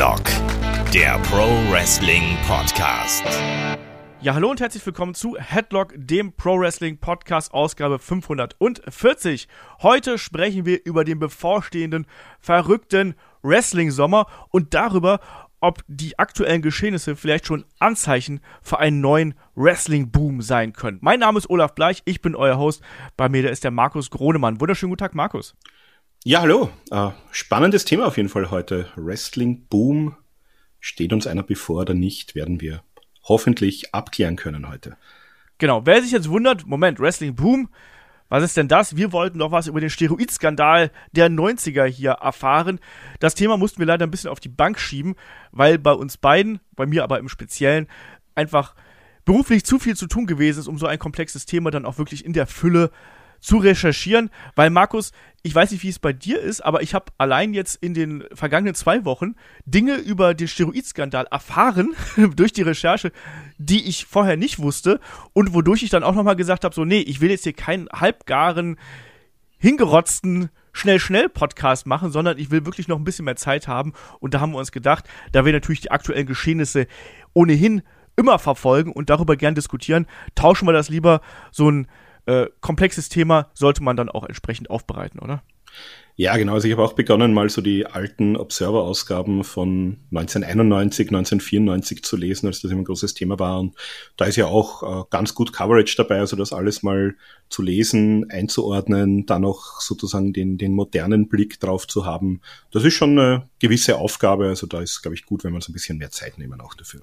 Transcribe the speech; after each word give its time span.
Headlock, 0.00 0.24
der 0.94 1.18
Pro 1.24 1.46
Wrestling 1.70 2.34
Podcast. 2.48 3.22
Ja, 4.22 4.32
hallo 4.32 4.50
und 4.50 4.58
herzlich 4.58 4.86
willkommen 4.86 5.12
zu 5.12 5.36
Headlock, 5.36 5.92
dem 5.94 6.32
Pro 6.32 6.58
Wrestling 6.58 6.96
Podcast, 6.96 7.52
Ausgabe 7.52 7.98
540. 7.98 9.46
Heute 9.82 10.16
sprechen 10.16 10.64
wir 10.64 10.86
über 10.86 11.04
den 11.04 11.18
bevorstehenden, 11.18 12.06
verrückten 12.40 13.14
Wrestling-Sommer 13.42 14.24
und 14.48 14.72
darüber, 14.72 15.20
ob 15.60 15.84
die 15.86 16.18
aktuellen 16.18 16.62
Geschehnisse 16.62 17.14
vielleicht 17.14 17.44
schon 17.46 17.66
Anzeichen 17.78 18.40
für 18.62 18.78
einen 18.78 19.02
neuen 19.02 19.34
Wrestling-Boom 19.54 20.40
sein 20.40 20.72
können. 20.72 20.96
Mein 21.02 21.20
Name 21.20 21.36
ist 21.36 21.50
Olaf 21.50 21.74
Bleich, 21.74 22.00
ich 22.06 22.22
bin 22.22 22.34
euer 22.34 22.56
Host. 22.56 22.80
Bei 23.18 23.28
mir 23.28 23.50
ist 23.50 23.64
der 23.64 23.70
Markus 23.70 24.08
Gronemann. 24.08 24.62
Wunderschönen 24.62 24.92
guten 24.92 25.00
Tag, 25.00 25.14
Markus. 25.14 25.54
Ja, 26.22 26.42
hallo. 26.42 26.68
Äh, 26.90 27.12
spannendes 27.30 27.86
Thema 27.86 28.06
auf 28.06 28.18
jeden 28.18 28.28
Fall 28.28 28.50
heute. 28.50 28.88
Wrestling-Boom. 28.94 30.16
Steht 30.78 31.14
uns 31.14 31.26
einer 31.26 31.42
bevor 31.42 31.80
oder 31.80 31.94
nicht, 31.94 32.34
werden 32.34 32.60
wir 32.60 32.82
hoffentlich 33.24 33.94
abklären 33.94 34.36
können 34.36 34.68
heute. 34.68 34.98
Genau, 35.56 35.86
wer 35.86 36.02
sich 36.02 36.12
jetzt 36.12 36.28
wundert, 36.28 36.66
Moment, 36.66 37.00
Wrestling 37.00 37.34
Boom, 37.36 37.70
was 38.28 38.44
ist 38.44 38.54
denn 38.58 38.68
das? 38.68 38.96
Wir 38.96 39.12
wollten 39.12 39.38
doch 39.38 39.50
was 39.50 39.66
über 39.66 39.80
den 39.80 39.88
Steroidskandal 39.88 40.90
der 41.12 41.30
90er 41.30 41.86
hier 41.86 42.10
erfahren. 42.10 42.80
Das 43.18 43.34
Thema 43.34 43.56
mussten 43.56 43.78
wir 43.78 43.86
leider 43.86 44.06
ein 44.06 44.10
bisschen 44.10 44.30
auf 44.30 44.40
die 44.40 44.50
Bank 44.50 44.78
schieben, 44.78 45.14
weil 45.52 45.78
bei 45.78 45.92
uns 45.92 46.18
beiden, 46.18 46.60
bei 46.76 46.84
mir 46.84 47.02
aber 47.02 47.18
im 47.18 47.30
Speziellen, 47.30 47.88
einfach 48.34 48.74
beruflich 49.24 49.64
zu 49.64 49.78
viel 49.78 49.96
zu 49.96 50.06
tun 50.06 50.26
gewesen 50.26 50.60
ist, 50.60 50.68
um 50.68 50.76
so 50.76 50.86
ein 50.86 50.98
komplexes 50.98 51.46
Thema 51.46 51.70
dann 51.70 51.86
auch 51.86 51.96
wirklich 51.96 52.26
in 52.26 52.34
der 52.34 52.46
Fülle 52.46 52.90
zu 53.40 53.58
recherchieren, 53.58 54.30
weil 54.54 54.70
Markus, 54.70 55.12
ich 55.42 55.54
weiß 55.54 55.70
nicht, 55.70 55.82
wie 55.82 55.88
es 55.88 55.98
bei 55.98 56.12
dir 56.12 56.40
ist, 56.40 56.60
aber 56.60 56.82
ich 56.82 56.94
habe 56.94 57.06
allein 57.18 57.54
jetzt 57.54 57.76
in 57.76 57.94
den 57.94 58.24
vergangenen 58.32 58.74
zwei 58.74 59.04
Wochen 59.04 59.34
Dinge 59.64 59.96
über 59.96 60.34
den 60.34 60.48
Steroidskandal 60.48 61.26
erfahren 61.30 61.94
durch 62.36 62.52
die 62.52 62.62
Recherche, 62.62 63.12
die 63.58 63.88
ich 63.88 64.04
vorher 64.04 64.36
nicht 64.36 64.58
wusste 64.58 65.00
und 65.32 65.54
wodurch 65.54 65.82
ich 65.82 65.90
dann 65.90 66.02
auch 66.04 66.14
nochmal 66.14 66.36
gesagt 66.36 66.64
habe, 66.64 66.74
so 66.74 66.84
nee, 66.84 67.00
ich 67.00 67.20
will 67.20 67.30
jetzt 67.30 67.44
hier 67.44 67.54
keinen 67.54 67.88
halbgaren, 67.88 68.76
hingerotzten 69.58 70.50
Schnell-Schnell-Podcast 70.72 71.86
machen, 71.86 72.12
sondern 72.12 72.38
ich 72.38 72.50
will 72.50 72.64
wirklich 72.64 72.88
noch 72.88 72.98
ein 72.98 73.04
bisschen 73.04 73.24
mehr 73.24 73.36
Zeit 73.36 73.68
haben. 73.68 73.92
Und 74.20 74.34
da 74.34 74.40
haben 74.40 74.52
wir 74.52 74.58
uns 74.58 74.72
gedacht, 74.72 75.04
da 75.32 75.44
wir 75.44 75.52
natürlich 75.52 75.80
die 75.80 75.90
aktuellen 75.90 76.26
Geschehnisse 76.26 76.86
ohnehin 77.32 77.82
immer 78.16 78.38
verfolgen 78.38 78.92
und 78.92 79.10
darüber 79.10 79.36
gern 79.36 79.54
diskutieren, 79.54 80.06
tauschen 80.34 80.68
wir 80.68 80.72
das 80.72 80.88
lieber 80.88 81.20
so 81.50 81.70
ein 81.70 81.86
äh, 82.30 82.50
komplexes 82.60 83.08
Thema 83.08 83.50
sollte 83.54 83.82
man 83.82 83.96
dann 83.96 84.08
auch 84.08 84.24
entsprechend 84.24 84.70
aufbereiten, 84.70 85.18
oder? 85.18 85.42
Ja, 86.16 86.36
genau. 86.36 86.52
Also 86.52 86.68
ich 86.68 86.72
habe 86.72 86.84
auch 86.84 86.92
begonnen, 86.92 87.32
mal 87.32 87.48
so 87.48 87.62
die 87.62 87.86
alten 87.86 88.36
Observer-Ausgaben 88.36 89.42
von 89.42 89.96
1991, 90.10 91.08
1994 91.08 92.02
zu 92.02 92.16
lesen, 92.18 92.46
als 92.46 92.60
das 92.60 92.70
immer 92.70 92.82
ein 92.82 92.84
großes 92.84 93.14
Thema 93.14 93.38
war. 93.38 93.58
Und 93.58 93.74
da 94.18 94.26
ist 94.26 94.36
ja 94.36 94.46
auch 94.46 94.82
äh, 94.82 95.04
ganz 95.08 95.34
gut 95.34 95.54
Coverage 95.54 95.94
dabei, 95.96 96.18
also 96.18 96.36
das 96.36 96.52
alles 96.52 96.82
mal 96.82 97.14
zu 97.48 97.62
lesen, 97.62 98.28
einzuordnen, 98.28 99.24
dann 99.24 99.46
auch 99.46 99.80
sozusagen 99.80 100.34
den, 100.34 100.58
den 100.58 100.74
modernen 100.74 101.28
Blick 101.28 101.58
drauf 101.58 101.86
zu 101.86 102.04
haben. 102.04 102.42
Das 102.70 102.84
ist 102.84 102.94
schon 102.94 103.18
eine 103.18 103.48
gewisse 103.58 103.96
Aufgabe. 103.96 104.48
Also 104.48 104.66
da 104.66 104.82
ist, 104.82 105.00
glaube 105.00 105.14
ich, 105.14 105.24
gut, 105.24 105.42
wenn 105.42 105.52
wir 105.52 105.56
uns 105.56 105.70
ein 105.70 105.72
bisschen 105.72 105.96
mehr 105.96 106.10
Zeit 106.10 106.36
nehmen 106.36 106.60
auch 106.60 106.74
dafür. 106.74 107.00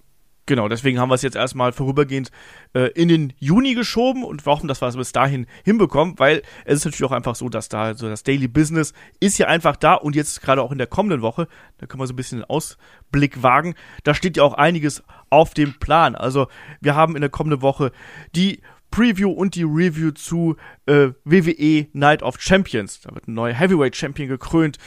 Genau, 0.47 0.69
deswegen 0.69 0.97
haben 0.97 1.09
wir 1.09 1.15
es 1.15 1.23
jetzt 1.23 1.35
erstmal 1.35 1.73
vorübergehend 1.73 2.31
äh, 2.73 2.89
in 2.93 3.09
den 3.09 3.33
Juni 3.37 3.73
geschoben 3.73 4.23
und 4.23 4.45
hoffen, 4.45 4.69
dass 4.69 4.81
wir 4.81 4.87
es 4.87 4.95
bis 4.95 5.11
dahin 5.11 5.45
hinbekommen, 5.65 6.17
weil 6.17 6.41
es 6.63 6.77
ist 6.79 6.85
natürlich 6.85 7.03
auch 7.03 7.15
einfach 7.15 7.35
so, 7.35 7.49
dass 7.49 7.67
da 7.67 7.95
so 7.95 8.07
das 8.07 8.23
Daily 8.23 8.47
Business 8.47 8.93
ist 9.19 9.37
ja 9.37 9.47
einfach 9.47 9.75
da 9.75 9.95
und 9.95 10.15
jetzt 10.15 10.41
gerade 10.41 10.61
auch 10.61 10.71
in 10.71 10.77
der 10.77 10.87
kommenden 10.87 11.21
Woche, 11.21 11.49
da 11.79 11.85
können 11.85 12.01
wir 12.01 12.07
so 12.07 12.13
ein 12.13 12.15
bisschen 12.15 12.39
einen 12.39 12.49
Ausblick 12.49 13.43
wagen, 13.43 13.75
da 14.05 14.13
steht 14.13 14.37
ja 14.37 14.43
auch 14.43 14.53
einiges 14.53 15.03
auf 15.29 15.53
dem 15.53 15.77
Plan. 15.79 16.15
Also 16.15 16.47
wir 16.79 16.95
haben 16.95 17.15
in 17.15 17.21
der 17.21 17.29
kommenden 17.29 17.61
Woche 17.61 17.91
die 18.33 18.61
Preview 18.89 19.29
und 19.29 19.55
die 19.55 19.63
Review 19.63 20.11
zu 20.11 20.55
äh, 20.85 21.09
WWE 21.25 21.87
Night 21.91 22.23
of 22.23 22.39
Champions. 22.39 23.01
Da 23.01 23.13
wird 23.13 23.27
ein 23.27 23.33
neuer 23.33 23.53
Heavyweight 23.53 23.97
Champion 23.97 24.29
gekrönt 24.29 24.77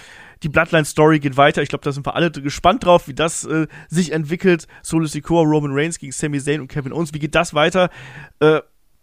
die 0.43 0.49
Bloodline-Story 0.49 1.21
geht 1.21 1.37
weiter. 1.37 1.63
Ich 1.63 1.69
glaube, 1.69 1.85
da 1.85 1.93
sind 1.93 2.07
wir 2.07 2.15
alle 2.15 2.31
gespannt 2.31 2.85
drauf, 2.85 3.09
wie 3.09 3.15
das 3.15 3.45
äh, 3.45 3.67
sich 3.89 4.13
entwickelt. 4.13 4.67
Solo 4.83 5.07
Sikoa, 5.07 5.43
Roman 5.43 5.73
Reigns 5.73 5.99
gegen 5.99 6.13
Sami 6.13 6.41
Zayn 6.41 6.61
und 6.61 6.69
Kevin 6.69 6.93
Owens. 6.93 7.13
Wie 7.13 7.19
geht 7.19 7.35
das 7.35 7.55
weiter? 7.55 7.91
Äh, 8.41 8.61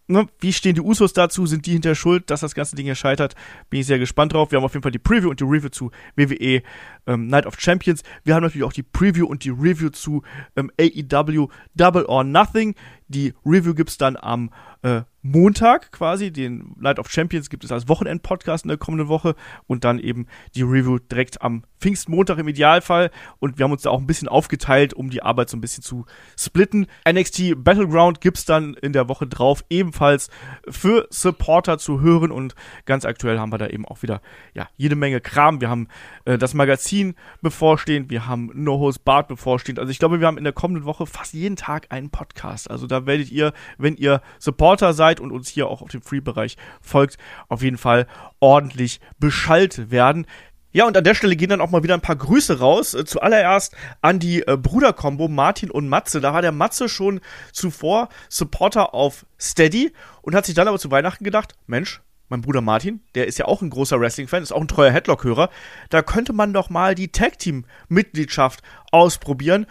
ne, 0.07 0.27
wie 0.39 0.53
stehen 0.53 0.75
die 0.75 0.81
Usos 0.81 1.13
dazu? 1.13 1.45
Sind 1.45 1.65
die 1.65 1.73
hinter 1.73 1.95
Schuld, 1.95 2.29
dass 2.29 2.39
das 2.39 2.55
ganze 2.55 2.75
Ding 2.75 2.85
hier 2.85 2.95
scheitert? 2.95 3.35
Bin 3.69 3.81
ich 3.81 3.85
sehr 3.85 3.99
gespannt 3.99 4.33
drauf. 4.33 4.51
Wir 4.51 4.57
haben 4.57 4.65
auf 4.65 4.73
jeden 4.73 4.83
Fall 4.83 4.91
die 4.91 4.99
Preview 4.99 5.29
und 5.29 5.39
die 5.39 5.43
Review 5.43 5.69
zu 5.69 5.91
WWE 6.15 6.61
ähm, 7.05 7.27
Night 7.27 7.45
of 7.45 7.59
Champions. 7.59 8.03
Wir 8.23 8.35
haben 8.35 8.43
natürlich 8.43 8.65
auch 8.65 8.73
die 8.73 8.83
Preview 8.83 9.25
und 9.27 9.43
die 9.43 9.51
Review 9.51 9.89
zu 9.89 10.23
ähm, 10.55 10.71
AEW 10.79 11.49
Double 11.75 12.05
or 12.05 12.23
Nothing. 12.23 12.75
Die 13.07 13.33
Review 13.45 13.73
gibt's 13.73 13.97
dann 13.97 14.17
am 14.17 14.49
äh, 14.81 15.01
Montag 15.21 15.91
quasi. 15.91 16.31
Den 16.31 16.73
Night 16.79 16.99
of 16.99 17.09
Champions 17.09 17.49
gibt 17.49 17.63
es 17.63 17.71
als 17.71 17.87
Wochenend-Podcast 17.87 18.65
in 18.65 18.69
der 18.69 18.77
kommenden 18.77 19.07
Woche 19.07 19.35
und 19.67 19.83
dann 19.83 19.99
eben 19.99 20.27
die 20.55 20.61
Review 20.61 20.99
direkt 20.99 21.41
am 21.41 21.63
Pfingstmontag 21.79 22.37
im 22.37 22.47
Idealfall. 22.47 23.11
Und 23.39 23.57
wir 23.57 23.65
haben 23.65 23.71
uns 23.71 23.81
da 23.83 23.89
auch 23.89 23.99
ein 23.99 24.07
bisschen 24.07 24.27
aufgeteilt, 24.27 24.93
um 24.93 25.09
die 25.09 25.21
Arbeit 25.21 25.49
so 25.49 25.57
ein 25.57 25.61
bisschen 25.61 25.83
zu 25.83 26.05
splitten. 26.37 26.87
NXT 27.07 27.63
Battleground 27.63 28.21
gibt's 28.21 28.45
dann 28.45 28.73
in 28.75 28.93
der 28.93 29.09
Woche 29.09 29.27
drauf 29.27 29.63
ebenfalls 29.69 30.29
für 30.69 31.07
Supporter 31.09 31.77
zu 31.77 31.99
hören 31.99 32.31
und 32.31 32.55
ganz 32.85 33.05
aktuell 33.05 33.39
haben 33.39 33.51
wir 33.51 33.57
da 33.57 33.67
eben 33.67 33.85
auch 33.85 34.01
wieder 34.03 34.21
ja 34.53 34.69
jede 34.77 34.95
Menge 34.95 35.19
Kram. 35.19 35.61
Wir 35.61 35.69
haben 35.69 35.87
äh, 36.25 36.37
das 36.37 36.53
Magazin 36.53 37.15
bevorstehend, 37.41 38.09
wir 38.09 38.27
haben 38.27 38.51
No 38.53 38.79
Host 38.79 39.03
Bart 39.03 39.27
bevorstehend. 39.27 39.79
Also 39.79 39.91
ich 39.91 39.99
glaube, 39.99 40.19
wir 40.19 40.27
haben 40.27 40.37
in 40.37 40.43
der 40.43 40.53
kommenden 40.53 40.85
Woche 40.85 41.05
fast 41.05 41.33
jeden 41.33 41.55
Tag 41.55 41.87
einen 41.89 42.09
Podcast. 42.09 42.71
Also 42.71 42.87
da 42.87 43.05
werdet 43.05 43.29
ihr, 43.29 43.53
wenn 43.77 43.95
ihr 43.95 44.21
Supporter 44.39 44.66
seid 44.75 45.07
seid 45.07 45.19
und 45.19 45.31
uns 45.31 45.47
hier 45.47 45.67
auch 45.67 45.81
auf 45.81 45.89
dem 45.89 46.01
Free-Bereich 46.01 46.57
folgt, 46.81 47.17
auf 47.47 47.61
jeden 47.61 47.77
Fall 47.77 48.07
ordentlich 48.39 48.99
Bescheid 49.19 49.89
werden. 49.89 50.27
Ja, 50.73 50.85
und 50.85 50.97
an 50.97 51.03
der 51.03 51.15
Stelle 51.15 51.35
gehen 51.35 51.49
dann 51.49 51.61
auch 51.61 51.71
mal 51.71 51.83
wieder 51.83 51.93
ein 51.93 52.01
paar 52.01 52.17
Grüße 52.17 52.59
raus. 52.59 52.93
Äh, 52.93 53.05
zuallererst 53.05 53.75
an 54.01 54.19
die 54.19 54.41
äh, 54.45 54.57
Bruderkombo 54.57 55.27
Martin 55.27 55.71
und 55.71 55.87
Matze. 55.87 56.19
Da 56.19 56.33
war 56.33 56.41
der 56.41 56.51
Matze 56.51 56.89
schon 56.89 57.21
zuvor 57.51 58.09
Supporter 58.29 58.93
auf 58.93 59.25
Steady 59.39 59.93
und 60.21 60.35
hat 60.35 60.45
sich 60.45 60.55
dann 60.55 60.67
aber 60.67 60.77
zu 60.77 60.91
Weihnachten 60.91 61.23
gedacht, 61.23 61.55
Mensch, 61.67 62.01
mein 62.29 62.41
Bruder 62.41 62.61
Martin, 62.61 63.01
der 63.15 63.27
ist 63.27 63.39
ja 63.39 63.45
auch 63.45 63.61
ein 63.61 63.69
großer 63.69 63.99
Wrestling-Fan, 63.99 64.43
ist 64.43 64.51
auch 64.51 64.61
ein 64.61 64.67
treuer 64.67 64.91
Headlock-Hörer. 64.91 65.49
Da 65.89 66.01
könnte 66.01 66.33
man 66.33 66.53
doch 66.53 66.69
mal 66.69 66.93
die 66.93 67.11
Tag-Team-Mitgliedschaft 67.11 68.61
ausprobieren. 68.91 69.65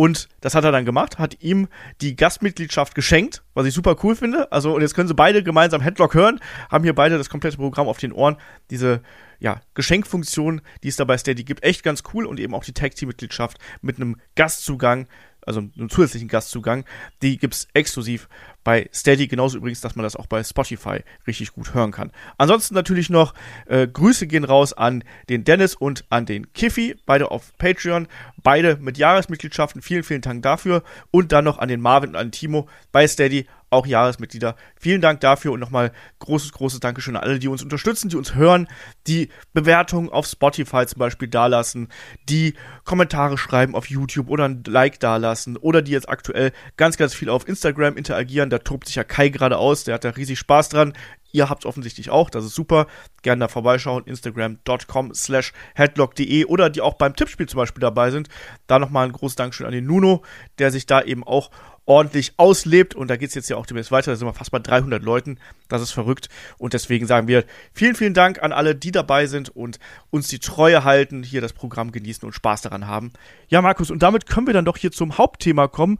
Und 0.00 0.30
das 0.40 0.54
hat 0.54 0.64
er 0.64 0.72
dann 0.72 0.86
gemacht, 0.86 1.18
hat 1.18 1.42
ihm 1.42 1.68
die 2.00 2.16
Gastmitgliedschaft 2.16 2.94
geschenkt, 2.94 3.42
was 3.52 3.66
ich 3.66 3.74
super 3.74 3.96
cool 4.02 4.16
finde. 4.16 4.50
Also, 4.50 4.74
und 4.74 4.80
jetzt 4.80 4.94
können 4.94 5.08
sie 5.08 5.14
beide 5.14 5.42
gemeinsam 5.42 5.82
Headlock 5.82 6.14
hören, 6.14 6.40
haben 6.70 6.84
hier 6.84 6.94
beide 6.94 7.18
das 7.18 7.28
komplette 7.28 7.58
Programm 7.58 7.86
auf 7.86 7.98
den 7.98 8.12
Ohren. 8.12 8.38
Diese, 8.70 9.02
ja, 9.40 9.60
Geschenkfunktion, 9.74 10.62
die 10.82 10.88
es 10.88 10.96
da 10.96 11.04
bei 11.04 11.18
Steady 11.18 11.44
gibt, 11.44 11.64
echt 11.64 11.82
ganz 11.82 12.02
cool 12.14 12.24
und 12.24 12.40
eben 12.40 12.54
auch 12.54 12.64
die 12.64 12.72
Tag-Team-Mitgliedschaft 12.72 13.58
mit 13.82 13.96
einem 13.96 14.16
Gastzugang 14.36 15.06
also 15.46 15.60
einen 15.60 15.88
zusätzlichen 15.88 16.28
Gastzugang, 16.28 16.84
die 17.22 17.38
gibt's 17.38 17.68
exklusiv 17.74 18.28
bei 18.62 18.88
Steady, 18.92 19.26
genauso 19.26 19.58
übrigens, 19.58 19.80
dass 19.80 19.96
man 19.96 20.02
das 20.02 20.16
auch 20.16 20.26
bei 20.26 20.42
Spotify 20.44 21.02
richtig 21.26 21.52
gut 21.52 21.74
hören 21.74 21.92
kann. 21.92 22.12
Ansonsten 22.36 22.74
natürlich 22.74 23.08
noch 23.08 23.34
äh, 23.66 23.86
Grüße 23.86 24.26
gehen 24.26 24.44
raus 24.44 24.72
an 24.72 25.02
den 25.28 25.44
Dennis 25.44 25.74
und 25.74 26.04
an 26.10 26.26
den 26.26 26.52
Kiffy, 26.52 26.96
beide 27.06 27.30
auf 27.30 27.56
Patreon, 27.58 28.06
beide 28.42 28.76
mit 28.76 28.98
Jahresmitgliedschaften. 28.98 29.82
Vielen, 29.82 30.02
vielen 30.02 30.20
Dank 30.20 30.42
dafür. 30.42 30.82
Und 31.10 31.32
dann 31.32 31.44
noch 31.44 31.58
an 31.58 31.68
den 31.68 31.80
Marvin 31.80 32.10
und 32.10 32.16
an 32.16 32.32
Timo 32.32 32.68
bei 32.92 33.06
Steady, 33.06 33.46
auch 33.70 33.86
Jahresmitglieder. 33.86 34.56
Vielen 34.78 35.00
Dank 35.00 35.20
dafür 35.20 35.52
und 35.52 35.60
nochmal 35.60 35.92
großes, 36.18 36.52
großes 36.52 36.80
Dankeschön 36.80 37.16
an 37.16 37.22
alle, 37.22 37.38
die 37.38 37.48
uns 37.48 37.62
unterstützen, 37.62 38.08
die 38.08 38.16
uns 38.16 38.34
hören, 38.34 38.68
die 39.06 39.28
Bewertungen 39.52 40.10
auf 40.10 40.26
Spotify 40.26 40.86
zum 40.86 40.98
Beispiel 40.98 41.28
dalassen, 41.28 41.88
die 42.28 42.54
Kommentare 42.84 43.38
schreiben 43.38 43.74
auf 43.74 43.88
YouTube 43.88 44.28
oder 44.28 44.46
ein 44.46 44.64
Like 44.66 45.00
dalassen 45.00 45.56
oder 45.56 45.82
die 45.82 45.92
jetzt 45.92 46.08
aktuell 46.08 46.52
ganz, 46.76 46.96
ganz 46.96 47.14
viel 47.14 47.30
auf 47.30 47.48
Instagram 47.48 47.96
interagieren. 47.96 48.50
Da 48.50 48.58
tobt 48.58 48.86
sich 48.86 48.96
ja 48.96 49.04
Kai 49.04 49.28
gerade 49.28 49.56
aus, 49.56 49.84
der 49.84 49.94
hat 49.94 50.04
da 50.04 50.10
riesig 50.10 50.38
Spaß 50.38 50.68
dran. 50.70 50.92
Ihr 51.32 51.48
habt 51.48 51.62
es 51.62 51.66
offensichtlich 51.66 52.10
auch, 52.10 52.28
das 52.28 52.44
ist 52.44 52.54
super. 52.54 52.86
Gerne 53.22 53.40
da 53.40 53.48
vorbeischauen, 53.48 54.04
instagram.com 54.04 55.14
slash 55.14 55.52
headlock.de 55.74 56.44
oder 56.46 56.70
die 56.70 56.80
auch 56.80 56.94
beim 56.94 57.14
Tippspiel 57.14 57.48
zum 57.48 57.58
Beispiel 57.58 57.80
dabei 57.80 58.10
sind. 58.10 58.28
Da 58.66 58.78
nochmal 58.78 59.06
ein 59.06 59.12
großes 59.12 59.36
Dankeschön 59.36 59.66
an 59.66 59.72
den 59.72 59.86
Nuno, 59.86 60.22
der 60.58 60.70
sich 60.70 60.86
da 60.86 61.02
eben 61.02 61.22
auch 61.22 61.50
ordentlich 61.86 62.34
auslebt. 62.36 62.94
Und 62.94 63.08
da 63.08 63.16
geht 63.16 63.30
es 63.30 63.34
jetzt 63.34 63.50
ja 63.50 63.56
auch 63.56 63.66
demnächst 63.66 63.90
weiter. 63.90 64.12
Da 64.12 64.16
sind 64.16 64.26
wir 64.26 64.34
fast 64.34 64.50
bei 64.50 64.58
300 64.58 65.02
Leuten. 65.02 65.38
Das 65.68 65.82
ist 65.82 65.92
verrückt. 65.92 66.28
Und 66.58 66.72
deswegen 66.72 67.06
sagen 67.06 67.28
wir 67.28 67.44
vielen, 67.72 67.94
vielen 67.94 68.14
Dank 68.14 68.42
an 68.42 68.52
alle, 68.52 68.74
die 68.74 68.92
dabei 68.92 69.26
sind 69.26 69.48
und 69.48 69.78
uns 70.10 70.28
die 70.28 70.38
Treue 70.38 70.84
halten, 70.84 71.22
hier 71.22 71.40
das 71.40 71.52
Programm 71.52 71.92
genießen 71.92 72.24
und 72.24 72.32
Spaß 72.32 72.62
daran 72.62 72.86
haben. 72.86 73.12
Ja, 73.48 73.62
Markus, 73.62 73.90
und 73.90 74.02
damit 74.02 74.26
können 74.26 74.46
wir 74.46 74.54
dann 74.54 74.64
doch 74.64 74.76
hier 74.76 74.92
zum 74.92 75.18
Hauptthema 75.18 75.68
kommen, 75.68 75.98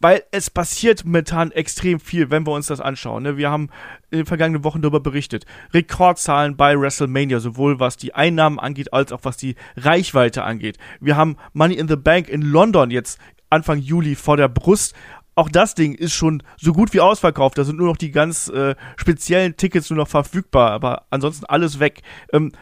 weil 0.00 0.22
es 0.30 0.48
passiert 0.48 1.04
momentan 1.04 1.52
extrem 1.52 2.00
viel, 2.00 2.30
wenn 2.30 2.46
wir 2.46 2.52
uns 2.52 2.66
das 2.66 2.80
anschauen. 2.80 3.22
Ne? 3.22 3.36
Wir 3.36 3.50
haben 3.50 3.68
in 4.10 4.18
den 4.18 4.26
vergangenen 4.26 4.64
Wochen 4.64 4.80
darüber 4.80 5.00
berichtet. 5.00 5.44
Rekordzahlen 5.74 6.56
bei 6.56 6.78
WrestleMania, 6.78 7.38
sowohl 7.38 7.80
was 7.80 7.98
die 7.98 8.14
Einnahmen 8.14 8.58
angeht, 8.58 8.92
als 8.94 9.12
auch 9.12 9.20
was 9.24 9.36
die 9.36 9.56
Reichweite 9.76 10.42
angeht. 10.42 10.78
Wir 11.00 11.16
haben 11.16 11.36
Money 11.52 11.74
in 11.74 11.86
the 11.86 11.96
Bank 11.96 12.28
in 12.28 12.42
London 12.42 12.90
jetzt 12.90 13.18
Anfang 13.50 13.78
Juli 13.78 14.14
vor 14.14 14.36
der 14.36 14.48
Brust. 14.48 14.94
Auch 15.40 15.48
das 15.48 15.74
Ding 15.74 15.94
ist 15.94 16.12
schon 16.12 16.42
so 16.58 16.74
gut 16.74 16.92
wie 16.92 17.00
ausverkauft. 17.00 17.56
Da 17.56 17.64
sind 17.64 17.78
nur 17.78 17.86
noch 17.86 17.96
die 17.96 18.10
ganz 18.10 18.48
äh, 18.48 18.74
speziellen 18.98 19.56
Tickets 19.56 19.88
nur 19.88 19.96
noch 19.96 20.06
verfügbar, 20.06 20.70
aber 20.70 21.06
ansonsten 21.08 21.46
alles 21.46 21.80
weg. 21.80 22.02
Ähm, 22.30 22.52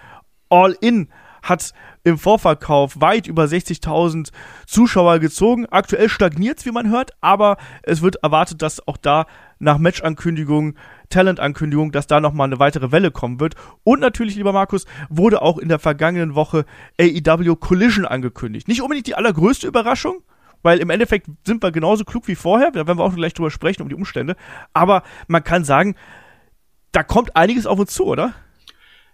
All 0.49 0.77
In 0.81 1.09
hat 1.43 1.73
im 2.05 2.19
Vorverkauf 2.19 3.01
weit 3.01 3.27
über 3.27 3.47
60.000 3.47 4.31
Zuschauer 4.69 5.19
gezogen. 5.19 5.67
Aktuell 5.67 6.09
stagniert 6.09 6.61
es, 6.61 6.67
wie 6.67 6.71
man 6.71 6.89
hört, 6.89 7.11
aber 7.21 7.57
es 7.83 8.01
wird 8.01 8.23
erwartet, 8.23 8.63
dass 8.63 8.87
auch 8.87 8.97
da 8.97 9.27
nach 9.59 9.79
Match-Ankündigung, 9.79 10.77
Talent-Ankündigung, 11.09 11.91
dass 11.91 12.07
da 12.07 12.21
nochmal 12.21 12.47
eine 12.47 12.61
weitere 12.61 12.93
Welle 12.93 13.11
kommen 13.11 13.41
wird. 13.41 13.57
Und 13.83 13.99
natürlich, 13.99 14.37
lieber 14.37 14.53
Markus, 14.53 14.87
wurde 15.09 15.43
auch 15.43 15.59
in 15.59 15.69
der 15.69 15.81
vergangenen 15.81 16.37
Woche 16.37 16.65
AEW 17.01 17.57
Collision 17.57 18.05
angekündigt. 18.05 18.69
Nicht 18.69 18.83
unbedingt 18.83 19.09
die 19.09 19.17
allergrößte 19.17 19.67
Überraschung, 19.67 20.23
weil 20.63 20.79
im 20.79 20.91
Endeffekt 20.91 21.27
sind 21.45 21.63
wir 21.63 21.73
genauso 21.73 22.05
klug 22.05 22.29
wie 22.29 22.35
vorher, 22.35 22.71
da 22.71 22.87
werden 22.87 22.99
wir 22.99 23.05
auch 23.05 23.15
gleich 23.15 23.35
drüber 23.35 23.51
sprechen, 23.51 23.83
um 23.83 23.89
die 23.89 23.95
Umstände. 23.95 24.37
Aber 24.73 25.03
man 25.27 25.45
kann 25.45 25.65
sagen, 25.65 25.95
da 26.93 27.03
kommt 27.03 27.37
einiges 27.37 27.67
auf 27.67 27.79
uns 27.79 27.93
zu, 27.93 28.05
oder? 28.07 28.35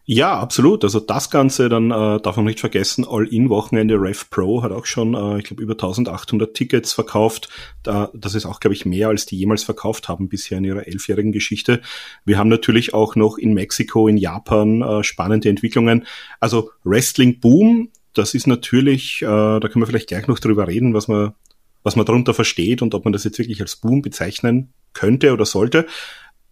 Ja, 0.06 0.38
absolut. 0.38 0.84
Also 0.84 1.00
das 1.00 1.30
Ganze, 1.30 1.70
dann 1.70 1.90
äh, 1.90 2.20
darf 2.20 2.36
man 2.36 2.44
nicht 2.44 2.60
vergessen, 2.60 3.06
All-In-Wochenende 3.08 3.94
Rev 3.94 4.26
Pro 4.28 4.62
hat 4.62 4.70
auch 4.70 4.84
schon, 4.84 5.14
äh, 5.14 5.38
ich 5.38 5.44
glaube, 5.44 5.62
über 5.62 5.72
1800 5.72 6.52
Tickets 6.52 6.92
verkauft. 6.92 7.48
Da, 7.82 8.10
das 8.12 8.34
ist 8.34 8.44
auch, 8.44 8.60
glaube 8.60 8.74
ich, 8.74 8.84
mehr, 8.84 9.08
als 9.08 9.24
die 9.24 9.38
jemals 9.38 9.62
verkauft 9.62 10.08
haben 10.08 10.28
bisher 10.28 10.58
in 10.58 10.64
ihrer 10.64 10.86
elfjährigen 10.86 11.32
Geschichte. 11.32 11.80
Wir 12.26 12.36
haben 12.36 12.50
natürlich 12.50 12.92
auch 12.92 13.16
noch 13.16 13.38
in 13.38 13.54
Mexiko, 13.54 14.06
in 14.06 14.18
Japan 14.18 14.82
äh, 14.82 15.02
spannende 15.02 15.48
Entwicklungen. 15.48 16.04
Also 16.38 16.70
Wrestling 16.84 17.40
Boom, 17.40 17.88
das 18.14 18.34
ist 18.34 18.46
natürlich, 18.46 19.22
äh, 19.22 19.26
da 19.26 19.60
können 19.60 19.82
wir 19.82 19.86
vielleicht 19.86 20.08
gleich 20.08 20.26
noch 20.26 20.38
drüber 20.38 20.66
reden, 20.68 20.94
was 20.94 21.08
man, 21.08 21.34
was 21.82 21.96
man 21.96 22.06
darunter 22.06 22.34
versteht 22.34 22.82
und 22.82 22.94
ob 22.94 23.04
man 23.04 23.12
das 23.12 23.24
jetzt 23.24 23.38
wirklich 23.38 23.60
als 23.60 23.76
Boom 23.76 24.02
bezeichnen 24.02 24.72
könnte 24.92 25.32
oder 25.32 25.44
sollte. 25.44 25.86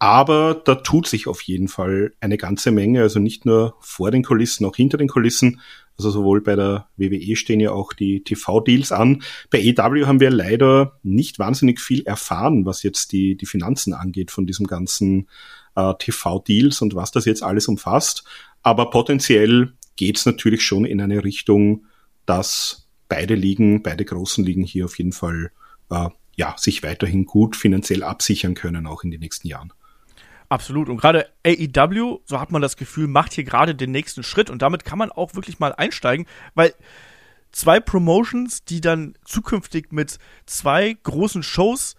Aber 0.03 0.61
da 0.65 0.75
tut 0.75 1.07
sich 1.07 1.27
auf 1.27 1.41
jeden 1.43 1.69
Fall 1.69 2.11
eine 2.19 2.37
ganze 2.37 2.71
Menge, 2.71 3.01
also 3.01 3.19
nicht 3.19 3.45
nur 3.45 3.75
vor 3.79 4.11
den 4.11 4.23
Kulissen, 4.23 4.65
auch 4.65 4.75
hinter 4.75 4.97
den 4.97 5.07
Kulissen. 5.07 5.61
Also 5.97 6.09
sowohl 6.09 6.41
bei 6.41 6.57
der 6.57 6.89
WWE 6.97 7.37
stehen 7.37 7.61
ja 7.61 7.71
auch 7.71 7.93
die 7.93 8.21
TV-Deals 8.21 8.91
an. 8.91 9.23
Bei 9.49 9.61
EW 9.61 10.05
haben 10.05 10.19
wir 10.19 10.29
leider 10.29 10.99
nicht 11.03 11.39
wahnsinnig 11.39 11.79
viel 11.79 12.03
erfahren, 12.03 12.65
was 12.65 12.83
jetzt 12.83 13.13
die, 13.13 13.37
die 13.37 13.45
Finanzen 13.45 13.93
angeht 13.93 14.29
von 14.29 14.45
diesem 14.45 14.67
ganzen 14.67 15.29
äh, 15.75 15.93
TV-Deals 15.97 16.81
und 16.81 16.95
was 16.95 17.11
das 17.11 17.23
jetzt 17.23 17.41
alles 17.41 17.69
umfasst. 17.69 18.25
Aber 18.61 18.89
potenziell 18.89 19.71
geht 19.95 20.17
es 20.17 20.25
natürlich 20.25 20.63
schon 20.63 20.85
in 20.85 21.01
eine 21.01 21.23
Richtung, 21.23 21.85
dass 22.25 22.89
beide 23.09 23.35
Ligen, 23.35 23.83
beide 23.83 24.05
großen 24.05 24.43
Ligen 24.43 24.63
hier 24.63 24.85
auf 24.85 24.97
jeden 24.97 25.11
Fall 25.11 25.51
äh, 25.89 26.09
ja, 26.35 26.55
sich 26.57 26.83
weiterhin 26.83 27.25
gut 27.25 27.55
finanziell 27.55 28.03
absichern 28.03 28.55
können, 28.55 28.87
auch 28.87 29.03
in 29.03 29.11
den 29.11 29.19
nächsten 29.19 29.47
Jahren. 29.47 29.71
Absolut. 30.49 30.89
Und 30.89 30.97
gerade 30.97 31.29
AEW, 31.45 32.19
so 32.25 32.39
hat 32.39 32.51
man 32.51 32.61
das 32.61 32.77
Gefühl, 32.77 33.07
macht 33.07 33.33
hier 33.33 33.43
gerade 33.43 33.75
den 33.75 33.91
nächsten 33.91 34.23
Schritt 34.23 34.49
und 34.49 34.61
damit 34.61 34.85
kann 34.85 34.99
man 34.99 35.11
auch 35.11 35.35
wirklich 35.35 35.59
mal 35.59 35.73
einsteigen, 35.73 36.25
weil 36.53 36.73
zwei 37.51 37.79
Promotions, 37.79 38.63
die 38.65 38.81
dann 38.81 39.15
zukünftig 39.25 39.91
mit 39.91 40.17
zwei 40.45 40.95
großen 41.03 41.43
Shows 41.43 41.95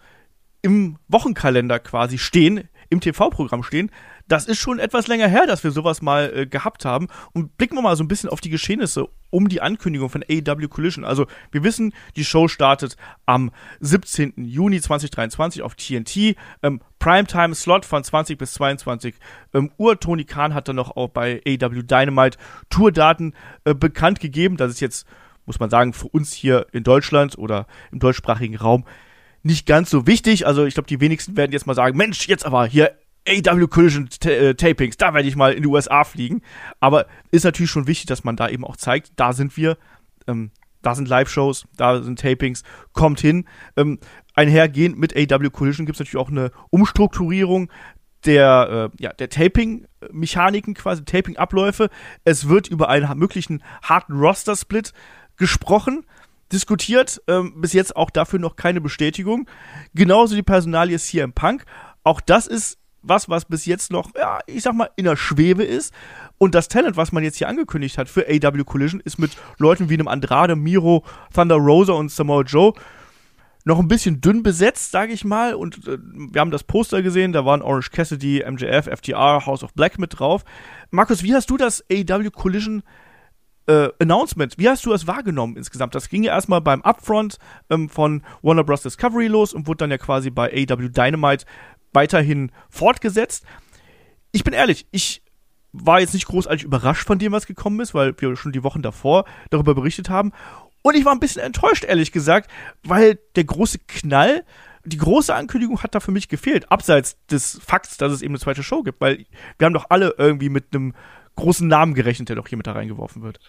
im 0.62 0.98
Wochenkalender 1.08 1.78
quasi 1.78 2.18
stehen, 2.18 2.68
im 2.94 3.00
TV-Programm 3.00 3.62
stehen, 3.62 3.90
das 4.26 4.46
ist 4.46 4.58
schon 4.58 4.78
etwas 4.78 5.06
länger 5.06 5.28
her, 5.28 5.46
dass 5.46 5.64
wir 5.64 5.70
sowas 5.70 6.00
mal 6.00 6.32
äh, 6.34 6.46
gehabt 6.46 6.84
haben. 6.84 7.08
Und 7.32 7.56
blicken 7.58 7.76
wir 7.76 7.82
mal 7.82 7.96
so 7.96 8.02
ein 8.02 8.08
bisschen 8.08 8.30
auf 8.30 8.40
die 8.40 8.48
Geschehnisse 8.48 9.06
um 9.30 9.48
die 9.48 9.60
Ankündigung 9.60 10.08
von 10.08 10.22
AEW 10.22 10.68
Collision. 10.68 11.04
Also 11.04 11.26
wir 11.50 11.62
wissen, 11.62 11.92
die 12.16 12.24
Show 12.24 12.48
startet 12.48 12.96
am 13.26 13.50
17. 13.80 14.32
Juni 14.36 14.80
2023 14.80 15.62
auf 15.62 15.74
TNT. 15.74 16.36
Ähm, 16.62 16.80
Primetime-Slot 16.98 17.84
von 17.84 18.02
20 18.02 18.38
bis 18.38 18.54
22 18.54 19.14
ähm, 19.52 19.70
Uhr. 19.76 20.00
Tony 20.00 20.24
Khan 20.24 20.54
hat 20.54 20.68
dann 20.68 20.76
noch 20.76 20.96
auch 20.96 21.08
bei 21.08 21.42
AEW 21.46 21.82
Dynamite 21.82 22.38
Tourdaten 22.70 23.34
äh, 23.64 23.74
bekannt 23.74 24.20
gegeben. 24.20 24.56
Das 24.56 24.70
ist 24.70 24.80
jetzt, 24.80 25.06
muss 25.44 25.60
man 25.60 25.68
sagen, 25.68 25.92
für 25.92 26.08
uns 26.08 26.32
hier 26.32 26.66
in 26.72 26.82
Deutschland 26.82 27.36
oder 27.36 27.66
im 27.92 27.98
deutschsprachigen 27.98 28.56
Raum 28.56 28.84
nicht 29.44 29.66
ganz 29.66 29.90
so 29.90 30.06
wichtig. 30.06 30.46
Also 30.46 30.64
ich 30.64 30.74
glaube, 30.74 30.88
die 30.88 31.00
wenigsten 31.00 31.36
werden 31.36 31.52
jetzt 31.52 31.66
mal 31.66 31.74
sagen, 31.74 31.96
Mensch, 31.96 32.26
jetzt 32.26 32.44
aber 32.44 32.66
hier 32.66 32.98
AW 33.28 33.66
Collision 33.68 34.08
äh, 34.24 34.54
Tapings, 34.54 34.96
da 34.96 35.14
werde 35.14 35.28
ich 35.28 35.36
mal 35.36 35.52
in 35.52 35.62
die 35.62 35.68
USA 35.68 36.04
fliegen. 36.04 36.42
Aber 36.80 37.06
ist 37.30 37.44
natürlich 37.44 37.70
schon 37.70 37.86
wichtig, 37.86 38.06
dass 38.06 38.24
man 38.24 38.36
da 38.36 38.48
eben 38.48 38.64
auch 38.64 38.76
zeigt, 38.76 39.12
da 39.16 39.32
sind 39.32 39.56
wir, 39.56 39.76
ähm, 40.26 40.50
da 40.82 40.94
sind 40.94 41.08
Live-Shows, 41.08 41.66
da 41.76 42.02
sind 42.02 42.18
Tapings, 42.18 42.62
kommt 42.92 43.20
hin. 43.20 43.46
Ähm, 43.76 43.98
einhergehend 44.34 44.98
mit 44.98 45.14
AW 45.14 45.50
Collision 45.50 45.86
gibt 45.86 45.96
es 45.96 46.00
natürlich 46.00 46.22
auch 46.22 46.30
eine 46.30 46.50
Umstrukturierung 46.70 47.70
der, 48.24 48.90
äh, 48.94 49.02
ja, 49.02 49.12
der 49.12 49.28
Taping-Mechaniken, 49.28 50.74
quasi 50.74 51.04
Taping-Abläufe. 51.04 51.90
Es 52.24 52.48
wird 52.48 52.68
über 52.68 52.88
einen 52.88 53.18
möglichen 53.18 53.62
harten 53.82 54.14
Roster-Split 54.14 54.92
gesprochen 55.36 56.04
diskutiert. 56.54 57.20
Ähm, 57.28 57.60
bis 57.60 57.72
jetzt 57.72 57.96
auch 57.96 58.10
dafür 58.10 58.38
noch 58.38 58.56
keine 58.56 58.80
Bestätigung. 58.80 59.48
Genauso 59.94 60.34
die 60.34 60.42
Personalie 60.42 60.98
CM 60.98 61.32
Punk. 61.32 61.64
Auch 62.04 62.20
das 62.20 62.46
ist 62.46 62.78
was, 63.02 63.28
was 63.28 63.44
bis 63.44 63.66
jetzt 63.66 63.92
noch, 63.92 64.10
ja, 64.16 64.38
ich 64.46 64.62
sag 64.62 64.74
mal, 64.74 64.88
in 64.96 65.04
der 65.04 65.16
Schwebe 65.16 65.62
ist. 65.62 65.92
Und 66.38 66.54
das 66.54 66.68
Talent, 66.68 66.96
was 66.96 67.12
man 67.12 67.22
jetzt 67.22 67.36
hier 67.36 67.48
angekündigt 67.48 67.98
hat 67.98 68.08
für 68.08 68.26
AW 68.26 68.64
Collision, 68.64 69.00
ist 69.00 69.18
mit 69.18 69.32
Leuten 69.58 69.90
wie 69.90 69.94
einem 69.94 70.08
Andrade, 70.08 70.56
Miro, 70.56 71.04
Thunder 71.34 71.56
Rosa 71.56 71.92
und 71.92 72.10
Samoa 72.10 72.42
Joe 72.42 72.72
noch 73.64 73.78
ein 73.78 73.88
bisschen 73.88 74.20
dünn 74.20 74.42
besetzt, 74.42 74.90
sage 74.90 75.12
ich 75.12 75.24
mal. 75.24 75.54
Und 75.54 75.86
äh, 75.88 75.98
wir 76.00 76.40
haben 76.40 76.50
das 76.50 76.64
Poster 76.64 77.02
gesehen, 77.02 77.32
da 77.32 77.44
waren 77.44 77.62
Orange 77.62 77.90
Cassidy, 77.90 78.44
MJF, 78.46 78.86
FTR, 78.86 79.46
House 79.46 79.64
of 79.64 79.72
Black 79.74 79.98
mit 79.98 80.18
drauf. 80.18 80.44
Markus, 80.90 81.22
wie 81.22 81.34
hast 81.34 81.50
du 81.50 81.56
das 81.56 81.82
AW 81.90 82.30
Collision 82.30 82.82
äh, 83.66 83.88
Announcement, 83.98 84.58
wie 84.58 84.68
hast 84.68 84.84
du 84.84 84.90
das 84.90 85.06
wahrgenommen 85.06 85.56
insgesamt? 85.56 85.94
Das 85.94 86.08
ging 86.08 86.22
ja 86.22 86.32
erstmal 86.32 86.60
beim 86.60 86.82
Upfront 86.82 87.38
ähm, 87.70 87.88
von 87.88 88.22
Warner 88.42 88.64
Bros. 88.64 88.82
Discovery 88.82 89.26
los 89.26 89.54
und 89.54 89.66
wurde 89.66 89.78
dann 89.78 89.90
ja 89.90 89.98
quasi 89.98 90.30
bei 90.30 90.50
AW 90.52 90.88
Dynamite 90.88 91.46
weiterhin 91.92 92.50
fortgesetzt. 92.68 93.44
Ich 94.32 94.44
bin 94.44 94.52
ehrlich, 94.52 94.86
ich 94.90 95.22
war 95.72 96.00
jetzt 96.00 96.14
nicht 96.14 96.26
großartig 96.26 96.64
überrascht 96.64 97.06
von 97.06 97.18
dem, 97.18 97.32
was 97.32 97.46
gekommen 97.46 97.80
ist, 97.80 97.94
weil 97.94 98.14
wir 98.20 98.36
schon 98.36 98.52
die 98.52 98.62
Wochen 98.62 98.82
davor 98.82 99.24
darüber 99.50 99.74
berichtet 99.74 100.08
haben. 100.08 100.32
Und 100.82 100.96
ich 100.96 101.04
war 101.04 101.12
ein 101.12 101.20
bisschen 101.20 101.42
enttäuscht, 101.42 101.84
ehrlich 101.84 102.12
gesagt, 102.12 102.50
weil 102.82 103.18
der 103.36 103.44
große 103.44 103.78
Knall, 103.88 104.44
die 104.84 104.98
große 104.98 105.34
Ankündigung 105.34 105.82
hat 105.82 105.94
da 105.94 106.00
für 106.00 106.12
mich 106.12 106.28
gefehlt, 106.28 106.70
abseits 106.70 107.16
des 107.26 107.58
Fakts, 107.64 107.96
dass 107.96 108.12
es 108.12 108.22
eben 108.22 108.34
eine 108.34 108.40
zweite 108.40 108.62
Show 108.62 108.82
gibt, 108.82 109.00
weil 109.00 109.24
wir 109.58 109.64
haben 109.64 109.72
doch 109.72 109.86
alle 109.88 110.14
irgendwie 110.18 110.50
mit 110.50 110.66
einem 110.72 110.94
großen 111.36 111.66
Namen 111.66 111.94
gerechnet, 111.94 112.28
der 112.28 112.36
doch 112.36 112.48
hier 112.48 112.58
mit 112.58 112.66
da 112.66 112.72
reingeworfen 112.72 113.22
wird. 113.22 113.40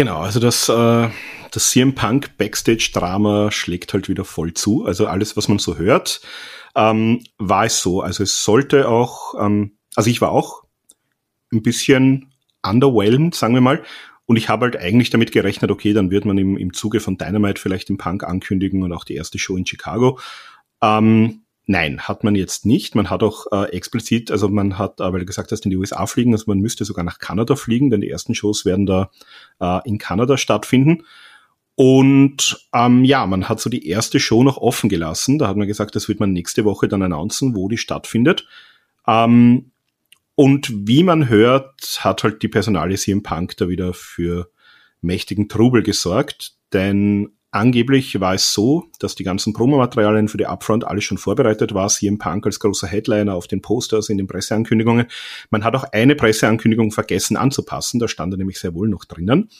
Genau, 0.00 0.20
also 0.20 0.40
das, 0.40 0.66
äh, 0.70 1.10
das 1.50 1.70
CM 1.72 1.94
Punk 1.94 2.38
Backstage-Drama 2.38 3.50
schlägt 3.50 3.92
halt 3.92 4.08
wieder 4.08 4.24
voll 4.24 4.54
zu. 4.54 4.86
Also 4.86 5.06
alles, 5.06 5.36
was 5.36 5.46
man 5.46 5.58
so 5.58 5.76
hört, 5.76 6.22
ähm, 6.74 7.22
war 7.36 7.66
es 7.66 7.82
so. 7.82 8.00
Also 8.00 8.22
es 8.22 8.42
sollte 8.42 8.88
auch, 8.88 9.34
ähm, 9.38 9.76
also 9.96 10.08
ich 10.08 10.22
war 10.22 10.32
auch 10.32 10.62
ein 11.52 11.60
bisschen 11.60 12.32
underwhelmed, 12.62 13.34
sagen 13.34 13.52
wir 13.52 13.60
mal. 13.60 13.82
Und 14.24 14.38
ich 14.38 14.48
habe 14.48 14.64
halt 14.64 14.78
eigentlich 14.78 15.10
damit 15.10 15.32
gerechnet, 15.32 15.70
okay, 15.70 15.92
dann 15.92 16.10
wird 16.10 16.24
man 16.24 16.38
im, 16.38 16.56
im 16.56 16.72
Zuge 16.72 17.00
von 17.00 17.18
Dynamite 17.18 17.60
vielleicht 17.60 17.90
den 17.90 17.98
Punk 17.98 18.24
ankündigen 18.24 18.82
und 18.82 18.94
auch 18.94 19.04
die 19.04 19.16
erste 19.16 19.38
Show 19.38 19.54
in 19.54 19.66
Chicago. 19.66 20.18
Ähm, 20.80 21.42
nein, 21.70 22.00
hat 22.00 22.24
man 22.24 22.34
jetzt 22.34 22.66
nicht. 22.66 22.94
Man 22.94 23.10
hat 23.10 23.22
auch 23.22 23.46
äh, 23.52 23.70
explizit, 23.70 24.30
also 24.30 24.48
man 24.48 24.76
hat, 24.76 25.00
äh, 25.00 25.12
weil 25.12 25.20
du 25.20 25.26
gesagt 25.26 25.52
hast, 25.52 25.64
in 25.64 25.70
die 25.70 25.76
USA 25.76 26.04
fliegen, 26.06 26.32
also 26.32 26.44
man 26.48 26.58
müsste 26.58 26.84
sogar 26.84 27.04
nach 27.04 27.20
Kanada 27.20 27.54
fliegen, 27.54 27.90
denn 27.90 28.00
die 28.00 28.10
ersten 28.10 28.34
Shows 28.34 28.64
werden 28.64 28.86
da 28.86 29.10
äh, 29.60 29.80
in 29.88 29.98
Kanada 29.98 30.36
stattfinden. 30.36 31.04
Und 31.76 32.66
ähm, 32.74 33.04
ja, 33.04 33.24
man 33.24 33.48
hat 33.48 33.60
so 33.60 33.70
die 33.70 33.86
erste 33.86 34.18
Show 34.18 34.42
noch 34.42 34.58
offen 34.58 34.90
gelassen. 34.90 35.38
Da 35.38 35.48
hat 35.48 35.56
man 35.56 35.68
gesagt, 35.68 35.94
das 35.94 36.08
wird 36.08 36.20
man 36.20 36.32
nächste 36.32 36.64
Woche 36.64 36.88
dann 36.88 37.02
announcen, 37.02 37.54
wo 37.54 37.68
die 37.68 37.78
stattfindet. 37.78 38.46
Ähm, 39.06 39.70
und 40.34 40.72
wie 40.88 41.04
man 41.04 41.28
hört, 41.28 42.00
hat 42.00 42.24
halt 42.24 42.42
die 42.42 42.48
Personalie 42.48 42.98
CM 42.98 43.22
Punk 43.22 43.56
da 43.58 43.68
wieder 43.68 43.94
für 43.94 44.50
mächtigen 45.00 45.48
Trubel 45.48 45.82
gesorgt. 45.82 46.54
Denn 46.72 47.30
angeblich 47.50 48.20
war 48.20 48.34
es 48.34 48.52
so, 48.52 48.84
dass 48.98 49.14
die 49.14 49.24
ganzen 49.24 49.52
Promomaterialien 49.52 50.28
für 50.28 50.38
die 50.38 50.46
Upfront 50.46 50.84
alles 50.84 51.04
schon 51.04 51.18
vorbereitet 51.18 51.74
war. 51.74 51.88
CM 51.88 52.18
Punk 52.18 52.46
als 52.46 52.60
großer 52.60 52.86
Headliner 52.86 53.34
auf 53.34 53.46
den 53.46 53.62
Posters, 53.62 54.08
in 54.08 54.18
den 54.18 54.26
Presseankündigungen. 54.26 55.06
Man 55.50 55.64
hat 55.64 55.74
auch 55.74 55.84
eine 55.92 56.14
Presseankündigung 56.14 56.92
vergessen 56.92 57.36
anzupassen. 57.36 58.00
Da 58.00 58.08
stand 58.08 58.34
er 58.34 58.38
nämlich 58.38 58.58
sehr 58.58 58.74
wohl 58.74 58.88
noch 58.88 59.04
drinnen. 59.04 59.50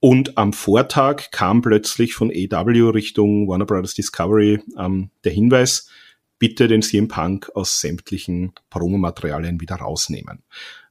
Und 0.00 0.36
am 0.36 0.52
Vortag 0.52 1.30
kam 1.30 1.62
plötzlich 1.62 2.14
von 2.14 2.30
AW 2.30 2.90
Richtung 2.90 3.46
Warner 3.46 3.66
Brothers 3.66 3.94
Discovery 3.94 4.60
ähm, 4.76 5.10
der 5.22 5.32
Hinweis, 5.32 5.88
bitte 6.42 6.66
den 6.66 6.82
CM 6.82 7.06
Punk 7.06 7.52
aus 7.54 7.80
sämtlichen 7.80 8.52
Promomaterialien 8.68 9.60
wieder 9.60 9.76
rausnehmen. 9.76 10.42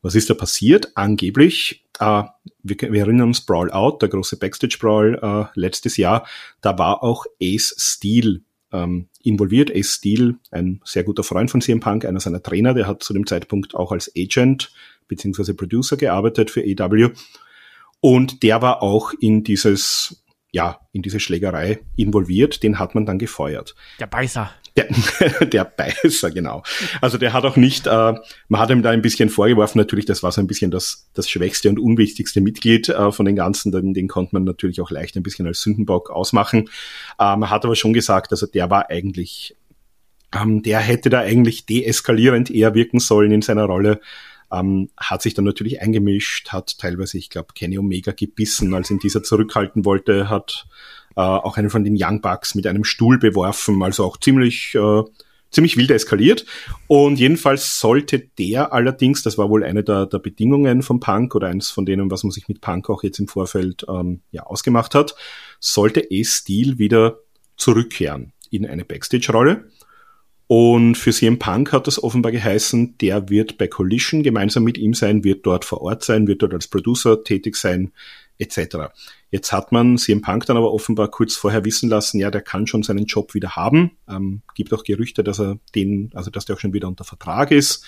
Was 0.01 0.15
ist 0.15 0.29
da 0.29 0.33
passiert? 0.33 0.93
Angeblich, 0.95 1.83
äh, 1.99 2.23
wir, 2.63 2.77
wir, 2.79 3.01
erinnern 3.01 3.27
uns 3.27 3.41
Brawl 3.41 3.69
Out, 3.69 4.01
der 4.01 4.07
große 4.07 4.37
Backstage 4.37 4.77
Brawl 4.79 5.19
äh, 5.21 5.59
letztes 5.59 5.97
Jahr, 5.97 6.25
da 6.61 6.77
war 6.77 7.03
auch 7.03 7.25
Ace 7.43 7.75
Steel 7.77 8.43
ähm, 8.71 9.09
involviert. 9.23 9.75
Ace 9.75 9.95
Steel, 9.95 10.35
ein 10.51 10.79
sehr 10.85 11.03
guter 11.03 11.23
Freund 11.23 11.51
von 11.51 11.59
CM 11.59 11.81
Punk, 11.81 12.05
einer 12.05 12.21
seiner 12.21 12.41
Trainer, 12.41 12.73
der 12.73 12.87
hat 12.87 13.03
zu 13.03 13.11
dem 13.11 13.27
Zeitpunkt 13.27 13.75
auch 13.75 13.91
als 13.91 14.09
Agent 14.17 14.71
beziehungsweise 15.09 15.53
Producer 15.53 15.97
gearbeitet 15.97 16.49
für 16.49 16.61
AW. 16.61 17.09
Und 17.99 18.41
der 18.41 18.61
war 18.61 18.81
auch 18.81 19.11
in 19.19 19.43
dieses, 19.43 20.20
ja, 20.51 20.79
in 20.91 21.01
diese 21.01 21.19
Schlägerei 21.19 21.79
involviert. 21.95 22.63
Den 22.63 22.77
hat 22.77 22.93
man 22.93 23.05
dann 23.05 23.19
gefeuert. 23.19 23.75
Der 23.99 24.07
Beißer. 24.07 24.51
Der, 24.77 24.87
der 25.45 25.65
Beißer, 25.65 26.31
genau. 26.31 26.63
Also 27.01 27.17
der 27.17 27.33
hat 27.33 27.43
auch 27.43 27.57
nicht, 27.57 27.87
äh, 27.87 28.13
man 28.47 28.61
hat 28.61 28.69
ihm 28.69 28.81
da 28.81 28.89
ein 28.89 29.01
bisschen 29.01 29.29
vorgeworfen, 29.29 29.79
natürlich, 29.79 30.05
das 30.05 30.23
war 30.23 30.31
so 30.31 30.39
ein 30.41 30.47
bisschen 30.47 30.71
das, 30.71 31.09
das 31.13 31.29
schwächste 31.29 31.69
und 31.69 31.79
unwichtigste 31.79 32.41
Mitglied 32.41 32.89
äh, 32.89 33.11
von 33.11 33.25
den 33.25 33.35
ganzen, 33.35 33.71
den, 33.71 33.93
den 33.93 34.07
konnte 34.07 34.35
man 34.35 34.43
natürlich 34.43 34.81
auch 34.81 34.91
leicht 34.91 35.15
ein 35.17 35.23
bisschen 35.23 35.47
als 35.47 35.61
Sündenbock 35.61 36.09
ausmachen. 36.09 36.69
Äh, 37.19 37.35
man 37.35 37.49
hat 37.49 37.65
aber 37.65 37.75
schon 37.75 37.93
gesagt, 37.93 38.31
also 38.31 38.45
der 38.45 38.69
war 38.69 38.89
eigentlich, 38.89 39.57
ähm, 40.33 40.61
der 40.63 40.79
hätte 40.79 41.09
da 41.09 41.19
eigentlich 41.19 41.65
deeskalierend 41.65 42.49
eher 42.49 42.73
wirken 42.73 42.99
sollen 42.99 43.31
in 43.31 43.41
seiner 43.41 43.65
Rolle 43.65 43.99
ähm, 44.51 44.89
hat 44.97 45.21
sich 45.21 45.33
dann 45.33 45.45
natürlich 45.45 45.81
eingemischt, 45.81 46.49
hat 46.49 46.77
teilweise, 46.77 47.17
ich 47.17 47.29
glaube, 47.29 47.53
Kenny 47.55 47.77
Omega 47.77 48.11
gebissen, 48.11 48.73
als 48.73 48.91
ihn 48.91 48.99
dieser 48.99 49.23
zurückhalten 49.23 49.85
wollte, 49.85 50.29
hat 50.29 50.67
äh, 51.15 51.21
auch 51.21 51.57
einen 51.57 51.69
von 51.69 51.83
den 51.83 51.97
Young 51.97 52.21
Bucks 52.21 52.55
mit 52.55 52.67
einem 52.67 52.83
Stuhl 52.83 53.17
beworfen, 53.17 53.81
also 53.83 54.05
auch 54.05 54.17
ziemlich 54.17 54.75
äh, 54.75 55.03
ziemlich 55.51 55.77
wild 55.77 55.91
eskaliert. 55.91 56.45
Und 56.87 57.19
jedenfalls 57.19 57.79
sollte 57.79 58.19
der 58.19 58.73
allerdings, 58.73 59.21
das 59.21 59.37
war 59.37 59.49
wohl 59.49 59.63
eine 59.63 59.83
der, 59.83 60.05
der 60.05 60.19
Bedingungen 60.19 60.81
von 60.81 60.99
Punk 60.99 61.35
oder 61.35 61.47
eines 61.47 61.69
von 61.69 61.85
denen, 61.85 62.09
was 62.09 62.23
man 62.23 62.31
sich 62.31 62.47
mit 62.47 62.61
Punk 62.61 62.89
auch 62.89 63.03
jetzt 63.03 63.19
im 63.19 63.27
Vorfeld 63.27 63.85
ähm, 63.87 64.21
ja 64.31 64.43
ausgemacht 64.43 64.95
hat, 64.95 65.15
sollte 65.59 66.07
A-Steel 66.11 66.79
wieder 66.79 67.19
zurückkehren 67.57 68.33
in 68.49 68.65
eine 68.65 68.85
Backstage-Rolle. 68.85 69.69
Und 70.53 70.95
für 70.95 71.11
CM 71.11 71.39
Punk 71.39 71.71
hat 71.71 71.87
das 71.87 72.03
offenbar 72.03 72.33
geheißen, 72.33 72.97
der 72.97 73.29
wird 73.29 73.57
bei 73.57 73.69
Collision 73.69 74.21
gemeinsam 74.21 74.65
mit 74.65 74.77
ihm 74.77 74.93
sein, 74.93 75.23
wird 75.23 75.45
dort 75.45 75.63
vor 75.63 75.79
Ort 75.79 76.03
sein, 76.03 76.27
wird 76.27 76.41
dort 76.41 76.53
als 76.53 76.67
Producer 76.67 77.23
tätig 77.23 77.55
sein, 77.55 77.93
etc. 78.37 78.89
Jetzt 79.29 79.53
hat 79.53 79.71
man 79.71 79.97
CM 79.97 80.21
Punk 80.21 80.45
dann 80.47 80.57
aber 80.57 80.73
offenbar 80.73 81.09
kurz 81.09 81.37
vorher 81.37 81.63
wissen 81.63 81.89
lassen, 81.89 82.19
ja, 82.19 82.29
der 82.31 82.41
kann 82.41 82.67
schon 82.67 82.83
seinen 82.83 83.05
Job 83.05 83.33
wieder 83.33 83.55
haben. 83.55 83.91
Ähm, 84.09 84.41
gibt 84.53 84.73
auch 84.73 84.83
Gerüchte, 84.83 85.23
dass 85.23 85.39
er 85.39 85.57
den, 85.73 86.11
also 86.15 86.29
dass 86.29 86.43
der 86.43 86.57
auch 86.57 86.59
schon 86.59 86.73
wieder 86.73 86.89
unter 86.89 87.05
Vertrag 87.05 87.51
ist. 87.51 87.85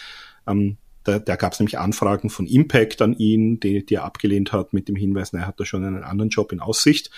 Ähm, 0.47 0.77
da, 1.03 1.19
da 1.19 1.35
gab 1.35 1.51
es 1.51 1.59
nämlich 1.59 1.79
Anfragen 1.79 2.29
von 2.29 2.47
Impact 2.47 3.01
an 3.01 3.11
ihn, 3.11 3.59
die, 3.59 3.85
die 3.85 3.95
er 3.95 4.05
abgelehnt 4.05 4.53
hat 4.53 4.71
mit 4.71 4.87
dem 4.87 4.95
Hinweis, 4.95 5.33
na, 5.33 5.39
er 5.39 5.47
hat 5.47 5.59
da 5.59 5.65
schon 5.65 5.83
einen 5.83 6.05
anderen 6.05 6.29
Job 6.29 6.53
in 6.53 6.61
Aussicht. 6.61 7.11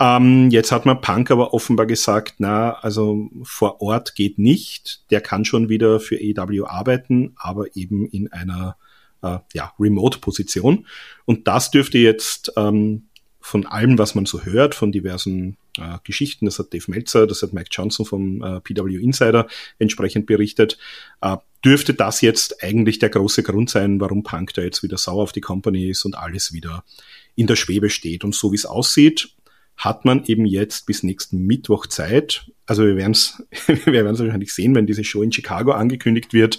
Ähm, 0.00 0.50
jetzt 0.50 0.72
hat 0.72 0.86
man 0.86 1.00
Punk 1.00 1.30
aber 1.30 1.54
offenbar 1.54 1.86
gesagt, 1.86 2.34
na, 2.38 2.72
also 2.72 3.30
vor 3.42 3.80
Ort 3.80 4.14
geht 4.14 4.38
nicht. 4.38 5.04
Der 5.10 5.20
kann 5.20 5.44
schon 5.44 5.68
wieder 5.68 6.00
für 6.00 6.20
EW 6.20 6.64
arbeiten, 6.64 7.34
aber 7.36 7.76
eben 7.76 8.06
in 8.06 8.32
einer 8.32 8.76
äh, 9.22 9.38
ja, 9.52 9.72
Remote-Position. 9.78 10.86
Und 11.24 11.46
das 11.46 11.70
dürfte 11.70 11.98
jetzt 11.98 12.52
ähm, 12.56 13.04
von 13.40 13.66
allem, 13.66 13.98
was 13.98 14.14
man 14.14 14.26
so 14.26 14.42
hört, 14.42 14.74
von 14.74 14.90
diversen 14.90 15.58
äh, 15.78 15.98
Geschichten, 16.02 16.46
das 16.46 16.58
hat 16.58 16.72
Dave 16.72 16.90
Meltzer, 16.90 17.26
das 17.26 17.42
hat 17.42 17.52
Mike 17.52 17.68
Johnson 17.70 18.06
vom 18.06 18.42
äh, 18.42 18.60
PW 18.60 18.96
Insider 18.96 19.46
entsprechend 19.78 20.26
berichtet, 20.26 20.78
äh, 21.20 21.36
dürfte 21.64 21.94
das 21.94 22.20
jetzt 22.20 22.62
eigentlich 22.62 22.98
der 22.98 23.10
große 23.10 23.42
Grund 23.42 23.70
sein, 23.70 24.00
warum 24.00 24.22
Punk 24.22 24.54
da 24.54 24.62
jetzt 24.62 24.82
wieder 24.82 24.98
sauer 24.98 25.22
auf 25.22 25.32
die 25.32 25.40
Company 25.40 25.90
ist 25.90 26.04
und 26.04 26.16
alles 26.16 26.52
wieder 26.52 26.84
in 27.36 27.46
der 27.46 27.56
Schwebe 27.56 27.90
steht. 27.90 28.24
Und 28.24 28.34
so 28.34 28.50
wie 28.50 28.56
es 28.56 28.66
aussieht, 28.66 29.30
hat 29.76 30.04
man 30.04 30.24
eben 30.24 30.46
jetzt 30.46 30.86
bis 30.86 31.02
nächsten 31.02 31.46
Mittwoch 31.46 31.86
Zeit. 31.86 32.50
Also 32.66 32.84
wir 32.84 32.96
werden 32.96 33.12
es 33.12 33.42
wir 33.66 33.92
werden 33.92 34.14
es 34.14 34.20
wahrscheinlich 34.20 34.54
sehen, 34.54 34.74
wenn 34.74 34.86
diese 34.86 35.04
Show 35.04 35.22
in 35.22 35.32
Chicago 35.32 35.72
angekündigt 35.72 36.32
wird, 36.32 36.58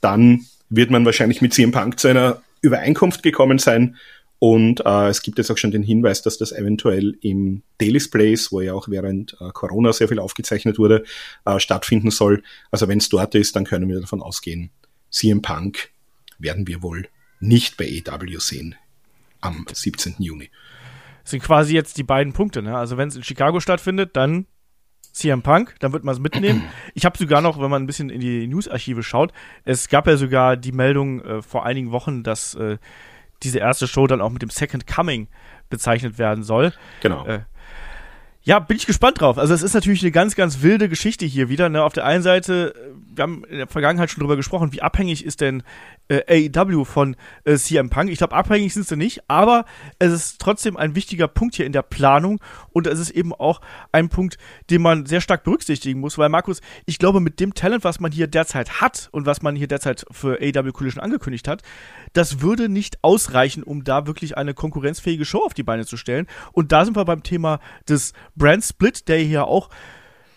dann 0.00 0.46
wird 0.68 0.90
man 0.90 1.04
wahrscheinlich 1.04 1.40
mit 1.40 1.52
CM 1.52 1.72
Punk 1.72 1.98
zu 1.98 2.08
einer 2.08 2.42
Übereinkunft 2.62 3.22
gekommen 3.22 3.58
sein. 3.58 3.96
Und 4.38 4.84
äh, 4.84 5.08
es 5.08 5.22
gibt 5.22 5.38
jetzt 5.38 5.50
auch 5.52 5.58
schon 5.58 5.70
den 5.70 5.84
Hinweis, 5.84 6.22
dass 6.22 6.36
das 6.36 6.50
eventuell 6.50 7.16
im 7.20 7.62
Daily's 7.78 8.10
Place, 8.10 8.50
wo 8.50 8.60
ja 8.60 8.74
auch 8.74 8.88
während 8.88 9.36
äh, 9.40 9.50
Corona 9.52 9.92
sehr 9.92 10.08
viel 10.08 10.18
aufgezeichnet 10.18 10.78
wurde, 10.78 11.04
äh, 11.44 11.60
stattfinden 11.60 12.10
soll. 12.10 12.42
Also 12.72 12.88
wenn 12.88 12.98
es 12.98 13.08
dort 13.08 13.36
ist, 13.36 13.54
dann 13.54 13.64
können 13.64 13.88
wir 13.88 14.00
davon 14.00 14.20
ausgehen, 14.20 14.70
CM 15.10 15.42
Punk 15.42 15.90
werden 16.40 16.66
wir 16.66 16.82
wohl 16.82 17.08
nicht 17.38 17.76
bei 17.76 17.86
EW 17.86 18.38
sehen 18.38 18.74
am 19.40 19.64
17. 19.72 20.16
Juni 20.18 20.50
sind 21.24 21.42
quasi 21.42 21.74
jetzt 21.74 21.98
die 21.98 22.02
beiden 22.02 22.32
Punkte. 22.32 22.62
Ne? 22.62 22.76
Also 22.76 22.96
wenn 22.96 23.08
es 23.08 23.16
in 23.16 23.22
Chicago 23.22 23.60
stattfindet, 23.60 24.16
dann 24.16 24.46
CM 25.12 25.42
Punk, 25.42 25.74
dann 25.80 25.92
wird 25.92 26.04
man 26.04 26.14
es 26.14 26.20
mitnehmen. 26.20 26.64
Ich 26.94 27.04
habe 27.04 27.18
sogar 27.18 27.40
noch, 27.40 27.60
wenn 27.60 27.70
man 27.70 27.82
ein 27.82 27.86
bisschen 27.86 28.10
in 28.10 28.20
die 28.20 28.46
News-Archive 28.46 29.02
schaut, 29.02 29.32
es 29.64 29.88
gab 29.88 30.06
ja 30.06 30.16
sogar 30.16 30.56
die 30.56 30.72
Meldung 30.72 31.20
äh, 31.22 31.42
vor 31.42 31.64
einigen 31.64 31.90
Wochen, 31.90 32.22
dass 32.22 32.54
äh, 32.54 32.78
diese 33.42 33.58
erste 33.58 33.86
Show 33.86 34.06
dann 34.06 34.20
auch 34.20 34.30
mit 34.30 34.42
dem 34.42 34.50
Second 34.50 34.86
Coming 34.86 35.28
bezeichnet 35.68 36.18
werden 36.18 36.44
soll. 36.44 36.72
Genau. 37.00 37.26
Äh, 37.26 37.40
ja, 38.44 38.58
bin 38.58 38.76
ich 38.76 38.86
gespannt 38.86 39.20
drauf. 39.20 39.38
Also 39.38 39.54
es 39.54 39.62
ist 39.62 39.74
natürlich 39.74 40.02
eine 40.02 40.10
ganz, 40.10 40.34
ganz 40.34 40.62
wilde 40.62 40.88
Geschichte 40.88 41.24
hier 41.24 41.48
wieder. 41.48 41.68
Ne? 41.68 41.82
Auf 41.82 41.92
der 41.92 42.04
einen 42.04 42.24
Seite, 42.24 42.74
äh, 42.74 42.92
wir 43.14 43.22
haben 43.22 43.44
in 43.44 43.58
der 43.58 43.68
Vergangenheit 43.68 44.10
schon 44.10 44.20
drüber 44.20 44.36
gesprochen, 44.36 44.72
wie 44.72 44.82
abhängig 44.82 45.24
ist 45.24 45.40
denn 45.40 45.62
äh, 46.08 46.50
AEW 46.52 46.84
von 46.84 47.14
äh, 47.44 47.56
CM 47.56 47.88
Punk. 47.88 48.10
Ich 48.10 48.18
glaube, 48.18 48.34
abhängig 48.34 48.74
sind 48.74 48.86
sie 48.86 48.96
nicht, 48.96 49.30
aber 49.30 49.64
es 50.00 50.12
ist 50.12 50.40
trotzdem 50.40 50.76
ein 50.76 50.96
wichtiger 50.96 51.28
Punkt 51.28 51.54
hier 51.54 51.66
in 51.66 51.72
der 51.72 51.82
Planung 51.82 52.40
und 52.70 52.88
es 52.88 52.98
ist 52.98 53.10
eben 53.10 53.32
auch 53.32 53.60
ein 53.92 54.08
Punkt, 54.08 54.38
den 54.70 54.82
man 54.82 55.06
sehr 55.06 55.20
stark 55.20 55.44
berücksichtigen 55.44 56.00
muss, 56.00 56.18
weil 56.18 56.28
Markus, 56.28 56.60
ich 56.84 56.98
glaube, 56.98 57.20
mit 57.20 57.38
dem 57.38 57.54
Talent, 57.54 57.84
was 57.84 58.00
man 58.00 58.10
hier 58.10 58.26
derzeit 58.26 58.80
hat 58.80 59.08
und 59.12 59.24
was 59.24 59.42
man 59.42 59.54
hier 59.54 59.68
derzeit 59.68 60.04
für 60.10 60.38
AEW 60.40 60.72
Collision 60.72 61.02
angekündigt 61.02 61.46
hat, 61.46 61.62
das 62.12 62.40
würde 62.40 62.68
nicht 62.68 62.98
ausreichen, 63.02 63.62
um 63.62 63.84
da 63.84 64.06
wirklich 64.06 64.36
eine 64.36 64.52
konkurrenzfähige 64.54 65.24
Show 65.24 65.44
auf 65.44 65.54
die 65.54 65.62
Beine 65.62 65.86
zu 65.86 65.96
stellen. 65.96 66.26
Und 66.50 66.72
da 66.72 66.84
sind 66.84 66.96
wir 66.96 67.04
beim 67.04 67.22
Thema 67.22 67.60
des 67.88 68.12
Brand 68.36 68.64
Split, 68.64 69.08
der 69.08 69.18
hier 69.18 69.46
auch 69.46 69.70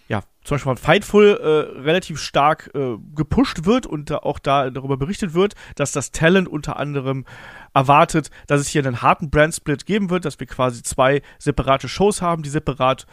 ja, 0.07 0.21
zum 0.43 0.55
Beispiel 0.55 0.69
von 0.69 0.77
Fightful 0.77 1.39
äh, 1.41 1.79
relativ 1.81 2.19
stark 2.19 2.69
äh, 2.75 2.97
gepusht 3.15 3.65
wird 3.65 3.87
und 3.87 4.09
da 4.09 4.17
auch 4.17 4.37
da 4.37 4.69
darüber 4.69 4.97
berichtet 4.97 5.33
wird, 5.33 5.55
dass 5.75 5.91
das 5.91 6.11
Talent 6.11 6.47
unter 6.47 6.77
anderem 6.77 7.25
erwartet, 7.73 8.29
dass 8.47 8.61
es 8.61 8.67
hier 8.67 8.85
einen 8.85 9.01
harten 9.01 9.29
Brand-Split 9.29 9.85
geben 9.85 10.09
wird, 10.09 10.25
dass 10.25 10.39
wir 10.39 10.47
quasi 10.47 10.83
zwei 10.83 11.21
separate 11.39 11.87
Shows 11.87 12.21
haben, 12.21 12.43
die 12.43 12.49
separat 12.49 13.07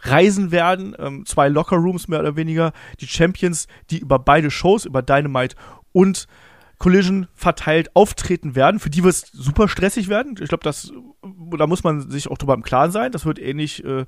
reisen 0.00 0.50
werden, 0.50 0.94
ähm, 0.98 1.24
zwei 1.24 1.48
Locker-Rooms 1.48 2.08
mehr 2.08 2.20
oder 2.20 2.36
weniger, 2.36 2.72
die 3.00 3.06
Champions, 3.06 3.66
die 3.90 3.98
über 3.98 4.18
beide 4.18 4.50
Shows, 4.50 4.84
über 4.84 5.00
Dynamite 5.00 5.56
und 5.92 6.26
Collision 6.78 7.28
verteilt 7.34 7.94
auftreten 7.94 8.54
werden, 8.54 8.80
für 8.80 8.90
die 8.90 9.04
wird 9.04 9.14
es 9.14 9.20
super 9.32 9.68
stressig 9.68 10.08
werden. 10.08 10.36
Ich 10.40 10.48
glaube, 10.48 10.64
das, 10.64 10.92
da 11.56 11.66
muss 11.66 11.84
man 11.84 12.10
sich 12.10 12.28
auch 12.28 12.38
drüber 12.38 12.54
im 12.54 12.62
Klaren 12.62 12.90
sein. 12.90 13.12
Das 13.12 13.24
wird 13.24 13.38
ähnlich, 13.38 13.84
äh, 13.84 14.04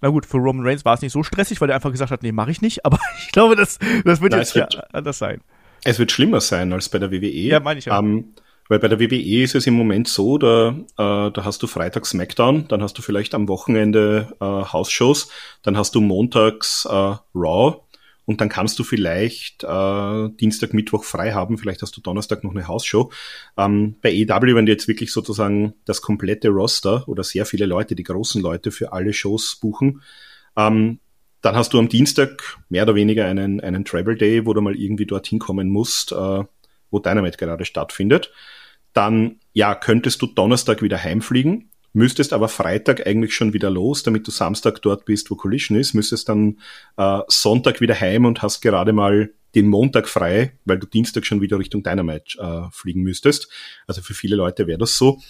na 0.00 0.08
gut, 0.08 0.26
für 0.26 0.38
Roman 0.38 0.66
Reigns 0.66 0.84
war 0.84 0.94
es 0.94 1.02
nicht 1.02 1.12
so 1.12 1.22
stressig, 1.22 1.60
weil 1.60 1.70
er 1.70 1.76
einfach 1.76 1.90
gesagt 1.90 2.10
hat, 2.10 2.22
nee, 2.22 2.32
mache 2.32 2.50
ich 2.50 2.60
nicht. 2.60 2.84
Aber 2.84 2.98
ich 3.24 3.32
glaube, 3.32 3.56
das, 3.56 3.78
das 4.04 4.20
wird 4.20 4.32
Na, 4.32 4.38
jetzt 4.38 4.54
wird, 4.54 4.94
anders 4.94 5.18
sein. 5.18 5.40
Es 5.84 5.98
wird 5.98 6.12
schlimmer 6.12 6.40
sein 6.40 6.72
als 6.72 6.88
bei 6.88 6.98
der 6.98 7.10
WWE. 7.10 7.28
Ja, 7.28 7.60
meine 7.60 7.78
ich 7.78 7.86
ja. 7.86 7.98
Ähm, 7.98 8.34
weil 8.68 8.78
bei 8.78 8.88
der 8.88 9.00
WWE 9.00 9.42
ist 9.42 9.54
es 9.54 9.66
im 9.66 9.74
Moment 9.74 10.08
so, 10.08 10.38
da, 10.38 10.68
äh, 10.70 11.30
da 11.30 11.44
hast 11.44 11.62
du 11.62 11.66
Freitag 11.66 12.06
SmackDown, 12.06 12.68
dann 12.68 12.82
hast 12.82 12.96
du 12.96 13.02
vielleicht 13.02 13.34
am 13.34 13.48
Wochenende 13.48 14.34
äh, 14.40 14.44
House-Shows, 14.44 15.30
dann 15.62 15.76
hast 15.76 15.94
du 15.94 16.00
montags 16.00 16.86
äh, 16.88 17.16
Raw 17.34 17.82
und 18.32 18.40
dann 18.40 18.48
kannst 18.48 18.78
du 18.78 18.84
vielleicht 18.84 19.62
äh, 19.62 20.28
Dienstag, 20.40 20.72
Mittwoch 20.72 21.04
frei 21.04 21.32
haben, 21.32 21.58
vielleicht 21.58 21.82
hast 21.82 21.94
du 21.94 22.00
Donnerstag 22.00 22.44
noch 22.44 22.52
eine 22.52 22.66
Hausshow. 22.66 23.12
Ähm, 23.58 23.96
bei 24.00 24.10
EW, 24.10 24.54
wenn 24.54 24.64
du 24.64 24.72
jetzt 24.72 24.88
wirklich 24.88 25.12
sozusagen 25.12 25.74
das 25.84 26.00
komplette 26.00 26.48
Roster 26.48 27.06
oder 27.08 27.24
sehr 27.24 27.44
viele 27.44 27.66
Leute, 27.66 27.94
die 27.94 28.04
großen 28.04 28.40
Leute 28.40 28.70
für 28.70 28.94
alle 28.94 29.12
Shows 29.12 29.58
buchen, 29.60 30.00
ähm, 30.56 30.98
dann 31.42 31.54
hast 31.54 31.74
du 31.74 31.78
am 31.78 31.90
Dienstag 31.90 32.58
mehr 32.70 32.84
oder 32.84 32.94
weniger 32.94 33.26
einen, 33.26 33.60
einen 33.60 33.84
Travel 33.84 34.16
Day, 34.16 34.46
wo 34.46 34.54
du 34.54 34.62
mal 34.62 34.76
irgendwie 34.76 35.04
dorthin 35.04 35.38
kommen 35.38 35.68
musst, 35.68 36.12
äh, 36.12 36.44
wo 36.90 36.98
Dynamite 36.98 37.36
gerade 37.36 37.66
stattfindet. 37.66 38.32
Dann, 38.94 39.40
ja, 39.52 39.74
könntest 39.74 40.22
du 40.22 40.26
Donnerstag 40.26 40.80
wieder 40.80 41.02
heimfliegen 41.02 41.71
müsstest 41.92 42.32
aber 42.32 42.48
Freitag 42.48 43.06
eigentlich 43.06 43.34
schon 43.34 43.52
wieder 43.52 43.70
los, 43.70 44.02
damit 44.02 44.26
du 44.26 44.30
Samstag 44.30 44.80
dort 44.82 45.04
bist, 45.04 45.30
wo 45.30 45.36
Collision 45.36 45.78
ist, 45.78 45.94
müsstest 45.94 46.28
dann 46.28 46.58
äh, 46.96 47.20
Sonntag 47.28 47.80
wieder 47.80 47.98
heim 47.98 48.24
und 48.24 48.42
hast 48.42 48.60
gerade 48.60 48.92
mal 48.92 49.32
den 49.54 49.68
Montag 49.68 50.08
frei, 50.08 50.58
weil 50.64 50.78
du 50.78 50.86
Dienstag 50.86 51.26
schon 51.26 51.40
wieder 51.40 51.58
Richtung 51.58 51.82
Dynamite 51.82 52.38
äh, 52.38 52.70
fliegen 52.70 53.02
müsstest. 53.02 53.48
Also 53.86 54.00
für 54.00 54.14
viele 54.14 54.36
Leute 54.36 54.66
wäre 54.66 54.78
das 54.78 54.96
so. 54.96 55.20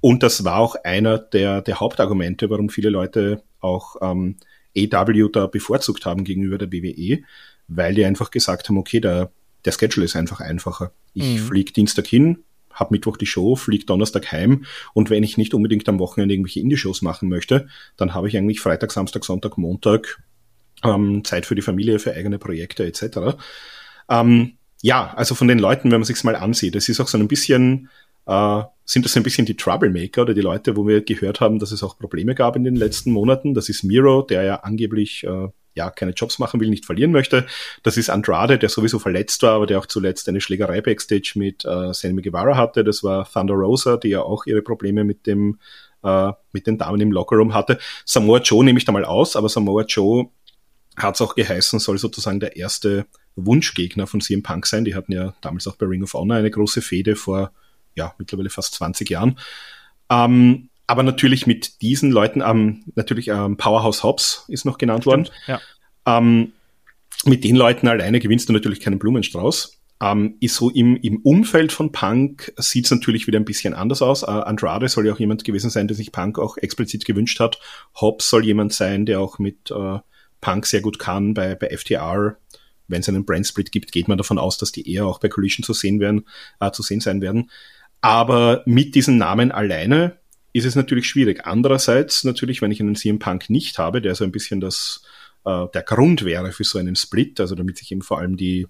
Und 0.00 0.22
das 0.22 0.44
war 0.44 0.58
auch 0.58 0.76
einer 0.84 1.18
der, 1.18 1.62
der 1.62 1.80
Hauptargumente, 1.80 2.50
warum 2.50 2.68
viele 2.68 2.90
Leute 2.90 3.42
auch 3.60 3.96
ähm, 4.02 4.36
AW 4.76 5.28
da 5.32 5.46
bevorzugt 5.46 6.06
haben 6.06 6.24
gegenüber 6.24 6.58
der 6.58 6.72
WWE, 6.72 7.20
weil 7.68 7.94
die 7.94 8.04
einfach 8.04 8.30
gesagt 8.30 8.68
haben, 8.68 8.78
okay, 8.78 9.00
der, 9.00 9.30
der 9.64 9.72
Schedule 9.72 10.04
ist 10.04 10.16
einfach 10.16 10.40
einfacher. 10.40 10.92
Ich 11.12 11.24
mhm. 11.24 11.38
fliege 11.38 11.72
Dienstag 11.72 12.06
hin, 12.06 12.44
hab 12.72 12.90
Mittwoch 12.90 13.16
die 13.16 13.26
Show, 13.26 13.56
fliege 13.56 13.86
Donnerstag 13.86 14.30
heim 14.32 14.64
und 14.94 15.10
wenn 15.10 15.22
ich 15.22 15.36
nicht 15.36 15.54
unbedingt 15.54 15.88
am 15.88 15.98
Wochenende 15.98 16.34
irgendwelche 16.34 16.60
Indie-Shows 16.60 17.02
machen 17.02 17.28
möchte, 17.28 17.68
dann 17.96 18.14
habe 18.14 18.28
ich 18.28 18.36
eigentlich 18.36 18.60
Freitag, 18.60 18.92
Samstag, 18.92 19.24
Sonntag, 19.24 19.58
Montag 19.58 20.22
ähm, 20.84 21.24
Zeit 21.24 21.46
für 21.46 21.54
die 21.54 21.62
Familie, 21.62 21.98
für 21.98 22.14
eigene 22.14 22.38
Projekte 22.38 22.84
etc. 22.84 23.36
Ähm, 24.08 24.54
ja, 24.82 25.12
also 25.14 25.34
von 25.34 25.48
den 25.48 25.58
Leuten, 25.58 25.90
wenn 25.90 26.00
man 26.00 26.06
sich's 26.06 26.24
mal 26.24 26.36
ansieht, 26.36 26.74
es 26.74 26.88
ist 26.88 27.00
auch 27.00 27.08
so 27.08 27.18
ein 27.18 27.28
bisschen 27.28 27.88
äh, 28.26 28.62
sind 28.84 29.04
das 29.04 29.16
ein 29.16 29.22
bisschen 29.22 29.46
die 29.46 29.56
Troublemaker 29.56 30.22
oder 30.22 30.34
die 30.34 30.40
Leute, 30.40 30.76
wo 30.76 30.86
wir 30.86 31.02
gehört 31.02 31.40
haben, 31.40 31.58
dass 31.58 31.72
es 31.72 31.82
auch 31.82 31.98
Probleme 31.98 32.34
gab 32.34 32.56
in 32.56 32.64
den 32.64 32.76
letzten 32.76 33.12
Monaten. 33.12 33.54
Das 33.54 33.68
ist 33.68 33.84
Miro, 33.84 34.22
der 34.22 34.42
ja 34.42 34.54
angeblich 34.56 35.24
äh, 35.24 35.48
ja 35.74 35.90
keine 35.90 36.12
Jobs 36.12 36.38
machen 36.38 36.60
will, 36.60 36.68
nicht 36.68 36.86
verlieren 36.86 37.12
möchte. 37.12 37.46
Das 37.82 37.96
ist 37.96 38.10
Andrade, 38.10 38.58
der 38.58 38.68
sowieso 38.68 38.98
verletzt 38.98 39.42
war, 39.42 39.52
aber 39.52 39.66
der 39.66 39.78
auch 39.78 39.86
zuletzt 39.86 40.28
eine 40.28 40.40
Schlägerei 40.40 40.80
backstage 40.80 41.32
mit 41.36 41.64
äh, 41.64 41.92
Sammy 41.92 42.22
Guevara 42.22 42.56
hatte. 42.56 42.84
Das 42.84 43.02
war 43.02 43.30
Thunder 43.30 43.54
Rosa, 43.54 43.96
die 43.96 44.08
ja 44.08 44.22
auch 44.22 44.46
ihre 44.46 44.62
Probleme 44.62 45.04
mit 45.04 45.26
dem 45.26 45.58
äh, 46.02 46.32
mit 46.52 46.66
den 46.66 46.78
Damen 46.78 47.00
im 47.00 47.12
Lockerroom 47.12 47.54
hatte. 47.54 47.78
Samoa 48.04 48.38
Joe 48.38 48.64
nehme 48.64 48.78
ich 48.78 48.84
da 48.84 48.92
mal 48.92 49.04
aus, 49.04 49.36
aber 49.36 49.48
Samoa 49.48 49.84
Joe 49.84 50.28
hat 50.96 51.14
es 51.14 51.20
auch 51.20 51.34
geheißen, 51.34 51.78
soll 51.78 51.98
sozusagen 51.98 52.40
der 52.40 52.56
erste 52.56 53.06
Wunschgegner 53.36 54.06
von 54.06 54.20
CM 54.20 54.42
Punk 54.42 54.66
sein. 54.66 54.84
Die 54.84 54.94
hatten 54.94 55.12
ja 55.12 55.34
damals 55.40 55.66
auch 55.66 55.76
bei 55.76 55.86
Ring 55.86 56.02
of 56.02 56.14
Honor 56.14 56.36
eine 56.36 56.50
große 56.50 56.82
Fehde 56.82 57.16
vor 57.16 57.52
ja, 57.94 58.14
mittlerweile 58.18 58.50
fast 58.50 58.74
20 58.74 59.10
Jahren. 59.10 59.38
Ähm, 60.10 60.69
aber 60.90 61.04
natürlich 61.04 61.46
mit 61.46 61.82
diesen 61.82 62.10
Leuten, 62.10 62.42
ähm, 62.44 62.82
natürlich 62.96 63.28
ähm, 63.28 63.56
Powerhouse 63.56 64.02
Hobbs 64.02 64.44
ist 64.48 64.64
noch 64.64 64.76
genannt 64.76 65.04
Stimmt, 65.04 65.30
worden. 65.30 65.30
Ja. 65.46 65.60
Ähm, 66.04 66.52
mit 67.24 67.44
den 67.44 67.54
Leuten 67.54 67.86
alleine 67.86 68.18
gewinnst 68.18 68.48
du 68.48 68.52
natürlich 68.52 68.80
keinen 68.80 68.98
Blumenstrauß. 68.98 69.78
Ähm, 70.02 70.34
ist 70.40 70.56
so 70.56 70.68
im, 70.68 70.96
im 70.96 71.18
Umfeld 71.18 71.70
von 71.70 71.92
Punk 71.92 72.52
sieht 72.56 72.86
es 72.86 72.90
natürlich 72.90 73.28
wieder 73.28 73.38
ein 73.38 73.44
bisschen 73.44 73.72
anders 73.72 74.02
aus. 74.02 74.24
Äh, 74.24 74.32
Andrade 74.32 74.88
soll 74.88 75.06
ja 75.06 75.12
auch 75.12 75.20
jemand 75.20 75.44
gewesen 75.44 75.70
sein, 75.70 75.86
der 75.86 75.96
sich 75.96 76.10
Punk 76.10 76.40
auch 76.40 76.56
explizit 76.56 77.04
gewünscht 77.04 77.38
hat. 77.38 77.60
Hobbs 78.00 78.28
soll 78.28 78.44
jemand 78.44 78.72
sein, 78.72 79.06
der 79.06 79.20
auch 79.20 79.38
mit 79.38 79.70
äh, 79.70 79.98
Punk 80.40 80.66
sehr 80.66 80.80
gut 80.80 80.98
kann. 80.98 81.34
Bei, 81.34 81.54
bei 81.54 81.68
FTR, 81.68 82.36
wenn 82.88 83.00
es 83.00 83.08
einen 83.08 83.24
Brandsplit 83.24 83.70
gibt, 83.70 83.92
geht 83.92 84.08
man 84.08 84.18
davon 84.18 84.38
aus, 84.38 84.58
dass 84.58 84.72
die 84.72 84.92
eher 84.92 85.06
auch 85.06 85.20
bei 85.20 85.28
Collision 85.28 85.62
zu 85.62 85.72
sehen 85.72 86.00
werden, 86.00 86.26
äh, 86.58 86.72
zu 86.72 86.82
sehen 86.82 87.00
sein 87.00 87.20
werden. 87.20 87.48
Aber 88.00 88.64
mit 88.66 88.96
diesen 88.96 89.18
Namen 89.18 89.52
alleine 89.52 90.18
ist 90.52 90.64
es 90.64 90.74
natürlich 90.74 91.06
schwierig. 91.06 91.46
Andererseits 91.46 92.24
natürlich, 92.24 92.62
wenn 92.62 92.72
ich 92.72 92.80
einen 92.80 92.96
CM 92.96 93.18
Punk 93.18 93.50
nicht 93.50 93.78
habe, 93.78 94.00
der 94.00 94.14
so 94.14 94.24
ein 94.24 94.32
bisschen 94.32 94.60
das, 94.60 95.02
äh, 95.44 95.66
der 95.72 95.82
Grund 95.82 96.24
wäre 96.24 96.52
für 96.52 96.64
so 96.64 96.78
einen 96.78 96.96
Split, 96.96 97.40
also 97.40 97.54
damit 97.54 97.78
sich 97.78 97.92
eben 97.92 98.02
vor 98.02 98.18
allem 98.18 98.36
die, 98.36 98.66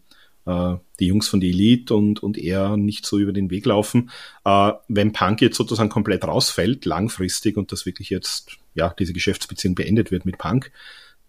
äh, 0.47 0.75
die 0.99 1.07
Jungs 1.07 1.29
von 1.29 1.41
der 1.41 1.49
Elite 1.49 1.95
und, 1.95 2.23
und 2.23 2.37
er 2.37 2.77
nicht 2.77 3.07
so 3.07 3.19
über 3.19 3.33
den 3.33 3.51
Weg 3.51 3.67
laufen. 3.67 4.11
Äh, 4.45 4.73
wenn 4.89 5.13
Punk 5.13 5.41
jetzt 5.41 5.57
sozusagen 5.57 5.89
komplett 5.89 6.25
rausfällt, 6.25 6.85
langfristig 6.85 7.57
und 7.57 7.73
das 7.73 7.87
wirklich 7.87 8.11
jetzt, 8.11 8.59
ja, 8.75 8.95
diese 8.99 9.13
Geschäftsbeziehung 9.13 9.75
beendet 9.75 10.11
wird 10.11 10.27
mit 10.27 10.39
Punk, 10.39 10.73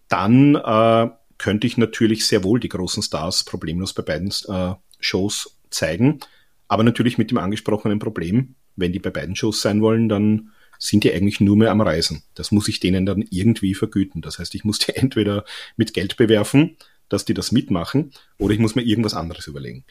dann 0.08 0.54
äh, 0.56 1.08
könnte 1.38 1.66
ich 1.66 1.78
natürlich 1.78 2.26
sehr 2.26 2.44
wohl 2.44 2.60
die 2.60 2.68
großen 2.68 3.02
Stars 3.02 3.44
problemlos 3.44 3.94
bei 3.94 4.02
beiden 4.02 4.30
äh, 4.48 4.74
Shows 5.00 5.58
zeigen. 5.70 6.20
Aber 6.68 6.84
natürlich 6.84 7.18
mit 7.18 7.30
dem 7.30 7.38
angesprochenen 7.38 7.98
Problem, 7.98 8.54
wenn 8.76 8.92
die 8.92 8.98
bei 8.98 9.10
beiden 9.10 9.36
Shows 9.36 9.62
sein 9.62 9.80
wollen, 9.80 10.08
dann 10.08 10.50
sind 10.78 11.04
die 11.04 11.12
eigentlich 11.12 11.40
nur 11.40 11.56
mehr 11.56 11.70
am 11.70 11.80
Reisen. 11.80 12.24
Das 12.34 12.50
muss 12.50 12.68
ich 12.68 12.80
denen 12.80 13.06
dann 13.06 13.24
irgendwie 13.30 13.74
vergüten. 13.74 14.20
Das 14.20 14.38
heißt, 14.38 14.54
ich 14.54 14.64
muss 14.64 14.78
die 14.78 14.92
entweder 14.96 15.44
mit 15.76 15.94
Geld 15.94 16.16
bewerfen, 16.16 16.76
dass 17.08 17.24
die 17.24 17.34
das 17.34 17.52
mitmachen, 17.52 18.12
oder 18.38 18.54
ich 18.54 18.60
muss 18.60 18.74
mir 18.74 18.82
irgendwas 18.82 19.14
anderes 19.14 19.46
überlegen. 19.46 19.84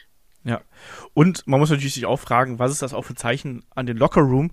Ja. 0.44 0.60
Und 1.14 1.46
man 1.46 1.60
muss 1.60 1.70
natürlich 1.70 1.94
sich 1.94 2.06
auch 2.06 2.18
fragen, 2.18 2.58
was 2.58 2.72
ist 2.72 2.82
das 2.82 2.94
auch 2.94 3.04
für 3.04 3.14
Zeichen 3.14 3.64
an 3.70 3.86
den 3.86 3.96
Locker 3.96 4.22
Room, 4.22 4.50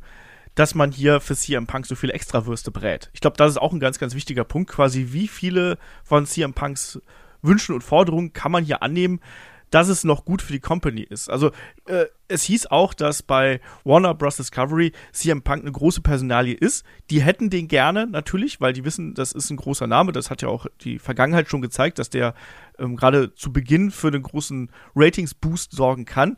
dass 0.55 0.75
man 0.75 0.91
hier 0.91 1.19
für 1.19 1.35
CM 1.35 1.67
Punk 1.67 1.85
so 1.85 1.95
viele 1.95 2.13
Extrawürste 2.13 2.71
brät. 2.71 3.09
Ich 3.13 3.21
glaube, 3.21 3.37
das 3.37 3.51
ist 3.51 3.57
auch 3.57 3.73
ein 3.73 3.79
ganz, 3.79 3.97
ganz 3.97 4.13
wichtiger 4.13 4.43
Punkt, 4.43 4.69
quasi 4.69 5.07
wie 5.11 5.27
viele 5.27 5.77
von 6.03 6.25
CM 6.25 6.53
Punks 6.53 7.01
Wünschen 7.41 7.73
und 7.73 7.81
Forderungen 7.81 8.33
kann 8.33 8.51
man 8.51 8.65
hier 8.65 8.83
annehmen, 8.83 9.21
dass 9.69 9.87
es 9.87 10.03
noch 10.03 10.25
gut 10.25 10.41
für 10.41 10.53
die 10.53 10.59
Company 10.59 11.01
ist. 11.01 11.29
Also 11.29 11.51
äh, 11.85 12.05
es 12.27 12.43
hieß 12.43 12.67
auch, 12.67 12.93
dass 12.93 13.21
bei 13.23 13.59
Warner 13.83 14.13
Bros. 14.13 14.37
Discovery 14.37 14.91
CM 15.11 15.41
Punk 15.41 15.61
eine 15.61 15.71
große 15.71 16.01
Personalie 16.01 16.55
ist. 16.55 16.85
Die 17.09 17.21
hätten 17.21 17.49
den 17.49 17.67
gerne 17.67 18.07
natürlich, 18.07 18.61
weil 18.61 18.73
die 18.73 18.85
wissen, 18.85 19.13
das 19.13 19.31
ist 19.31 19.49
ein 19.49 19.57
großer 19.57 19.87
Name. 19.87 20.11
Das 20.11 20.29
hat 20.29 20.41
ja 20.41 20.47
auch 20.47 20.67
die 20.81 20.99
Vergangenheit 20.99 21.49
schon 21.49 21.61
gezeigt, 21.61 21.99
dass 21.99 22.09
der 22.09 22.33
ähm, 22.77 22.95
gerade 22.95 23.33
zu 23.35 23.51
Beginn 23.51 23.91
für 23.91 24.07
einen 24.07 24.23
großen 24.23 24.71
Ratings-Boost 24.95 25.71
sorgen 25.71 26.05
kann. 26.05 26.37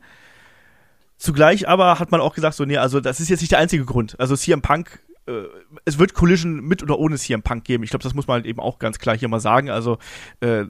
Zugleich 1.17 1.67
aber 1.67 1.99
hat 1.99 2.11
man 2.11 2.21
auch 2.21 2.33
gesagt, 2.33 2.55
so, 2.55 2.65
nee, 2.65 2.77
also 2.77 2.99
das 2.99 3.19
ist 3.19 3.29
jetzt 3.29 3.41
nicht 3.41 3.51
der 3.51 3.59
einzige 3.59 3.85
Grund. 3.85 4.19
Also 4.19 4.35
CM 4.35 4.61
Punk 4.61 4.99
äh, 5.27 5.43
es 5.85 5.99
wird 5.99 6.13
Collision 6.13 6.61
mit 6.61 6.81
oder 6.83 6.97
ohne 6.97 7.17
CM 7.17 7.43
Punk 7.43 7.63
geben. 7.63 7.83
Ich 7.83 7.91
glaube, 7.91 8.03
das 8.03 8.13
muss 8.13 8.27
man 8.27 8.35
halt 8.35 8.45
eben 8.45 8.59
auch 8.59 8.79
ganz 8.79 8.99
klar 8.99 9.17
hier 9.17 9.27
mal 9.27 9.39
sagen. 9.39 9.69
Also 9.69 9.97
äh, 10.39 10.65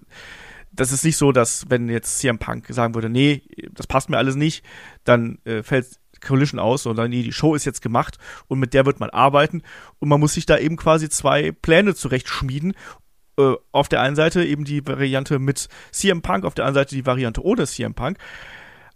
das 0.71 0.91
ist 0.91 1.03
nicht 1.03 1.17
so, 1.17 1.31
dass 1.31 1.69
wenn 1.69 1.89
jetzt 1.89 2.19
CM 2.19 2.39
Punk 2.39 2.65
sagen 2.69 2.95
würde, 2.95 3.09
nee, 3.09 3.43
das 3.71 3.87
passt 3.87 4.09
mir 4.09 4.17
alles 4.17 4.35
nicht, 4.35 4.63
dann 5.03 5.39
äh, 5.43 5.63
fällt 5.63 5.99
Collision 6.21 6.59
aus, 6.59 6.83
sondern 6.83 7.09
nee, 7.09 7.23
die 7.23 7.33
Show 7.33 7.55
ist 7.55 7.65
jetzt 7.65 7.81
gemacht 7.81 8.17
und 8.47 8.59
mit 8.59 8.73
der 8.73 8.85
wird 8.85 8.99
man 8.99 9.09
arbeiten 9.09 9.63
und 9.99 10.07
man 10.07 10.19
muss 10.19 10.33
sich 10.33 10.45
da 10.45 10.57
eben 10.57 10.77
quasi 10.77 11.09
zwei 11.09 11.51
Pläne 11.51 11.95
zurechtschmieden. 11.95 12.73
Äh, 13.37 13.53
auf 13.71 13.89
der 13.89 14.01
einen 14.01 14.15
Seite 14.15 14.43
eben 14.45 14.63
die 14.63 14.85
Variante 14.85 15.39
mit 15.39 15.67
CM 15.91 16.21
Punk, 16.21 16.45
auf 16.45 16.53
der 16.53 16.65
anderen 16.65 16.85
Seite 16.85 16.95
die 16.95 17.05
Variante 17.05 17.43
ohne 17.43 17.65
CM 17.65 17.93
Punk. 17.93 18.17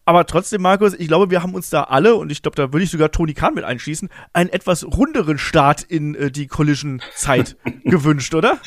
Aber 0.05 0.27
trotzdem, 0.27 0.61
Markus, 0.61 0.93
ich 0.93 1.07
glaube, 1.07 1.31
wir 1.31 1.41
haben 1.41 1.55
uns 1.55 1.71
da 1.71 1.83
alle, 1.83 2.15
und 2.15 2.31
ich 2.31 2.43
glaube, 2.43 2.55
da 2.55 2.71
würde 2.71 2.83
ich 2.83 2.91
sogar 2.91 3.11
Tony 3.11 3.33
Khan 3.33 3.55
mit 3.55 3.63
einschließen, 3.63 4.09
einen 4.33 4.51
etwas 4.51 4.85
runderen 4.85 5.39
Start 5.39 5.81
in 5.81 6.13
äh, 6.13 6.31
die 6.31 6.45
Collision-Zeit 6.45 7.57
gewünscht, 7.83 8.35
oder? 8.35 8.59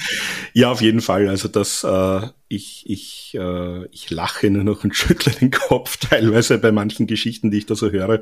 Ja, 0.53 0.73
auf 0.73 0.81
jeden 0.81 1.01
Fall. 1.01 1.29
Also 1.29 1.47
das, 1.47 1.85
äh, 1.85 2.29
ich, 2.49 2.83
ich, 2.87 3.37
äh, 3.39 3.87
ich 3.87 4.11
lache 4.11 4.51
nur 4.51 4.65
noch 4.65 4.83
und 4.83 4.97
schüttle 4.97 5.33
den 5.33 5.53
Kopf 5.53 5.97
teilweise 6.11 6.59
bei 6.59 6.73
manchen 6.73 7.07
Geschichten, 7.07 7.53
die 7.53 7.59
ich 7.59 7.67
da 7.67 7.77
so 7.77 7.93
höre. 7.93 8.21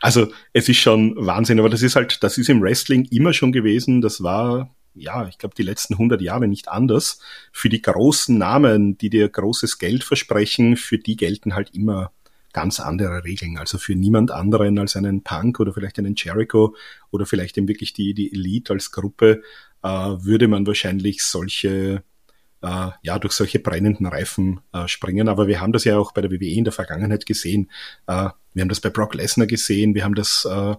Also 0.00 0.32
es 0.54 0.68
ist 0.68 0.78
schon 0.78 1.14
Wahnsinn, 1.16 1.58
aber 1.58 1.68
das 1.68 1.82
ist 1.82 1.96
halt, 1.96 2.22
das 2.22 2.38
ist 2.38 2.48
im 2.48 2.62
Wrestling 2.62 3.06
immer 3.10 3.34
schon 3.34 3.52
gewesen. 3.52 4.00
Das 4.00 4.22
war 4.22 4.74
ja, 4.94 5.26
ich 5.26 5.38
glaube, 5.38 5.54
die 5.56 5.64
letzten 5.64 5.94
100 5.94 6.22
Jahre 6.22 6.46
nicht 6.46 6.68
anders. 6.68 7.18
Für 7.52 7.68
die 7.68 7.82
großen 7.82 8.38
Namen, 8.38 8.96
die 8.96 9.10
dir 9.10 9.28
großes 9.28 9.78
Geld 9.78 10.04
versprechen, 10.04 10.76
für 10.76 10.98
die 10.98 11.16
gelten 11.16 11.54
halt 11.54 11.74
immer 11.74 12.12
ganz 12.54 12.80
andere 12.80 13.24
Regeln. 13.24 13.58
Also 13.58 13.76
für 13.76 13.94
niemand 13.94 14.30
anderen 14.30 14.78
als 14.78 14.96
einen 14.96 15.22
Punk 15.22 15.60
oder 15.60 15.74
vielleicht 15.74 15.98
einen 15.98 16.14
Jericho 16.16 16.74
oder 17.10 17.26
vielleicht 17.26 17.58
eben 17.58 17.68
wirklich 17.68 17.92
die, 17.92 18.14
die 18.14 18.32
Elite 18.32 18.72
als 18.72 18.92
Gruppe 18.92 19.42
äh, 19.82 19.88
würde 19.88 20.48
man 20.48 20.66
wahrscheinlich 20.66 21.22
solche 21.22 22.02
äh, 22.62 22.90
ja, 23.02 23.18
durch 23.18 23.34
solche 23.34 23.58
brennenden 23.58 24.06
Reifen 24.06 24.60
äh, 24.72 24.88
springen. 24.88 25.28
Aber 25.28 25.46
wir 25.46 25.60
haben 25.60 25.72
das 25.72 25.84
ja 25.84 25.98
auch 25.98 26.12
bei 26.12 26.22
der 26.22 26.30
WWE 26.30 26.46
in 26.46 26.64
der 26.64 26.72
Vergangenheit 26.72 27.26
gesehen. 27.26 27.70
Äh, 28.06 28.30
wir 28.54 28.62
haben 28.62 28.70
das 28.70 28.80
bei 28.80 28.88
Brock 28.88 29.14
Lesnar 29.14 29.46
gesehen, 29.46 29.94
wir 29.94 30.04
haben 30.04 30.14
das 30.14 30.46
äh, 30.50 30.74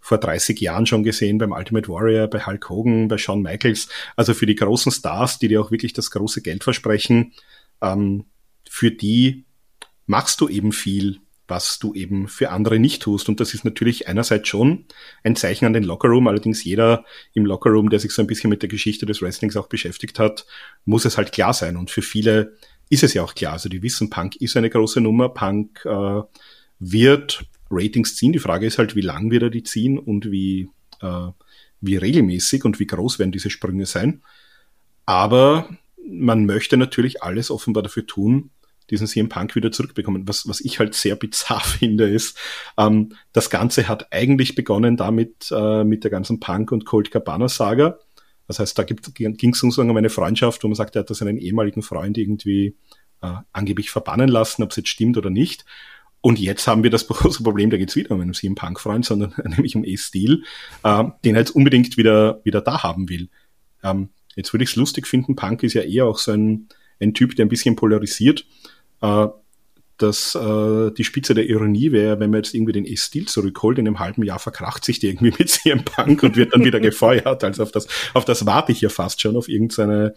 vor 0.00 0.18
30 0.18 0.58
Jahren 0.60 0.86
schon 0.86 1.02
gesehen 1.02 1.36
beim 1.36 1.52
Ultimate 1.52 1.88
Warrior, 1.88 2.28
bei 2.28 2.46
Hulk 2.46 2.70
Hogan, 2.70 3.08
bei 3.08 3.18
Shawn 3.18 3.42
Michaels. 3.42 3.88
Also 4.16 4.32
für 4.32 4.46
die 4.46 4.54
großen 4.54 4.90
Stars, 4.90 5.38
die 5.38 5.48
dir 5.48 5.60
auch 5.60 5.70
wirklich 5.70 5.92
das 5.92 6.10
große 6.10 6.40
Geld 6.40 6.64
versprechen, 6.64 7.34
ähm, 7.82 8.24
für 8.70 8.90
die 8.90 9.44
machst 10.08 10.40
du 10.40 10.48
eben 10.48 10.72
viel, 10.72 11.20
was 11.46 11.78
du 11.78 11.94
eben 11.94 12.28
für 12.28 12.50
andere 12.50 12.78
nicht 12.78 13.02
tust. 13.02 13.28
Und 13.28 13.40
das 13.40 13.54
ist 13.54 13.64
natürlich 13.64 14.08
einerseits 14.08 14.48
schon 14.48 14.86
ein 15.22 15.36
Zeichen 15.36 15.66
an 15.66 15.72
den 15.74 15.84
Lockerroom. 15.84 16.26
Allerdings 16.26 16.64
jeder 16.64 17.04
im 17.34 17.46
Lockerroom, 17.46 17.90
der 17.90 18.00
sich 18.00 18.12
so 18.12 18.22
ein 18.22 18.26
bisschen 18.26 18.50
mit 18.50 18.62
der 18.62 18.68
Geschichte 18.68 19.06
des 19.06 19.22
Wrestlings 19.22 19.56
auch 19.56 19.68
beschäftigt 19.68 20.18
hat, 20.18 20.46
muss 20.84 21.04
es 21.04 21.16
halt 21.16 21.30
klar 21.30 21.52
sein. 21.52 21.76
Und 21.76 21.90
für 21.90 22.02
viele 22.02 22.56
ist 22.88 23.02
es 23.02 23.14
ja 23.14 23.22
auch 23.22 23.34
klar. 23.34 23.52
Also 23.52 23.68
die 23.68 23.82
wissen, 23.82 24.10
Punk 24.10 24.36
ist 24.36 24.56
eine 24.56 24.70
große 24.70 25.00
Nummer. 25.00 25.28
Punk 25.28 25.84
äh, 25.84 26.22
wird 26.78 27.44
Ratings 27.70 28.16
ziehen. 28.16 28.32
Die 28.32 28.38
Frage 28.38 28.66
ist 28.66 28.78
halt, 28.78 28.96
wie 28.96 29.02
lang 29.02 29.30
wird 29.30 29.42
er 29.42 29.50
die 29.50 29.62
ziehen 29.62 29.98
und 29.98 30.30
wie, 30.30 30.70
äh, 31.00 31.28
wie 31.80 31.96
regelmäßig 31.96 32.64
und 32.64 32.80
wie 32.80 32.86
groß 32.86 33.18
werden 33.18 33.32
diese 33.32 33.50
Sprünge 33.50 33.86
sein. 33.86 34.22
Aber 35.04 35.68
man 36.10 36.46
möchte 36.46 36.78
natürlich 36.78 37.22
alles 37.22 37.50
offenbar 37.50 37.82
dafür 37.82 38.06
tun, 38.06 38.50
diesen 38.90 39.06
CM 39.06 39.28
Punk 39.28 39.54
wieder 39.54 39.70
zurückbekommen. 39.70 40.26
Was, 40.26 40.48
was 40.48 40.60
ich 40.60 40.78
halt 40.78 40.94
sehr 40.94 41.16
bizarr 41.16 41.60
finde, 41.64 42.08
ist, 42.08 42.38
ähm, 42.76 43.10
das 43.32 43.50
Ganze 43.50 43.88
hat 43.88 44.12
eigentlich 44.12 44.54
begonnen 44.54 44.96
damit, 44.96 45.50
äh, 45.50 45.84
mit 45.84 46.04
der 46.04 46.10
ganzen 46.10 46.40
Punk- 46.40 46.72
und 46.72 46.84
Cold 46.84 47.10
Cabana-Saga. 47.10 47.98
Das 48.46 48.58
heißt, 48.58 48.78
da 48.78 48.82
ging 48.82 49.52
es 49.52 49.58
sozusagen 49.58 49.90
um 49.90 49.96
eine 49.96 50.08
Freundschaft, 50.08 50.64
wo 50.64 50.68
man 50.68 50.74
sagt, 50.74 50.96
er 50.96 51.00
hat 51.00 51.10
da 51.10 51.14
seinen 51.14 51.36
ehemaligen 51.36 51.82
Freund 51.82 52.16
irgendwie 52.16 52.76
äh, 53.20 53.34
angeblich 53.52 53.90
verbannen 53.90 54.28
lassen, 54.28 54.62
ob 54.62 54.70
es 54.70 54.76
jetzt 54.76 54.88
stimmt 54.88 55.18
oder 55.18 55.30
nicht. 55.30 55.64
Und 56.20 56.38
jetzt 56.38 56.66
haben 56.66 56.82
wir 56.82 56.90
das 56.90 57.06
große 57.08 57.42
Problem, 57.42 57.70
da 57.70 57.76
geht's 57.76 57.94
wieder 57.94 58.12
um 58.12 58.20
einen 58.20 58.34
CM 58.34 58.54
Punk-Freund, 58.54 59.04
sondern 59.04 59.34
nämlich 59.44 59.76
um 59.76 59.84
A-Steel, 59.86 60.42
äh, 60.82 61.04
den 61.24 61.34
er 61.34 61.40
jetzt 61.40 61.54
unbedingt 61.54 61.96
wieder, 61.96 62.40
wieder 62.44 62.60
da 62.60 62.82
haben 62.82 63.08
will. 63.08 63.28
Ähm, 63.82 64.08
jetzt 64.34 64.52
würde 64.52 64.64
ich 64.64 64.70
es 64.70 64.76
lustig 64.76 65.06
finden, 65.06 65.36
Punk 65.36 65.62
ist 65.62 65.74
ja 65.74 65.82
eher 65.82 66.06
auch 66.06 66.18
so 66.18 66.32
ein, 66.32 66.68
ein 67.00 67.14
Typ, 67.14 67.36
der 67.36 67.46
ein 67.46 67.50
bisschen 67.50 67.76
polarisiert. 67.76 68.46
Äh, 69.00 69.28
dass 69.98 70.36
äh, 70.36 70.92
die 70.92 71.04
Spitze 71.04 71.34
der 71.34 71.48
Ironie 71.48 71.90
wäre, 71.90 72.20
wenn 72.20 72.30
man 72.30 72.38
jetzt 72.38 72.54
irgendwie 72.54 72.72
den 72.72 72.86
S-Stil 72.86 73.26
zurückholt, 73.26 73.78
in 73.78 73.86
einem 73.86 73.98
halben 73.98 74.22
Jahr 74.22 74.38
verkracht 74.38 74.84
sich 74.84 75.00
die 75.00 75.08
irgendwie 75.08 75.34
mit 75.38 75.50
CM 75.50 75.84
Punk 75.84 76.22
und 76.22 76.36
wird 76.36 76.54
dann 76.54 76.64
wieder 76.64 76.80
gefeuert. 76.80 77.44
Also 77.44 77.64
auf 77.64 77.72
das, 77.72 77.88
auf 78.14 78.24
das 78.24 78.46
warte 78.46 78.72
ich 78.72 78.80
ja 78.80 78.88
fast 78.88 79.20
schon, 79.20 79.36
auf 79.36 79.48
irgendeine 79.48 80.14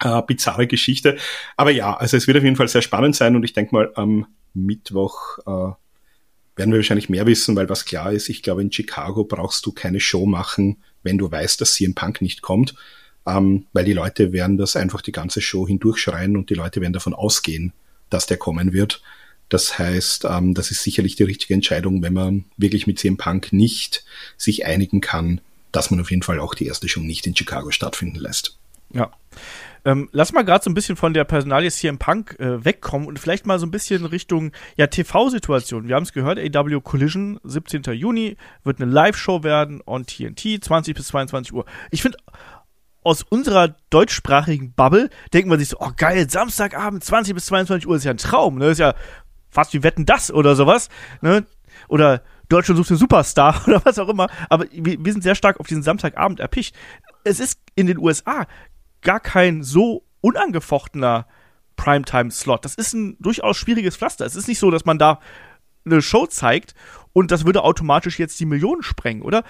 äh, 0.00 0.22
bizarre 0.22 0.66
Geschichte. 0.66 1.16
Aber 1.56 1.70
ja, 1.70 1.96
also 1.96 2.16
es 2.16 2.26
wird 2.26 2.36
auf 2.36 2.44
jeden 2.44 2.56
Fall 2.56 2.68
sehr 2.68 2.82
spannend 2.82 3.16
sein 3.16 3.34
und 3.34 3.44
ich 3.44 3.54
denke 3.54 3.74
mal, 3.74 3.90
am 3.94 4.26
Mittwoch 4.54 5.38
äh, 5.46 5.72
werden 6.56 6.72
wir 6.72 6.78
wahrscheinlich 6.78 7.08
mehr 7.08 7.26
wissen, 7.26 7.56
weil 7.56 7.68
was 7.68 7.84
klar 7.84 8.12
ist, 8.12 8.28
ich 8.28 8.42
glaube, 8.42 8.62
in 8.62 8.72
Chicago 8.72 9.24
brauchst 9.24 9.64
du 9.64 9.72
keine 9.72 10.00
Show 10.00 10.26
machen, 10.26 10.82
wenn 11.02 11.18
du 11.18 11.30
weißt, 11.30 11.60
dass 11.60 11.74
CM 11.74 11.94
Punk 11.94 12.20
nicht 12.20 12.42
kommt, 12.42 12.74
ähm, 13.26 13.66
weil 13.72 13.84
die 13.84 13.92
Leute 13.92 14.32
werden 14.32 14.58
das 14.58 14.76
einfach 14.76 15.00
die 15.00 15.12
ganze 15.12 15.40
Show 15.40 15.66
hindurchschreien 15.66 16.36
und 16.36 16.50
die 16.50 16.54
Leute 16.54 16.80
werden 16.80 16.92
davon 16.92 17.14
ausgehen, 17.14 17.72
dass 18.10 18.26
der 18.26 18.36
kommen 18.36 18.72
wird. 18.72 19.02
Das 19.48 19.78
heißt, 19.78 20.26
ähm, 20.28 20.54
das 20.54 20.70
ist 20.70 20.82
sicherlich 20.82 21.16
die 21.16 21.22
richtige 21.22 21.54
Entscheidung, 21.54 22.02
wenn 22.02 22.12
man 22.12 22.44
wirklich 22.56 22.86
mit 22.86 22.98
CM 22.98 23.16
Punk 23.16 23.52
nicht 23.52 24.04
sich 24.36 24.66
einigen 24.66 25.00
kann, 25.00 25.40
dass 25.72 25.90
man 25.90 26.00
auf 26.00 26.10
jeden 26.10 26.22
Fall 26.22 26.40
auch 26.40 26.54
die 26.54 26.66
erste 26.66 26.88
Show 26.88 27.00
nicht 27.00 27.26
in 27.26 27.36
Chicago 27.36 27.70
stattfinden 27.70 28.18
lässt. 28.18 28.56
Ja. 28.92 29.10
Ähm, 29.84 30.08
lass 30.12 30.32
mal 30.32 30.44
gerade 30.44 30.64
so 30.64 30.70
ein 30.70 30.74
bisschen 30.74 30.96
von 30.96 31.14
der 31.14 31.24
Personalie 31.24 31.70
CM 31.70 31.98
Punk 31.98 32.38
äh, 32.40 32.64
wegkommen 32.64 33.06
und 33.06 33.18
vielleicht 33.18 33.46
mal 33.46 33.58
so 33.58 33.66
ein 33.66 33.70
bisschen 33.70 34.04
Richtung 34.04 34.52
ja, 34.76 34.86
TV-Situation. 34.86 35.88
Wir 35.88 35.94
haben 35.94 36.02
es 36.02 36.12
gehört, 36.12 36.38
AW 36.38 36.80
Collision, 36.80 37.38
17. 37.44 37.82
Juni, 37.94 38.36
wird 38.64 38.82
eine 38.82 38.90
Live-Show 38.90 39.44
werden 39.44 39.80
on 39.86 40.04
TNT, 40.04 40.62
20 40.62 40.94
bis 40.94 41.08
22 41.08 41.52
Uhr. 41.52 41.64
Ich 41.90 42.02
finde 42.02 42.18
aus 43.08 43.22
unserer 43.22 43.74
deutschsprachigen 43.88 44.72
Bubble 44.72 45.08
denkt 45.32 45.48
man 45.48 45.58
sich 45.58 45.70
so, 45.70 45.78
oh 45.80 45.90
geil, 45.96 46.28
Samstagabend 46.28 47.02
20 47.02 47.34
bis 47.34 47.46
22 47.46 47.88
Uhr 47.88 47.96
ist 47.96 48.04
ja 48.04 48.10
ein 48.10 48.18
Traum, 48.18 48.58
ne? 48.58 48.66
Ist 48.66 48.78
ja 48.78 48.94
fast 49.48 49.72
wie 49.72 49.82
Wetten 49.82 50.04
das 50.04 50.30
oder 50.30 50.54
sowas, 50.54 50.90
ne? 51.22 51.46
Oder 51.88 52.22
Deutschland 52.50 52.76
sucht 52.76 52.90
einen 52.90 52.98
Superstar 52.98 53.62
oder 53.66 53.82
was 53.84 53.98
auch 53.98 54.10
immer. 54.10 54.28
Aber 54.50 54.66
wir, 54.70 55.02
wir 55.02 55.12
sind 55.12 55.22
sehr 55.22 55.34
stark 55.34 55.58
auf 55.58 55.66
diesen 55.66 55.82
Samstagabend 55.82 56.38
erpicht. 56.38 56.76
Es 57.24 57.40
ist 57.40 57.58
in 57.74 57.86
den 57.86 57.96
USA 57.96 58.46
gar 59.00 59.20
kein 59.20 59.62
so 59.62 60.04
unangefochtener 60.20 61.26
Primetime-Slot. 61.76 62.66
Das 62.66 62.74
ist 62.74 62.92
ein 62.92 63.16
durchaus 63.20 63.56
schwieriges 63.56 63.96
Pflaster. 63.96 64.26
Es 64.26 64.36
ist 64.36 64.48
nicht 64.48 64.58
so, 64.58 64.70
dass 64.70 64.84
man 64.84 64.98
da 64.98 65.20
eine 65.86 66.02
Show 66.02 66.26
zeigt 66.26 66.74
und 67.14 67.30
das 67.30 67.46
würde 67.46 67.62
automatisch 67.62 68.18
jetzt 68.18 68.38
die 68.38 68.46
Millionen 68.46 68.82
sprengen, 68.82 69.22
oder? 69.22 69.44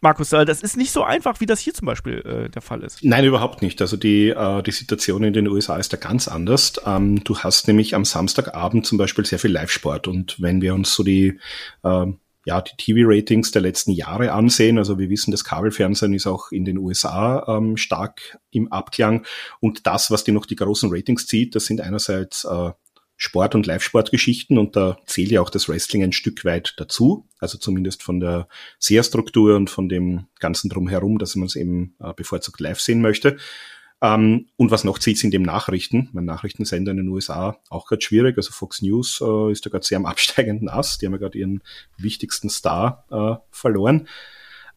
Markus, 0.00 0.30
das 0.30 0.62
ist 0.62 0.76
nicht 0.76 0.92
so 0.92 1.02
einfach, 1.02 1.40
wie 1.40 1.46
das 1.46 1.60
hier 1.60 1.74
zum 1.74 1.86
Beispiel 1.86 2.20
äh, 2.20 2.48
der 2.48 2.62
Fall 2.62 2.82
ist. 2.82 3.04
Nein, 3.04 3.24
überhaupt 3.24 3.60
nicht. 3.60 3.80
Also 3.82 3.96
die, 3.96 4.28
äh, 4.28 4.62
die 4.62 4.72
Situation 4.72 5.24
in 5.24 5.32
den 5.32 5.46
USA 5.48 5.76
ist 5.76 5.92
da 5.92 5.96
ganz 5.96 6.26
anders. 6.26 6.80
Ähm, 6.86 7.22
du 7.24 7.38
hast 7.38 7.68
nämlich 7.68 7.94
am 7.94 8.04
Samstagabend 8.04 8.86
zum 8.86 8.98
Beispiel 8.98 9.26
sehr 9.26 9.38
viel 9.38 9.52
Live-Sport 9.52 10.08
und 10.08 10.40
wenn 10.40 10.62
wir 10.62 10.74
uns 10.74 10.94
so 10.94 11.02
die 11.02 11.38
äh, 11.82 12.06
ja, 12.46 12.62
die 12.62 12.76
TV-Ratings 12.76 13.50
der 13.50 13.62
letzten 13.62 13.92
Jahre 13.92 14.32
ansehen. 14.32 14.78
Also 14.78 14.98
wir 14.98 15.10
wissen, 15.10 15.30
das 15.30 15.44
Kabelfernsehen 15.44 16.14
ist 16.14 16.26
auch 16.26 16.50
in 16.52 16.64
den 16.64 16.78
USA 16.78 17.44
ähm, 17.46 17.76
stark 17.76 18.38
im 18.50 18.72
Abklang. 18.72 19.26
Und 19.60 19.86
das, 19.86 20.10
was 20.10 20.24
die 20.24 20.32
noch 20.32 20.46
die 20.46 20.56
großen 20.56 20.90
Ratings 20.90 21.26
zieht, 21.26 21.54
das 21.54 21.66
sind 21.66 21.80
einerseits 21.80 22.44
äh, 22.44 22.70
Sport- 23.22 23.54
und 23.54 23.66
Live-Sportgeschichten 23.66 24.56
und 24.56 24.76
da 24.76 24.96
zählt 25.04 25.30
ja 25.30 25.42
auch 25.42 25.50
das 25.50 25.68
Wrestling 25.68 26.02
ein 26.02 26.12
Stück 26.12 26.42
weit 26.46 26.72
dazu, 26.78 27.26
also 27.38 27.58
zumindest 27.58 28.02
von 28.02 28.18
der 28.18 28.48
Seherstruktur 28.78 29.56
und 29.56 29.68
von 29.68 29.90
dem 29.90 30.24
Ganzen 30.38 30.70
drumherum, 30.70 31.18
dass 31.18 31.36
man 31.36 31.44
es 31.44 31.54
eben 31.54 31.94
äh, 32.00 32.14
bevorzugt 32.14 32.60
live 32.60 32.80
sehen 32.80 33.02
möchte. 33.02 33.36
Ähm, 34.00 34.46
und 34.56 34.70
was 34.70 34.84
noch 34.84 34.98
zieht, 34.98 35.18
sind 35.18 35.34
eben 35.34 35.44
Nachrichten. 35.44 36.08
Mein 36.12 36.24
Nachrichtensender 36.24 36.92
in 36.92 36.96
den 36.96 37.08
USA 37.08 37.58
auch 37.68 37.86
gerade 37.86 38.00
schwierig. 38.00 38.38
Also 38.38 38.52
Fox 38.52 38.80
News 38.80 39.20
äh, 39.20 39.52
ist 39.52 39.66
da 39.66 39.70
gerade 39.70 39.84
sehr 39.84 39.98
am 39.98 40.06
absteigenden 40.06 40.70
Ast. 40.70 41.02
Die 41.02 41.06
haben 41.06 41.12
ja 41.12 41.18
gerade 41.18 41.36
ihren 41.36 41.62
wichtigsten 41.98 42.48
Star 42.48 43.04
äh, 43.10 43.36
verloren. 43.50 44.08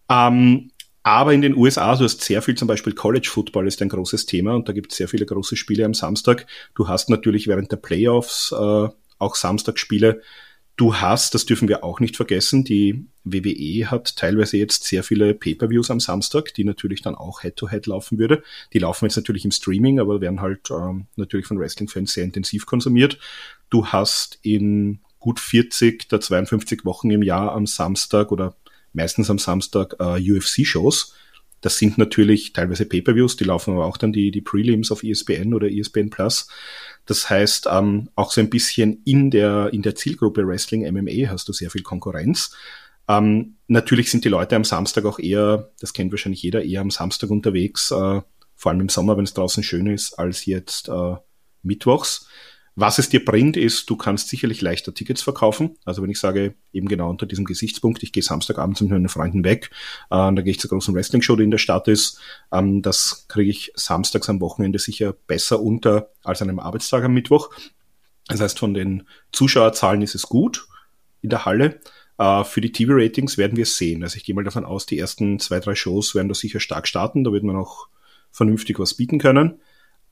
Ähm, 0.09 0.71
aber 1.03 1.33
in 1.33 1.41
den 1.41 1.55
USA, 1.55 1.95
du 1.95 2.05
hast 2.05 2.21
sehr 2.21 2.41
viel, 2.41 2.55
zum 2.55 2.67
Beispiel 2.67 2.93
College 2.93 3.29
Football 3.29 3.67
ist 3.67 3.81
ein 3.81 3.89
großes 3.89 4.25
Thema 4.25 4.55
und 4.55 4.69
da 4.69 4.73
gibt 4.73 4.91
es 4.91 4.97
sehr 4.97 5.09
viele 5.09 5.25
große 5.25 5.57
Spiele 5.57 5.83
am 5.83 5.93
Samstag. 5.93 6.47
Du 6.75 6.87
hast 6.87 7.09
natürlich 7.09 7.47
während 7.47 7.71
der 7.71 7.77
Playoffs 7.77 8.53
äh, 8.53 8.87
auch 9.19 9.35
Samstagspiele. 9.35 10.21
Du 10.75 10.95
hast, 10.95 11.35
das 11.35 11.45
dürfen 11.45 11.67
wir 11.67 11.83
auch 11.83 11.99
nicht 11.99 12.15
vergessen, 12.15 12.63
die 12.63 13.05
WWE 13.25 13.91
hat 13.91 14.15
teilweise 14.15 14.57
jetzt 14.57 14.85
sehr 14.85 15.03
viele 15.03 15.35
Pay-per-Views 15.35 15.91
am 15.91 15.99
Samstag, 15.99 16.53
die 16.55 16.63
natürlich 16.63 17.01
dann 17.01 17.15
auch 17.15 17.41
Head-to-Head 17.41 17.83
-head 17.83 17.89
laufen 17.89 18.17
würde. 18.17 18.41
Die 18.71 18.79
laufen 18.79 19.05
jetzt 19.05 19.17
natürlich 19.17 19.45
im 19.45 19.51
Streaming, 19.51 19.99
aber 19.99 20.19
werden 20.19 20.41
halt 20.41 20.71
ähm, 20.71 21.07
natürlich 21.15 21.45
von 21.45 21.59
Wrestling-Fans 21.59 22.13
sehr 22.13 22.23
intensiv 22.23 22.65
konsumiert. 22.65 23.19
Du 23.69 23.85
hast 23.87 24.39
in 24.41 24.99
gut 25.19 25.39
40 25.39 26.09
der 26.09 26.21
52 26.21 26.85
Wochen 26.85 27.11
im 27.11 27.23
Jahr 27.23 27.51
am 27.51 27.67
Samstag 27.67 28.31
oder 28.31 28.55
meistens 28.93 29.29
am 29.29 29.39
Samstag 29.39 29.95
äh, 29.99 30.31
UFC-Shows. 30.31 31.13
Das 31.61 31.77
sind 31.77 31.97
natürlich 31.97 32.51
teilweise 32.51 32.85
Pay-per-Views, 32.85 33.37
die 33.37 33.45
laufen 33.45 33.73
aber 33.73 33.85
auch 33.85 33.97
dann 33.97 34.11
die, 34.11 34.31
die 34.31 34.41
Prelims 34.41 34.91
auf 34.91 35.01
ESPN 35.01 35.53
oder 35.53 35.71
ESPN 35.71 36.09
Plus. 36.09 36.47
Das 37.05 37.29
heißt, 37.29 37.67
ähm, 37.71 38.09
auch 38.15 38.31
so 38.31 38.41
ein 38.41 38.49
bisschen 38.49 39.01
in 39.05 39.31
der, 39.31 39.69
in 39.71 39.81
der 39.81 39.95
Zielgruppe 39.95 40.45
Wrestling 40.45 40.81
MMA 40.91 41.29
hast 41.29 41.47
du 41.47 41.53
sehr 41.53 41.71
viel 41.71 41.83
Konkurrenz. 41.83 42.53
Ähm, 43.07 43.55
natürlich 43.67 44.11
sind 44.11 44.25
die 44.25 44.29
Leute 44.29 44.55
am 44.55 44.65
Samstag 44.65 45.05
auch 45.05 45.19
eher, 45.19 45.71
das 45.79 45.93
kennt 45.93 46.11
wahrscheinlich 46.11 46.43
jeder, 46.43 46.63
eher 46.63 46.81
am 46.81 46.91
Samstag 46.91 47.29
unterwegs, 47.29 47.91
äh, 47.91 48.21
vor 48.55 48.71
allem 48.71 48.81
im 48.81 48.89
Sommer, 48.89 49.17
wenn 49.17 49.25
es 49.25 49.33
draußen 49.33 49.63
schön 49.63 49.87
ist, 49.87 50.19
als 50.19 50.45
jetzt 50.45 50.89
äh, 50.89 51.15
mittwochs. 51.63 52.27
Was 52.75 52.97
es 52.97 53.09
dir 53.09 53.23
bringt, 53.23 53.55
ist, 53.55 53.87
du 53.89 53.95
kannst 53.95 54.29
sicherlich 54.29 54.61
leichter 54.61 54.93
Tickets 54.93 55.21
verkaufen. 55.21 55.77
Also 55.85 56.01
wenn 56.01 56.09
ich 56.09 56.19
sage, 56.19 56.55
eben 56.71 56.87
genau 56.87 57.09
unter 57.09 57.27
diesem 57.27 57.45
Gesichtspunkt, 57.45 58.01
ich 58.01 58.11
gehe 58.11 58.23
Samstagabend 58.23 58.81
mit 58.81 58.89
meinen 58.89 59.09
Freunden 59.09 59.43
weg, 59.43 59.69
äh, 60.09 60.33
da 60.33 60.41
gehe 60.41 60.51
ich 60.51 60.59
zur 60.59 60.71
großen 60.71 60.93
Wrestling-Show, 60.95 61.35
die 61.35 61.43
in 61.43 61.51
der 61.51 61.59
Stadt 61.59 61.87
ist, 61.87 62.19
ähm, 62.51 62.81
das 62.81 63.27
kriege 63.27 63.51
ich 63.51 63.71
samstags 63.75 64.27
am 64.27 64.41
Wochenende 64.41 64.79
sicher 64.79 65.13
besser 65.13 65.61
unter 65.61 66.09
als 66.23 66.41
an 66.41 66.49
einem 66.49 66.59
Arbeitstag 66.59 67.03
am 67.03 67.13
Mittwoch. 67.13 67.51
Das 68.27 68.41
heißt, 68.41 68.57
von 68.57 68.73
den 68.73 69.03
Zuschauerzahlen 69.31 70.01
ist 70.01 70.15
es 70.15 70.23
gut 70.23 70.67
in 71.21 71.29
der 71.29 71.45
Halle. 71.45 71.79
Uh, 72.21 72.43
für 72.43 72.61
die 72.61 72.71
TV-Ratings 72.71 73.39
werden 73.39 73.57
wir 73.57 73.65
sehen. 73.65 74.03
Also 74.03 74.17
ich 74.17 74.23
gehe 74.23 74.35
mal 74.35 74.43
davon 74.43 74.65
aus, 74.65 74.85
die 74.85 74.99
ersten 74.99 75.39
zwei, 75.39 75.59
drei 75.59 75.73
Shows 75.73 76.13
werden 76.13 76.27
da 76.27 76.35
sicher 76.35 76.59
stark 76.59 76.87
starten. 76.87 77.23
Da 77.23 77.31
wird 77.31 77.43
man 77.43 77.55
auch 77.55 77.87
vernünftig 78.31 78.77
was 78.77 78.93
bieten 78.93 79.17
können. 79.17 79.59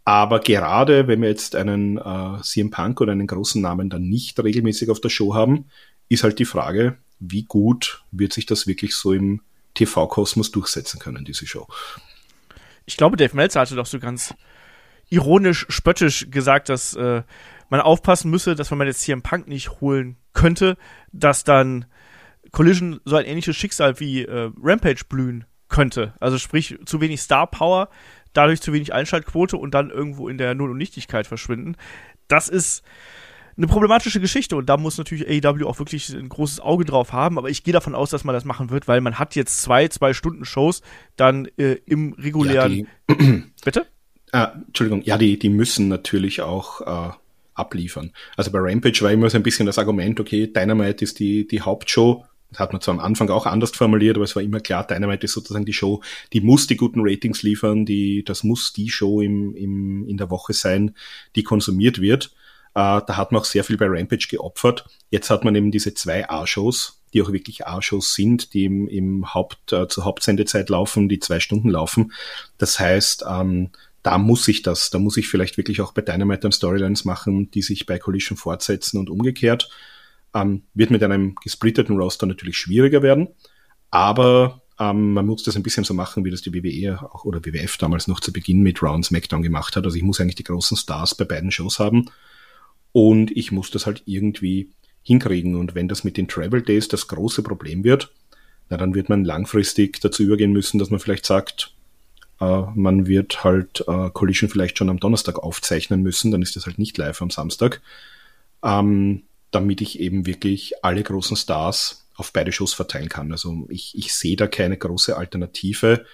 Aber 0.04 0.40
gerade 0.40 1.08
wenn 1.08 1.22
wir 1.22 1.30
jetzt 1.30 1.56
einen 1.56 1.98
äh, 1.98 2.42
CM 2.42 2.72
Punk 2.72 3.02
oder 3.02 3.12
einen 3.12 3.28
großen 3.28 3.62
Namen 3.62 3.90
dann 3.90 4.10
nicht 4.10 4.40
regelmäßig 4.40 4.90
auf 4.90 5.00
der 5.00 5.10
Show 5.10 5.36
haben, 5.36 5.66
ist 6.10 6.24
halt 6.24 6.40
die 6.40 6.46
Frage, 6.46 6.98
wie 7.20 7.44
gut 7.44 8.04
wird 8.12 8.34
sich 8.34 8.46
das 8.46 8.68
wirklich 8.68 8.96
so 8.96 9.14
im 9.14 9.42
TV-Kosmos 9.76 10.52
durchsetzen 10.52 11.00
können, 11.00 11.24
diese 11.24 11.46
Show. 11.46 11.68
Ich 12.86 12.98
glaube, 12.98 13.16
Dave 13.16 13.36
Meltzer 13.36 13.62
hatte 13.62 13.76
doch 13.76 13.86
so 13.86 14.00
ganz 14.00 14.34
ironisch, 15.10 15.66
spöttisch 15.70 16.28
gesagt, 16.32 16.70
dass 16.70 16.96
äh, 16.96 17.24
man 17.70 17.80
aufpassen 17.80 18.32
müsse, 18.32 18.56
dass 18.56 18.72
wenn 18.72 18.78
man 18.78 18.88
jetzt 18.88 19.02
CM 19.02 19.22
Punk 19.22 19.48
nicht 19.48 19.82
holen 19.82 20.18
könnte, 20.34 20.78
dass 21.12 21.44
dann 21.44 21.86
Collision 22.52 23.00
so 23.06 23.16
ein 23.16 23.26
ähnliches 23.26 23.56
Schicksal 23.56 24.00
wie 24.00 24.24
äh, 24.24 24.52
Rampage 24.62 25.04
blühen 25.08 25.46
könnte. 25.70 26.14
Also 26.20 26.38
sprich, 26.38 26.78
zu 26.86 27.00
wenig 27.02 27.22
Star 27.22 27.48
Power, 27.48 27.90
dadurch 28.34 28.62
zu 28.62 28.74
wenig 28.74 28.94
Einschaltquote 28.94 29.58
und 29.58 29.74
dann 29.74 29.89
irgendwo 29.89 30.28
in 30.28 30.38
der 30.38 30.56
Null- 30.56 30.72
und 30.72 30.78
Nichtigkeit 30.78 31.28
verschwinden. 31.28 31.76
Das 32.28 32.50
ist 32.50 32.84
eine 33.58 33.67
problematische 33.67 34.20
Geschichte 34.20 34.56
und 34.56 34.67
da 34.67 34.78
muss 34.78 34.98
natürlich 34.98 35.28
AEW 35.28 35.67
auch 35.67 35.80
wirklich 35.80 36.10
ein 36.10 36.30
großes 36.30 36.60
Auge 36.62 36.86
drauf 36.86 37.13
haben, 37.13 37.38
aber 37.38 37.50
ich 37.50 37.63
gehe 37.63 37.74
davon 37.74 37.96
aus, 37.96 38.10
dass 38.10 38.24
man 38.24 38.34
das 38.34 38.46
machen 38.46 38.70
wird, 38.70 38.88
weil 38.88 39.02
man 39.02 39.20
hat 39.20 39.36
jetzt 39.36 39.62
zwei, 39.62 39.88
zwei 39.88 40.13
Stunden 40.13 40.46
Shows 40.46 40.82
dann 41.15 41.48
äh, 41.58 41.78
im 41.86 42.13
regulären. 42.13 42.88
Ja, 43.10 43.15
Bitte? 43.63 43.86
Ah, 44.32 44.54
Entschuldigung, 44.67 45.02
ja, 45.04 45.17
die, 45.17 45.38
die 45.38 45.50
müssen 45.50 45.89
natürlich 45.89 46.41
auch 46.41 46.82
äh, 46.82 47.13
abliefern. 47.54 48.12
Also 48.38 48.52
bei 48.52 48.60
Rampage 48.60 49.02
war 49.02 49.12
immer 49.12 49.30
so 49.30 49.38
ein 49.38 49.44
bisschen 49.44 49.65
das 49.65 49.78
Argument, 49.78 50.20
okay, 50.20 50.48
Dynamite 50.48 51.04
ist 51.04 51.20
die, 51.20 51.46
die 51.48 51.62
Hauptshow, 51.62 52.26
hat 52.56 52.74
man 52.74 52.82
zwar 52.82 52.96
am 52.96 53.00
Anfang 53.00 53.30
auch 53.30 53.46
anders 53.46 53.72
formuliert, 53.72 54.18
aber 54.18 54.26
es 54.26 54.36
war 54.36 54.44
immer 54.44 54.60
klar, 54.60 54.86
Dynamite 54.86 55.26
ist 55.26 55.34
sozusagen 55.34 55.66
die 55.66 55.74
Show, 55.74 56.02
die 56.34 56.42
muss 56.42 56.68
die 56.68 56.78
guten 56.78 57.02
Ratings 57.02 57.44
liefern, 57.44 57.86
die, 57.86 58.24
das 58.24 58.44
muss 58.44 58.74
die 58.74 58.90
Show 58.90 59.22
im, 59.22 59.56
im, 59.56 60.08
in 60.08 60.18
der 60.18 60.30
Woche 60.30 60.54
sein, 60.54 60.96
die 61.36 61.44
konsumiert 61.44 62.02
wird. 62.02 62.34
Äh, 62.74 63.02
da 63.06 63.18
hat 63.18 63.32
man 63.32 63.42
auch 63.42 63.46
sehr 63.46 63.64
viel 63.64 63.78
bei 63.78 63.88
Rampage 63.88 64.28
geopfert. 64.30 64.86
Jetzt 65.10 65.30
hat 65.30 65.44
man 65.44 65.56
eben 65.56 65.72
diese 65.72 65.94
zwei 65.94 66.30
A-Shows, 66.30 67.02
die 67.14 67.22
auch 67.22 67.32
wirklich 67.32 67.68
A-Shows 67.68 68.14
sind, 68.14 68.54
die 68.54 68.66
im, 68.66 68.88
im 68.88 69.34
Haupt, 69.34 69.74
äh, 69.74 69.88
zur 69.88 70.06
Hauptsendezeit 70.06 70.70
laufen, 70.70 71.10
die 71.10 71.20
zwei 71.20 71.40
Stunden 71.40 71.70
laufen. 71.70 72.14
Das 72.58 72.80
heißt, 72.80 73.26
ähm, 73.30 73.72
da 74.04 74.18
muss 74.18 74.48
ich 74.48 74.62
das, 74.62 74.90
da 74.90 75.00
muss 75.00 75.18
ich 75.18 75.28
vielleicht 75.28 75.58
wirklich 75.58 75.82
auch 75.82 75.94
bei 75.94 76.02
Dynamite 76.02 76.42
dann 76.42 76.52
Storylines 76.52 77.06
machen, 77.06 77.52
die 77.52 77.62
sich 77.62 77.86
bei 77.86 78.00
Collision 78.00 78.38
fortsetzen 78.38 78.98
und 78.98 79.10
umgekehrt. 79.10 79.70
Ähm, 80.34 80.63
wird 80.74 80.91
mit 80.91 81.04
einem 81.04 81.36
gesplitteten 81.36 81.98
Roster 81.98 82.26
natürlich 82.26 82.58
schwieriger 82.58 83.02
werden, 83.02 83.28
aber 83.89 84.62
ähm, 84.80 85.13
man 85.13 85.26
muss 85.26 85.44
das 85.44 85.56
ein 85.56 85.63
bisschen 85.63 85.84
so 85.84 85.94
machen, 85.94 86.26
wie 86.26 86.32
das 86.32 86.41
die 86.41 86.54
WWE 86.54 87.02
auch, 87.02 87.26
oder 87.26 87.46
WWF 87.46 87.78
damals 87.78 88.08
noch 88.08 88.20
zu 88.20 88.34
Beginn 88.34 88.62
mit 88.62 88.82
Round 88.82 89.06
SmackDown 89.06 89.44
gemacht 89.44 89.76
hat. 89.76 89.86
Also 89.86 89.98
ich 89.98 90.04
muss 90.04 90.20
eigentlich 90.20 90.36
die 90.36 90.44
großen 90.44 90.78
Stars 90.78 91.13
bei 91.15 91.26
beiden 91.26 91.52
Shows 91.52 91.80
haben 91.80 92.10
und 92.91 93.32
ich 93.32 93.52
muss 93.52 93.70
das 93.72 93.86
halt 93.86 94.04
irgendwie 94.06 94.72
hinkriegen. 95.04 95.56
Und 95.56 95.76
wenn 95.76 95.88
das 95.88 96.04
mit 96.04 96.17
den 96.17 96.28
Travel 96.28 96.62
Days 96.62 96.88
das 96.88 97.08
große 97.08 97.44
Problem 97.44 97.84
wird, 97.84 98.12
na, 98.70 98.78
dann 98.78 98.96
wird 98.96 99.10
man 99.10 99.26
langfristig 99.26 100.00
dazu 100.00 100.24
übergehen 100.24 100.54
müssen, 100.54 100.80
dass 100.80 100.89
man 100.89 101.00
vielleicht 101.00 101.26
sagt, 101.26 101.74
äh, 102.39 102.62
man 102.74 103.06
wird 103.06 103.44
halt 103.44 103.84
äh, 103.88 104.10
Collision 104.12 104.50
vielleicht 104.50 104.78
schon 104.78 104.89
am 104.89 105.00
Donnerstag 105.00 105.38
aufzeichnen 105.38 106.02
müssen, 106.02 106.32
dann 106.32 106.41
ist 106.41 106.56
das 106.56 106.65
halt 106.65 106.80
nicht 106.80 106.98
live 106.98 107.22
am 107.22 107.30
Samstag, 107.30 107.82
ähm, 108.63 109.24
damit 109.52 109.82
ich 109.82 110.00
eben 110.00 110.26
wirklich 110.26 110.84
alle 110.84 111.04
großen 111.04 111.38
Stars 111.38 112.08
auf 112.16 112.34
beide 112.34 112.52
Shows 112.52 112.74
verteilen 112.74 113.10
kann. 113.10 113.32
Also 113.32 113.68
ich, 113.70 113.98
ich 113.98 114.14
sehe 114.14 114.36
da 114.36 114.48
keine 114.48 114.78
große 114.78 115.18
Alternative. 115.18 116.06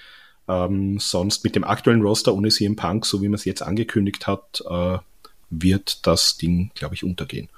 Ähm, 0.47 0.97
sonst 0.99 1.43
mit 1.43 1.55
dem 1.55 1.63
aktuellen 1.63 2.01
Roster 2.01 2.33
ohne 2.33 2.49
CM 2.49 2.75
Punk, 2.75 3.05
so 3.05 3.21
wie 3.21 3.27
man 3.27 3.35
es 3.35 3.45
jetzt 3.45 3.61
angekündigt 3.61 4.27
hat, 4.27 4.63
äh, 4.69 4.97
wird 5.49 6.07
das 6.07 6.37
Ding, 6.37 6.71
glaube 6.75 6.95
ich, 6.95 7.03
untergehen. 7.03 7.49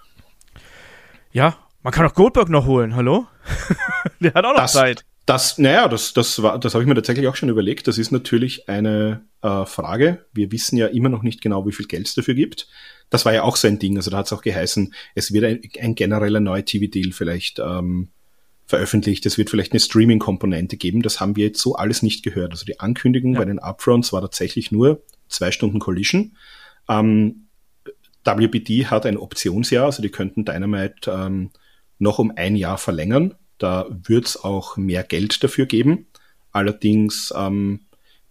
Ja, 1.32 1.58
man 1.84 1.94
kann 1.94 2.06
auch 2.06 2.14
Goldberg 2.14 2.50
noch 2.50 2.66
holen, 2.66 2.96
hallo? 2.96 3.28
Der 4.20 4.34
hat 4.34 4.46
auch 4.46 4.54
noch 4.54 4.62
das, 4.62 4.74
Zeit. 4.74 5.06
Das, 5.26 5.60
naja, 5.60 5.88
das, 5.88 6.14
das 6.14 6.42
war, 6.42 6.60
das 6.60 6.74
habe 6.74 6.84
ich 6.84 6.88
mir 6.88 6.96
tatsächlich 6.96 7.28
auch 7.28 7.36
schon 7.36 7.50
überlegt. 7.50 7.88
Das 7.88 8.00
ist 8.00 8.12
natürlich 8.12 8.68
eine 8.68 9.22
äh, 9.44 9.66
Frage. 9.66 10.26
Wir 10.34 10.52
wissen 10.52 10.78
ja 10.78 10.88
immer 10.88 11.10
noch 11.10 11.22
nicht 11.22 11.42
genau, 11.42 11.68
wie 11.68 11.72
viel 11.72 11.86
Geld 11.86 12.08
es 12.08 12.16
dafür 12.16 12.34
gibt. 12.34 12.68
Das 13.10 13.26
war 13.26 13.34
ja 13.34 13.44
auch 13.44 13.56
sein 13.56 13.80
Ding. 13.80 13.98
Also 13.98 14.12
da 14.12 14.18
hat 14.18 14.28
es 14.28 14.34
auch 14.34 14.42
geheißen, 14.42 14.94
es 15.16 15.34
wird 15.34 15.46
ein, 15.46 15.62
ein 15.80 15.96
genereller 15.96 16.40
neuer 16.40 16.64
TV-Deal 16.64 17.12
vielleicht 17.12 17.60
ähm, 17.60 18.10
veröffentlicht. 18.66 19.26
Es 19.26 19.38
wird 19.38 19.50
vielleicht 19.50 19.72
eine 19.72 19.80
Streaming-Komponente 19.80 20.78
geben. 20.78 21.02
Das 21.02 21.20
haben 21.20 21.36
wir 21.36 21.48
jetzt 21.48 21.62
so 21.62 21.76
alles 21.76 22.04
nicht 22.04 22.24
gehört. 22.24 22.52
Also 22.52 22.66
die 22.66 22.80
Ankündigung 22.80 23.34
ja. 23.34 23.40
bei 23.40 23.46
den 23.46 23.60
Upfronts 23.60 24.14
war 24.14 24.22
tatsächlich 24.22 24.72
nur 24.72 25.02
zwei 25.28 25.52
Stunden 25.52 25.80
Collision. 25.80 26.36
Ähm, 26.88 27.48
WBD 28.24 28.86
hat 28.86 29.08
ein 29.08 29.18
Optionsjahr, 29.18 29.86
also 29.86 30.04
die 30.04 30.10
könnten 30.10 30.46
Dynamite 30.46 31.10
ähm, 31.12 31.50
noch 31.98 32.20
um 32.20 32.32
ein 32.36 32.56
Jahr 32.56 32.78
verlängern. 32.78 33.34
Da 33.58 33.88
wird 33.90 34.28
es 34.28 34.44
auch 34.44 34.78
mehr 34.78 35.04
Geld 35.04 35.44
dafür 35.44 35.66
geben. 35.66 36.06
Allerdings, 36.52 37.34
ähm, 37.36 37.82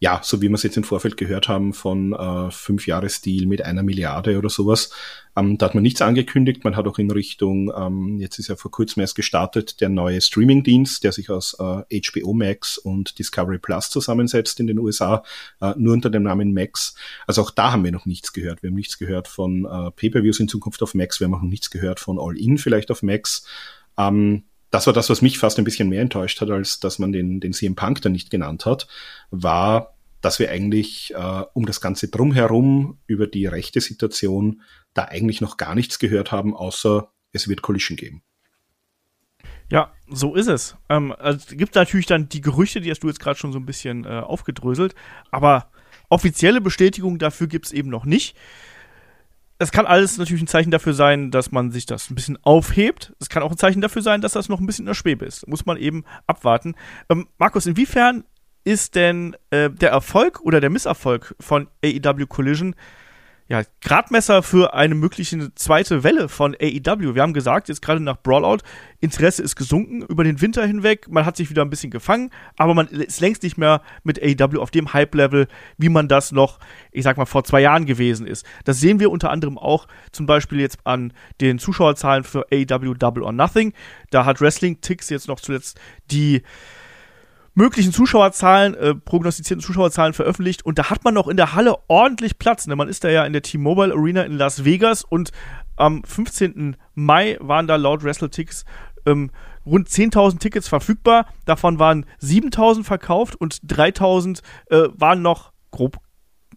ja, 0.01 0.21
so 0.23 0.41
wie 0.41 0.49
wir 0.49 0.55
es 0.55 0.63
jetzt 0.63 0.77
im 0.77 0.85
Vorfeld 0.85 1.17
gehört 1.17 1.49
haben 1.49 1.73
von 1.73 2.13
äh, 2.13 2.51
fünf 2.51 2.87
Jahres 2.87 3.21
Deal 3.21 3.47
mit 3.47 3.65
einer 3.65 3.83
Milliarde 3.83 4.39
oder 4.39 4.49
sowas, 4.49 4.91
ähm, 5.37 5.59
da 5.59 5.67
hat 5.67 5.75
man 5.75 5.83
nichts 5.83 6.03
angekündigt. 6.03 6.63
Man 6.65 6.77
hat 6.77 6.87
auch 6.87 6.99
in 6.99 7.11
Richtung, 7.11 7.73
ähm, 7.77 8.19
jetzt 8.21 8.39
ist 8.39 8.49
ja 8.49 8.57
vor 8.57 8.71
kurzem 8.71 9.01
erst 9.01 9.17
gestartet, 9.17 9.81
der 9.81 9.89
neue 9.89 10.21
Streaming-Dienst, 10.21 11.03
der 11.03 11.13
sich 11.13 11.31
aus 11.31 11.57
äh, 11.59 12.01
HBO 12.01 12.33
Max 12.33 12.79
und 12.79 13.19
Discovery 13.19 13.59
Plus 13.59 13.91
zusammensetzt 13.91 14.61
in 14.61 14.69
den 14.69 14.79
USA, 14.79 15.25
äh, 15.61 15.75
nur 15.77 15.95
unter 15.95 16.11
dem 16.11 16.23
Namen 16.23 16.55
Max. 16.55 16.95
Also 17.27 17.43
auch 17.43 17.51
da 17.51 17.73
haben 17.73 17.85
wir 17.85 17.93
noch 17.93 18.07
nichts 18.07 18.33
gehört. 18.33 18.63
Wir 18.63 18.71
haben 18.71 18.77
nichts 18.77 18.99
gehört 18.99 19.27
von 19.27 19.65
äh, 19.65 19.91
Pay-Per-Views 19.91 20.41
in 20.41 20.49
Zukunft 20.49 20.83
auf 20.83 20.95
Max. 20.95 21.19
Wir 21.21 21.27
haben 21.27 21.35
auch 21.35 21.43
noch 21.43 21.49
nichts 21.49 21.71
gehört 21.71 21.99
von 21.99 22.19
All-In 22.21 22.59
vielleicht 22.59 22.91
auf 22.91 23.03
Max. 23.03 23.47
Ähm, 23.97 24.45
das 24.71 24.87
war 24.87 24.93
das, 24.93 25.09
was 25.11 25.23
mich 25.23 25.39
fast 25.39 25.59
ein 25.59 25.65
bisschen 25.65 25.89
mehr 25.89 26.03
enttäuscht 26.03 26.41
hat, 26.41 26.51
als 26.51 26.81
dass 26.81 26.99
man 26.99 27.13
den, 27.13 27.41
den 27.41 27.53
CM 27.53 27.75
Punk 27.75 28.03
da 28.03 28.09
nicht 28.09 28.31
genannt 28.31 28.67
hat, 28.67 28.87
war, 29.31 29.95
dass 30.21 30.39
wir 30.39 30.51
eigentlich 30.51 31.15
äh, 31.15 31.43
um 31.55 31.67
das 31.67 31.81
Ganze 31.81 32.09
drumherum 32.09 32.99
über 33.07 33.27
die 33.27 33.47
rechte 33.47 33.81
Situation 33.81 34.63
da 34.95 35.05
eigentlich 35.05 35.41
noch 35.41 35.57
gar 35.57 35.75
nichts 35.75 35.99
gehört 35.99 36.33
haben, 36.33 36.55
außer 36.55 37.11
es 37.33 37.49
wird 37.49 37.63
Collision 37.63 37.97
geben. 37.97 38.23
Ja, 39.71 39.93
so 40.09 40.35
ist 40.35 40.49
es. 40.49 40.77
Ähm, 40.89 41.13
also, 41.13 41.39
es 41.39 41.57
gibt 41.57 41.75
natürlich 41.75 42.07
dann 42.07 42.29
die 42.29 42.41
Gerüchte, 42.41 42.81
die 42.81 42.91
hast 42.91 43.03
du 43.03 43.09
jetzt 43.09 43.21
gerade 43.21 43.39
schon 43.39 43.53
so 43.53 43.59
ein 43.59 43.67
bisschen 43.67 44.05
äh, 44.05 44.09
aufgedröselt, 44.09 44.95
aber 45.31 45.71
offizielle 46.09 46.61
Bestätigung 46.61 47.19
dafür 47.19 47.47
gibt 47.47 47.67
es 47.67 47.73
eben 47.73 47.91
noch 47.91 48.05
nicht 48.05 48.35
es 49.59 49.73
kann 49.73 49.87
alles 49.87 50.19
natürlich 50.19 50.43
ein 50.43 50.49
Zeichen 50.49 50.71
dafür 50.71 50.95
sein, 50.95 51.31
dass 51.31 51.51
man 51.51 51.71
sich 51.71 51.85
das 51.85 52.11
ein 52.11 52.15
bisschen 52.15 52.39
aufhebt. 52.43 53.13
Es 53.19 53.29
kann 53.29 53.43
auch 53.43 53.51
ein 53.51 53.59
Zeichen 53.59 53.81
dafür 53.81 54.03
sein, 54.03 54.21
dass 54.21 54.33
das 54.33 54.49
noch 54.49 54.61
ein 54.61 54.67
bisschen 54.67 54.85
in 54.85 54.89
der 54.89 54.95
Schwebe 54.95 55.25
ist. 55.25 55.49
Muss 55.49 55.67
man 55.67 55.77
eben 55.77 56.05
abwarten. 56.27 56.77
Ähm, 57.11 57.27
Markus, 57.39 57.67
inwiefern 57.67 58.25
ist 58.65 58.95
denn 58.95 59.37
äh, 59.51 59.71
der 59.71 59.91
Erfolg 59.91 60.41
oder 60.43 60.61
der 60.61 60.71
Misserfolg 60.71 61.35
von 61.41 61.69
AEW 61.85 62.27
Collision 62.27 62.77
ja, 63.49 63.63
Gradmesser 63.81 64.43
für 64.43 64.75
eine 64.75 64.95
mögliche 64.95 65.55
zweite 65.55 66.05
Welle 66.05 66.29
von 66.29 66.55
AEW. 66.55 67.15
Wir 67.15 67.23
haben 67.23 67.33
gesagt, 67.33 67.69
jetzt 67.69 67.81
gerade 67.81 67.99
nach 68.01 68.19
Brawlout, 68.23 68.59
Interesse 69.01 69.43
ist 69.43 69.57
gesunken 69.57 70.03
über 70.03 70.23
den 70.23 70.43
Winter 70.43 70.67
hinweg. 70.67 71.09
Man 71.09 71.25
hat 71.25 71.39
sich 71.39 71.49
wieder 71.49 71.63
ein 71.63 71.71
bisschen 71.71 71.91
gefangen, 71.91 72.31
aber 72.59 72.75
man 72.75 72.89
ist 72.89 73.21
längst 73.21 73.43
nicht 73.43 73.57
mehr 73.57 73.81
mit 74.05 74.23
AEW 74.23 74.59
auf 74.61 74.71
dem 74.71 74.93
Hype-Level, 74.93 75.49
wie 75.79 75.89
man 75.89 76.09
das 76.09 76.31
noch, 76.31 76.59
ich 76.93 77.05
sag 77.05 77.17
mal, 77.17 77.25
vor 77.25 77.43
zwei 77.45 77.63
Jahren 77.63 77.87
gewesen 77.87 78.27
ist. 78.27 78.45
Das 78.65 78.81
sehen 78.81 79.01
wir 79.01 79.11
unter 79.11 79.31
anderem 79.31 79.57
auch 79.57 79.89
zum 80.13 80.27
Beispiel 80.27 80.61
jetzt 80.61 80.81
an 80.85 81.15
den 81.41 81.59
Zuschauerzahlen 81.59 82.25
für 82.25 82.47
AEW 82.53 82.93
Double 82.95 83.23
or 83.23 83.33
Nothing. 83.33 83.73
Da 84.11 84.27
hat 84.27 84.43
Wrestling 84.43 84.83
Ticks 84.83 85.09
jetzt 85.09 85.27
noch 85.27 85.41
zuletzt 85.41 85.81
die 86.11 86.43
möglichen 87.59 87.93
Zuschauerzahlen, 87.93 88.75
äh, 88.75 88.95
prognostizierten 88.95 89.63
Zuschauerzahlen 89.63 90.15
veröffentlicht 90.15 90.65
und 90.65 90.79
da 90.79 90.91
hat 90.91 91.05
man 91.05 91.13
noch 91.13 91.27
in 91.27 91.37
der 91.37 91.55
Halle 91.55 91.77
ordentlich 91.89 92.39
Platz. 92.39 92.69
Ne? 92.69 92.77
Man 92.77 92.89
ist 92.89 93.03
da 93.03 93.11
ja 93.11 93.27
in 93.27 93.33
der 93.33 93.43
T-Mobile 93.43 93.93
Arena 93.93 94.23
in 94.23 94.33
Las 94.33 94.65
Vegas 94.65 95.03
und 95.03 95.33
am 95.77 96.05
15. 96.05 96.77
Mai 96.95 97.37
waren 97.41 97.67
da 97.67 97.75
laut 97.75 98.05
WrestleTix 98.05 98.65
ähm, 99.07 99.31
rund 99.67 99.89
10.000 99.89 100.39
Tickets 100.39 100.69
verfügbar. 100.69 101.27
Davon 101.47 101.81
waren 101.81 102.07
7.000 102.23 102.85
verkauft 102.85 103.35
und 103.35 103.57
3.000 103.67 104.41
äh, 104.71 104.89
waren 104.95 105.21
noch 105.21 105.53
grob 105.73 105.99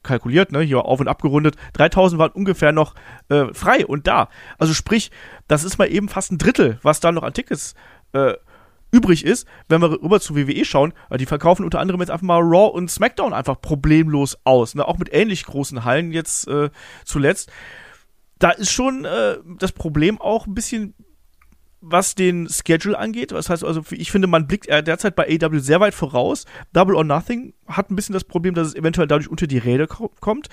kalkuliert, 0.04 0.52
ne, 0.52 0.62
hier 0.62 0.86
auf 0.86 1.00
und 1.00 1.08
abgerundet, 1.08 1.56
3000 1.74 2.20
waren 2.20 2.32
ungefähr 2.32 2.72
noch 2.72 2.96
äh, 3.30 3.54
frei 3.54 3.86
und 3.86 4.08
da. 4.08 4.30
Also 4.58 4.74
sprich, 4.74 5.12
das 5.48 5.64
ist 5.64 5.78
mal 5.78 5.92
eben 5.92 6.10
fast 6.10 6.32
ein 6.32 6.40
Drittel, 6.40 6.80
was 6.82 7.02
da 7.02 7.12
noch 7.12 7.22
an 7.22 7.34
Tickets 7.34 7.76
äh, 8.14 8.34
übrig 8.92 9.26
ist, 9.26 9.48
wenn 9.70 9.82
wir 9.82 9.92
rüber 9.92 10.20
zu 10.20 10.36
WWE 10.36 10.66
schauen, 10.66 10.94
die 11.18 11.26
verkaufen 11.26 11.64
unter 11.64 11.80
anderem 11.80 12.02
jetzt 12.02 12.12
einfach 12.12 12.26
mal 12.26 12.42
Raw 12.42 12.72
und 12.72 12.92
SmackDown 12.92 13.34
einfach 13.34 13.60
problemlos 13.62 14.38
aus, 14.44 14.76
ne? 14.76 14.88
auch 14.88 14.98
mit 14.98 15.14
ähnlich 15.14 15.46
großen 15.46 15.86
Hallen 15.86 16.12
jetzt 16.12 16.48
äh, 16.48 16.70
zuletzt. 17.06 17.52
Da 18.40 18.52
ist 18.52 18.72
schon 18.72 19.06
äh, 19.06 19.38
das 19.60 19.72
Problem 19.72 20.20
auch 20.20 20.48
ein 20.48 20.54
bisschen 20.54 20.94
was 21.82 22.14
den 22.14 22.48
Schedule 22.48 22.98
angeht. 22.98 23.32
Das 23.32 23.50
heißt 23.50 23.64
also, 23.64 23.82
ich 23.90 24.12
finde, 24.12 24.28
man 24.28 24.46
blickt 24.46 24.70
derzeit 24.70 25.16
bei 25.16 25.28
AW 25.28 25.58
sehr 25.60 25.80
weit 25.80 25.96
voraus. 25.96 26.46
Double 26.74 26.96
or 26.96 27.04
Nothing 27.04 27.54
hat 27.68 27.90
ein 27.90 27.96
bisschen 27.96 28.14
das 28.14 28.24
Problem, 28.24 28.54
dass 28.54 28.68
es 28.68 28.76
eventuell 28.76 29.08
dadurch 29.08 29.30
unter 29.30 29.48
die 29.48 29.58
Räder 29.58 29.88
kommt. 29.88 30.48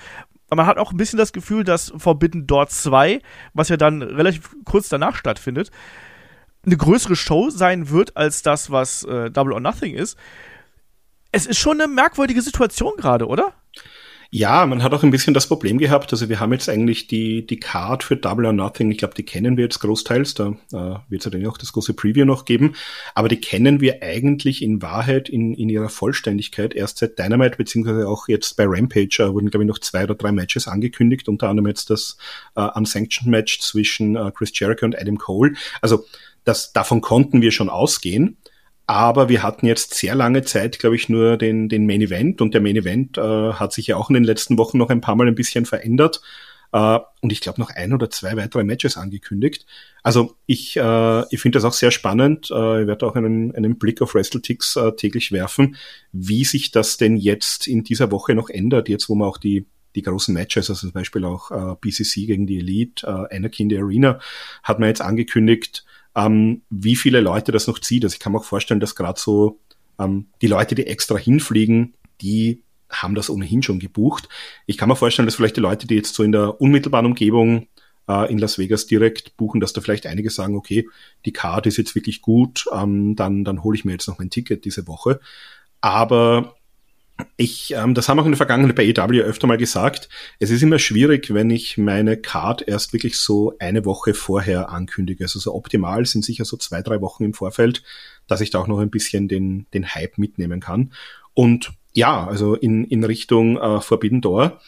Aber 0.49 0.63
man 0.63 0.65
hat 0.65 0.79
auch 0.79 0.91
ein 0.91 0.97
bisschen 0.97 1.19
das 1.19 1.31
Gefühl, 1.31 1.63
dass 1.63 1.93
Forbidden 1.95 2.47
Door 2.47 2.69
2, 2.69 3.21
was 3.53 3.69
ja 3.69 3.77
dann 3.77 4.01
relativ 4.01 4.55
kurz 4.65 4.89
danach 4.89 5.15
stattfindet, 5.15 5.69
eine 6.65 6.77
größere 6.77 7.15
Show 7.15 7.49
sein 7.49 7.89
wird 7.89 8.17
als 8.17 8.41
das, 8.41 8.71
was 8.71 9.03
äh, 9.03 9.31
Double 9.31 9.53
or 9.53 9.59
Nothing 9.59 9.95
ist. 9.95 10.17
Es 11.31 11.45
ist 11.45 11.59
schon 11.59 11.79
eine 11.79 11.91
merkwürdige 11.91 12.41
Situation 12.41 12.93
gerade, 12.97 13.27
oder? 13.27 13.53
Ja, 14.31 14.67
man 14.67 14.83
hat 14.83 14.93
auch 14.93 15.01
ein 15.01 15.09
bisschen 15.09 15.33
das 15.33 15.47
Problem 15.47 15.79
gehabt. 15.79 16.11
Also 16.13 16.29
wir 16.29 16.39
haben 16.39 16.53
jetzt 16.53 16.69
eigentlich 16.69 17.07
die, 17.07 17.47
die 17.47 17.59
Card 17.59 18.03
für 18.03 18.15
Double 18.15 18.45
or 18.45 18.53
Nothing. 18.53 18.91
Ich 18.91 18.99
glaube, 18.99 19.15
die 19.15 19.25
kennen 19.25 19.57
wir 19.57 19.63
jetzt 19.63 19.79
großteils. 19.79 20.35
Da 20.35 20.49
äh, 20.71 20.99
wird 21.09 21.21
es 21.21 21.25
ja 21.25 21.31
dann 21.31 21.47
auch 21.47 21.57
das 21.57 21.73
große 21.73 21.95
Preview 21.95 22.25
noch 22.25 22.45
geben. 22.45 22.75
Aber 23.15 23.27
die 23.27 23.41
kennen 23.41 23.81
wir 23.81 24.03
eigentlich 24.03 24.61
in 24.61 24.83
Wahrheit 24.83 25.29
in, 25.29 25.55
in 25.55 25.67
ihrer 25.67 25.89
Vollständigkeit 25.89 26.75
erst 26.75 26.99
seit 26.99 27.17
Dynamite, 27.17 27.57
beziehungsweise 27.57 28.07
auch 28.07 28.27
jetzt 28.27 28.55
bei 28.55 28.65
Rampage 28.67 29.17
äh, 29.23 29.33
wurden, 29.33 29.49
glaube 29.49 29.63
ich, 29.63 29.67
noch 29.67 29.79
zwei 29.79 30.03
oder 30.03 30.13
drei 30.13 30.31
Matches 30.31 30.67
angekündigt. 30.67 31.27
Unter 31.27 31.49
anderem 31.49 31.65
jetzt 31.65 31.89
das 31.89 32.15
äh, 32.55 32.61
Unsanctioned 32.61 33.31
Match 33.31 33.61
zwischen 33.61 34.15
äh, 34.15 34.31
Chris 34.31 34.51
Jericho 34.53 34.85
und 34.85 34.95
Adam 34.95 35.17
Cole. 35.17 35.53
Also 35.81 36.05
das, 36.49 36.73
davon 36.73 37.01
konnten 37.01 37.41
wir 37.41 37.51
schon 37.51 37.69
ausgehen. 37.69 38.37
Aber 38.87 39.29
wir 39.29 39.43
hatten 39.43 39.67
jetzt 39.67 39.93
sehr 39.93 40.15
lange 40.15 40.41
Zeit, 40.41 40.79
glaube 40.79 40.95
ich, 40.95 41.09
nur 41.09 41.37
den, 41.37 41.69
den 41.69 41.85
Main 41.85 42.01
Event 42.01 42.41
und 42.41 42.55
der 42.55 42.61
Main 42.61 42.75
Event 42.75 43.19
äh, 43.19 43.53
hat 43.53 43.71
sich 43.71 43.85
ja 43.85 43.97
auch 43.97 44.09
in 44.09 44.15
den 44.15 44.23
letzten 44.23 44.57
Wochen 44.57 44.79
noch 44.79 44.89
ein 44.89 44.99
paar 44.99 45.15
Mal 45.15 45.27
ein 45.27 45.35
bisschen 45.35 45.67
verändert. 45.67 46.21
Äh, 46.71 46.97
und 47.21 47.31
ich 47.31 47.39
glaube 47.41 47.61
noch 47.61 47.69
ein 47.69 47.93
oder 47.93 48.09
zwei 48.09 48.35
weitere 48.35 48.63
Matches 48.63 48.97
angekündigt. 48.97 49.67
Also 50.01 50.37
ich, 50.47 50.75
äh, 50.75 51.23
ich 51.29 51.39
finde 51.39 51.57
das 51.57 51.65
auch 51.65 51.73
sehr 51.73 51.91
spannend. 51.91 52.49
Äh, 52.49 52.81
ich 52.81 52.87
werde 52.87 53.05
auch 53.05 53.15
einen, 53.15 53.53
einen 53.53 53.77
Blick 53.77 54.01
auf 54.01 54.15
WrestleTix 54.15 54.75
äh, 54.77 54.91
täglich 54.93 55.31
werfen, 55.31 55.75
wie 56.11 56.43
sich 56.43 56.71
das 56.71 56.97
denn 56.97 57.15
jetzt 57.15 57.67
in 57.67 57.83
dieser 57.83 58.09
Woche 58.09 58.33
noch 58.33 58.49
ändert, 58.49 58.89
jetzt 58.89 59.07
wo 59.07 59.13
man 59.13 59.27
auch 59.27 59.37
die 59.37 59.67
die 59.95 60.03
großen 60.03 60.33
Matches, 60.33 60.69
also 60.69 60.81
zum 60.87 60.91
Beispiel 60.93 61.25
auch 61.25 61.51
äh, 61.51 61.75
BCC 61.81 62.27
gegen 62.27 62.45
die 62.45 62.59
Elite, 62.59 63.07
äh, 63.07 63.35
Anarchy 63.35 63.63
in 63.63 63.69
the 63.69 63.77
Arena, 63.77 64.19
hat 64.63 64.79
man 64.79 64.89
jetzt 64.89 65.01
angekündigt, 65.01 65.83
ähm, 66.15 66.61
wie 66.69 66.95
viele 66.95 67.21
Leute 67.21 67.51
das 67.51 67.67
noch 67.67 67.79
zieht. 67.79 68.03
Also 68.03 68.13
ich 68.13 68.19
kann 68.19 68.33
mir 68.33 68.39
auch 68.39 68.45
vorstellen, 68.45 68.79
dass 68.79 68.95
gerade 68.95 69.19
so 69.19 69.59
ähm, 69.99 70.27
die 70.41 70.47
Leute, 70.47 70.75
die 70.75 70.87
extra 70.87 71.17
hinfliegen, 71.17 71.93
die 72.21 72.63
haben 72.89 73.15
das 73.15 73.29
ohnehin 73.29 73.61
schon 73.61 73.79
gebucht. 73.79 74.27
Ich 74.65 74.77
kann 74.77 74.89
mir 74.89 74.95
vorstellen, 74.95 75.27
dass 75.27 75.35
vielleicht 75.35 75.57
die 75.57 75.61
Leute, 75.61 75.87
die 75.87 75.95
jetzt 75.95 76.15
so 76.15 76.23
in 76.23 76.31
der 76.31 76.59
unmittelbaren 76.59 77.05
Umgebung 77.05 77.67
äh, 78.07 78.31
in 78.31 78.39
Las 78.39 78.57
Vegas 78.57 78.87
direkt 78.87 79.37
buchen, 79.37 79.61
dass 79.61 79.73
da 79.73 79.81
vielleicht 79.81 80.07
einige 80.07 80.29
sagen, 80.29 80.55
okay, 80.55 80.89
die 81.25 81.33
Card 81.33 81.67
ist 81.67 81.77
jetzt 81.77 81.95
wirklich 81.95 82.21
gut, 82.21 82.65
ähm, 82.73 83.15
dann, 83.15 83.43
dann 83.43 83.63
hole 83.63 83.77
ich 83.77 83.85
mir 83.85 83.91
jetzt 83.91 84.07
noch 84.07 84.17
mein 84.17 84.31
Ticket 84.31 84.65
diese 84.65 84.87
Woche. 84.87 85.19
Aber 85.81 86.55
ich, 87.37 87.73
ähm, 87.75 87.93
das 87.93 88.07
haben 88.07 88.19
auch 88.19 88.25
in 88.25 88.31
der 88.31 88.37
Vergangenheit 88.37 88.75
bei 88.75 88.85
EW 88.85 89.21
öfter 89.21 89.47
mal 89.47 89.57
gesagt. 89.57 90.09
Es 90.39 90.49
ist 90.49 90.61
immer 90.61 90.79
schwierig, 90.79 91.33
wenn 91.33 91.49
ich 91.49 91.77
meine 91.77 92.17
Card 92.17 92.67
erst 92.67 92.93
wirklich 92.93 93.17
so 93.17 93.53
eine 93.59 93.85
Woche 93.85 94.13
vorher 94.13 94.69
ankündige. 94.69 95.25
Also 95.25 95.39
so 95.39 95.53
optimal 95.53 96.05
sind 96.05 96.23
sicher 96.23 96.45
so 96.45 96.57
zwei, 96.57 96.81
drei 96.81 97.01
Wochen 97.01 97.23
im 97.23 97.33
Vorfeld, 97.33 97.83
dass 98.27 98.41
ich 98.41 98.49
da 98.49 98.59
auch 98.59 98.67
noch 98.67 98.79
ein 98.79 98.89
bisschen 98.89 99.27
den, 99.27 99.67
den 99.73 99.93
Hype 99.93 100.17
mitnehmen 100.17 100.59
kann. 100.59 100.93
Und 101.33 101.71
ja, 101.93 102.27
also 102.27 102.55
in, 102.55 102.85
in 102.85 103.03
Richtung 103.03 103.57
äh, 103.57 103.81
Forbidden 103.81 104.21
Door 104.21 104.59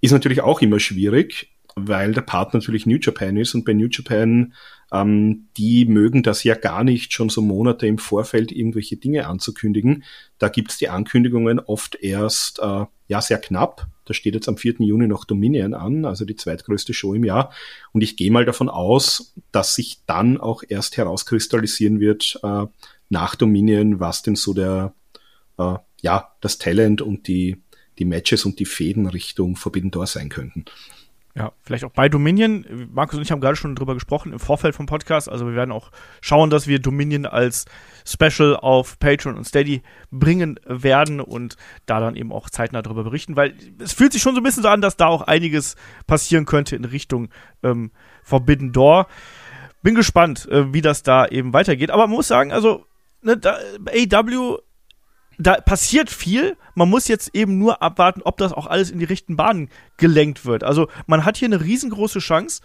ist 0.00 0.12
natürlich 0.12 0.40
auch 0.40 0.60
immer 0.62 0.80
schwierig, 0.80 1.50
weil 1.76 2.12
der 2.12 2.22
Part 2.22 2.54
natürlich 2.54 2.86
New 2.86 2.98
Japan 3.00 3.36
ist 3.36 3.54
und 3.54 3.64
bei 3.64 3.74
New 3.74 3.88
Japan 3.90 4.54
ähm, 4.92 5.48
die 5.56 5.84
mögen 5.86 6.22
das 6.22 6.44
ja 6.44 6.54
gar 6.54 6.84
nicht, 6.84 7.12
schon 7.12 7.28
so 7.28 7.42
Monate 7.42 7.86
im 7.86 7.98
Vorfeld 7.98 8.52
irgendwelche 8.52 8.96
Dinge 8.96 9.26
anzukündigen. 9.26 10.04
Da 10.38 10.48
gibt's 10.48 10.78
die 10.78 10.88
Ankündigungen 10.88 11.60
oft 11.60 11.96
erst 11.96 12.58
äh, 12.60 12.86
ja 13.08 13.20
sehr 13.20 13.38
knapp. 13.38 13.86
Da 14.04 14.14
steht 14.14 14.34
jetzt 14.34 14.48
am 14.48 14.56
4. 14.56 14.76
Juni 14.80 15.06
noch 15.06 15.24
Dominion 15.24 15.74
an, 15.74 16.04
also 16.04 16.24
die 16.24 16.36
zweitgrößte 16.36 16.94
Show 16.94 17.14
im 17.14 17.24
Jahr. 17.24 17.52
Und 17.92 18.02
ich 18.02 18.16
gehe 18.16 18.30
mal 18.30 18.44
davon 18.44 18.68
aus, 18.68 19.34
dass 19.52 19.74
sich 19.74 20.00
dann 20.06 20.38
auch 20.38 20.62
erst 20.68 20.96
herauskristallisieren 20.96 22.00
wird 22.00 22.40
äh, 22.42 22.66
nach 23.08 23.34
Dominion, 23.36 24.00
was 24.00 24.22
denn 24.22 24.36
so 24.36 24.54
der 24.54 24.94
äh, 25.58 25.74
ja 26.02 26.32
das 26.40 26.58
Talent 26.58 27.02
und 27.02 27.28
die 27.28 27.62
die 27.98 28.04
Matches 28.06 28.46
und 28.46 28.58
die 28.58 28.64
Fäden 28.64 29.06
Richtung 29.06 29.56
Forbidden 29.56 29.90
Door 29.90 30.06
sein 30.06 30.30
könnten. 30.30 30.64
Ja, 31.36 31.52
vielleicht 31.62 31.84
auch 31.84 31.92
bei 31.92 32.08
Dominion. 32.08 32.64
Markus 32.92 33.16
und 33.16 33.22
ich 33.22 33.30
haben 33.30 33.40
gerade 33.40 33.54
schon 33.54 33.76
drüber 33.76 33.94
gesprochen 33.94 34.32
im 34.32 34.40
Vorfeld 34.40 34.74
vom 34.74 34.86
Podcast. 34.86 35.28
Also 35.28 35.46
wir 35.46 35.54
werden 35.54 35.70
auch 35.70 35.92
schauen, 36.20 36.50
dass 36.50 36.66
wir 36.66 36.80
Dominion 36.80 37.24
als 37.24 37.66
Special 38.04 38.56
auf 38.56 38.98
Patreon 38.98 39.36
und 39.36 39.44
Steady 39.44 39.82
bringen 40.10 40.58
werden 40.64 41.20
und 41.20 41.56
da 41.86 42.00
dann 42.00 42.16
eben 42.16 42.32
auch 42.32 42.50
zeitnah 42.50 42.82
darüber 42.82 43.04
berichten, 43.04 43.36
weil 43.36 43.54
es 43.78 43.92
fühlt 43.92 44.12
sich 44.12 44.22
schon 44.22 44.34
so 44.34 44.40
ein 44.40 44.44
bisschen 44.44 44.64
so 44.64 44.68
an, 44.68 44.80
dass 44.80 44.96
da 44.96 45.06
auch 45.06 45.22
einiges 45.22 45.76
passieren 46.08 46.46
könnte 46.46 46.74
in 46.74 46.84
Richtung 46.84 47.28
ähm, 47.62 47.92
Forbidden 48.24 48.72
Door. 48.72 49.06
Bin 49.82 49.94
gespannt, 49.94 50.48
äh, 50.50 50.72
wie 50.74 50.82
das 50.82 51.04
da 51.04 51.26
eben 51.26 51.52
weitergeht. 51.52 51.92
Aber 51.92 52.08
man 52.08 52.16
muss 52.16 52.28
sagen, 52.28 52.52
also 52.52 52.86
ne, 53.22 53.36
da, 53.36 53.56
AW 53.86 54.58
da 55.40 55.60
passiert 55.60 56.10
viel. 56.10 56.56
Man 56.74 56.90
muss 56.90 57.08
jetzt 57.08 57.34
eben 57.34 57.58
nur 57.58 57.82
abwarten, 57.82 58.22
ob 58.22 58.36
das 58.36 58.52
auch 58.52 58.66
alles 58.66 58.90
in 58.90 58.98
die 58.98 59.04
richtigen 59.06 59.36
Bahnen 59.36 59.70
gelenkt 59.96 60.44
wird. 60.44 60.64
Also 60.64 60.88
man 61.06 61.24
hat 61.24 61.36
hier 61.36 61.48
eine 61.48 61.62
riesengroße 61.62 62.18
Chance 62.18 62.60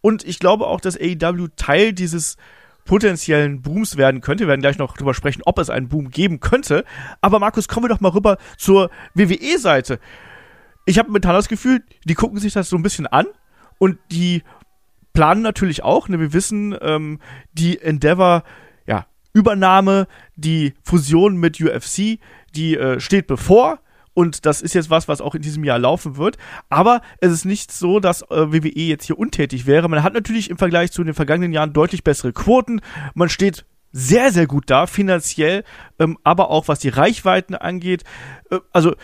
und 0.00 0.24
ich 0.24 0.38
glaube 0.38 0.66
auch, 0.66 0.80
dass 0.80 0.96
AEW 0.96 1.48
Teil 1.56 1.92
dieses 1.92 2.36
potenziellen 2.84 3.62
Booms 3.62 3.96
werden 3.96 4.20
könnte. 4.20 4.44
Wir 4.44 4.48
werden 4.48 4.60
gleich 4.60 4.78
noch 4.78 4.96
drüber 4.96 5.14
sprechen, 5.14 5.42
ob 5.44 5.58
es 5.58 5.70
einen 5.70 5.88
Boom 5.88 6.10
geben 6.10 6.40
könnte. 6.40 6.84
Aber 7.20 7.38
Markus, 7.38 7.68
kommen 7.68 7.84
wir 7.84 7.88
doch 7.88 8.00
mal 8.00 8.10
rüber 8.10 8.38
zur 8.56 8.90
WWE-Seite. 9.14 9.98
Ich 10.84 10.98
habe 10.98 11.08
momentan 11.08 11.34
das 11.34 11.48
Gefühl, 11.48 11.84
die 12.04 12.14
gucken 12.14 12.38
sich 12.38 12.52
das 12.52 12.68
so 12.68 12.76
ein 12.76 12.82
bisschen 12.82 13.06
an 13.06 13.26
und 13.78 13.98
die 14.10 14.42
planen 15.12 15.42
natürlich 15.42 15.84
auch. 15.84 16.08
Ne? 16.08 16.18
Wir 16.18 16.32
wissen, 16.32 16.76
ähm, 16.80 17.20
die 17.52 17.80
Endeavor 17.80 18.42
Übernahme, 19.32 20.06
die 20.36 20.74
Fusion 20.82 21.36
mit 21.36 21.60
UFC, 21.60 22.18
die 22.54 22.76
äh, 22.76 23.00
steht 23.00 23.26
bevor. 23.26 23.78
Und 24.14 24.44
das 24.44 24.60
ist 24.60 24.74
jetzt 24.74 24.90
was, 24.90 25.08
was 25.08 25.22
auch 25.22 25.34
in 25.34 25.42
diesem 25.42 25.64
Jahr 25.64 25.78
laufen 25.78 26.16
wird. 26.18 26.36
Aber 26.68 27.00
es 27.20 27.32
ist 27.32 27.44
nicht 27.46 27.72
so, 27.72 27.98
dass 27.98 28.22
äh, 28.22 28.52
WWE 28.52 28.80
jetzt 28.80 29.06
hier 29.06 29.18
untätig 29.18 29.66
wäre. 29.66 29.88
Man 29.88 30.02
hat 30.02 30.12
natürlich 30.12 30.50
im 30.50 30.58
Vergleich 30.58 30.92
zu 30.92 31.02
den 31.02 31.14
vergangenen 31.14 31.52
Jahren 31.52 31.72
deutlich 31.72 32.04
bessere 32.04 32.32
Quoten. 32.32 32.82
Man 33.14 33.30
steht 33.30 33.64
sehr, 33.90 34.32
sehr 34.32 34.46
gut 34.46 34.64
da, 34.68 34.86
finanziell, 34.86 35.64
ähm, 35.98 36.18
aber 36.24 36.50
auch 36.50 36.68
was 36.68 36.80
die 36.80 36.88
Reichweiten 36.88 37.54
angeht. 37.54 38.04
Äh, 38.50 38.58
also, 38.72 38.94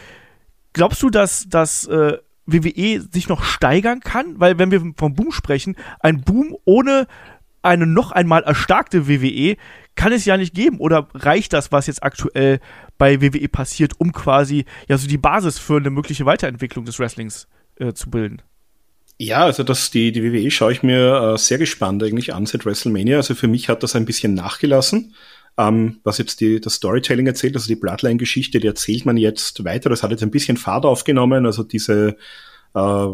glaubst 0.75 1.03
du, 1.03 1.11
dass, 1.11 1.49
dass 1.49 1.87
äh, 1.87 2.19
WWE 2.47 3.01
sich 3.13 3.29
noch 3.29 3.45
steigern 3.45 4.01
kann? 4.01 4.41
Weil, 4.41 4.59
wenn 4.59 4.71
wir 4.71 4.81
vom 4.97 5.15
Boom 5.15 5.33
sprechen, 5.33 5.77
ein 6.01 6.23
Boom 6.23 6.57
ohne 6.65 7.07
eine 7.63 7.87
noch 7.87 8.13
einmal 8.13 8.43
erstarkte 8.45 9.09
WWE 9.09 9.57
kann 9.99 10.13
es 10.13 10.25
ja 10.25 10.37
nicht 10.37 10.55
geben. 10.55 10.79
Oder 10.79 11.09
reicht 11.13 11.53
das, 11.53 11.73
was 11.73 11.89
jetzt 11.89 12.03
aktuell 12.03 12.61
bei 12.97 13.21
WWE 13.21 13.49
passiert, 13.49 13.93
um 13.99 14.13
quasi 14.13 14.65
ja 14.89 14.97
so 14.97 15.09
die 15.09 15.19
Basis 15.19 15.59
für 15.59 15.77
eine 15.77 15.91
mögliche 15.91 16.25
Weiterentwicklung 16.25 16.85
des 16.85 16.99
Wrestlings 16.99 17.49
äh, 17.77 17.93
zu 17.93 18.09
bilden? 18.09 18.41
Ja, 19.19 19.45
also 19.45 19.65
das, 19.65 19.91
die, 19.91 20.13
die 20.13 20.23
WWE 20.23 20.51
schaue 20.53 20.73
ich 20.73 20.85
mir 20.85 21.35
äh, 21.35 21.39
sehr 21.39 21.59
gespannt 21.59 22.03
eigentlich 22.05 22.33
an 22.33 22.47
seit 22.47 22.65
WrestleMania. 22.65 23.17
Also 23.17 23.35
für 23.35 23.49
mich 23.49 23.69
hat 23.69 23.83
das 23.83 23.97
ein 23.97 24.05
bisschen 24.05 24.35
nachgelassen. 24.35 25.15
Ähm, 25.59 25.99
was 26.05 26.19
jetzt 26.19 26.41
die, 26.41 26.61
das 26.61 26.75
Storytelling 26.75 27.27
erzählt, 27.27 27.57
also 27.57 27.67
die 27.67 27.75
Bloodline-Geschichte, 27.75 28.61
die 28.61 28.69
erzählt 28.69 29.05
man 29.05 29.17
jetzt 29.17 29.65
weiter. 29.65 29.91
Das 29.91 30.05
hat 30.05 30.13
jetzt 30.13 30.23
ein 30.23 30.31
bisschen 30.31 30.57
Fahrt 30.57 30.85
aufgenommen. 30.85 31.45
Also 31.45 31.65
diese 31.65 32.17
äh, 32.77 33.09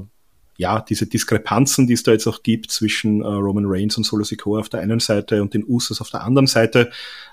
ja, 0.57 0.81
diese 0.81 1.07
Diskrepanzen, 1.07 1.87
die 1.87 1.95
es 1.95 2.03
da 2.03 2.13
jetzt 2.13 2.27
auch 2.27 2.43
gibt 2.43 2.71
zwischen 2.71 3.23
äh, 3.23 3.27
Roman 3.27 3.65
Reigns 3.67 3.97
und 3.97 4.05
Solo 4.05 4.25
Sikoa 4.25 4.61
auf 4.61 4.69
der 4.69 4.81
einen 4.81 5.01
Seite 5.01 5.43
und 5.43 5.53
den 5.55 5.65
Usos 5.65 6.01
auf 6.01 6.11
der 6.11 6.23
anderen 6.23 6.47
Seite, 6.47 6.91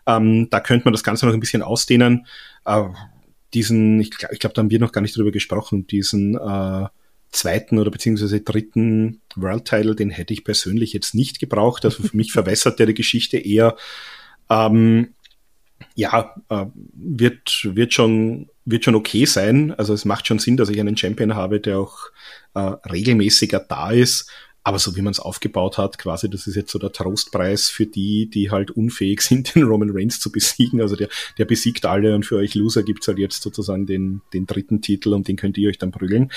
ähm, 0.07 0.49
da 0.49 0.60
könnte 0.60 0.86
man 0.86 0.93
das 0.93 1.03
Ganze 1.03 1.25
noch 1.25 1.34
ein 1.34 1.39
bisschen 1.39 1.62
ausdehnen. 1.62 2.25
Äh, 2.65 2.84
diesen, 3.53 3.99
ich, 3.99 4.12
glaube, 4.12 4.53
da 4.53 4.62
haben 4.62 4.71
wir 4.71 4.79
noch 4.79 4.91
gar 4.91 5.01
nicht 5.01 5.15
drüber 5.15 5.31
gesprochen, 5.31 5.86
diesen 5.86 6.36
äh, 6.36 6.88
zweiten 7.31 7.79
oder 7.79 7.91
beziehungsweise 7.91 8.41
dritten 8.41 9.21
World 9.36 9.65
Title, 9.65 9.95
den 9.95 10.10
hätte 10.10 10.34
ich 10.34 10.43
persönlich 10.43 10.93
jetzt 10.93 11.13
nicht 11.13 11.39
gebraucht. 11.39 11.86
Also 11.86 12.03
für 12.03 12.15
mich 12.15 12.31
verwässert 12.34 12.79
der 12.79 12.88
die 12.88 12.93
Geschichte 12.93 13.38
eher. 13.38 13.75
Ähm, 14.49 15.13
ja, 15.95 16.36
äh, 16.49 16.65
wird, 16.93 17.69
wird 17.73 17.93
schon, 17.93 18.49
wird 18.65 18.86
schon 18.86 18.95
okay 18.95 19.26
sein. 19.26 19.74
Also 19.78 19.93
es 19.93 20.06
macht 20.06 20.28
schon 20.28 20.39
Sinn, 20.39 20.58
dass 20.58 20.69
ich 20.69 20.80
einen 20.80 20.97
Champion 20.97 21.36
habe, 21.36 21.60
der 21.60 21.80
auch 21.80 21.97
äh, 22.54 22.60
regelmäßiger 22.60 23.60
da 23.60 23.91
ist. 23.91 24.30
Aber 24.63 24.78
so 24.78 24.95
wie 24.95 25.02
man 25.02 25.12
es 25.12 25.19
aufgebaut 25.19 25.80
hat, 25.80 25.97
quasi, 25.97 26.30
das 26.30 26.45
ist 26.45 26.56
jetzt 26.56 26.71
so 26.71 26.78
der 26.78 26.91
Trostpreis 26.91 27.69
für 27.69 27.88
die, 27.88 28.30
die 28.30 28.52
halt 28.52 28.69
unfähig 28.69 29.21
sind, 29.21 29.56
den 29.56 29.63
Roman 29.63 29.89
Reigns 29.91 30.19
zu 30.19 30.32
besiegen. 30.32 30.82
Also 30.82 30.95
der, 30.95 31.10
der 31.38 31.45
besiegt 31.45 31.86
alle 31.86 32.13
und 32.13 32.26
für 32.26 32.38
euch 32.38 32.54
Loser 32.56 32.84
gibt's 32.84 33.08
halt 33.08 33.17
jetzt 33.17 33.41
sozusagen 33.41 33.86
den, 33.86 34.21
den 34.34 34.45
dritten 34.45 34.82
Titel 34.82 35.13
und 35.13 35.28
den 35.28 35.36
könnt 35.36 35.58
ihr 35.58 35.69
euch 35.69 35.80
dann 35.80 35.91
prügeln. 35.91 36.32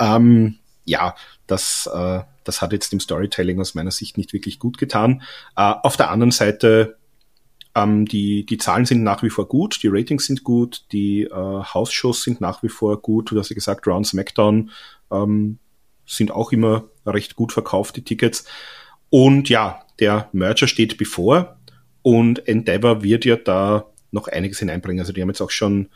Ähm, 0.00 0.56
ja, 0.84 1.14
das, 1.46 1.88
äh, 1.92 2.20
das 2.44 2.62
hat 2.62 2.72
jetzt 2.72 2.92
dem 2.92 3.00
Storytelling 3.00 3.60
aus 3.60 3.74
meiner 3.74 3.90
Sicht 3.90 4.18
nicht 4.18 4.32
wirklich 4.32 4.58
gut 4.58 4.78
getan. 4.78 5.22
Äh, 5.54 5.74
auf 5.82 5.96
der 5.96 6.10
anderen 6.10 6.32
Seite 6.32 6.97
ähm, 7.78 8.06
die, 8.06 8.44
die 8.44 8.58
Zahlen 8.58 8.84
sind 8.84 9.02
nach 9.02 9.22
wie 9.22 9.30
vor 9.30 9.46
gut, 9.48 9.82
die 9.82 9.88
Ratings 9.88 10.26
sind 10.26 10.42
gut, 10.42 10.84
die 10.92 11.22
äh, 11.22 11.30
Hausshows 11.32 12.22
sind 12.22 12.40
nach 12.40 12.62
wie 12.62 12.68
vor 12.68 13.00
gut. 13.00 13.30
Du 13.30 13.38
hast 13.38 13.50
ja 13.50 13.54
gesagt, 13.54 13.86
Round 13.86 14.06
SmackDown 14.06 14.70
ähm, 15.10 15.58
sind 16.06 16.30
auch 16.30 16.52
immer 16.52 16.84
recht 17.06 17.36
gut 17.36 17.52
verkauft, 17.52 17.96
die 17.96 18.02
Tickets. 18.02 18.44
Und 19.10 19.48
ja, 19.48 19.80
der 20.00 20.28
Merger 20.32 20.66
steht 20.66 20.98
bevor 20.98 21.58
und 22.02 22.46
Endeavor 22.48 23.02
wird 23.02 23.24
ja 23.24 23.36
da 23.36 23.86
noch 24.10 24.28
einiges 24.28 24.58
hineinbringen. 24.58 25.00
Also 25.00 25.12
die 25.12 25.22
haben 25.22 25.28
jetzt 25.28 25.40
auch 25.40 25.50
schon, 25.50 25.88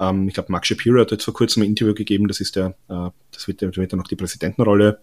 ähm, 0.00 0.28
ich 0.28 0.34
glaube, 0.34 0.52
Mark 0.52 0.66
Shapiro 0.66 1.00
hat 1.00 1.10
jetzt 1.10 1.24
vor 1.24 1.34
kurzem 1.34 1.62
ein 1.62 1.68
Interview 1.68 1.94
gegeben, 1.94 2.28
das 2.28 2.40
ist 2.40 2.56
der, 2.56 2.76
äh, 2.88 3.10
das 3.32 3.46
wird, 3.46 3.60
wird 3.60 3.92
dann 3.92 3.98
noch 3.98 4.08
die 4.08 4.16
Präsidentenrolle, 4.16 5.00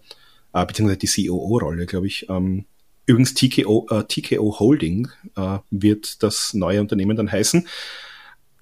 äh, 0.52 0.66
beziehungsweise 0.66 0.98
die 0.98 1.28
COO-Rolle, 1.28 1.86
glaube 1.86 2.06
ich, 2.06 2.28
ähm, 2.28 2.64
Übrigens 3.06 3.34
TKO, 3.34 3.86
äh, 3.90 4.04
TKO 4.04 4.58
Holding 4.58 5.08
äh, 5.36 5.58
wird 5.70 6.22
das 6.22 6.54
neue 6.54 6.80
Unternehmen 6.80 7.16
dann 7.16 7.30
heißen. 7.30 7.68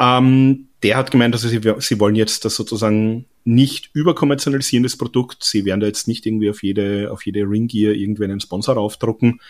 Ähm, 0.00 0.68
der 0.82 0.96
hat 0.96 1.10
gemeint, 1.10 1.34
also 1.34 1.48
sie, 1.48 1.60
sie 1.78 2.00
wollen 2.00 2.16
jetzt 2.16 2.44
das 2.44 2.56
sozusagen 2.56 3.26
nicht 3.44 3.90
überkommerzialisieren, 3.92 4.82
das 4.82 4.96
Produkt. 4.96 5.44
Sie 5.44 5.64
werden 5.64 5.80
da 5.80 5.86
jetzt 5.86 6.08
nicht 6.08 6.26
irgendwie 6.26 6.50
auf 6.50 6.62
jede, 6.62 7.10
auf 7.10 7.24
jede 7.24 7.40
Ringgear 7.40 7.92
irgendwie 7.92 8.24
einen 8.24 8.40
Sponsor 8.40 8.76
aufdrucken. 8.76 9.40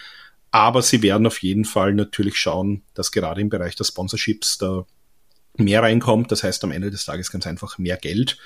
Aber 0.51 0.83
sie 0.83 1.03
werden 1.03 1.27
auf 1.27 1.39
jeden 1.43 1.65
Fall 1.65 1.95
natürlich 1.95 2.37
schauen, 2.37 2.83
dass 2.93 3.13
gerade 3.13 3.41
im 3.41 3.49
Bereich 3.49 3.75
der 3.77 3.85
Sponsorships 3.85 4.59
da 4.59 4.85
mehr 5.57 5.83
reinkommt. 5.83 6.31
Das 6.31 6.43
heißt 6.43 6.63
am 6.65 6.73
Ende 6.73 6.91
des 6.91 7.07
Tages 7.07 7.31
ganz 7.31 7.47
einfach 7.47 7.79
mehr 7.79 7.97
Geld. 7.97 8.39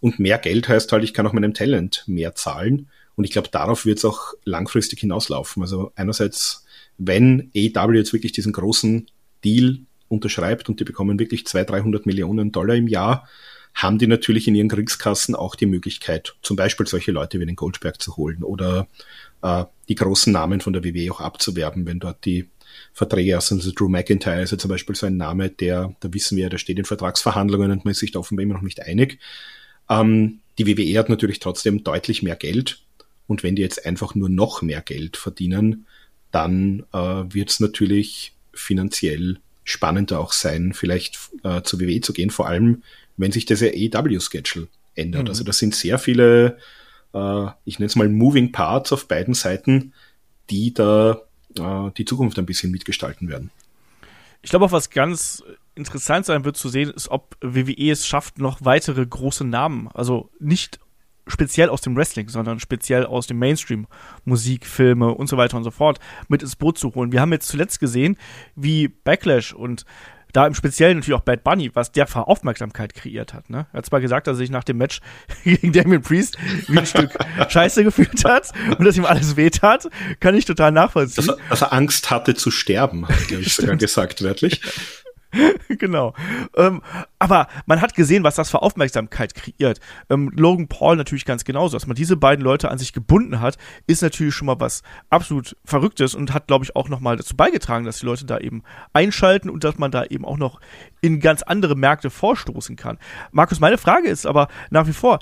Und 0.00 0.18
mehr 0.18 0.38
Geld 0.38 0.68
heißt 0.68 0.90
halt, 0.92 1.04
ich 1.04 1.12
kann 1.12 1.26
auch 1.26 1.34
meinem 1.34 1.52
Talent 1.52 2.04
mehr 2.06 2.34
zahlen. 2.34 2.88
Und 3.20 3.24
ich 3.24 3.32
glaube, 3.32 3.50
darauf 3.50 3.84
wird 3.84 3.98
es 3.98 4.06
auch 4.06 4.32
langfristig 4.46 5.00
hinauslaufen. 5.00 5.62
Also 5.62 5.92
einerseits, 5.94 6.64
wenn 6.96 7.50
AEW 7.54 7.92
jetzt 7.92 8.14
wirklich 8.14 8.32
diesen 8.32 8.54
großen 8.54 9.10
Deal 9.44 9.80
unterschreibt 10.08 10.70
und 10.70 10.80
die 10.80 10.84
bekommen 10.84 11.18
wirklich 11.18 11.46
200, 11.46 11.68
300 11.68 12.06
Millionen 12.06 12.50
Dollar 12.50 12.76
im 12.76 12.88
Jahr, 12.88 13.28
haben 13.74 13.98
die 13.98 14.06
natürlich 14.06 14.48
in 14.48 14.54
ihren 14.54 14.70
Kriegskassen 14.70 15.34
auch 15.34 15.54
die 15.54 15.66
Möglichkeit, 15.66 16.34
zum 16.40 16.56
Beispiel 16.56 16.86
solche 16.86 17.12
Leute 17.12 17.38
wie 17.38 17.44
den 17.44 17.56
Goldberg 17.56 18.00
zu 18.00 18.16
holen 18.16 18.42
oder 18.42 18.88
äh, 19.42 19.66
die 19.90 19.96
großen 19.96 20.32
Namen 20.32 20.62
von 20.62 20.72
der 20.72 20.82
WWE 20.82 21.12
auch 21.12 21.20
abzuwerben, 21.20 21.84
wenn 21.84 22.00
dort 22.00 22.24
die 22.24 22.48
Verträge 22.94 23.36
aus 23.36 23.52
Also 23.52 23.70
Drew 23.70 23.90
McIntyre 23.90 24.40
ist 24.40 24.52
ja 24.52 24.56
zum 24.56 24.70
Beispiel 24.70 24.96
so 24.96 25.04
ein 25.04 25.18
Name, 25.18 25.50
der, 25.50 25.94
da 26.00 26.10
wissen 26.14 26.38
wir, 26.38 26.48
der 26.48 26.56
steht 26.56 26.78
in 26.78 26.86
Vertragsverhandlungen 26.86 27.70
und 27.70 27.84
man 27.84 27.92
ist 27.92 27.98
sich 27.98 28.12
da 28.12 28.18
offenbar 28.18 28.44
immer 28.44 28.54
noch 28.54 28.62
nicht 28.62 28.80
einig. 28.80 29.18
Ähm, 29.90 30.38
die 30.58 30.66
WWE 30.66 30.98
hat 30.98 31.10
natürlich 31.10 31.38
trotzdem 31.38 31.84
deutlich 31.84 32.22
mehr 32.22 32.36
Geld 32.36 32.80
Und 33.30 33.44
wenn 33.44 33.54
die 33.54 33.62
jetzt 33.62 33.86
einfach 33.86 34.16
nur 34.16 34.28
noch 34.28 34.60
mehr 34.60 34.80
Geld 34.80 35.16
verdienen, 35.16 35.86
dann 36.32 36.82
äh, 36.92 36.98
wird 36.98 37.50
es 37.50 37.60
natürlich 37.60 38.32
finanziell 38.52 39.38
spannender 39.62 40.18
auch 40.18 40.32
sein, 40.32 40.72
vielleicht 40.72 41.16
äh, 41.44 41.62
zur 41.62 41.78
WWE 41.78 42.00
zu 42.00 42.12
gehen, 42.12 42.30
vor 42.30 42.48
allem 42.48 42.82
wenn 43.16 43.30
sich 43.30 43.46
das 43.46 43.62
AEW-Schedule 43.62 44.66
ändert. 44.96 45.22
Mhm. 45.22 45.28
Also 45.28 45.44
das 45.44 45.58
sind 45.58 45.76
sehr 45.76 46.00
viele, 46.00 46.58
äh, 47.14 47.46
ich 47.64 47.78
nenne 47.78 47.86
es 47.86 47.94
mal 47.94 48.08
Moving 48.08 48.50
Parts 48.50 48.92
auf 48.92 49.06
beiden 49.06 49.34
Seiten, 49.34 49.92
die 50.50 50.74
da 50.74 51.22
äh, 51.56 51.92
die 51.96 52.06
Zukunft 52.06 52.36
ein 52.36 52.46
bisschen 52.46 52.72
mitgestalten 52.72 53.28
werden. 53.28 53.52
Ich 54.42 54.50
glaube 54.50 54.64
auch, 54.64 54.72
was 54.72 54.90
ganz 54.90 55.44
interessant 55.76 56.26
sein 56.26 56.44
wird 56.44 56.56
zu 56.56 56.68
sehen, 56.68 56.90
ist, 56.90 57.06
ob 57.06 57.36
WWE 57.40 57.92
es 57.92 58.08
schafft, 58.08 58.40
noch 58.40 58.64
weitere 58.64 59.06
große 59.06 59.44
Namen, 59.44 59.86
also 59.86 60.30
nicht 60.40 60.80
speziell 61.26 61.68
aus 61.68 61.80
dem 61.80 61.96
Wrestling, 61.96 62.28
sondern 62.28 62.60
speziell 62.60 63.06
aus 63.06 63.26
dem 63.26 63.38
Mainstream, 63.38 63.86
Musik, 64.24 64.66
Filme 64.66 65.14
und 65.14 65.28
so 65.28 65.36
weiter 65.36 65.56
und 65.56 65.64
so 65.64 65.70
fort, 65.70 65.98
mit 66.28 66.42
ins 66.42 66.56
Boot 66.56 66.78
zu 66.78 66.94
holen. 66.94 67.12
Wir 67.12 67.20
haben 67.20 67.32
jetzt 67.32 67.48
zuletzt 67.48 67.80
gesehen, 67.80 68.16
wie 68.54 68.88
Backlash 68.88 69.52
und 69.52 69.84
da 70.32 70.46
im 70.46 70.54
Speziellen 70.54 70.98
natürlich 70.98 71.18
auch 71.18 71.24
Bad 71.24 71.44
Bunny, 71.44 71.70
was 71.74 71.92
der 71.92 72.06
für 72.06 72.26
Aufmerksamkeit 72.26 72.94
kreiert 72.94 73.34
hat. 73.34 73.50
Ne? 73.50 73.66
Er 73.72 73.78
hat 73.78 73.86
zwar 73.86 74.00
gesagt, 74.00 74.26
dass 74.26 74.36
er 74.36 74.38
sich 74.38 74.50
nach 74.50 74.64
dem 74.64 74.78
Match 74.78 75.00
gegen 75.44 75.72
Damien 75.72 76.02
Priest 76.02 76.36
wie 76.68 76.78
ein 76.78 76.86
Stück 76.86 77.10
Scheiße 77.48 77.84
gefühlt 77.84 78.24
hat 78.24 78.52
und 78.78 78.84
dass 78.84 78.96
ihm 78.96 79.04
alles 79.04 79.36
wehtat, 79.36 79.88
kann 80.20 80.34
ich 80.34 80.44
total 80.44 80.72
nachvollziehen. 80.72 81.26
Dass 81.26 81.36
er, 81.36 81.48
dass 81.48 81.62
er 81.62 81.72
Angst 81.72 82.10
hatte 82.10 82.34
zu 82.34 82.50
sterben, 82.50 83.08
hat 83.08 83.30
er 83.30 83.42
sogar 83.42 83.76
gesagt, 83.76 84.22
wörtlich. 84.22 84.60
genau. 85.68 86.14
Ähm, 86.56 86.82
aber 87.18 87.48
man 87.66 87.80
hat 87.80 87.94
gesehen, 87.94 88.24
was 88.24 88.34
das 88.34 88.50
für 88.50 88.62
Aufmerksamkeit 88.62 89.34
kreiert. 89.34 89.80
Ähm, 90.08 90.30
Logan 90.34 90.68
Paul 90.68 90.96
natürlich 90.96 91.24
ganz 91.24 91.44
genauso. 91.44 91.76
Dass 91.76 91.86
man 91.86 91.94
diese 91.94 92.16
beiden 92.16 92.44
Leute 92.44 92.70
an 92.70 92.78
sich 92.78 92.92
gebunden 92.92 93.40
hat, 93.40 93.56
ist 93.86 94.02
natürlich 94.02 94.34
schon 94.34 94.46
mal 94.46 94.60
was 94.60 94.82
absolut 95.08 95.56
Verrücktes 95.64 96.14
und 96.14 96.34
hat, 96.34 96.48
glaube 96.48 96.64
ich, 96.64 96.74
auch 96.74 96.88
nochmal 96.88 97.16
dazu 97.16 97.36
beigetragen, 97.36 97.84
dass 97.84 98.00
die 98.00 98.06
Leute 98.06 98.26
da 98.26 98.38
eben 98.38 98.62
einschalten 98.92 99.50
und 99.50 99.64
dass 99.64 99.78
man 99.78 99.90
da 99.90 100.04
eben 100.04 100.24
auch 100.24 100.38
noch 100.38 100.60
in 101.00 101.20
ganz 101.20 101.42
andere 101.42 101.76
Märkte 101.76 102.10
vorstoßen 102.10 102.76
kann. 102.76 102.98
Markus, 103.30 103.60
meine 103.60 103.78
Frage 103.78 104.08
ist 104.08 104.26
aber 104.26 104.48
nach 104.70 104.86
wie 104.86 104.92
vor, 104.92 105.18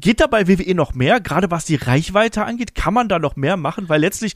Geht 0.00 0.20
da 0.20 0.28
bei 0.28 0.46
WWE 0.46 0.76
noch 0.76 0.94
mehr, 0.94 1.20
gerade 1.20 1.50
was 1.50 1.64
die 1.64 1.74
Reichweite 1.74 2.44
angeht? 2.44 2.76
Kann 2.76 2.94
man 2.94 3.08
da 3.08 3.18
noch 3.18 3.34
mehr 3.34 3.56
machen? 3.56 3.88
Weil 3.88 4.00
letztlich 4.00 4.34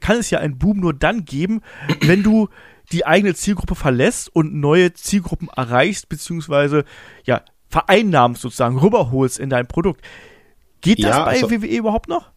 kann 0.00 0.16
es 0.16 0.30
ja 0.30 0.38
einen 0.38 0.56
Boom 0.56 0.80
nur 0.80 0.94
dann 0.94 1.26
geben, 1.26 1.60
wenn 2.00 2.22
du 2.22 2.48
die 2.92 3.06
eigene 3.06 3.34
Zielgruppe 3.34 3.74
verlässt 3.74 4.34
und 4.34 4.54
neue 4.54 4.92
Zielgruppen 4.94 5.48
erreichst, 5.48 6.08
beziehungsweise 6.08 6.84
ja, 7.24 7.42
vereinnahmst 7.68 8.42
sozusagen, 8.42 8.78
rüberholst 8.78 9.38
in 9.38 9.50
dein 9.50 9.66
Produkt. 9.66 10.02
Geht 10.80 11.02
das 11.02 11.16
ja, 11.16 11.24
bei 11.24 11.32
also, 11.32 11.50
WWE 11.50 11.76
überhaupt 11.76 12.08
noch? 12.08 12.30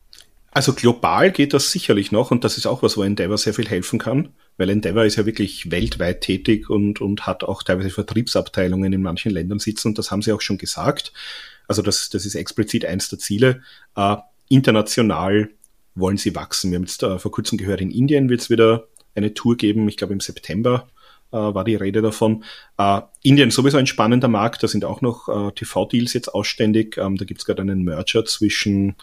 Also 0.54 0.74
global 0.74 1.32
geht 1.32 1.54
das 1.54 1.72
sicherlich 1.72 2.12
noch 2.12 2.32
und 2.32 2.44
das 2.44 2.58
ist 2.58 2.66
auch 2.66 2.84
was, 2.84 2.98
wo 2.98 3.04
Endeavor 3.04 3.38
sehr 3.38 3.54
viel 3.54 3.70
helfen 3.70 4.00
kann, 4.00 4.30
weil 4.58 4.70
Endeavor 4.70 5.06
ist 5.06 5.16
ja 5.16 5.26
wirklich 5.26 5.72
weltweit 5.72 6.20
tätig 6.20 6.70
und, 6.70 7.00
und 7.00 7.26
hat 7.26 7.46
auch 7.46 7.64
teilweise 7.64 7.90
Vertriebsabteilungen 7.90 8.92
in 8.92 9.02
manchen 9.02 9.32
Ländern 9.32 9.60
sitzen 9.60 9.90
und 9.90 9.98
das 9.98 10.12
haben 10.12 10.22
sie 10.22 10.34
auch 10.34 10.42
schon 10.42 10.58
gesagt. 10.58 11.14
Also 11.70 11.82
das, 11.82 12.10
das 12.10 12.26
ist 12.26 12.36
explizit 12.36 12.84
eins 12.84 13.08
der 13.08 13.20
Ziele. 13.20 13.62
Äh, 13.96 14.18
international 14.50 15.52
wollen 15.96 16.18
sie 16.18 16.36
wachsen. 16.36 16.72
Wir 16.72 16.80
haben 16.80 16.84
jetzt 16.84 17.02
äh, 17.02 17.18
vor 17.18 17.32
kurzem 17.32 17.58
gehört, 17.58 17.80
in 17.80 17.92
Indien 17.92 18.28
wird 18.28 18.42
es 18.42 18.50
wieder 18.50 18.88
eine 19.16 19.34
Tour 19.34 19.58
geben, 19.58 19.88
ich 19.88 19.98
glaube 19.98 20.14
im 20.14 20.20
September 20.20 20.88
äh, 21.32 21.38
war 21.38 21.64
die 21.64 21.76
Rede 21.76 22.02
davon. 22.02 22.44
Äh, 22.78 23.02
Indien 23.24 23.52
sowieso 23.52 23.78
ein 23.78 23.88
spannender 23.88 24.28
Markt, 24.28 24.64
da 24.64 24.68
sind 24.68 24.86
auch 24.86 25.02
noch 25.02 25.28
äh, 25.28 25.52
TV-Deals 25.54 26.14
jetzt 26.14 26.30
ausständig. 26.30 26.98
Ähm, 26.98 27.18
da 27.18 27.26
gibt 27.26 27.42
es 27.42 27.46
gerade 27.46 27.62
einen 27.62 27.84
Merger 27.84 28.26
zwischen, 28.26 28.96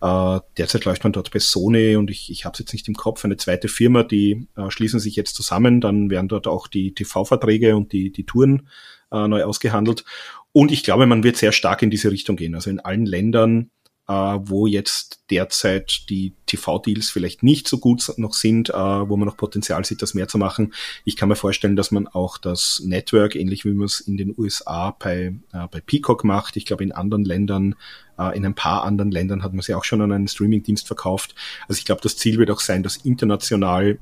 äh, 0.00 0.40
derzeit 0.56 0.84
läuft 0.84 1.04
man 1.04 1.12
dort 1.12 1.30
bei 1.30 1.38
Sony 1.38 1.96
und 1.96 2.10
ich, 2.10 2.30
ich 2.30 2.44
habe 2.44 2.52
es 2.54 2.60
jetzt 2.60 2.72
nicht 2.72 2.88
im 2.88 2.94
Kopf, 2.94 3.24
eine 3.24 3.36
zweite 3.36 3.68
Firma, 3.68 4.02
die 4.02 4.46
äh, 4.56 4.70
schließen 4.70 5.00
sich 5.00 5.16
jetzt 5.16 5.34
zusammen, 5.34 5.80
dann 5.80 6.10
werden 6.10 6.28
dort 6.28 6.46
auch 6.46 6.66
die 6.68 6.94
TV-Verträge 6.94 7.76
und 7.76 7.92
die, 7.92 8.12
die 8.12 8.24
Touren 8.24 8.68
äh, 9.10 9.26
neu 9.28 9.44
ausgehandelt. 9.44 10.04
Und 10.52 10.70
ich 10.70 10.82
glaube, 10.82 11.06
man 11.06 11.24
wird 11.24 11.36
sehr 11.36 11.52
stark 11.52 11.82
in 11.82 11.90
diese 11.90 12.10
Richtung 12.10 12.36
gehen. 12.36 12.54
Also 12.54 12.68
in 12.68 12.80
allen 12.80 13.06
Ländern 13.06 13.70
äh, 14.08 14.12
wo 14.12 14.66
jetzt 14.66 15.22
derzeit 15.30 16.06
die 16.10 16.34
TV-Deals 16.46 17.10
vielleicht 17.10 17.42
nicht 17.42 17.68
so 17.68 17.78
gut 17.78 18.12
noch 18.16 18.34
sind, 18.34 18.70
äh, 18.70 18.74
wo 18.74 19.16
man 19.16 19.26
noch 19.26 19.36
Potenzial 19.36 19.84
sieht, 19.84 20.02
das 20.02 20.14
mehr 20.14 20.28
zu 20.28 20.38
machen. 20.38 20.74
Ich 21.04 21.16
kann 21.16 21.28
mir 21.28 21.36
vorstellen, 21.36 21.76
dass 21.76 21.90
man 21.90 22.08
auch 22.08 22.38
das 22.38 22.82
Network, 22.84 23.36
ähnlich 23.36 23.64
wie 23.64 23.72
man 23.72 23.86
es 23.86 24.00
in 24.00 24.16
den 24.16 24.34
USA 24.36 24.96
bei, 24.98 25.34
äh, 25.52 25.68
bei 25.70 25.80
Peacock 25.80 26.24
macht, 26.24 26.56
ich 26.56 26.66
glaube 26.66 26.82
in 26.82 26.92
anderen 26.92 27.24
Ländern, 27.24 27.76
äh, 28.18 28.36
in 28.36 28.44
ein 28.44 28.54
paar 28.54 28.84
anderen 28.84 29.10
Ländern 29.10 29.42
hat 29.42 29.52
man 29.52 29.62
sie 29.62 29.74
auch 29.74 29.84
schon 29.84 30.02
an 30.02 30.12
einen 30.12 30.28
Streaming-Dienst 30.28 30.86
verkauft. 30.86 31.34
Also 31.68 31.78
ich 31.78 31.84
glaube, 31.84 32.02
das 32.02 32.16
Ziel 32.16 32.38
wird 32.38 32.50
auch 32.50 32.60
sein, 32.60 32.82
dass 32.82 32.96
international 32.96 33.98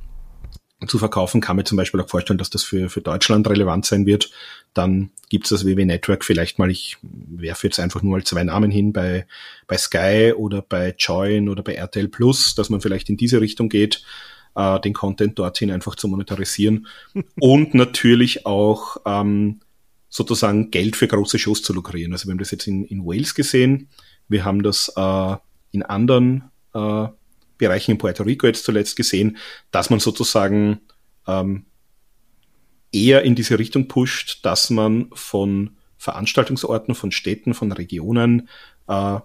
zu 0.88 0.98
verkaufen, 0.98 1.40
kann 1.40 1.56
mir 1.56 1.64
zum 1.64 1.76
Beispiel 1.76 2.00
auch 2.00 2.08
vorstellen, 2.08 2.38
dass 2.38 2.50
das 2.50 2.62
für, 2.62 2.88
für 2.88 3.00
Deutschland 3.00 3.48
relevant 3.48 3.84
sein 3.84 4.06
wird. 4.06 4.30
Dann 4.72 5.10
gibt 5.28 5.44
es 5.44 5.50
das 5.50 5.66
WW 5.66 5.84
Network 5.84 6.24
vielleicht 6.24 6.58
mal, 6.58 6.70
ich 6.70 6.96
werfe 7.02 7.66
jetzt 7.66 7.78
einfach 7.78 8.02
nur 8.02 8.12
mal 8.12 8.24
zwei 8.24 8.44
Namen 8.44 8.70
hin, 8.70 8.92
bei, 8.92 9.26
bei 9.66 9.76
Sky 9.76 10.32
oder 10.36 10.62
bei 10.62 10.94
Join 10.98 11.48
oder 11.48 11.62
bei 11.62 11.74
RTL 11.74 12.08
Plus, 12.08 12.54
dass 12.54 12.70
man 12.70 12.80
vielleicht 12.80 13.10
in 13.10 13.16
diese 13.16 13.40
Richtung 13.40 13.68
geht, 13.68 14.02
äh, 14.54 14.80
den 14.80 14.94
Content 14.94 15.38
dorthin 15.38 15.70
einfach 15.70 15.96
zu 15.96 16.08
monetarisieren 16.08 16.86
und 17.40 17.74
natürlich 17.74 18.46
auch 18.46 18.96
ähm, 19.04 19.60
sozusagen 20.08 20.70
Geld 20.70 20.96
für 20.96 21.08
große 21.08 21.38
Shows 21.38 21.62
zu 21.62 21.72
lukrieren. 21.72 22.12
Also 22.12 22.26
wir 22.26 22.32
haben 22.32 22.38
das 22.38 22.50
jetzt 22.50 22.66
in, 22.66 22.84
in 22.84 23.04
Wales 23.04 23.34
gesehen, 23.34 23.88
wir 24.28 24.44
haben 24.44 24.62
das 24.62 24.92
äh, 24.96 25.36
in 25.72 25.82
anderen 25.82 26.50
äh, 26.74 27.06
Bereichen 27.60 27.92
in 27.92 27.98
Puerto 27.98 28.24
Rico 28.24 28.46
jetzt 28.46 28.64
zuletzt 28.64 28.96
gesehen, 28.96 29.36
dass 29.70 29.90
man 29.90 30.00
sozusagen 30.00 30.80
ähm, 31.28 31.66
eher 32.92 33.22
in 33.22 33.34
diese 33.34 33.58
Richtung 33.58 33.86
pusht, 33.86 34.44
dass 34.44 34.70
man 34.70 35.10
von 35.12 35.76
Veranstaltungsorten, 35.98 36.94
von 36.94 37.12
Städten, 37.12 37.54
von 37.54 37.70
Regionen 37.70 38.48
äh, 38.88 39.20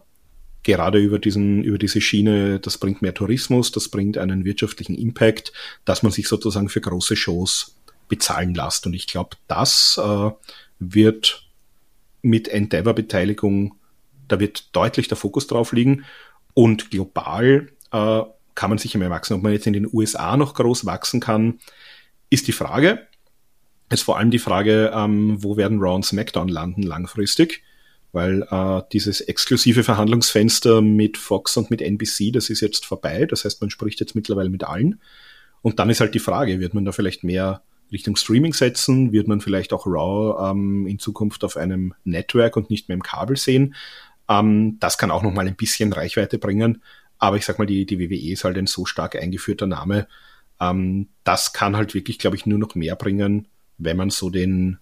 gerade 0.64 1.00
über 1.00 1.20
diesen, 1.20 1.64
über 1.64 1.78
diese 1.78 2.02
Schiene, 2.02 2.60
das 2.60 2.78
bringt 2.78 3.02
mehr 3.02 3.14
Tourismus, 3.14 3.72
das 3.72 3.90
bringt 3.90 4.18
einen 4.18 4.46
wirtschaftlichen 4.46 4.96
Impact, 4.96 5.54
dass 5.86 6.04
man 6.04 6.12
sich 6.12 6.28
sozusagen 6.28 6.70
für 6.70 6.82
große 6.82 7.16
Shows 7.16 7.78
bezahlen 8.10 8.54
lässt. 8.54 8.86
Und 8.86 8.94
ich 8.94 9.08
glaube, 9.08 9.38
das 9.48 10.00
äh, 10.04 10.32
wird 10.80 11.48
mit 12.22 12.48
Endeavor-Beteiligung, 12.48 13.76
da 14.28 14.40
wird 14.40 14.76
deutlich 14.76 15.08
der 15.08 15.18
Fokus 15.18 15.48
drauf 15.48 15.72
liegen. 15.72 16.04
Und 16.56 16.90
global 16.90 17.70
äh, 17.96 18.24
kann 18.56 18.70
man 18.70 18.78
sicher 18.78 19.00
mehr 19.00 19.10
wachsen. 19.10 19.34
Ob 19.34 19.44
man 19.44 19.52
jetzt 19.52 19.68
in 19.68 19.74
den 19.74 19.90
USA 19.92 20.38
noch 20.38 20.54
groß 20.54 20.86
wachsen 20.86 21.20
kann, 21.20 21.60
ist 22.30 22.48
die 22.48 22.54
Frage. 22.54 23.08
Ist 23.90 24.04
vor 24.04 24.18
allem 24.18 24.32
die 24.32 24.40
Frage, 24.40 24.92
ähm, 24.94 25.44
wo 25.44 25.58
werden 25.58 25.80
Raw 25.80 25.96
und 25.96 26.06
SmackDown 26.06 26.48
landen 26.48 26.82
langfristig, 26.82 27.64
weil 28.14 28.42
äh, 28.50 28.82
dieses 28.92 29.22
exklusive 29.22 29.84
Verhandlungsfenster 29.84 30.82
mit 30.82 31.18
Fox 31.18 31.56
und 31.58 31.70
mit 31.70 31.82
NBC, 31.82 32.32
das 32.32 32.50
ist 32.50 32.62
jetzt 32.62 32.86
vorbei. 32.86 33.26
Das 33.26 33.46
heißt, 33.46 33.62
man 33.62 33.70
spricht 33.70 34.00
jetzt 34.00 34.16
mittlerweile 34.16 34.50
mit 34.50 34.64
allen. 34.64 35.00
Und 35.62 35.80
dann 35.80 35.90
ist 35.90 36.00
halt 36.00 36.16
die 36.16 36.20
Frage, 36.20 36.60
wird 36.60 36.74
man 36.74 36.86
da 36.86 36.92
vielleicht 36.92 37.24
mehr 37.24 37.62
Richtung 37.92 38.16
Streaming 38.16 38.54
setzen? 38.54 39.12
Wird 39.12 39.28
man 39.28 39.42
vielleicht 39.42 39.74
auch 39.74 39.86
Raw 39.86 40.52
ähm, 40.52 40.88
in 40.88 40.98
Zukunft 40.98 41.44
auf 41.44 41.58
einem 41.58 41.94
Network 42.04 42.58
und 42.58 42.70
nicht 42.70 42.88
mehr 42.88 42.96
im 42.96 43.04
Kabel 43.04 43.38
sehen? 43.38 43.76
Ähm, 44.28 44.78
das 44.80 44.98
kann 44.98 45.12
auch 45.12 45.24
noch 45.24 45.34
mal 45.34 45.48
ein 45.48 45.56
bisschen 45.56 45.94
Reichweite 45.94 46.40
bringen. 46.40 46.82
Aber 47.18 47.38
ich 47.38 47.46
sag 47.46 47.60
mal, 47.60 47.66
die, 47.66 47.86
die 47.86 48.00
WWE 48.00 48.32
ist 48.32 48.44
halt 48.44 48.58
ein 48.58 48.68
so 48.68 48.86
stark 48.86 49.16
eingeführter 49.16 49.68
Name. 49.68 50.08
Ähm, 50.60 51.08
das 51.24 51.54
kann 51.54 51.76
halt 51.76 51.94
wirklich, 51.94 52.20
glaube 52.20 52.36
ich, 52.36 52.46
nur 52.46 52.60
noch 52.60 52.76
mehr 52.76 52.96
bringen, 52.96 53.48
wenn 53.78 53.98
man 53.98 54.10
so 54.10 54.30
den, 54.30 54.78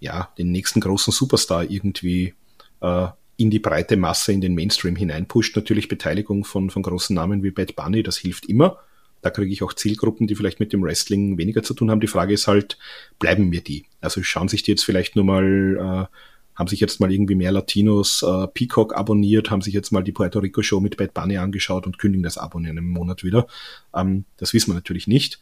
ja, 0.00 0.32
den 0.38 0.50
nächsten 0.50 0.80
großen 0.80 1.12
Superstar 1.12 1.70
irgendwie 1.70 2.34
äh, 2.80 3.08
in 3.36 3.50
die 3.50 3.58
breite 3.58 3.96
Masse, 3.96 4.32
in 4.32 4.40
den 4.40 4.54
Mainstream 4.54 4.96
hineinpusht. 4.96 5.56
Natürlich 5.56 5.88
Beteiligung 5.88 6.44
von, 6.44 6.70
von 6.70 6.82
großen 6.82 7.14
Namen 7.14 7.42
wie 7.42 7.50
Bad 7.50 7.74
Bunny, 7.76 8.02
das 8.02 8.18
hilft 8.18 8.46
immer. 8.46 8.78
Da 9.22 9.30
kriege 9.30 9.52
ich 9.52 9.62
auch 9.62 9.72
Zielgruppen, 9.72 10.26
die 10.26 10.34
vielleicht 10.34 10.60
mit 10.60 10.72
dem 10.72 10.82
Wrestling 10.82 11.38
weniger 11.38 11.62
zu 11.62 11.72
tun 11.72 11.90
haben. 11.90 12.00
Die 12.00 12.06
Frage 12.06 12.34
ist 12.34 12.46
halt, 12.46 12.78
bleiben 13.18 13.48
mir 13.48 13.62
die? 13.62 13.86
Also 14.00 14.22
schauen 14.22 14.48
sich 14.48 14.62
die 14.62 14.72
jetzt 14.72 14.84
vielleicht 14.84 15.16
nur 15.16 15.24
mal 15.24 16.08
äh, 16.10 16.16
haben 16.54 16.68
sich 16.68 16.80
jetzt 16.80 17.00
mal 17.00 17.12
irgendwie 17.12 17.34
mehr 17.34 17.52
Latinos 17.52 18.22
äh, 18.22 18.46
Peacock 18.48 18.96
abonniert, 18.96 19.50
haben 19.50 19.62
sich 19.62 19.74
jetzt 19.74 19.90
mal 19.90 20.02
die 20.02 20.12
Puerto 20.12 20.38
Rico 20.38 20.62
Show 20.62 20.80
mit 20.80 20.96
Bad 20.96 21.14
Bunny 21.14 21.36
angeschaut 21.36 21.86
und 21.86 21.98
kündigen 21.98 22.22
das 22.22 22.38
Abo 22.38 22.58
in 22.58 22.66
einem 22.66 22.88
Monat 22.88 23.24
wieder. 23.24 23.46
Ähm, 23.94 24.24
das 24.36 24.52
wissen 24.54 24.70
wir 24.70 24.74
natürlich 24.74 25.06
nicht. 25.06 25.40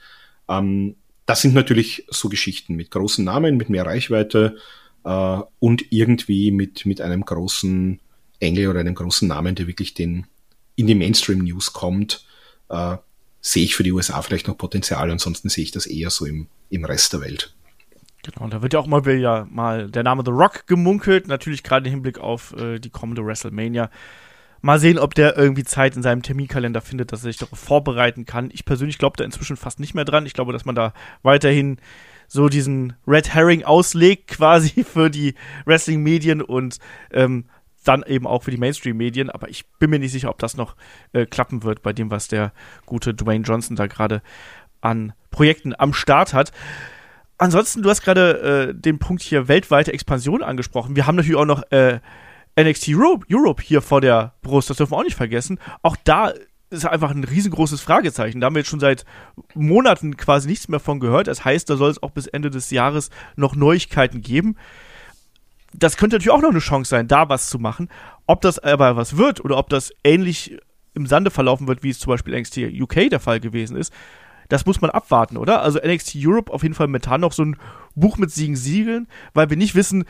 Ähm, 0.48 0.96
das 1.26 1.42
sind 1.42 1.54
natürlich 1.54 2.06
so 2.10 2.28
Geschichten 2.28 2.74
mit 2.74 2.90
großen 2.90 3.24
Namen, 3.24 3.56
mit 3.56 3.68
mehr 3.68 3.86
Reichweite 3.86 4.56
äh, 5.04 5.38
und 5.58 5.84
irgendwie 5.90 6.50
mit, 6.50 6.86
mit 6.86 7.00
einem 7.00 7.24
großen 7.24 8.00
Engel 8.40 8.68
oder 8.68 8.80
einem 8.80 8.94
großen 8.94 9.28
Namen, 9.28 9.54
der 9.54 9.66
wirklich 9.66 9.94
den, 9.94 10.26
in 10.74 10.86
die 10.86 10.94
Mainstream-News 10.94 11.72
kommt, 11.72 12.26
äh, 12.68 12.96
sehe 13.40 13.64
ich 13.64 13.74
für 13.74 13.82
die 13.82 13.92
USA 13.92 14.22
vielleicht 14.22 14.48
noch 14.48 14.58
Potenzial. 14.58 15.10
Ansonsten 15.10 15.48
sehe 15.48 15.64
ich 15.64 15.70
das 15.72 15.86
eher 15.86 16.10
so 16.10 16.24
im, 16.26 16.48
im 16.70 16.84
Rest 16.84 17.12
der 17.12 17.20
Welt. 17.20 17.54
Genau, 18.22 18.48
da 18.48 18.62
wird 18.62 18.72
ja 18.72 18.78
auch 18.78 18.86
mal 18.86 19.04
wieder 19.04 19.46
mal 19.50 19.90
der 19.90 20.04
Name 20.04 20.22
The 20.24 20.30
Rock 20.30 20.66
gemunkelt, 20.68 21.26
natürlich 21.26 21.64
gerade 21.64 21.86
im 21.86 21.92
Hinblick 21.92 22.18
auf 22.18 22.54
äh, 22.56 22.78
die 22.78 22.90
kommende 22.90 23.26
WrestleMania. 23.26 23.90
Mal 24.60 24.78
sehen, 24.78 24.98
ob 25.00 25.16
der 25.16 25.36
irgendwie 25.36 25.64
Zeit 25.64 25.96
in 25.96 26.04
seinem 26.04 26.22
Terminkalender 26.22 26.80
findet, 26.80 27.10
dass 27.10 27.22
er 27.24 27.32
sich 27.32 27.38
darauf 27.38 27.58
vorbereiten 27.58 28.24
kann. 28.24 28.50
Ich 28.52 28.64
persönlich 28.64 28.98
glaube 28.98 29.16
da 29.16 29.24
inzwischen 29.24 29.56
fast 29.56 29.80
nicht 29.80 29.94
mehr 29.94 30.04
dran. 30.04 30.24
Ich 30.24 30.34
glaube, 30.34 30.52
dass 30.52 30.64
man 30.64 30.76
da 30.76 30.92
weiterhin 31.24 31.78
so 32.28 32.48
diesen 32.48 32.94
Red 33.08 33.34
Herring 33.34 33.64
auslegt, 33.64 34.28
quasi 34.36 34.84
für 34.84 35.10
die 35.10 35.34
Wrestling-Medien 35.64 36.42
und 36.42 36.78
ähm, 37.10 37.46
dann 37.82 38.04
eben 38.04 38.28
auch 38.28 38.44
für 38.44 38.52
die 38.52 38.56
Mainstream-Medien. 38.56 39.30
Aber 39.30 39.48
ich 39.48 39.66
bin 39.80 39.90
mir 39.90 39.98
nicht 39.98 40.12
sicher, 40.12 40.30
ob 40.30 40.38
das 40.38 40.56
noch 40.56 40.76
äh, 41.12 41.26
klappen 41.26 41.64
wird 41.64 41.82
bei 41.82 41.92
dem, 41.92 42.12
was 42.12 42.28
der 42.28 42.52
gute 42.86 43.14
Dwayne 43.14 43.44
Johnson 43.44 43.74
da 43.74 43.88
gerade 43.88 44.22
an 44.80 45.12
Projekten 45.32 45.74
am 45.76 45.92
Start 45.92 46.34
hat. 46.34 46.52
Ansonsten, 47.42 47.82
du 47.82 47.90
hast 47.90 48.02
gerade 48.02 48.68
äh, 48.70 48.72
den 48.72 49.00
Punkt 49.00 49.20
hier 49.20 49.48
weltweite 49.48 49.92
Expansion 49.92 50.44
angesprochen. 50.44 50.94
Wir 50.94 51.08
haben 51.08 51.16
natürlich 51.16 51.40
auch 51.40 51.44
noch 51.44 51.64
äh, 51.72 51.98
NXT 52.56 52.90
Europe, 52.90 53.26
Europe 53.28 53.60
hier 53.60 53.82
vor 53.82 54.00
der 54.00 54.34
Brust, 54.42 54.70
das 54.70 54.76
dürfen 54.76 54.92
wir 54.92 54.98
auch 54.98 55.02
nicht 55.02 55.16
vergessen. 55.16 55.58
Auch 55.82 55.96
da 56.04 56.32
ist 56.70 56.86
einfach 56.86 57.10
ein 57.10 57.24
riesengroßes 57.24 57.80
Fragezeichen. 57.80 58.40
Da 58.40 58.46
haben 58.46 58.54
wir 58.54 58.60
jetzt 58.60 58.68
schon 58.68 58.78
seit 58.78 59.04
Monaten 59.54 60.16
quasi 60.16 60.48
nichts 60.48 60.68
mehr 60.68 60.78
von 60.78 61.00
gehört. 61.00 61.26
Das 61.26 61.44
heißt, 61.44 61.68
da 61.68 61.76
soll 61.76 61.90
es 61.90 62.00
auch 62.00 62.12
bis 62.12 62.28
Ende 62.28 62.48
des 62.48 62.70
Jahres 62.70 63.10
noch 63.34 63.56
Neuigkeiten 63.56 64.22
geben. 64.22 64.54
Das 65.74 65.96
könnte 65.96 66.14
natürlich 66.14 66.30
auch 66.30 66.42
noch 66.42 66.50
eine 66.50 66.60
Chance 66.60 66.90
sein, 66.90 67.08
da 67.08 67.28
was 67.28 67.50
zu 67.50 67.58
machen. 67.58 67.88
Ob 68.28 68.40
das 68.42 68.60
aber 68.60 68.94
was 68.94 69.16
wird 69.16 69.44
oder 69.44 69.58
ob 69.58 69.68
das 69.68 69.90
ähnlich 70.04 70.58
im 70.94 71.06
Sande 71.06 71.32
verlaufen 71.32 71.66
wird, 71.66 71.82
wie 71.82 71.90
es 71.90 71.98
zum 71.98 72.12
Beispiel 72.12 72.38
NXT 72.38 72.58
UK 72.80 73.10
der 73.10 73.18
Fall 73.18 73.40
gewesen 73.40 73.76
ist, 73.76 73.92
das 74.52 74.66
muss 74.66 74.82
man 74.82 74.90
abwarten, 74.90 75.38
oder? 75.38 75.62
Also 75.62 75.78
NXT 75.78 76.16
Europe 76.16 76.52
auf 76.52 76.62
jeden 76.62 76.74
Fall 76.74 76.86
momentan 76.86 77.22
noch 77.22 77.32
so 77.32 77.42
ein 77.42 77.56
Buch 77.94 78.18
mit 78.18 78.30
Siegen 78.30 78.54
Siegeln, 78.54 79.08
weil 79.32 79.48
wir 79.48 79.56
nicht 79.56 79.74
wissen, 79.74 80.04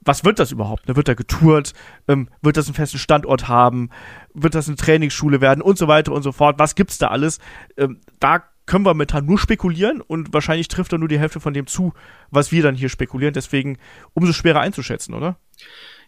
was 0.00 0.24
wird 0.24 0.38
das 0.38 0.52
überhaupt? 0.52 0.86
Ne? 0.86 0.94
Wird 0.94 1.08
da 1.08 1.14
getourt? 1.14 1.72
Ähm, 2.06 2.28
wird 2.40 2.56
das 2.56 2.66
einen 2.66 2.74
festen 2.74 2.98
Standort 2.98 3.48
haben? 3.48 3.90
Wird 4.32 4.54
das 4.54 4.68
eine 4.68 4.76
Trainingsschule 4.76 5.40
werden? 5.40 5.60
Und 5.60 5.76
so 5.76 5.88
weiter 5.88 6.12
und 6.12 6.22
so 6.22 6.30
fort. 6.30 6.58
Was 6.58 6.76
gibt's 6.76 6.98
da 6.98 7.08
alles? 7.08 7.40
Ähm, 7.76 8.00
da 8.20 8.44
können 8.66 8.84
wir 8.84 8.90
momentan 8.90 9.26
nur 9.26 9.38
spekulieren 9.38 10.00
und 10.00 10.32
wahrscheinlich 10.32 10.68
trifft 10.68 10.92
er 10.92 10.98
nur 10.98 11.08
die 11.08 11.18
Hälfte 11.18 11.40
von 11.40 11.52
dem 11.52 11.66
zu, 11.66 11.94
was 12.30 12.52
wir 12.52 12.62
dann 12.62 12.76
hier 12.76 12.88
spekulieren. 12.88 13.34
Deswegen 13.34 13.78
umso 14.12 14.32
schwerer 14.32 14.60
einzuschätzen, 14.60 15.14
oder? 15.14 15.36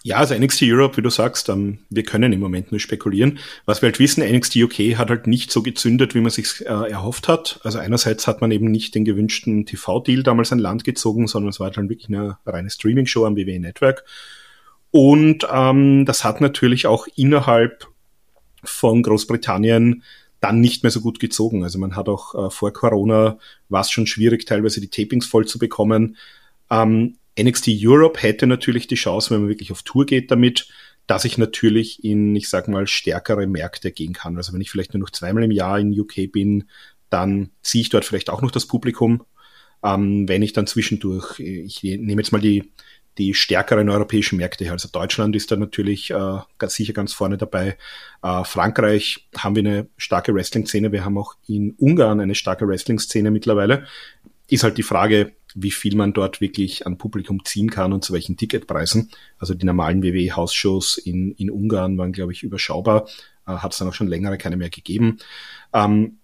Ja, 0.07 0.19
also 0.19 0.37
NXT 0.37 0.63
Europe, 0.67 0.97
wie 0.97 1.03
du 1.03 1.11
sagst, 1.11 1.49
ähm, 1.49 1.79
wir 1.91 2.05
können 2.05 2.33
im 2.33 2.39
Moment 2.39 2.71
nur 2.71 2.79
spekulieren. 2.79 3.41
Was 3.65 3.83
wir 3.83 3.89
halt 3.89 3.99
wissen, 3.99 4.23
NXT 4.23 4.55
UK 4.55 4.97
hat 4.97 5.11
halt 5.11 5.27
nicht 5.27 5.51
so 5.51 5.65
gezündet, 5.65 6.15
wie 6.15 6.21
man 6.21 6.31
sich 6.31 6.61
äh, 6.61 6.91
erhofft 6.91 7.27
hat. 7.27 7.59
Also 7.65 7.81
einerseits 7.81 8.29
hat 8.29 8.41
man 8.41 8.53
eben 8.53 8.71
nicht 8.71 8.95
den 8.95 9.05
gewünschten 9.05 9.67
TV-Deal 9.67 10.23
damals 10.23 10.53
an 10.53 10.61
Land 10.61 10.85
gezogen, 10.85 11.27
sondern 11.27 11.49
es 11.49 11.59
war 11.59 11.67
halt 11.67 11.89
wirklich 11.89 12.07
eine 12.07 12.39
reine 12.47 12.71
Streaming-Show 12.71 13.27
am 13.27 13.37
WWE 13.37 13.59
Network. 13.59 14.05
Und 14.93 15.45
ähm, 15.53 16.05
das 16.07 16.23
hat 16.23 16.41
natürlich 16.41 16.87
auch 16.87 17.09
innerhalb 17.17 17.89
von 18.63 19.03
Großbritannien 19.03 20.05
dann 20.39 20.61
nicht 20.61 20.85
mehr 20.85 20.93
so 20.93 21.01
gut 21.01 21.19
gezogen. 21.19 21.65
Also 21.65 21.81
man 21.81 21.97
hat 21.97 22.09
auch 22.09 22.47
äh, 22.47 22.51
vor 22.51 22.73
Corona 22.73 23.39
war 23.69 23.81
es 23.81 23.91
schon 23.91 24.07
schwierig, 24.07 24.47
teilweise 24.47 24.81
die 24.81 24.87
Tapings 24.87 25.27
voll 25.27 25.47
zu 25.47 25.59
bekommen. 25.59 26.17
Ähm, 26.71 27.17
NXT 27.39 27.69
Europe 27.83 28.21
hätte 28.23 28.47
natürlich 28.47 28.87
die 28.87 28.95
Chance, 28.95 29.31
wenn 29.31 29.41
man 29.41 29.49
wirklich 29.49 29.73
auf 29.73 29.83
Tour 29.83 30.07
geht 30.07 30.31
damit, 30.31 30.69
dass 31.07 31.25
ich 31.25 31.39
natürlich 31.39 32.03
in, 32.05 32.35
ich 32.35 32.49
sag 32.49 32.69
mal, 32.69 32.87
stärkere 32.87 33.47
Märkte 33.47 33.93
gehen 33.93 34.13
kann. 34.13 34.37
Also 34.37 34.53
wenn 34.53 34.61
ich 34.61 34.71
vielleicht 34.71 34.95
nur 34.95 35.01
noch 35.01 35.11
zweimal 35.11 35.45
im 35.45 35.51
Jahr 35.51 35.79
in 35.79 35.99
UK 35.99 36.33
bin, 36.33 36.65
dann 37.11 37.51
ziehe 37.63 37.83
ich 37.83 37.91
dort 37.91 38.05
vielleicht 38.05 38.31
auch 38.31 38.43
noch 38.43 38.51
das 38.51 38.67
Publikum. 38.67 39.25
Ähm, 39.85 40.29
wenn 40.29 40.43
ich 40.43 40.53
dann 40.53 40.67
zwischendurch, 40.67 41.39
ich 41.39 41.83
nehme 41.83 42.21
jetzt 42.21 42.33
mal 42.33 42.41
die, 42.41 42.73
die 43.19 43.35
stärkeren 43.35 43.89
europäischen 43.89 44.37
Märkte 44.37 44.71
Also 44.71 44.89
Deutschland 44.89 45.37
ist 45.37 45.51
da 45.51 45.57
natürlich 45.57 46.11
äh, 46.11 46.39
ganz 46.59 46.75
sicher 46.75 46.93
ganz 46.93 47.13
vorne 47.13 47.39
dabei. 47.39 47.79
Äh, 48.23 48.45
Frankreich 48.45 49.29
haben 49.37 49.55
wir 49.55 49.61
eine 49.61 49.89
starke 49.97 50.35
Wrestling-Szene. 50.35 50.93
Wir 50.93 51.05
haben 51.05 51.17
auch 51.17 51.35
in 51.47 51.75
Ungarn 51.79 52.21
eine 52.21 52.35
starke 52.35 52.67
Wrestling-Szene 52.67 53.31
mittlerweile. 53.31 53.87
Ist 54.49 54.65
halt 54.65 54.77
die 54.77 54.83
Frage, 54.83 55.33
wie 55.59 55.71
viel 55.71 55.97
man 55.97 56.13
dort 56.13 56.43
wirklich 56.43 56.87
an 56.87 56.99
Publikum 56.99 57.45
ziehen 57.45 57.71
kann 57.71 57.95
und 57.95 58.05
zu 58.05 58.13
welchen 58.13 58.37
Ticketpreisen. 58.37 59.11
Also 59.39 59.55
die 59.55 59.65
normalen 59.65 60.03
WWE-Hausshows 60.03 60.99
in, 60.99 61.33
in 61.33 61.51
Ungarn 61.51 61.97
waren, 61.97 62.13
glaube 62.13 62.33
ich, 62.33 62.43
überschaubar. 62.43 63.09
Äh, 63.47 63.53
Hat 63.53 63.73
es 63.73 63.79
dann 63.79 63.89
auch 63.89 63.95
schon 63.95 64.07
längere 64.07 64.37
keine 64.37 64.59
mehr 64.59 64.69
gegeben. 64.69 65.19
Ähm, 65.73 66.19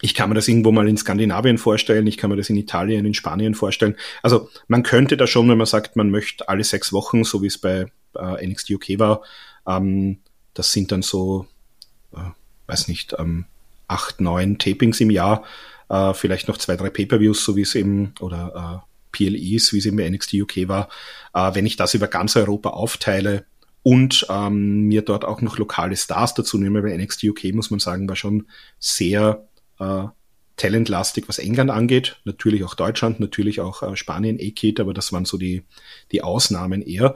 ich 0.00 0.14
kann 0.14 0.28
mir 0.28 0.36
das 0.36 0.46
irgendwo 0.46 0.70
mal 0.70 0.88
in 0.88 0.96
Skandinavien 0.96 1.58
vorstellen, 1.58 2.06
ich 2.06 2.16
kann 2.16 2.30
mir 2.30 2.36
das 2.36 2.48
in 2.48 2.56
Italien, 2.56 3.06
in 3.06 3.14
Spanien 3.14 3.54
vorstellen. 3.54 3.96
Also 4.22 4.50
man 4.68 4.84
könnte 4.84 5.16
da 5.16 5.26
schon, 5.26 5.48
wenn 5.48 5.58
man 5.58 5.66
sagt, 5.66 5.96
man 5.96 6.10
möchte 6.10 6.48
alle 6.48 6.64
sechs 6.64 6.92
Wochen, 6.92 7.24
so 7.24 7.42
wie 7.42 7.46
es 7.46 7.58
bei 7.58 7.86
äh, 8.14 8.46
NXT 8.46 8.70
UK 8.70 8.98
war, 8.98 9.22
ähm, 9.66 10.18
das 10.54 10.70
sind 10.70 10.92
dann 10.92 11.02
so, 11.02 11.46
äh, 12.14 12.30
weiß 12.66 12.86
nicht, 12.86 13.16
ähm, 13.18 13.46
acht, 13.88 14.20
neun 14.20 14.58
Tapings 14.58 15.00
im 15.00 15.10
Jahr, 15.10 15.44
äh, 15.88 16.14
vielleicht 16.14 16.48
noch 16.48 16.58
zwei, 16.58 16.76
drei 16.76 16.90
Pay-per-Views, 16.90 17.44
so 17.44 17.56
wie 17.56 17.62
es 17.62 17.74
eben, 17.74 18.14
oder 18.20 18.82
äh, 18.82 18.86
PLEs, 19.12 19.72
wie 19.72 19.78
es 19.78 19.86
eben 19.86 19.96
bei 19.96 20.08
NXT 20.08 20.34
UK 20.34 20.68
war, 20.68 20.88
äh, 21.34 21.54
wenn 21.54 21.66
ich 21.66 21.76
das 21.76 21.94
über 21.94 22.08
ganz 22.08 22.36
Europa 22.36 22.70
aufteile 22.70 23.46
und 23.82 24.26
ähm, 24.28 24.82
mir 24.88 25.02
dort 25.02 25.24
auch 25.24 25.40
noch 25.40 25.58
lokale 25.58 25.96
Stars 25.96 26.34
dazu 26.34 26.58
nehme, 26.58 26.82
bei 26.82 26.96
NXT 26.96 27.24
UK 27.24 27.54
muss 27.54 27.70
man 27.70 27.80
sagen, 27.80 28.08
war 28.08 28.16
schon 28.16 28.46
sehr 28.78 29.46
äh, 29.78 30.04
talentlastig, 30.56 31.28
was 31.28 31.38
England 31.38 31.70
angeht, 31.70 32.20
natürlich 32.24 32.64
auch 32.64 32.74
Deutschland, 32.74 33.20
natürlich 33.20 33.60
auch 33.60 33.82
äh, 33.82 33.94
Spanien, 33.96 34.38
E-Kit, 34.38 34.80
aber 34.80 34.92
das 34.92 35.12
waren 35.12 35.24
so 35.24 35.38
die, 35.38 35.62
die 36.12 36.22
Ausnahmen 36.22 36.82
eher. 36.82 37.14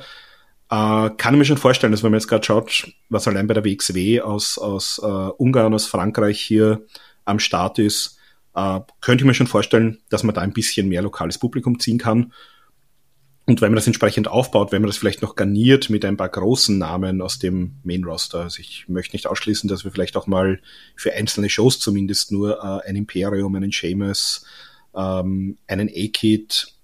Äh, 0.70 1.10
kann 1.16 1.34
ich 1.34 1.38
mir 1.38 1.44
schon 1.44 1.56
vorstellen, 1.56 1.90
dass 1.90 2.02
wenn 2.02 2.12
man 2.12 2.20
jetzt 2.20 2.28
gerade 2.28 2.44
schaut, 2.44 2.92
was 3.08 3.26
allein 3.26 3.46
bei 3.46 3.54
der 3.54 3.64
WXW 3.64 4.20
aus, 4.20 4.56
aus 4.56 5.00
äh, 5.02 5.06
Ungarn, 5.06 5.74
aus 5.74 5.86
Frankreich 5.86 6.40
hier 6.40 6.86
am 7.24 7.40
Start 7.40 7.78
ist, 7.78 8.19
äh, 8.54 8.80
könnte 9.00 9.22
ich 9.22 9.26
mir 9.26 9.34
schon 9.34 9.46
vorstellen, 9.46 9.98
dass 10.08 10.22
man 10.22 10.34
da 10.34 10.40
ein 10.40 10.52
bisschen 10.52 10.88
mehr 10.88 11.02
lokales 11.02 11.38
Publikum 11.38 11.78
ziehen 11.78 11.98
kann. 11.98 12.32
Und 13.46 13.60
wenn 13.60 13.72
man 13.72 13.76
das 13.76 13.86
entsprechend 13.86 14.28
aufbaut, 14.28 14.70
wenn 14.70 14.82
man 14.82 14.88
das 14.88 14.96
vielleicht 14.96 15.22
noch 15.22 15.34
garniert 15.34 15.90
mit 15.90 16.04
ein 16.04 16.16
paar 16.16 16.28
großen 16.28 16.78
Namen 16.78 17.20
aus 17.20 17.38
dem 17.38 17.76
Main 17.82 18.04
Roster. 18.04 18.42
Also 18.42 18.60
ich 18.60 18.88
möchte 18.88 19.16
nicht 19.16 19.26
ausschließen, 19.26 19.68
dass 19.68 19.82
wir 19.82 19.90
vielleicht 19.90 20.16
auch 20.16 20.26
mal 20.28 20.60
für 20.94 21.14
einzelne 21.14 21.48
Shows 21.48 21.80
zumindest 21.80 22.30
nur 22.30 22.58
äh, 22.62 22.88
ein 22.88 22.96
Imperium, 22.96 23.54
einen 23.56 23.72
Seamus, 23.72 24.44
ähm, 24.94 25.58
einen 25.66 25.88
A-Kid, 25.88 26.74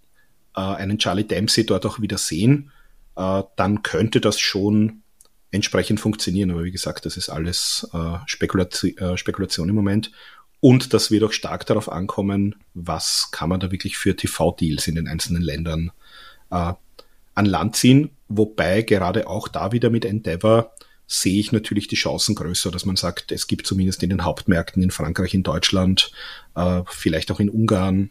äh, 0.56 0.60
einen 0.60 0.98
Charlie 0.98 1.24
Dempsey 1.24 1.64
dort 1.64 1.86
auch 1.86 2.00
wieder 2.00 2.18
sehen, 2.18 2.72
äh, 3.16 3.42
dann 3.56 3.82
könnte 3.82 4.20
das 4.20 4.40
schon 4.40 5.02
entsprechend 5.50 6.00
funktionieren. 6.00 6.50
Aber 6.50 6.64
wie 6.64 6.72
gesagt, 6.72 7.06
das 7.06 7.16
ist 7.16 7.28
alles 7.28 7.88
äh, 7.92 8.18
Spekulation, 8.26 8.96
äh, 8.98 9.16
Spekulation 9.16 9.68
im 9.68 9.74
Moment. 9.74 10.10
Und 10.60 10.94
das 10.94 11.10
wird 11.10 11.22
auch 11.22 11.32
stark 11.32 11.66
darauf 11.66 11.90
ankommen, 11.90 12.56
was 12.74 13.28
kann 13.30 13.48
man 13.48 13.60
da 13.60 13.70
wirklich 13.70 13.98
für 13.98 14.16
TV-Deals 14.16 14.88
in 14.88 14.94
den 14.94 15.08
einzelnen 15.08 15.42
Ländern 15.42 15.92
äh, 16.50 16.72
an 17.34 17.46
Land 17.46 17.76
ziehen. 17.76 18.10
Wobei 18.28 18.82
gerade 18.82 19.28
auch 19.28 19.48
da 19.48 19.72
wieder 19.72 19.90
mit 19.90 20.04
Endeavor 20.04 20.72
sehe 21.06 21.38
ich 21.38 21.52
natürlich 21.52 21.86
die 21.86 21.96
Chancen 21.96 22.34
größer, 22.34 22.70
dass 22.70 22.84
man 22.84 22.96
sagt, 22.96 23.30
es 23.30 23.46
gibt 23.46 23.66
zumindest 23.66 24.02
in 24.02 24.10
den 24.10 24.24
Hauptmärkten 24.24 24.82
in 24.82 24.90
Frankreich, 24.90 25.34
in 25.34 25.44
Deutschland, 25.44 26.10
äh, 26.56 26.82
vielleicht 26.86 27.30
auch 27.30 27.38
in 27.38 27.48
Ungarn, 27.48 28.10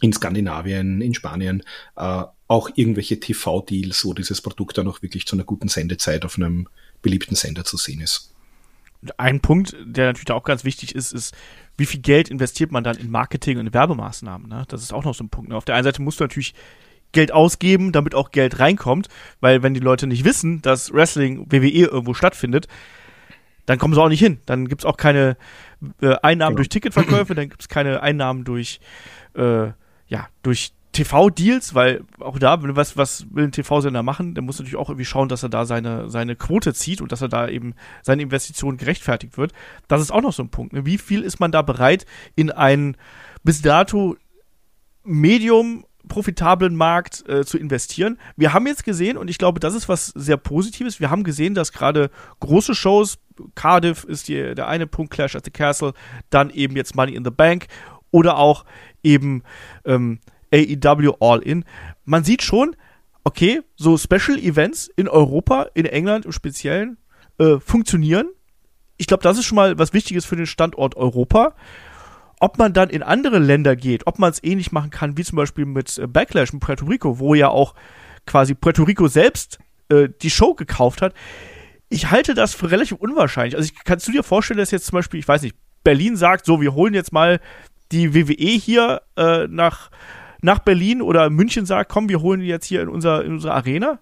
in 0.00 0.12
Skandinavien, 0.12 1.02
in 1.02 1.14
Spanien, 1.14 1.62
äh, 1.96 2.22
auch 2.48 2.70
irgendwelche 2.74 3.20
TV-Deals, 3.20 4.04
wo 4.04 4.14
dieses 4.14 4.40
Produkt 4.40 4.78
dann 4.78 4.88
auch 4.88 5.02
wirklich 5.02 5.26
zu 5.26 5.36
einer 5.36 5.44
guten 5.44 5.68
Sendezeit 5.68 6.24
auf 6.24 6.36
einem 6.36 6.68
beliebten 7.02 7.34
Sender 7.34 7.64
zu 7.64 7.76
sehen 7.76 8.00
ist. 8.00 8.32
Ein 9.16 9.40
Punkt, 9.40 9.76
der 9.84 10.06
natürlich 10.06 10.30
auch 10.30 10.44
ganz 10.44 10.64
wichtig 10.64 10.94
ist, 10.94 11.12
ist, 11.12 11.34
wie 11.76 11.86
viel 11.86 12.00
Geld 12.00 12.28
investiert 12.28 12.70
man 12.70 12.84
dann 12.84 12.96
in 12.96 13.10
Marketing 13.10 13.58
und 13.58 13.72
Werbemaßnahmen? 13.74 14.48
Ne? 14.48 14.64
Das 14.68 14.82
ist 14.82 14.92
auch 14.92 15.04
noch 15.04 15.14
so 15.14 15.24
ein 15.24 15.28
Punkt. 15.28 15.50
Ne? 15.50 15.56
Auf 15.56 15.64
der 15.64 15.74
einen 15.74 15.84
Seite 15.84 16.02
musst 16.02 16.20
du 16.20 16.24
natürlich 16.24 16.54
Geld 17.12 17.32
ausgeben, 17.32 17.92
damit 17.92 18.14
auch 18.14 18.30
Geld 18.30 18.58
reinkommt, 18.58 19.08
weil 19.40 19.62
wenn 19.62 19.74
die 19.74 19.80
Leute 19.80 20.06
nicht 20.06 20.24
wissen, 20.24 20.62
dass 20.62 20.92
Wrestling 20.92 21.46
WWE 21.50 21.68
irgendwo 21.68 22.14
stattfindet, 22.14 22.68
dann 23.66 23.78
kommen 23.78 23.94
sie 23.94 24.00
auch 24.00 24.08
nicht 24.08 24.20
hin. 24.20 24.40
Dann 24.46 24.66
gibt's 24.66 24.84
auch 24.84 24.96
keine 24.96 25.36
äh, 26.00 26.16
Einnahmen 26.22 26.50
genau. 26.50 26.56
durch 26.56 26.68
Ticketverkäufe, 26.68 27.34
dann 27.34 27.48
gibt's 27.48 27.68
keine 27.68 28.02
Einnahmen 28.02 28.44
durch 28.44 28.80
äh, 29.34 29.68
ja 30.08 30.28
durch 30.42 30.72
TV-Deals, 30.92 31.74
weil 31.74 32.02
auch 32.20 32.38
da, 32.38 32.58
was, 32.60 32.96
was 32.96 33.26
will 33.30 33.44
ein 33.44 33.52
TV-Sender 33.52 34.02
machen, 34.02 34.34
der 34.34 34.42
muss 34.42 34.58
natürlich 34.58 34.76
auch 34.76 34.90
irgendwie 34.90 35.06
schauen, 35.06 35.28
dass 35.28 35.42
er 35.42 35.48
da 35.48 35.64
seine, 35.64 36.10
seine 36.10 36.36
Quote 36.36 36.74
zieht 36.74 37.00
und 37.00 37.12
dass 37.12 37.22
er 37.22 37.28
da 37.28 37.48
eben 37.48 37.74
seine 38.02 38.22
Investition 38.22 38.76
gerechtfertigt 38.76 39.38
wird. 39.38 39.52
Das 39.88 40.02
ist 40.02 40.10
auch 40.10 40.20
noch 40.20 40.32
so 40.32 40.42
ein 40.42 40.50
Punkt. 40.50 40.74
Ne? 40.74 40.84
Wie 40.84 40.98
viel 40.98 41.22
ist 41.22 41.40
man 41.40 41.50
da 41.50 41.62
bereit, 41.62 42.04
in 42.36 42.50
ein 42.50 42.96
bis 43.42 43.62
dato 43.62 44.16
Medium 45.02 45.84
profitablen 46.08 46.74
Markt 46.76 47.26
äh, 47.28 47.44
zu 47.44 47.58
investieren. 47.58 48.18
Wir 48.36 48.52
haben 48.52 48.66
jetzt 48.66 48.84
gesehen, 48.84 49.16
und 49.16 49.30
ich 49.30 49.38
glaube, 49.38 49.60
das 49.60 49.74
ist 49.74 49.88
was 49.88 50.06
sehr 50.08 50.36
Positives, 50.36 51.00
wir 51.00 51.10
haben 51.10 51.22
gesehen, 51.22 51.54
dass 51.54 51.72
gerade 51.72 52.10
große 52.40 52.74
Shows, 52.74 53.18
Cardiff 53.54 54.04
ist 54.04 54.28
die, 54.28 54.54
der 54.54 54.66
eine 54.66 54.86
Punkt, 54.86 55.12
Clash 55.12 55.36
at 55.36 55.44
the 55.44 55.50
Castle, 55.50 55.94
dann 56.28 56.50
eben 56.50 56.76
jetzt 56.76 56.96
Money 56.96 57.14
in 57.14 57.24
the 57.24 57.30
Bank 57.30 57.66
oder 58.10 58.36
auch 58.36 58.64
eben 59.02 59.42
ähm, 59.84 60.20
AEW 60.52 61.14
All 61.20 61.40
In. 61.40 61.64
Man 62.04 62.24
sieht 62.24 62.42
schon, 62.42 62.76
okay, 63.24 63.62
so 63.76 63.96
Special 63.96 64.38
Events 64.38 64.88
in 64.96 65.08
Europa, 65.08 65.66
in 65.74 65.86
England 65.86 66.24
im 66.24 66.32
Speziellen, 66.32 66.98
äh, 67.38 67.58
funktionieren. 67.58 68.28
Ich 68.96 69.06
glaube, 69.06 69.22
das 69.22 69.38
ist 69.38 69.46
schon 69.46 69.56
mal 69.56 69.78
was 69.78 69.92
Wichtiges 69.92 70.24
für 70.24 70.36
den 70.36 70.46
Standort 70.46 70.96
Europa. 70.96 71.54
Ob 72.40 72.58
man 72.58 72.72
dann 72.72 72.90
in 72.90 73.02
andere 73.02 73.38
Länder 73.38 73.76
geht, 73.76 74.06
ob 74.06 74.18
man 74.18 74.30
es 74.30 74.42
ähnlich 74.42 74.72
machen 74.72 74.90
kann, 74.90 75.16
wie 75.16 75.24
zum 75.24 75.36
Beispiel 75.36 75.64
mit 75.64 75.98
äh, 75.98 76.06
Backlash 76.06 76.52
in 76.52 76.60
Puerto 76.60 76.86
Rico, 76.86 77.18
wo 77.18 77.34
ja 77.34 77.48
auch 77.48 77.74
quasi 78.26 78.54
Puerto 78.54 78.82
Rico 78.82 79.08
selbst 79.08 79.58
äh, 79.88 80.08
die 80.22 80.30
Show 80.30 80.54
gekauft 80.54 81.02
hat. 81.02 81.14
Ich 81.88 82.10
halte 82.10 82.34
das 82.34 82.54
für 82.54 82.70
relativ 82.70 82.98
unwahrscheinlich. 82.98 83.56
Also, 83.56 83.70
ich, 83.72 83.84
kannst 83.84 84.08
du 84.08 84.12
dir 84.12 84.22
vorstellen, 84.22 84.58
dass 84.58 84.70
jetzt 84.70 84.86
zum 84.86 84.96
Beispiel, 84.96 85.20
ich 85.20 85.28
weiß 85.28 85.42
nicht, 85.42 85.56
Berlin 85.84 86.16
sagt, 86.16 86.46
so, 86.46 86.60
wir 86.60 86.74
holen 86.74 86.94
jetzt 86.94 87.12
mal 87.12 87.40
die 87.90 88.14
WWE 88.14 88.58
hier 88.58 89.02
äh, 89.16 89.46
nach, 89.48 89.90
nach 90.42 90.58
Berlin 90.58 91.00
oder 91.00 91.30
München 91.30 91.66
sagt, 91.66 91.90
komm, 91.90 92.08
wir 92.08 92.20
holen 92.20 92.40
die 92.40 92.46
jetzt 92.46 92.66
hier 92.66 92.82
in, 92.82 92.88
unser, 92.88 93.24
in 93.24 93.32
unsere 93.32 93.54
Arena? 93.54 93.98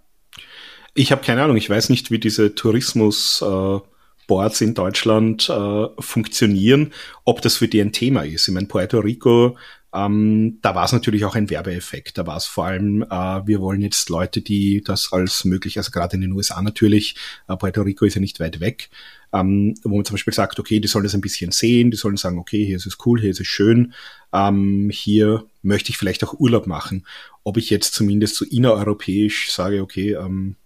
Ich 0.95 1.13
habe 1.13 1.23
keine 1.23 1.43
Ahnung, 1.43 1.57
ich 1.57 1.71
weiß 1.71 1.89
nicht, 1.91 2.11
wie 2.11 2.19
diese 2.19 2.55
Tourismus 2.55 3.43
äh, 3.43 3.79
Boards 4.27 4.61
in 4.61 4.75
Deutschland 4.75 5.49
äh, 5.49 5.87
funktionieren, 5.99 6.93
ob 7.25 7.43
das 7.43 7.57
für 7.57 7.69
die 7.69 7.81
ein 7.81 7.93
Thema 7.93 8.25
ist. 8.25 8.49
Ich 8.49 8.55
meine, 8.55 8.67
Puerto 8.67 8.99
Rico, 8.99 9.57
ähm, 9.93 10.59
da 10.63 10.75
war 10.75 10.85
es 10.85 10.93
natürlich 10.93 11.25
auch 11.25 11.35
ein 11.35 11.51
Werbeeffekt. 11.51 12.19
Da 12.19 12.27
war 12.27 12.37
es 12.37 12.47
vor 12.47 12.67
allem, 12.67 13.03
äh, 13.03 13.47
wir 13.47 13.61
wollen 13.61 13.81
jetzt 13.81 14.09
Leute, 14.09 14.41
die 14.41 14.83
das 14.85 15.13
als 15.13 15.45
möglich, 15.45 15.79
also 15.79 15.91
gerade 15.91 16.15
in 16.15 16.21
den 16.21 16.33
USA 16.33 16.63
natürlich, 16.63 17.17
äh, 17.49 17.57
Puerto 17.57 17.83
Rico 17.83 18.05
ist 18.05 18.15
ja 18.15 18.21
nicht 18.21 18.39
weit 18.39 18.61
weg, 18.61 18.91
ähm, 19.33 19.75
wo 19.83 19.97
man 19.97 20.05
zum 20.05 20.15
Beispiel 20.15 20.33
sagt, 20.33 20.61
okay, 20.61 20.81
die 20.81 20.89
sollen 20.89 21.05
das 21.05 21.15
ein 21.15 21.21
bisschen 21.21 21.51
sehen, 21.51 21.91
die 21.91 21.97
sollen 21.97 22.17
sagen, 22.17 22.39
okay, 22.39 22.65
hier 22.65 22.77
ist 22.77 22.87
es 22.87 22.99
cool, 23.05 23.21
hier 23.21 23.31
ist 23.31 23.41
es 23.41 23.47
schön, 23.47 23.93
ähm, 24.33 24.91
hier 24.93 25.45
möchte 25.63 25.91
ich 25.91 25.97
vielleicht 25.97 26.23
auch 26.25 26.39
Urlaub 26.39 26.67
machen. 26.67 27.07
Ob 27.43 27.57
ich 27.57 27.71
jetzt 27.71 27.95
zumindest 27.95 28.37
so 28.37 28.45
innereuropäisch 28.45 29.51
sage, 29.51 29.83
okay, 29.83 30.13
ähm, 30.13 30.57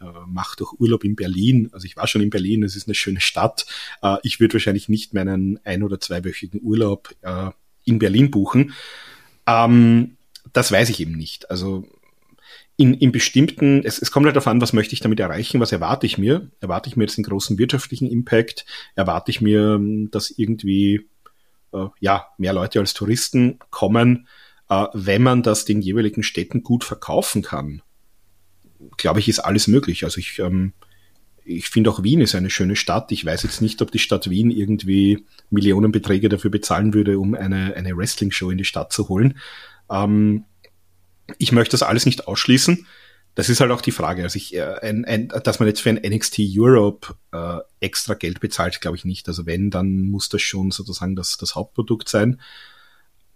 äh, 0.00 0.04
mach 0.26 0.56
doch 0.56 0.74
Urlaub 0.78 1.04
in 1.04 1.16
Berlin. 1.16 1.70
Also 1.72 1.86
ich 1.86 1.96
war 1.96 2.06
schon 2.06 2.20
in 2.20 2.30
Berlin, 2.30 2.62
es 2.62 2.76
ist 2.76 2.88
eine 2.88 2.94
schöne 2.94 3.20
Stadt. 3.20 3.64
Äh, 4.02 4.16
ich 4.22 4.40
würde 4.40 4.54
wahrscheinlich 4.54 4.90
nicht 4.90 5.14
meinen 5.14 5.58
ein- 5.64 5.82
oder 5.82 5.98
zweiwöchigen 5.98 6.60
Urlaub 6.62 7.14
äh, 7.22 7.50
in 7.86 7.98
Berlin 7.98 8.30
buchen. 8.30 8.74
Ähm, 9.46 10.16
das 10.52 10.70
weiß 10.70 10.90
ich 10.90 11.00
eben 11.00 11.12
nicht. 11.12 11.50
Also 11.50 11.88
in, 12.76 12.92
in 12.94 13.10
bestimmten, 13.10 13.82
es, 13.84 14.00
es 14.00 14.10
kommt 14.10 14.26
halt 14.26 14.36
darauf 14.36 14.48
an, 14.48 14.60
was 14.60 14.74
möchte 14.74 14.92
ich 14.92 15.00
damit 15.00 15.18
erreichen, 15.18 15.60
was 15.60 15.72
erwarte 15.72 16.06
ich 16.06 16.18
mir? 16.18 16.50
Erwarte 16.60 16.88
ich 16.88 16.96
mir 16.96 17.04
jetzt 17.04 17.16
einen 17.16 17.24
großen 17.24 17.58
wirtschaftlichen 17.58 18.10
Impact? 18.10 18.66
Erwarte 18.94 19.30
ich 19.30 19.40
mir, 19.40 19.80
dass 20.10 20.30
irgendwie 20.30 21.08
äh, 21.72 21.86
ja, 22.00 22.26
mehr 22.36 22.52
Leute 22.52 22.78
als 22.80 22.92
Touristen 22.92 23.58
kommen, 23.70 24.28
äh, 24.68 24.86
wenn 24.92 25.22
man 25.22 25.42
das 25.42 25.64
den 25.64 25.80
jeweiligen 25.80 26.22
Städten 26.22 26.62
gut 26.62 26.84
verkaufen 26.84 27.42
kann? 27.42 27.82
Glaube 28.98 29.20
ich, 29.20 29.28
ist 29.28 29.38
alles 29.38 29.68
möglich. 29.68 30.04
Also 30.04 30.18
ich, 30.18 30.38
ähm, 30.38 30.74
ich 31.46 31.68
finde 31.68 31.90
auch 31.90 32.02
Wien 32.02 32.20
ist 32.20 32.34
eine 32.34 32.50
schöne 32.50 32.76
Stadt. 32.76 33.12
Ich 33.12 33.24
weiß 33.24 33.44
jetzt 33.44 33.62
nicht, 33.62 33.80
ob 33.80 33.92
die 33.92 34.00
Stadt 34.00 34.28
Wien 34.28 34.50
irgendwie 34.50 35.24
Millionenbeträge 35.50 36.28
dafür 36.28 36.50
bezahlen 36.50 36.92
würde, 36.92 37.18
um 37.18 37.34
eine, 37.34 37.74
eine 37.74 37.96
Wrestling-Show 37.96 38.50
in 38.50 38.58
die 38.58 38.64
Stadt 38.64 38.92
zu 38.92 39.08
holen. 39.08 39.38
Ähm, 39.88 40.44
ich 41.38 41.52
möchte 41.52 41.72
das 41.72 41.82
alles 41.82 42.04
nicht 42.04 42.26
ausschließen. 42.26 42.86
Das 43.36 43.48
ist 43.48 43.60
halt 43.60 43.70
auch 43.70 43.80
die 43.80 43.92
Frage. 43.92 44.24
Also 44.24 44.36
ich, 44.36 44.56
äh, 44.56 44.80
ein, 44.82 45.04
ein, 45.04 45.28
dass 45.28 45.60
man 45.60 45.68
jetzt 45.68 45.80
für 45.80 45.90
ein 45.90 46.00
NXT 46.04 46.40
Europe 46.56 47.14
äh, 47.32 47.58
extra 47.80 48.14
Geld 48.14 48.40
bezahlt, 48.40 48.80
glaube 48.80 48.96
ich 48.96 49.04
nicht. 49.04 49.28
Also 49.28 49.46
wenn, 49.46 49.70
dann 49.70 50.02
muss 50.02 50.28
das 50.28 50.42
schon 50.42 50.72
sozusagen 50.72 51.14
das, 51.14 51.36
das 51.36 51.54
Hauptprodukt 51.54 52.08
sein. 52.08 52.40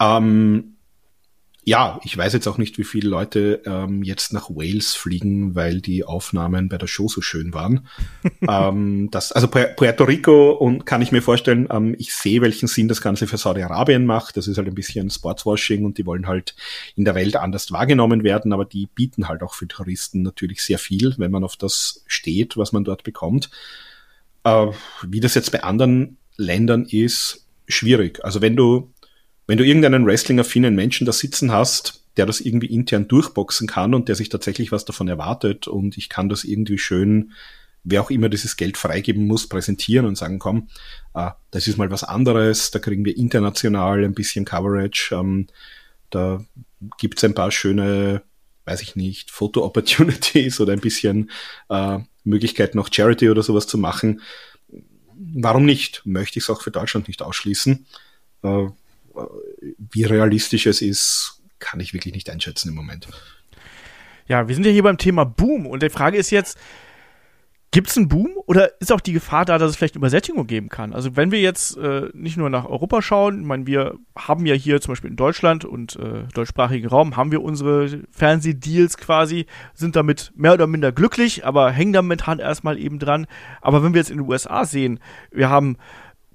Ähm, 0.01 0.79
ja, 1.65 2.01
ich 2.05 2.17
weiß 2.17 2.33
jetzt 2.33 2.47
auch 2.47 2.57
nicht, 2.57 2.79
wie 2.79 2.85
viele 2.85 3.11
Leute 3.11 3.63
ähm, 3.67 4.03
jetzt 4.03 4.33
nach 4.33 4.49
Wales 4.49 4.95
fliegen, 4.95 5.55
weil 5.55 5.81
die 5.83 6.05
Aufnahmen 6.05 6.71
bei 6.71 6.79
der 6.79 6.87
Show 6.87 7.09
so 7.09 7.21
schön 7.21 7.53
waren. 7.53 7.87
ähm, 8.49 9.09
das, 9.11 9.33
also 9.33 9.49
Puerto 9.49 10.05
Rico 10.05 10.53
und 10.53 10.87
kann 10.87 11.03
ich 11.03 11.13
mir 11.13 11.21
vorstellen, 11.21 11.69
ähm, 11.71 11.95
ich 11.99 12.15
sehe, 12.15 12.41
welchen 12.41 12.67
Sinn 12.67 12.89
das 12.89 13.03
Ganze 13.03 13.27
für 13.27 13.37
Saudi-Arabien 13.37 14.07
macht. 14.07 14.39
Das 14.39 14.49
ist 14.49 14.57
halt 14.57 14.69
ein 14.69 14.75
bisschen 14.75 15.11
Sportswashing 15.11 15.85
und 15.85 15.99
die 15.99 16.07
wollen 16.07 16.27
halt 16.27 16.55
in 16.97 17.05
der 17.05 17.15
Welt 17.15 17.37
anders 17.37 17.71
wahrgenommen 17.71 18.25
werden, 18.25 18.55
aber 18.55 18.65
die 18.65 18.87
bieten 18.87 19.29
halt 19.29 19.43
auch 19.43 19.55
für 19.55 19.69
Touristen 19.69 20.23
natürlich 20.23 20.63
sehr 20.63 20.79
viel, 20.79 21.15
wenn 21.19 21.31
man 21.31 21.45
auf 21.45 21.57
das 21.57 22.03
steht, 22.07 22.57
was 22.57 22.73
man 22.73 22.85
dort 22.85 23.05
bekommt. 23.05 23.51
Äh, 24.45 24.69
wie 25.07 25.21
das 25.21 25.35
jetzt 25.35 25.53
bei 25.53 25.63
anderen 25.63 26.17
Ländern 26.37 26.87
ist, 26.87 27.47
schwierig. 27.69 28.25
Also 28.25 28.41
wenn 28.41 28.57
du 28.57 28.93
wenn 29.51 29.59
du 29.59 29.67
irgendeinen 29.67 30.07
Wrestling-affinen 30.07 30.77
Menschen 30.77 31.07
da 31.07 31.13
sitzen 31.13 31.51
hast, 31.51 32.05
der 32.17 32.25
das 32.25 32.41
irgendwie 32.41 32.69
intern 32.69 33.09
durchboxen 33.09 33.67
kann 33.67 33.95
und 33.95 34.09
der 34.09 34.15
sich 34.15 34.29
tatsächlich 34.29 34.71
was 34.71 34.85
davon 34.85 35.09
erwartet 35.09 35.67
und 35.67 35.99
ich 35.99 36.09
kann 36.09 36.29
das 36.29 36.45
irgendwie 36.45 36.79
schön, 36.79 37.33
wer 37.83 38.01
auch 38.01 38.13
immer 38.13 38.29
dieses 38.29 38.57
Geld 38.57 38.77
freigeben 38.77 39.27
muss, 39.27 39.49
präsentieren 39.49 40.07
und 40.07 40.17
sagen, 40.17 40.39
komm, 40.39 40.69
äh, 41.15 41.31
das 41.51 41.67
ist 41.67 41.79
mal 41.79 41.91
was 41.91 42.05
anderes, 42.05 42.71
da 42.71 42.79
kriegen 42.79 43.05
wir 43.05 43.17
international 43.17 44.05
ein 44.05 44.15
bisschen 44.15 44.45
Coverage, 44.45 45.17
ähm, 45.17 45.49
da 46.11 46.45
gibt's 46.99 47.25
ein 47.25 47.35
paar 47.35 47.51
schöne, 47.51 48.23
weiß 48.67 48.83
ich 48.83 48.95
nicht, 48.95 49.33
Foto-Opportunities 49.33 50.61
oder 50.61 50.75
ein 50.75 50.81
bisschen 50.81 51.29
äh, 51.71 51.99
Möglichkeiten, 52.23 52.79
noch 52.79 52.93
Charity 52.93 53.29
oder 53.29 53.43
sowas 53.43 53.67
zu 53.67 53.79
machen. 53.79 54.21
Warum 55.35 55.67
nicht? 55.67 56.03
Möchte 56.05 56.39
ich 56.39 56.45
es 56.45 56.51
auch 56.51 56.63
für 56.63 56.71
Deutschland 56.71 57.09
nicht 57.09 57.21
ausschließen. 57.21 57.85
Wie 59.79 60.05
realistisch 60.05 60.67
es 60.67 60.83
ist, 60.83 61.43
kann 61.59 61.81
ich 61.81 61.93
wirklich 61.93 62.15
nicht 62.15 62.31
einschätzen 62.31 62.69
im 62.69 62.75
Moment. 62.75 63.09
Ja, 64.27 64.49
wir 64.49 64.55
sind 64.55 64.65
ja 64.65 64.73
hier 64.73 64.83
beim 64.83 64.99
Thema 64.99 65.25
Boom 65.25 65.67
und 65.67 65.83
die 65.83 65.91
Frage 65.91 66.17
ist 66.17 66.31
jetzt, 66.31 66.59
Gibt 67.73 67.89
es 67.89 67.97
einen 67.97 68.09
Boom 68.09 68.33
oder 68.47 68.81
ist 68.81 68.91
auch 68.91 69.01
die 69.01 69.13
Gefahr 69.13 69.45
da, 69.45 69.57
dass 69.57 69.71
es 69.71 69.77
vielleicht 69.77 69.95
Übersättigung 69.95 70.49
geben 70.49 70.69
kann? 70.71 70.93
Also 70.93 71.15
wenn 71.15 71.31
wir 71.31 71.41
jetzt 71.41 71.77
äh, 71.77 72.09
nicht 72.15 72.37
nur 72.37 72.51
nach 72.51 72.65
Europa 72.65 73.01
schauen, 73.01 73.43
ich 73.43 73.47
meine, 73.47 73.65
wir 73.69 73.95
haben 74.19 74.45
ja 74.45 74.55
hier 74.55 74.81
zum 74.81 74.93
Beispiel 74.93 75.11
in 75.11 75.17
Deutschland 75.17 75.65
und 75.65 75.95
äh, 75.95 76.25
deutschsprachigen 76.35 76.89
Raum 76.89 77.17
haben 77.17 77.31
wir 77.31 77.43
unsere 77.43 78.01
Fernsehdeals 78.11 78.97
quasi, 78.97 79.47
sind 79.73 79.95
damit 79.95 80.33
mehr 80.35 80.55
oder 80.55 80.67
minder 80.67 80.91
glücklich, 80.91 81.47
aber 81.47 81.71
hängen 81.71 81.93
da 81.93 82.03
momentan 82.03 82.41
erstmal 82.41 82.77
eben 82.77 82.99
dran. 82.99 83.29
Aber 83.61 83.85
wenn 83.85 83.95
wir 83.95 84.01
jetzt 84.01 84.11
in 84.11 84.19
den 84.19 84.29
USA 84.29 84.65
sehen, 84.65 84.99
wir 85.31 85.49
haben 85.49 85.77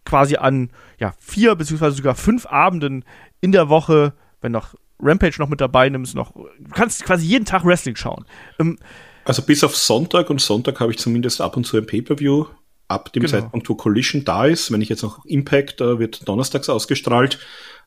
quasi 0.05 0.37
an 0.37 0.69
ja, 0.99 1.13
vier 1.19 1.55
beziehungsweise 1.55 1.97
sogar 1.97 2.15
fünf 2.15 2.45
Abenden 2.45 3.03
in 3.41 3.51
der 3.51 3.69
Woche, 3.69 4.13
wenn 4.41 4.51
noch 4.51 4.75
Rampage 4.99 5.35
noch 5.39 5.49
mit 5.49 5.61
dabei 5.61 5.89
nimmst, 5.89 6.15
noch, 6.15 6.33
du 6.33 6.69
kannst 6.73 7.03
quasi 7.03 7.25
jeden 7.25 7.45
Tag 7.45 7.65
Wrestling 7.65 7.95
schauen. 7.95 8.25
Ähm, 8.59 8.77
also 9.25 9.41
bis 9.41 9.63
auf 9.63 9.75
Sonntag 9.75 10.29
und 10.29 10.39
Sonntag 10.39 10.79
habe 10.79 10.91
ich 10.91 10.99
zumindest 10.99 11.41
ab 11.41 11.57
und 11.57 11.65
zu 11.65 11.77
ein 11.77 11.85
Pay-Per-View. 11.85 12.45
Ab 12.87 13.11
dem 13.13 13.23
genau. 13.23 13.31
Zeitpunkt, 13.31 13.67
wo 13.67 13.73
Collision 13.73 14.25
da 14.25 14.45
ist, 14.45 14.71
wenn 14.71 14.79
ich 14.79 14.89
jetzt 14.89 15.01
noch 15.01 15.25
Impact, 15.25 15.81
äh, 15.81 15.97
wird 15.97 16.27
donnerstags 16.27 16.69
ausgestrahlt, 16.69 17.39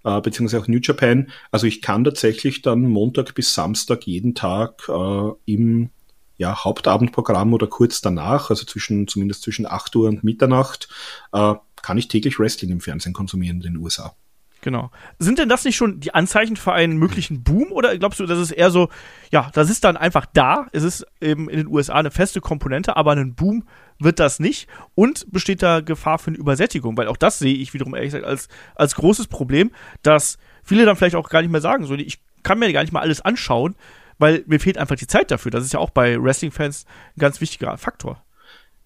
äh, 0.03 0.21
beziehungsweise 0.21 0.61
auch 0.61 0.67
New 0.67 0.81
Japan. 0.83 1.31
Also 1.53 1.69
ich 1.69 1.83
kann 1.83 2.03
tatsächlich 2.03 2.63
dann 2.63 2.83
Montag 2.83 3.33
bis 3.37 3.55
Samstag 3.55 4.09
jeden 4.09 4.35
Tag 4.35 4.89
äh, 4.89 5.31
im 5.45 5.91
ja, 6.37 6.65
Hauptabendprogramm 6.65 7.53
oder 7.53 7.69
kurz 7.69 8.01
danach, 8.01 8.51
also 8.51 8.65
zwischen, 8.65 9.07
zumindest 9.07 9.43
zwischen 9.43 9.67
8 9.67 9.95
Uhr 9.95 10.09
und 10.09 10.25
Mitternacht, 10.25 10.89
äh, 11.33 11.55
kann 11.83 11.99
ich 11.99 12.09
täglich 12.09 12.39
Wrestling 12.39 12.71
im 12.71 12.81
Fernsehen 12.81 13.13
konsumieren 13.13 13.59
in 13.59 13.75
den 13.75 13.77
USA. 13.77 14.15
Genau. 14.61 14.91
Sind 15.21 15.39
denn 15.39 15.49
das 15.49 15.65
nicht 15.65 15.77
schon 15.77 16.01
die 16.01 16.15
Anzeichen 16.15 16.57
für 16.57 16.73
einen 16.73 16.97
möglichen 16.97 17.45
Boom 17.45 17.71
oder 17.71 17.97
glaubst 17.97 18.19
du, 18.19 18.27
das 18.27 18.41
ist 18.41 18.51
eher 18.51 18.71
so, 18.71 18.89
ja, 19.31 19.51
das 19.55 19.71
ist 19.71 19.85
dann 19.85 19.97
einfach 19.97 20.27
da, 20.27 20.67
es 20.73 20.83
ist 20.83 21.07
eben 21.21 21.49
in 21.49 21.59
den 21.59 21.69
USA 21.69 21.95
eine 21.95 22.11
feste 22.11 22.41
Komponente, 22.41 22.97
aber 22.97 23.13
einen 23.13 23.35
Boom 23.35 23.65
wird 24.01 24.19
das 24.19 24.41
nicht 24.41 24.69
und 24.97 25.31
besteht 25.31 25.63
da 25.63 25.81
Gefahr 25.81 26.19
für 26.19 26.29
eine 26.29 26.39
Übersättigung, 26.39 26.97
weil 26.97 27.07
auch 27.07 27.17
das 27.17 27.39
sehe 27.39 27.55
ich 27.55 27.73
wiederum 27.73 27.95
ehrlich 27.95 28.09
gesagt 28.11 28.27
als, 28.27 28.49
als 28.75 28.97
großes 28.97 29.29
Problem, 29.29 29.71
dass 30.03 30.39
viele 30.65 30.85
dann 30.85 30.97
vielleicht 30.97 31.17
auch 31.17 31.29
gar 31.29 31.43
nicht 31.43 31.53
mehr 31.53 31.61
sagen, 31.61 31.85
so, 31.85 31.95
ich 31.95 32.21
kann 32.43 32.59
mir 32.59 32.73
gar 32.73 32.83
nicht 32.83 32.93
mal 32.93 33.01
alles 33.01 33.21
anschauen, 33.21 33.77
weil 34.19 34.43
mir 34.47 34.59
fehlt 34.59 34.79
einfach 34.79 34.97
die 34.97 35.07
Zeit 35.07 35.31
dafür. 35.31 35.53
Das 35.53 35.65
ist 35.65 35.73
ja 35.73 35.79
auch 35.79 35.91
bei 35.91 36.21
Wrestling-Fans 36.21 36.85
ein 37.17 37.21
ganz 37.21 37.41
wichtiger 37.41 37.77
Faktor. 37.79 38.25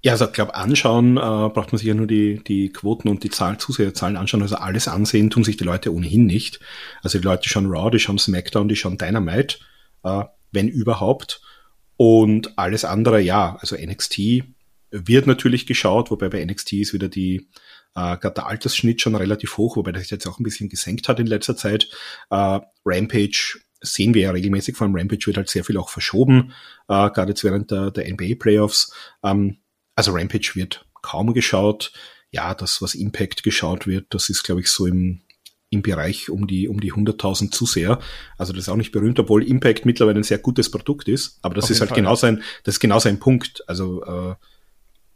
Ja, 0.05 0.13
also 0.13 0.27
ich 0.27 0.33
glaube, 0.33 0.57
anschauen 0.57 1.17
äh, 1.17 1.21
braucht 1.21 1.73
man 1.73 1.79
sich 1.79 1.87
ja 1.87 1.95
nur 1.95 2.09
die, 2.09 2.43
die 2.43 2.71
Quoten 2.71 3.09
und 3.09 3.23
die 3.23 3.31
Zahl, 3.31 3.59
Zuseherzahlen 3.59 4.17
anschauen. 4.17 4.43
Also 4.43 4.57
alles 4.57 4.89
ansehen 4.89 5.31
tun 5.31 5.45
sich 5.45 5.57
die 5.57 5.65
Leute 5.65 5.95
ohnehin 5.95 6.27
nicht. 6.27 6.59
Also 7.03 7.19
die 7.19 7.25
Leute 7.25 7.49
schauen 7.49 7.67
Raw, 7.67 7.89
die 7.89 8.01
schauen 8.01 8.19
SmackDown, 8.19 8.67
die 8.67 8.75
schauen 8.75 8.99
Dynamite, 8.99 9.59
äh, 10.03 10.25
wenn 10.51 10.67
überhaupt. 10.67 11.41
Und 11.97 12.59
alles 12.59 12.85
andere, 12.85 13.21
ja, 13.21 13.57
also 13.61 13.77
NXT 13.77 14.43
wird 14.91 15.29
natürlich 15.29 15.67
geschaut, 15.67 16.11
wobei 16.11 16.29
bei 16.29 16.45
NXT 16.45 16.73
ist 16.75 16.93
wieder 16.93 17.09
die, 17.09 17.49
äh, 17.95 18.17
gerade 18.17 18.35
der 18.35 18.47
Altersschnitt 18.47 19.01
schon 19.01 19.15
relativ 19.15 19.57
hoch, 19.57 19.77
wobei 19.77 19.93
das 19.93 20.11
jetzt 20.11 20.27
auch 20.27 20.41
ein 20.41 20.45
bisschen 20.45 20.69
gesenkt 20.69 21.09
hat 21.09 21.21
in 21.21 21.29
letzter 21.29 21.57
Zeit. 21.57 21.89
Äh, 22.31 22.59
Rampage 22.85 23.61
sehen 23.81 24.15
wir 24.15 24.23
ja 24.23 24.31
regelmäßig, 24.33 24.77
vor 24.77 24.87
allem 24.87 24.97
Rampage 24.97 25.27
wird 25.27 25.37
halt 25.37 25.49
sehr 25.49 25.65
viel 25.65 25.77
auch 25.77 25.91
verschoben, 25.91 26.53
äh, 26.89 27.09
gerade 27.11 27.31
jetzt 27.31 27.45
während 27.45 27.71
der, 27.71 27.93
der 27.93 28.13
NBA-Playoffs. 28.13 28.93
Ähm, 29.23 29.59
also 29.95 30.13
Rampage 30.13 30.53
wird 30.55 30.87
kaum 31.03 31.35
geschaut. 31.35 31.93
Ja, 32.31 32.55
das, 32.55 32.81
was 32.81 32.95
Impact 32.95 33.43
geschaut 33.43 33.87
wird, 33.87 34.07
das 34.11 34.31
ist, 34.31 34.43
glaube 34.43 34.63
ich, 34.63 34.69
so 34.69 34.87
im, 34.87 35.21
im 35.69 35.83
Bereich 35.83 36.31
um 36.31 36.47
die, 36.47 36.69
um 36.69 36.81
die 36.81 36.93
100.000 36.93 37.51
Zuseher. 37.51 37.99
Also 38.39 38.53
das 38.53 38.65
ist 38.65 38.69
auch 38.69 38.77
nicht 38.77 38.93
berühmt, 38.93 39.19
obwohl 39.19 39.47
Impact 39.47 39.85
mittlerweile 39.85 40.21
ein 40.21 40.25
sehr 40.25 40.39
gutes 40.39 40.71
Produkt 40.71 41.09
ist. 41.09 41.39
Aber 41.43 41.55
das 41.55 41.65
Auf 41.65 41.71
ist 41.71 41.81
halt 41.81 41.91
Fall, 41.91 41.97
genauso 41.97 42.27
ein, 42.27 42.43
das 42.65 42.77
ist 42.77 42.81
genauso 42.81 43.09
ein 43.09 43.19
Punkt. 43.19 43.63
Also, 43.69 44.03
äh, 44.05 44.35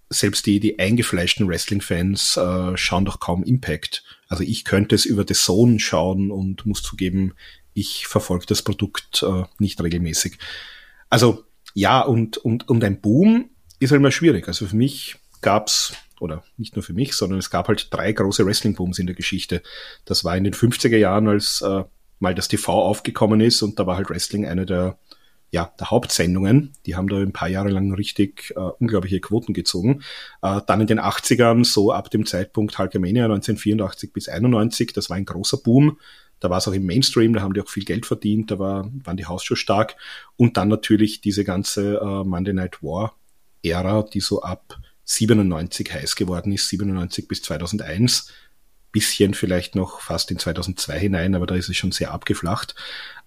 selbst 0.08 0.46
die, 0.46 0.60
die 0.60 0.78
eingefleischten 0.78 1.48
Wrestling-Fans 1.48 2.36
äh, 2.36 2.76
schauen 2.76 3.04
doch 3.04 3.18
kaum 3.18 3.42
Impact. 3.42 4.04
Also 4.28 4.44
ich 4.44 4.64
könnte 4.64 4.94
es 4.94 5.04
über 5.04 5.24
The 5.26 5.34
Zone 5.34 5.80
schauen 5.80 6.30
und 6.30 6.64
muss 6.64 6.82
zugeben, 6.82 7.34
ich 7.74 8.06
verfolge 8.06 8.46
das 8.46 8.62
Produkt 8.62 9.22
äh, 9.22 9.44
nicht 9.58 9.82
regelmäßig. 9.82 10.38
Also 11.10 11.44
ja, 11.74 12.00
und, 12.02 12.36
und, 12.38 12.68
und 12.68 12.84
ein 12.84 13.00
Boom 13.00 13.50
ist 13.78 13.90
halt 13.90 14.00
immer 14.00 14.10
schwierig. 14.10 14.48
Also 14.48 14.66
für 14.66 14.76
mich 14.76 15.16
gab's 15.40 15.94
oder 16.20 16.44
nicht 16.56 16.76
nur 16.76 16.82
für 16.82 16.94
mich, 16.94 17.12
sondern 17.12 17.38
es 17.38 17.50
gab 17.50 17.68
halt 17.68 17.88
drei 17.92 18.12
große 18.12 18.46
Wrestling-Booms 18.46 18.98
in 18.98 19.06
der 19.06 19.16
Geschichte. 19.16 19.62
Das 20.04 20.24
war 20.24 20.36
in 20.36 20.44
den 20.44 20.54
50er 20.54 20.96
Jahren, 20.96 21.28
als 21.28 21.62
äh, 21.62 21.84
mal 22.18 22.34
das 22.34 22.48
TV 22.48 22.72
aufgekommen 22.72 23.40
ist 23.40 23.62
und 23.62 23.78
da 23.78 23.86
war 23.86 23.96
halt 23.96 24.08
Wrestling 24.08 24.46
eine 24.46 24.64
der 24.66 24.98
ja, 25.52 25.72
der 25.78 25.90
Hauptsendungen. 25.90 26.72
Die 26.86 26.96
haben 26.96 27.08
da 27.08 27.18
ein 27.18 27.32
paar 27.32 27.48
Jahre 27.48 27.68
lang 27.68 27.94
richtig 27.94 28.52
äh, 28.56 28.60
unglaubliche 28.60 29.20
Quoten 29.20 29.54
gezogen. 29.54 30.02
Äh, 30.42 30.60
dann 30.66 30.80
in 30.80 30.86
den 30.88 31.00
80ern, 31.00 31.64
so 31.64 31.92
ab 31.92 32.10
dem 32.10 32.26
Zeitpunkt 32.26 32.78
Hulkamania 32.78 33.24
1984 33.24 34.12
bis 34.12 34.28
91, 34.28 34.92
das 34.92 35.08
war 35.08 35.16
ein 35.16 35.24
großer 35.24 35.58
Boom. 35.58 35.98
Da 36.40 36.50
war 36.50 36.58
es 36.58 36.68
auch 36.68 36.72
im 36.72 36.84
Mainstream, 36.84 37.32
da 37.32 37.42
haben 37.42 37.54
die 37.54 37.62
auch 37.62 37.68
viel 37.68 37.84
Geld 37.84 38.04
verdient, 38.06 38.50
da 38.50 38.58
war, 38.58 38.90
waren 39.04 39.16
die 39.16 39.24
Hausschuhe 39.24 39.56
stark. 39.56 39.96
Und 40.36 40.56
dann 40.56 40.68
natürlich 40.68 41.20
diese 41.20 41.44
ganze 41.44 41.98
äh, 41.98 42.24
Monday 42.24 42.52
Night 42.52 42.82
War 42.82 43.14
Ära, 43.62 44.02
die 44.02 44.20
so 44.20 44.42
ab 44.42 44.78
97 45.04 45.92
heiß 45.92 46.16
geworden 46.16 46.52
ist, 46.52 46.68
97 46.68 47.28
bis 47.28 47.42
2001 47.42 48.32
bisschen 48.96 49.34
vielleicht 49.34 49.74
noch 49.74 50.00
fast 50.00 50.30
in 50.30 50.38
2002 50.38 50.98
hinein, 50.98 51.34
aber 51.34 51.46
da 51.46 51.54
ist 51.54 51.68
es 51.68 51.76
schon 51.76 51.92
sehr 51.92 52.12
abgeflacht. 52.12 52.74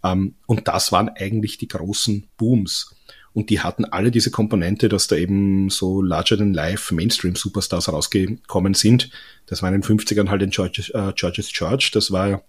Ähm, 0.04 0.34
und 0.48 0.68
das 0.68 0.92
waren 0.92 1.10
eigentlich 1.10 1.60
die 1.60 1.68
großen 1.68 2.28
Booms. 2.38 2.96
Und 3.34 3.52
die 3.52 3.60
hatten 3.60 3.86
alle 3.86 4.10
diese 4.10 4.32
Komponente, 4.32 4.90
dass 4.90 5.06
da 5.06 5.16
eben 5.16 5.70
so 5.70 6.02
larger 6.02 6.38
than 6.38 6.56
life 6.56 6.94
Mainstream-Superstars 6.96 7.94
rausgekommen 7.94 8.74
sind. 8.74 9.12
Das 9.46 9.62
war 9.62 9.70
in 9.72 9.80
den 9.80 9.84
50ern 9.84 10.30
halt 10.30 10.42
ein 10.42 10.50
George, 10.50 10.92
äh, 10.96 11.14
George's 11.14 11.52
George, 11.54 11.92
das 11.94 12.12
war 12.12 12.42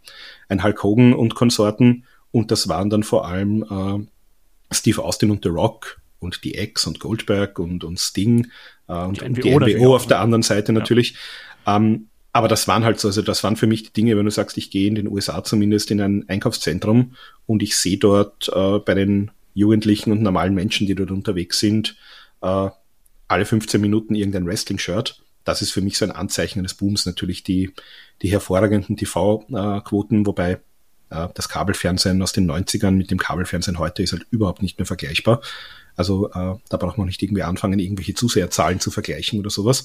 ein 0.49 0.65
Hulk 0.65 0.83
Hogan 0.83 1.13
und 1.13 1.35
Konsorten. 1.35 2.05
Und 2.33 2.51
das 2.51 2.69
waren 2.69 2.89
dann 2.89 3.03
vor 3.03 3.29
allem 3.29 3.65
äh, 3.65 4.75
Steve 4.75 5.05
Austin 5.05 5.31
und 5.31 5.45
The 5.45 5.51
Rock 5.51 6.01
und 6.21 6.45
die 6.45 6.57
X 6.57 6.87
und 6.87 7.01
Goldberg 7.01 7.59
und, 7.59 7.85
und 7.85 7.99
Sting 7.99 8.49
äh, 8.89 8.93
und 8.93 9.21
die 9.21 9.29
NWO, 9.29 9.59
die 9.61 9.75
NWO 9.75 9.97
auf 9.97 10.07
der 10.07 10.21
anderen 10.21 10.43
Seite 10.43 10.73
natürlich. 10.73 11.15
Ja. 11.67 11.77
Ähm, 11.77 12.07
aber 12.33 12.47
das 12.47 12.69
waren 12.69 12.85
halt 12.85 13.01
so, 13.01 13.09
also 13.09 13.23
das 13.23 13.43
waren 13.43 13.57
für 13.57 13.67
mich 13.67 13.83
die 13.83 13.93
Dinge, 13.93 14.17
wenn 14.17 14.25
du 14.25 14.31
sagst, 14.31 14.57
ich 14.57 14.71
gehe 14.71 14.87
in 14.87 14.95
den 14.95 15.09
USA 15.09 15.43
zumindest 15.43 15.91
in 15.91 16.01
ein 16.01 16.29
Einkaufszentrum 16.29 17.15
und 17.47 17.63
ich 17.63 17.77
sehe 17.77 17.99
dort 17.99 18.49
äh, 18.55 18.79
bei 18.79 18.95
den 18.95 19.33
Jugendlichen 19.55 20.13
und 20.13 20.23
normalen 20.23 20.55
Menschen, 20.55 20.87
die 20.87 20.95
dort 20.95 21.11
unterwegs 21.11 21.59
sind, 21.59 21.97
äh, 22.41 22.69
alle 23.27 23.45
15 23.45 23.81
Minuten 23.81 24.15
irgendein 24.15 24.47
Wrestling-Shirt. 24.47 25.21
Das 25.45 25.63
ist 25.63 25.73
für 25.73 25.81
mich 25.81 25.99
so 25.99 26.05
ein 26.05 26.13
Anzeichen 26.13 26.61
eines 26.61 26.75
Booms. 26.75 27.07
Natürlich 27.07 27.43
die, 27.43 27.73
die 28.23 28.31
hervorragenden 28.31 28.97
TV-Quoten, 28.97 30.27
wobei 30.27 30.61
äh, 31.11 31.29
das 31.35 31.49
Kabelfernsehen 31.49 32.23
aus 32.23 32.33
den 32.33 32.51
90ern 32.51 32.93
mit 32.93 33.11
dem 33.11 33.19
Kabelfernsehen 33.19 33.79
heute 33.79 34.03
ist 34.03 34.13
halt 34.13 34.27
überhaupt 34.31 34.63
nicht 34.63 34.79
mehr 34.79 34.87
vergleichbar. 34.87 35.43
Also 36.01 36.31
äh, 36.31 36.57
da 36.71 36.77
braucht 36.79 36.97
man 36.97 37.09
nicht 37.09 37.23
irgendwie 37.23 37.43
anfangen, 37.43 37.79
irgendwelche 37.79 38.15
Zuseherzahlen 38.15 38.81
zu 38.81 38.91
vergleichen 38.91 39.39
oder 39.39 39.51
sowas. 39.51 39.85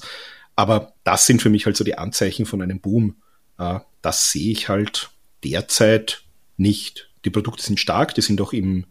Aber 0.54 0.94
das 1.04 1.26
sind 1.26 1.42
für 1.42 1.50
mich 1.50 1.66
halt 1.66 1.76
so 1.76 1.84
die 1.84 1.98
Anzeichen 1.98 2.46
von 2.46 2.62
einem 2.62 2.80
Boom. 2.80 3.16
Äh, 3.58 3.80
das 4.00 4.32
sehe 4.32 4.50
ich 4.50 4.70
halt 4.70 5.10
derzeit 5.44 6.22
nicht. 6.56 7.10
Die 7.26 7.28
Produkte 7.28 7.62
sind 7.62 7.78
stark, 7.78 8.14
die 8.14 8.22
sind 8.22 8.40
auch 8.40 8.54
im, 8.54 8.86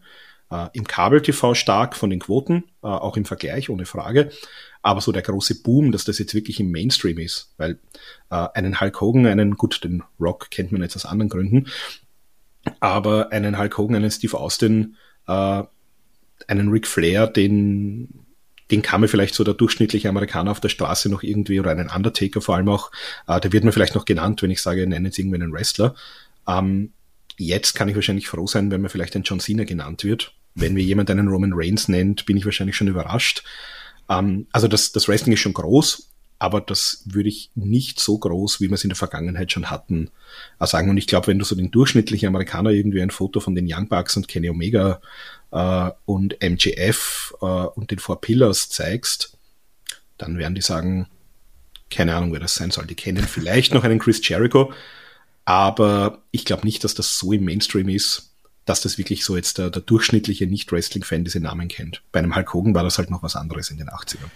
äh, 0.52 0.68
im 0.72 0.86
Kabel-TV 0.86 1.54
stark 1.54 1.96
von 1.96 2.10
den 2.10 2.20
Quoten, 2.20 2.62
äh, 2.84 2.86
auch 2.86 3.16
im 3.16 3.24
Vergleich, 3.24 3.70
ohne 3.70 3.86
Frage. 3.86 4.30
Aber 4.82 5.00
so 5.00 5.10
der 5.10 5.22
große 5.22 5.62
Boom, 5.64 5.90
dass 5.90 6.04
das 6.04 6.20
jetzt 6.20 6.32
wirklich 6.32 6.60
im 6.60 6.70
Mainstream 6.70 7.18
ist, 7.18 7.54
weil 7.56 7.80
äh, 8.30 8.46
einen 8.54 8.80
Hulk 8.80 9.00
Hogan, 9.00 9.26
einen, 9.26 9.56
gut, 9.56 9.82
den 9.82 10.04
Rock 10.20 10.52
kennt 10.52 10.70
man 10.70 10.80
jetzt 10.80 10.94
aus 10.94 11.06
anderen 11.06 11.28
Gründen, 11.28 11.66
aber 12.78 13.32
einen 13.32 13.58
Hulk 13.58 13.78
Hogan, 13.78 13.96
einen 13.96 14.12
Steve 14.12 14.38
Austin, 14.38 14.94
äh, 15.26 15.64
einen 16.46 16.68
Ric 16.70 16.86
Flair, 16.86 17.26
den 17.26 18.26
den 18.70 18.82
kann 18.82 19.00
man 19.00 19.08
vielleicht 19.08 19.34
so 19.34 19.44
der 19.44 19.54
durchschnittliche 19.54 20.08
Amerikaner 20.08 20.50
auf 20.50 20.60
der 20.60 20.68
Straße 20.68 21.08
noch 21.08 21.22
irgendwie 21.22 21.60
oder 21.60 21.70
einen 21.70 21.88
Undertaker 21.88 22.40
vor 22.40 22.56
allem 22.56 22.68
auch, 22.68 22.90
äh, 23.28 23.40
der 23.40 23.52
wird 23.52 23.64
mir 23.64 23.72
vielleicht 23.72 23.94
noch 23.94 24.04
genannt, 24.04 24.42
wenn 24.42 24.50
ich 24.50 24.60
sage, 24.60 24.86
nenne 24.86 25.08
jetzt 25.08 25.18
irgendwie 25.18 25.40
einen 25.40 25.52
Wrestler. 25.52 25.94
Ähm, 26.48 26.92
jetzt 27.36 27.74
kann 27.74 27.88
ich 27.88 27.94
wahrscheinlich 27.94 28.28
froh 28.28 28.46
sein, 28.46 28.70
wenn 28.70 28.80
mir 28.80 28.88
vielleicht 28.88 29.14
ein 29.14 29.22
John 29.22 29.40
Cena 29.40 29.64
genannt 29.64 30.04
wird. 30.04 30.34
Wenn 30.54 30.74
mir 30.74 30.82
jemand 30.82 31.10
einen 31.10 31.28
Roman 31.28 31.52
Reigns 31.54 31.88
nennt, 31.88 32.26
bin 32.26 32.36
ich 32.36 32.44
wahrscheinlich 32.44 32.76
schon 32.76 32.88
überrascht. 32.88 33.44
Ähm, 34.08 34.46
also 34.50 34.68
das, 34.68 34.92
das 34.92 35.06
Wrestling 35.08 35.34
ist 35.34 35.40
schon 35.40 35.54
groß, 35.54 36.10
aber 36.38 36.60
das 36.60 37.02
würde 37.06 37.28
ich 37.28 37.50
nicht 37.54 37.98
so 37.98 38.18
groß, 38.18 38.60
wie 38.60 38.68
wir 38.68 38.74
es 38.74 38.84
in 38.84 38.90
der 38.90 38.96
Vergangenheit 38.96 39.52
schon 39.52 39.70
hatten, 39.70 40.10
äh, 40.60 40.66
sagen. 40.66 40.90
Und 40.90 40.98
ich 40.98 41.06
glaube, 41.06 41.28
wenn 41.28 41.38
du 41.38 41.44
so 41.44 41.54
den 41.54 41.70
durchschnittlichen 41.70 42.28
Amerikaner 42.28 42.70
irgendwie 42.70 43.00
ein 43.00 43.10
Foto 43.10 43.40
von 43.40 43.54
den 43.54 43.66
Young 43.70 43.88
Bucks 43.88 44.16
und 44.16 44.28
Kenny 44.28 44.50
Omega 44.50 45.00
äh, 45.50 45.90
und 46.04 46.40
MGF 46.42 47.34
äh, 47.40 47.44
und 47.44 47.90
den 47.90 47.98
Four 47.98 48.20
Pillars 48.20 48.68
zeigst, 48.68 49.38
dann 50.18 50.38
werden 50.38 50.54
die 50.54 50.62
sagen, 50.62 51.06
keine 51.90 52.14
Ahnung, 52.14 52.32
wer 52.32 52.40
das 52.40 52.54
sein 52.54 52.70
soll. 52.70 52.86
Die 52.86 52.94
kennen 52.94 53.24
vielleicht 53.26 53.72
noch 53.72 53.84
einen 53.84 53.98
Chris 53.98 54.26
Jericho, 54.26 54.72
aber 55.44 56.22
ich 56.32 56.44
glaube 56.44 56.66
nicht, 56.66 56.84
dass 56.84 56.94
das 56.94 57.18
so 57.18 57.32
im 57.32 57.44
Mainstream 57.44 57.88
ist, 57.88 58.32
dass 58.66 58.80
das 58.80 58.98
wirklich 58.98 59.24
so 59.24 59.36
jetzt 59.36 59.58
der, 59.58 59.70
der 59.70 59.82
durchschnittliche 59.82 60.46
Nicht-Wrestling-Fan 60.46 61.24
diese 61.24 61.40
Namen 61.40 61.68
kennt. 61.68 62.02
Bei 62.10 62.18
einem 62.18 62.34
Hulk 62.34 62.52
Hogan 62.52 62.74
war 62.74 62.82
das 62.82 62.98
halt 62.98 63.10
noch 63.10 63.22
was 63.22 63.36
anderes 63.36 63.70
in 63.70 63.78
den 63.78 63.88
80ern. 63.88 64.30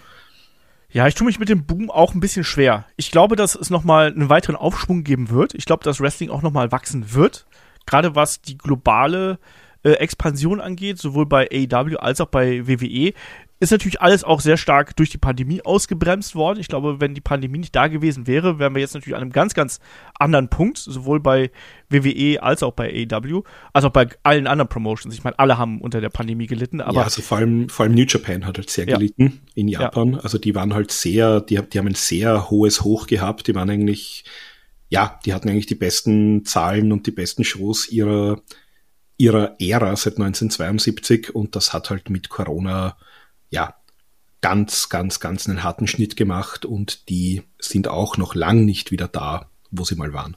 Ja, 0.93 1.07
ich 1.07 1.15
tue 1.15 1.25
mich 1.25 1.39
mit 1.39 1.47
dem 1.47 1.65
Boom 1.65 1.89
auch 1.89 2.13
ein 2.13 2.19
bisschen 2.19 2.43
schwer. 2.43 2.85
Ich 2.97 3.11
glaube, 3.11 3.37
dass 3.37 3.55
es 3.55 3.69
nochmal 3.69 4.07
einen 4.07 4.27
weiteren 4.27 4.57
Aufschwung 4.57 5.03
geben 5.03 5.29
wird. 5.29 5.53
Ich 5.53 5.65
glaube, 5.65 5.85
dass 5.85 6.01
Wrestling 6.01 6.29
auch 6.29 6.41
nochmal 6.41 6.71
wachsen 6.73 7.13
wird. 7.13 7.45
Gerade 7.85 8.13
was 8.13 8.41
die 8.41 8.57
globale 8.57 9.39
äh, 9.83 9.91
Expansion 9.91 10.59
angeht, 10.59 10.97
sowohl 10.97 11.25
bei 11.25 11.47
AEW 11.49 11.95
als 11.97 12.19
auch 12.19 12.27
bei 12.27 12.67
WWE, 12.67 13.13
ist 13.61 13.69
natürlich 13.69 14.01
alles 14.01 14.23
auch 14.23 14.41
sehr 14.41 14.57
stark 14.57 14.95
durch 14.95 15.11
die 15.11 15.19
Pandemie 15.19 15.61
ausgebremst 15.61 16.33
worden. 16.33 16.59
Ich 16.59 16.67
glaube, 16.67 16.99
wenn 16.99 17.13
die 17.13 17.21
Pandemie 17.21 17.59
nicht 17.59 17.75
da 17.75 17.87
gewesen 17.87 18.25
wäre, 18.25 18.57
wären 18.57 18.73
wir 18.73 18.81
jetzt 18.81 18.95
natürlich 18.95 19.15
an 19.15 19.21
einem 19.21 19.31
ganz, 19.31 19.53
ganz 19.53 19.79
anderen 20.17 20.49
Punkt, 20.49 20.79
sowohl 20.79 21.19
bei 21.19 21.51
WWE 21.87 22.41
als 22.41 22.63
auch 22.63 22.73
bei 22.73 23.07
AEW, 23.07 23.43
als 23.71 23.85
auch 23.85 23.91
bei 23.91 24.07
allen 24.23 24.47
anderen 24.47 24.67
Promotions. 24.67 25.13
Ich 25.13 25.23
meine, 25.23 25.37
alle 25.37 25.59
haben 25.59 25.79
unter 25.79 26.01
der 26.01 26.09
Pandemie 26.09 26.47
gelitten, 26.47 26.81
aber. 26.81 26.95
Ja, 26.95 27.03
also 27.03 27.21
vor 27.21 27.37
allem, 27.37 27.69
vor 27.69 27.85
allem 27.85 27.93
New 27.93 28.05
Japan 28.07 28.47
hat 28.47 28.57
halt 28.57 28.71
sehr 28.71 28.87
ja. 28.87 28.97
gelitten 28.97 29.41
in 29.53 29.67
Japan. 29.67 30.13
Ja. 30.13 30.19
Also 30.21 30.39
die 30.39 30.55
waren 30.55 30.73
halt 30.73 30.91
sehr, 30.91 31.39
die, 31.39 31.59
die 31.61 31.77
haben 31.77 31.87
ein 31.87 31.93
sehr 31.93 32.49
hohes 32.49 32.83
Hoch 32.83 33.05
gehabt. 33.05 33.45
Die 33.45 33.53
waren 33.53 33.69
eigentlich, 33.69 34.23
ja, 34.89 35.19
die 35.23 35.35
hatten 35.35 35.49
eigentlich 35.49 35.67
die 35.67 35.75
besten 35.75 36.45
Zahlen 36.45 36.91
und 36.91 37.05
die 37.05 37.11
besten 37.11 37.43
Shows 37.43 37.89
ihrer, 37.89 38.41
ihrer 39.17 39.55
Ära 39.59 39.95
seit 39.95 40.17
1972 40.17 41.35
und 41.35 41.55
das 41.55 41.73
hat 41.73 41.91
halt 41.91 42.09
mit 42.09 42.29
Corona 42.29 42.97
ja 43.51 43.75
ganz, 44.41 44.89
ganz, 44.89 45.19
ganz 45.19 45.47
einen 45.47 45.63
harten 45.63 45.87
Schnitt 45.87 46.17
gemacht 46.17 46.65
und 46.65 47.09
die 47.09 47.43
sind 47.59 47.87
auch 47.87 48.17
noch 48.17 48.33
lang 48.33 48.65
nicht 48.65 48.91
wieder 48.91 49.07
da, 49.07 49.49
wo 49.69 49.83
sie 49.83 49.95
mal 49.95 50.13
waren. 50.13 50.35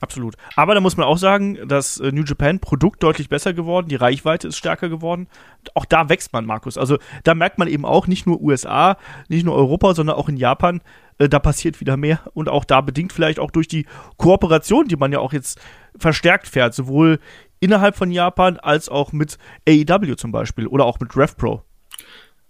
Absolut. 0.00 0.36
Aber 0.56 0.74
da 0.74 0.80
muss 0.80 0.96
man 0.98 1.06
auch 1.06 1.16
sagen, 1.16 1.58
das 1.68 1.98
äh, 1.98 2.12
New 2.12 2.24
Japan 2.24 2.60
Produkt 2.60 3.02
deutlich 3.02 3.30
besser 3.30 3.54
geworden, 3.54 3.88
die 3.88 3.96
Reichweite 3.96 4.48
ist 4.48 4.58
stärker 4.58 4.90
geworden. 4.90 5.26
Auch 5.74 5.86
da 5.86 6.10
wächst 6.10 6.34
man, 6.34 6.44
Markus. 6.44 6.76
Also 6.76 6.98
da 7.24 7.34
merkt 7.34 7.58
man 7.58 7.68
eben 7.68 7.86
auch 7.86 8.06
nicht 8.06 8.26
nur 8.26 8.40
USA, 8.42 8.98
nicht 9.28 9.44
nur 9.44 9.54
Europa, 9.54 9.94
sondern 9.94 10.16
auch 10.16 10.28
in 10.28 10.36
Japan, 10.36 10.82
äh, 11.18 11.30
da 11.30 11.38
passiert 11.38 11.80
wieder 11.80 11.96
mehr 11.96 12.20
und 12.34 12.50
auch 12.50 12.64
da 12.64 12.82
bedingt 12.82 13.12
vielleicht 13.12 13.38
auch 13.38 13.50
durch 13.50 13.68
die 13.68 13.86
Kooperation, 14.18 14.86
die 14.86 14.96
man 14.96 15.12
ja 15.12 15.18
auch 15.18 15.32
jetzt 15.32 15.58
verstärkt 15.98 16.46
fährt, 16.46 16.74
sowohl 16.74 17.18
innerhalb 17.60 17.96
von 17.96 18.10
Japan 18.10 18.58
als 18.58 18.90
auch 18.90 19.12
mit 19.12 19.38
AEW 19.66 20.16
zum 20.16 20.30
Beispiel 20.30 20.66
oder 20.66 20.84
auch 20.84 21.00
mit 21.00 21.16
RevPro. 21.16 21.62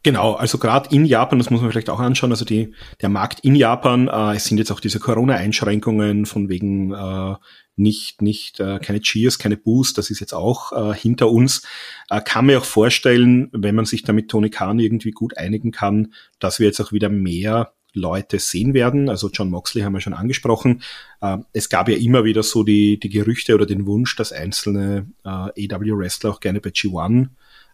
Genau, 0.03 0.35
also 0.35 0.59
gerade 0.59 0.95
in 0.95 1.05
Japan, 1.05 1.39
das 1.39 1.51
muss 1.51 1.61
man 1.61 1.71
vielleicht 1.71 1.91
auch 1.91 1.99
anschauen, 1.99 2.31
also 2.31 2.45
die, 2.45 2.73
der 3.01 3.09
Markt 3.09 3.41
in 3.41 3.57
Japan, 3.57 4.07
äh, 4.07 4.37
es 4.37 4.45
sind 4.45 4.59
jetzt 4.59 4.71
auch 4.71 4.79
diese 4.79 5.01
Corona-Einschränkungen 5.01 6.27
von 6.27 6.49
wegen 6.49 6.93
äh, 6.93 7.35
nicht, 7.77 8.23
nicht, 8.23 8.61
äh, 8.61 8.79
keine 8.79 9.01
Cheers, 9.01 9.39
keine 9.39 9.57
Boost, 9.57 9.99
das 9.99 10.11
ist 10.11 10.21
jetzt 10.21 10.33
auch 10.33 10.73
äh, 10.73 10.95
hinter 10.95 11.31
uns. 11.31 11.63
Äh, 12.09 12.21
kann 12.23 12.47
mir 12.47 12.59
auch 12.59 12.65
vorstellen, 12.65 13.49
wenn 13.53 13.75
man 13.75 13.85
sich 13.85 14.03
da 14.03 14.13
mit 14.13 14.31
Tony 14.31 14.49
Khan 14.49 14.79
irgendwie 14.79 15.11
gut 15.11 15.37
einigen 15.37 15.73
kann, 15.73 16.15
dass 16.39 16.59
wir 16.59 16.67
jetzt 16.67 16.81
auch 16.81 16.93
wieder 16.93 17.09
mehr 17.09 17.73
Leute 17.93 18.39
sehen 18.39 18.75
werden. 18.75 19.09
Also 19.09 19.31
John 19.33 19.51
Moxley 19.51 19.83
haben 19.83 19.95
wir 19.95 20.01
schon 20.01 20.15
angesprochen. 20.15 20.83
Äh, 21.21 21.39
es 21.53 21.69
gab 21.69 21.89
ja 21.89 21.97
immer 21.97 22.25
wieder 22.25 22.43
so 22.43 22.63
die, 22.63 22.99
die 22.99 23.09
Gerüchte 23.09 23.55
oder 23.55 23.67
den 23.67 23.87
Wunsch, 23.87 24.17
dass 24.17 24.33
einzelne 24.33 25.07
äh, 25.25 25.29
AW-Wrestler 25.29 26.31
auch 26.31 26.41
gerne 26.41 26.61
bei 26.61 26.71
G1 26.71 27.29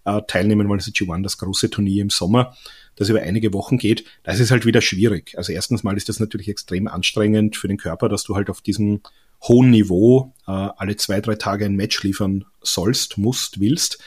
äh, 0.05 0.21
teilnehmen 0.27 0.69
wollen. 0.69 0.81
Also 0.81 0.91
G1, 0.91 1.23
das 1.23 1.39
große 1.39 1.71
Turnier 1.71 2.03
im 2.03 2.11
Sommer, 2.11 2.57
das 2.97 3.09
über 3.09 3.21
einige 3.21 3.53
Wochen 3.53 3.79
geht. 3.79 4.05
Das 4.23 4.41
ist 4.41 4.51
halt 4.51 4.67
wieder 4.67 4.81
schwierig. 4.81 5.35
Also 5.37 5.53
erstens 5.53 5.83
mal 5.83 5.97
ist 5.97 6.09
das 6.09 6.21
natürlich 6.21 6.49
extrem 6.49 6.89
anstrengend 6.89 7.57
für 7.57 7.69
den 7.69 7.79
Körper, 7.79 8.09
dass 8.09 8.25
du 8.25 8.35
halt 8.35 8.51
auf 8.51 8.61
diesem 8.61 9.01
hohen 9.43 9.71
Niveau 9.71 10.35
äh, 10.47 10.53
alle 10.53 10.97
zwei, 10.97 11.21
drei 11.21 11.35
Tage 11.35 11.65
ein 11.65 11.75
Match 11.77 12.03
liefern 12.03 12.45
sollst, 12.61 13.19
musst, 13.19 13.61
willst. 13.61 14.03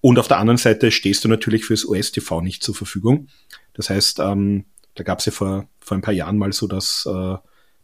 Und 0.00 0.18
auf 0.18 0.28
der 0.28 0.38
anderen 0.38 0.58
Seite 0.58 0.90
stehst 0.90 1.24
du 1.24 1.28
natürlich 1.28 1.64
fürs 1.64 1.84
US-TV 1.84 2.40
nicht 2.40 2.62
zur 2.62 2.74
Verfügung. 2.74 3.28
Das 3.74 3.90
heißt, 3.90 4.20
ähm, 4.20 4.66
da 4.94 5.02
gab 5.02 5.18
es 5.18 5.26
ja 5.26 5.32
vor, 5.32 5.68
vor 5.80 5.96
ein 5.96 6.02
paar 6.02 6.14
Jahren 6.14 6.38
mal 6.38 6.52
so, 6.52 6.66
dass 6.66 7.08
äh, 7.10 7.36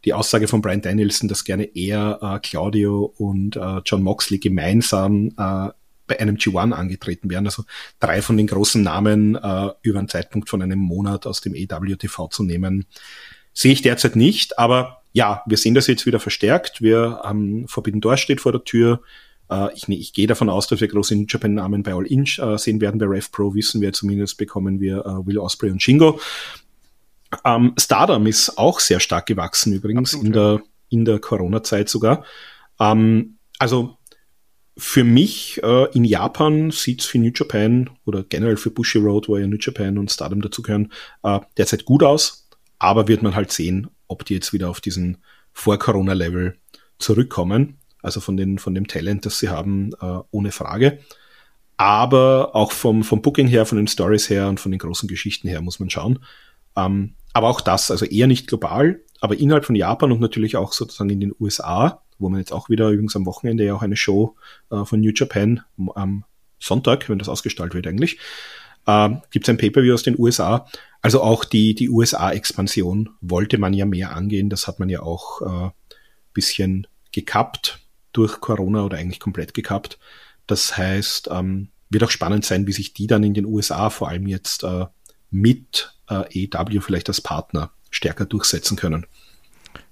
die 0.05 0.13
Aussage 0.13 0.47
von 0.47 0.61
Brian 0.61 0.81
Danielson, 0.81 1.29
dass 1.29 1.43
gerne 1.43 1.63
er, 1.75 2.19
äh, 2.21 2.39
Claudio 2.39 3.13
und 3.17 3.55
äh, 3.55 3.81
John 3.85 4.03
Moxley 4.03 4.39
gemeinsam 4.39 5.33
äh, 5.37 5.69
bei 6.07 6.19
einem 6.19 6.35
G1 6.35 6.71
angetreten 6.71 7.29
wären. 7.29 7.45
Also 7.45 7.63
drei 7.99 8.21
von 8.21 8.37
den 8.37 8.47
großen 8.47 8.81
Namen 8.81 9.35
äh, 9.35 9.69
über 9.81 9.99
einen 9.99 10.09
Zeitpunkt 10.09 10.49
von 10.49 10.61
einem 10.61 10.79
Monat 10.79 11.25
aus 11.25 11.41
dem 11.41 11.55
EWTV 11.55 12.29
zu 12.29 12.43
nehmen, 12.43 12.85
sehe 13.53 13.73
ich 13.73 13.81
derzeit 13.81 14.15
nicht. 14.15 14.59
Aber 14.59 15.01
ja, 15.13 15.43
wir 15.45 15.57
sehen 15.57 15.75
das 15.75 15.87
jetzt 15.87 16.05
wieder 16.05 16.19
verstärkt. 16.19 16.81
Wir 16.81 17.21
haben 17.23 17.67
Forbidden 17.67 18.01
Door 18.01 18.17
steht 18.17 18.41
vor 18.41 18.51
der 18.51 18.63
Tür. 18.63 19.01
Äh, 19.49 19.69
ich, 19.75 19.87
ich 19.87 20.13
gehe 20.13 20.27
davon 20.27 20.49
aus, 20.49 20.67
dass 20.67 20.81
wir 20.81 20.87
große 20.87 21.15
New 21.15 21.25
Japan 21.27 21.53
Namen 21.53 21.83
bei 21.83 21.93
All 21.93 22.05
In 22.05 22.25
äh, 22.25 22.57
sehen 22.57 22.81
werden. 22.81 22.99
Bei 22.99 23.05
Rev 23.05 23.29
Pro 23.31 23.53
wissen 23.53 23.81
wir 23.81 23.93
zumindest 23.93 24.37
bekommen 24.37 24.79
wir 24.79 25.05
äh, 25.05 25.25
Will 25.25 25.37
Osprey 25.37 25.71
und 25.71 25.81
Shingo. 25.81 26.19
Ähm, 27.45 27.73
Stardom 27.79 28.27
ist 28.27 28.57
auch 28.57 28.79
sehr 28.79 28.99
stark 28.99 29.25
gewachsen 29.25 29.73
übrigens 29.73 30.13
Absolut, 30.13 30.25
in 30.25 30.33
der, 30.33 30.61
in 30.89 31.05
der 31.05 31.19
Corona-Zeit 31.19 31.89
sogar. 31.89 32.23
Ähm, 32.79 33.37
also 33.59 33.97
für 34.77 35.03
mich 35.03 35.61
äh, 35.63 35.91
in 35.93 36.03
Japan 36.03 36.71
sieht's 36.71 37.05
für 37.05 37.19
New 37.19 37.31
Japan 37.33 37.89
oder 38.05 38.23
generell 38.23 38.57
für 38.57 38.71
Bushi 38.71 38.97
Road, 38.97 39.27
wo 39.27 39.37
ja 39.37 39.45
New 39.45 39.57
Japan 39.59 39.97
und 39.97 40.11
Stardom 40.11 40.41
dazugehören, 40.41 40.91
äh, 41.23 41.39
derzeit 41.57 41.85
gut 41.85 42.03
aus. 42.03 42.49
Aber 42.79 43.07
wird 43.07 43.21
man 43.21 43.35
halt 43.35 43.51
sehen, 43.51 43.89
ob 44.07 44.25
die 44.25 44.33
jetzt 44.33 44.51
wieder 44.51 44.69
auf 44.69 44.81
diesen 44.81 45.17
Vor-Corona-Level 45.53 46.57
zurückkommen. 46.97 47.77
Also 48.01 48.19
von, 48.19 48.35
den, 48.35 48.59
von 48.59 48.75
dem 48.75 48.87
Talent, 48.87 49.25
das 49.25 49.39
sie 49.39 49.49
haben, 49.49 49.91
äh, 50.01 50.19
ohne 50.31 50.51
Frage. 50.51 50.99
Aber 51.77 52.55
auch 52.55 52.71
vom, 52.71 53.03
vom 53.03 53.21
Booking 53.21 53.47
her, 53.47 53.65
von 53.65 53.77
den 53.77 53.87
Stories 53.87 54.29
her 54.29 54.47
und 54.49 54.59
von 54.59 54.71
den 54.71 54.79
großen 54.79 55.07
Geschichten 55.07 55.47
her 55.47 55.61
muss 55.61 55.79
man 55.79 55.89
schauen. 55.89 56.19
Ähm, 56.75 57.13
aber 57.33 57.47
auch 57.47 57.61
das, 57.61 57.91
also 57.91 58.05
eher 58.05 58.27
nicht 58.27 58.47
global, 58.47 59.01
aber 59.21 59.37
innerhalb 59.37 59.65
von 59.65 59.75
Japan 59.75 60.11
und 60.11 60.19
natürlich 60.19 60.57
auch 60.57 60.73
sozusagen 60.73 61.09
in 61.09 61.19
den 61.19 61.33
USA, 61.39 62.02
wo 62.23 62.29
man 62.29 62.39
jetzt 62.39 62.51
auch 62.51 62.69
wieder 62.69 62.89
übrigens 62.89 63.15
am 63.15 63.25
Wochenende 63.25 63.63
ja 63.63 63.75
auch 63.75 63.83
eine 63.83 63.95
Show 63.95 64.35
äh, 64.71 64.83
von 64.85 64.99
New 64.99 65.11
Japan 65.13 65.61
am 65.93 66.25
Sonntag, 66.59 67.09
wenn 67.09 67.19
das 67.19 67.29
ausgestaltet 67.29 67.75
wird 67.75 67.87
eigentlich, 67.87 68.17
äh, 68.87 69.09
gibt 69.29 69.45
es 69.45 69.49
ein 69.49 69.57
Pay-Per-View 69.57 69.93
aus 69.93 70.03
den 70.03 70.17
USA. 70.17 70.67
Also 71.01 71.21
auch 71.21 71.45
die, 71.45 71.75
die 71.75 71.89
USA-Expansion 71.89 73.09
wollte 73.21 73.57
man 73.57 73.73
ja 73.73 73.85
mehr 73.85 74.15
angehen. 74.15 74.49
Das 74.49 74.67
hat 74.67 74.79
man 74.79 74.89
ja 74.89 75.01
auch 75.01 75.41
äh, 75.41 75.69
bisschen 76.33 76.87
gekappt 77.11 77.79
durch 78.13 78.39
Corona 78.39 78.83
oder 78.83 78.97
eigentlich 78.97 79.19
komplett 79.19 79.53
gekappt. 79.53 79.99
Das 80.47 80.77
heißt, 80.77 81.29
ähm, 81.31 81.69
wird 81.89 82.03
auch 82.03 82.11
spannend 82.11 82.45
sein, 82.45 82.67
wie 82.67 82.71
sich 82.71 82.93
die 82.93 83.07
dann 83.07 83.23
in 83.23 83.33
den 83.33 83.45
USA 83.45 83.89
vor 83.89 84.09
allem 84.09 84.27
jetzt 84.27 84.63
äh, 84.63 84.85
mit 85.29 85.93
äh, 86.09 86.45
EW 86.45 86.79
vielleicht 86.81 87.09
als 87.09 87.21
Partner 87.21 87.71
stärker 87.89 88.25
durchsetzen 88.25 88.77
können. 88.77 89.05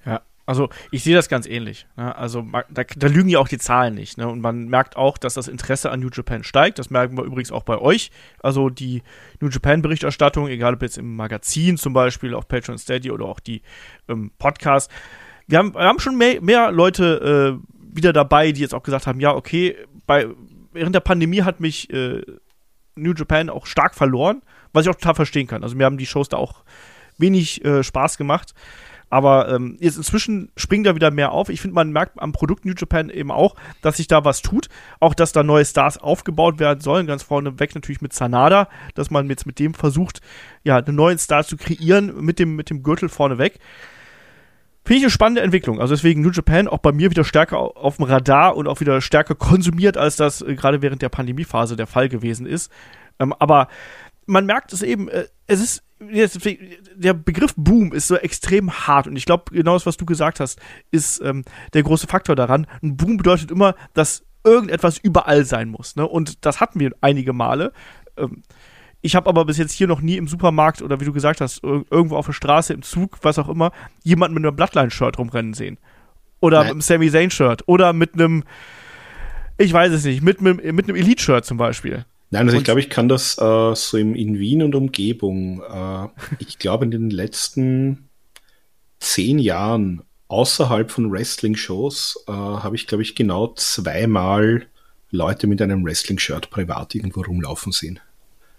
Ja, 0.05 0.21
also 0.51 0.67
ich 0.91 1.01
sehe 1.03 1.15
das 1.15 1.29
ganz 1.29 1.47
ähnlich. 1.47 1.87
Ne? 1.95 2.13
Also 2.13 2.45
da, 2.69 2.83
da, 2.83 3.07
lügen 3.07 3.29
ja 3.29 3.39
auch 3.39 3.47
die 3.47 3.57
Zahlen 3.57 3.95
nicht. 3.95 4.17
Ne? 4.17 4.27
Und 4.27 4.41
man 4.41 4.67
merkt 4.67 4.97
auch, 4.97 5.17
dass 5.17 5.35
das 5.35 5.47
Interesse 5.47 5.91
an 5.91 6.01
New 6.01 6.09
Japan 6.11 6.43
steigt. 6.43 6.77
Das 6.77 6.89
merken 6.89 7.15
wir 7.15 7.23
übrigens 7.23 7.53
auch 7.53 7.63
bei 7.63 7.77
euch. 7.77 8.11
Also 8.43 8.69
die 8.69 9.01
New 9.39 9.47
Japan-Berichterstattung, 9.47 10.49
egal 10.49 10.73
ob 10.73 10.81
jetzt 10.81 10.97
im 10.97 11.15
Magazin 11.15 11.77
zum 11.77 11.93
Beispiel, 11.93 12.35
auf 12.35 12.49
Patreon 12.49 12.77
Steady 12.77 13.11
oder 13.11 13.27
auch 13.27 13.39
die 13.39 13.61
ähm, 14.09 14.31
Podcasts. 14.39 14.93
Wir 15.47 15.57
haben, 15.57 15.73
wir 15.73 15.83
haben 15.83 15.99
schon 15.99 16.17
mehr, 16.17 16.41
mehr 16.41 16.69
Leute 16.73 17.61
äh, 17.61 17.75
wieder 17.95 18.11
dabei, 18.11 18.51
die 18.51 18.59
jetzt 18.59 18.73
auch 18.73 18.83
gesagt 18.83 19.07
haben, 19.07 19.21
ja, 19.21 19.33
okay, 19.33 19.77
bei, 20.05 20.27
während 20.73 20.93
der 20.93 20.99
Pandemie 20.99 21.43
hat 21.43 21.61
mich 21.61 21.89
äh, 21.93 22.23
New 22.95 23.13
Japan 23.13 23.49
auch 23.49 23.67
stark 23.67 23.95
verloren, 23.95 24.41
was 24.73 24.83
ich 24.83 24.89
auch 24.89 24.95
total 24.95 25.15
verstehen 25.15 25.47
kann. 25.47 25.63
Also 25.63 25.77
mir 25.77 25.85
haben 25.85 25.97
die 25.97 26.05
Shows 26.05 26.27
da 26.27 26.35
auch 26.35 26.65
wenig 27.17 27.63
äh, 27.63 27.83
Spaß 27.83 28.17
gemacht. 28.17 28.53
Aber 29.11 29.53
ähm, 29.53 29.77
jetzt 29.81 29.97
inzwischen 29.97 30.51
springt 30.55 30.87
da 30.87 30.95
wieder 30.95 31.11
mehr 31.11 31.33
auf. 31.33 31.49
Ich 31.49 31.59
finde, 31.59 31.75
man 31.75 31.91
merkt 31.91 32.19
am 32.19 32.31
Produkt 32.31 32.63
New 32.63 32.73
Japan 32.75 33.09
eben 33.09 33.29
auch, 33.29 33.55
dass 33.81 33.97
sich 33.97 34.07
da 34.07 34.23
was 34.23 34.41
tut. 34.41 34.69
Auch, 35.01 35.13
dass 35.13 35.33
da 35.33 35.43
neue 35.43 35.65
Stars 35.65 35.97
aufgebaut 35.97 36.59
werden 36.59 36.79
sollen. 36.79 37.07
Ganz 37.07 37.21
vorne 37.21 37.59
weg 37.59 37.75
natürlich 37.75 38.01
mit 38.01 38.13
Sanada, 38.13 38.69
dass 38.95 39.11
man 39.11 39.29
jetzt 39.29 39.45
mit 39.45 39.59
dem 39.59 39.73
versucht, 39.73 40.21
ja, 40.63 40.77
einen 40.77 40.95
neuen 40.95 41.17
Star 41.17 41.43
zu 41.43 41.57
kreieren, 41.57 42.23
mit 42.23 42.39
dem, 42.39 42.55
mit 42.55 42.69
dem 42.69 42.83
Gürtel 42.83 43.09
vorne 43.09 43.37
weg. 43.37 43.59
Finde 44.85 44.99
ich 44.99 45.03
eine 45.03 45.11
spannende 45.11 45.41
Entwicklung. 45.41 45.81
Also 45.81 45.93
deswegen 45.93 46.21
New 46.21 46.31
Japan 46.31 46.69
auch 46.69 46.79
bei 46.79 46.93
mir 46.93 47.11
wieder 47.11 47.25
stärker 47.25 47.57
auf 47.59 47.97
dem 47.97 48.05
Radar 48.05 48.55
und 48.55 48.67
auch 48.67 48.79
wieder 48.79 49.01
stärker 49.01 49.35
konsumiert, 49.35 49.97
als 49.97 50.15
das 50.15 50.41
äh, 50.41 50.55
gerade 50.55 50.81
während 50.81 51.01
der 51.01 51.09
Pandemiephase 51.09 51.75
der 51.75 51.85
Fall 51.85 52.07
gewesen 52.07 52.45
ist. 52.45 52.71
Ähm, 53.19 53.33
aber 53.39 53.67
man 54.25 54.45
merkt 54.45 54.71
es 54.71 54.81
eben, 54.81 55.09
äh, 55.09 55.25
es 55.47 55.61
ist 55.61 55.83
der 56.95 57.13
Begriff 57.13 57.53
Boom 57.55 57.93
ist 57.93 58.07
so 58.07 58.15
extrem 58.15 58.71
hart 58.71 59.07
und 59.07 59.15
ich 59.15 59.25
glaube, 59.25 59.45
genau 59.51 59.73
das, 59.73 59.85
was 59.85 59.97
du 59.97 60.05
gesagt 60.05 60.39
hast, 60.39 60.59
ist 60.89 61.21
ähm, 61.21 61.43
der 61.73 61.83
große 61.83 62.07
Faktor 62.07 62.35
daran. 62.35 62.67
Ein 62.81 62.97
Boom 62.97 63.17
bedeutet 63.17 63.51
immer, 63.51 63.75
dass 63.93 64.23
irgendetwas 64.43 64.97
überall 64.97 65.45
sein 65.45 65.69
muss. 65.69 65.95
Ne? 65.95 66.07
Und 66.07 66.45
das 66.45 66.59
hatten 66.59 66.79
wir 66.79 66.91
einige 67.01 67.33
Male. 67.33 67.71
Ähm, 68.17 68.43
ich 69.01 69.15
habe 69.15 69.29
aber 69.29 69.45
bis 69.45 69.57
jetzt 69.57 69.73
hier 69.73 69.87
noch 69.87 70.01
nie 70.01 70.17
im 70.17 70.27
Supermarkt 70.27 70.81
oder 70.81 70.99
wie 70.99 71.05
du 71.05 71.13
gesagt 71.13 71.41
hast, 71.41 71.63
irgendwo 71.63 72.15
auf 72.15 72.27
der 72.27 72.33
Straße, 72.33 72.73
im 72.73 72.83
Zug, 72.83 73.17
was 73.23 73.39
auch 73.39 73.49
immer, 73.49 73.71
jemanden 74.03 74.35
mit 74.35 74.45
einem 74.45 74.55
Bloodline-Shirt 74.55 75.17
rumrennen 75.17 75.53
sehen. 75.53 75.79
Oder 76.39 76.57
Nein. 76.57 76.65
mit 76.65 76.71
einem 76.71 76.81
Sami 76.81 77.09
Zayn-Shirt. 77.09 77.63
Oder 77.67 77.93
mit 77.93 78.13
einem, 78.13 78.43
ich 79.57 79.73
weiß 79.73 79.91
es 79.91 80.05
nicht, 80.05 80.21
mit, 80.21 80.41
mit, 80.41 80.63
mit 80.63 80.87
einem 80.87 80.95
Elite-Shirt 80.95 81.45
zum 81.45 81.57
Beispiel. 81.57 82.05
Nein, 82.31 82.47
also 82.47 82.55
und 82.55 82.61
ich 82.61 82.65
glaube, 82.65 82.79
ich 82.79 82.89
kann 82.89 83.09
das 83.09 83.37
äh, 83.37 83.75
so 83.75 83.97
im, 83.97 84.15
in 84.15 84.39
Wien 84.39 84.63
und 84.63 84.73
Umgebung, 84.73 85.61
äh, 85.61 86.07
ich 86.39 86.57
glaube 86.57 86.85
in 86.85 86.91
den 86.91 87.09
letzten 87.09 88.09
zehn 88.99 89.37
Jahren 89.37 90.03
außerhalb 90.29 90.89
von 90.89 91.11
Wrestling-Shows 91.11 92.25
äh, 92.27 92.31
habe 92.31 92.75
ich, 92.77 92.87
glaube 92.87 93.01
ich, 93.01 93.15
genau 93.15 93.53
zweimal 93.55 94.65
Leute 95.09 95.45
mit 95.47 95.61
einem 95.61 95.83
Wrestling-Shirt 95.83 96.49
privat 96.49 96.95
irgendwo 96.95 97.21
rumlaufen 97.21 97.73
sehen. 97.73 97.99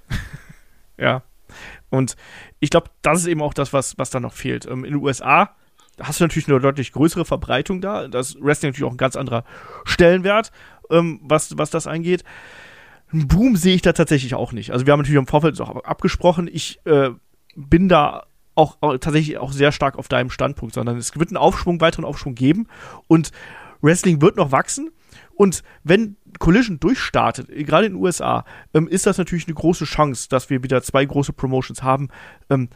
ja. 0.98 1.22
Und 1.88 2.16
ich 2.60 2.68
glaube, 2.68 2.90
das 3.00 3.20
ist 3.20 3.26
eben 3.26 3.40
auch 3.40 3.54
das, 3.54 3.72
was, 3.72 3.96
was 3.96 4.10
da 4.10 4.20
noch 4.20 4.34
fehlt. 4.34 4.66
Ähm, 4.66 4.84
in 4.84 4.92
den 4.92 5.02
USA 5.02 5.56
hast 5.98 6.20
du 6.20 6.24
natürlich 6.24 6.48
eine 6.48 6.60
deutlich 6.60 6.92
größere 6.92 7.24
Verbreitung 7.24 7.80
da. 7.80 8.06
Das 8.06 8.36
Wrestling 8.38 8.70
natürlich 8.70 8.86
auch 8.86 8.94
ein 8.94 8.98
ganz 8.98 9.16
anderer 9.16 9.44
Stellenwert, 9.84 10.52
ähm, 10.90 11.20
was, 11.22 11.56
was 11.56 11.70
das 11.70 11.86
angeht. 11.86 12.22
Ein 13.12 13.28
Boom 13.28 13.56
sehe 13.56 13.74
ich 13.74 13.82
da 13.82 13.92
tatsächlich 13.92 14.34
auch 14.34 14.52
nicht. 14.52 14.70
Also 14.70 14.86
wir 14.86 14.92
haben 14.92 15.00
natürlich 15.00 15.18
im 15.18 15.26
Vorfeld 15.26 15.60
auch 15.60 15.84
abgesprochen. 15.84 16.48
Ich 16.50 16.80
äh, 16.86 17.10
bin 17.54 17.88
da 17.88 18.24
auch, 18.54 18.78
auch, 18.80 18.96
tatsächlich 18.98 19.38
auch 19.38 19.52
sehr 19.52 19.72
stark 19.72 19.98
auf 19.98 20.08
deinem 20.08 20.30
Standpunkt, 20.30 20.74
sondern 20.74 20.96
es 20.96 21.16
wird 21.18 21.28
einen 21.28 21.36
Aufschwung, 21.36 21.80
weiteren 21.80 22.04
Aufschwung 22.04 22.34
geben 22.34 22.68
und 23.08 23.30
Wrestling 23.80 24.20
wird 24.22 24.36
noch 24.36 24.52
wachsen. 24.52 24.90
Und 25.34 25.62
wenn 25.82 26.16
Collision 26.38 26.78
durchstartet, 26.78 27.48
gerade 27.48 27.86
in 27.86 27.94
den 27.94 28.02
USA, 28.02 28.44
ähm, 28.74 28.88
ist 28.88 29.06
das 29.06 29.18
natürlich 29.18 29.46
eine 29.46 29.54
große 29.54 29.84
Chance, 29.84 30.28
dass 30.28 30.50
wir 30.50 30.62
wieder 30.62 30.82
zwei 30.82 31.04
große 31.04 31.32
Promotions 31.32 31.82
haben. 31.82 32.08
Ähm, 32.48 32.68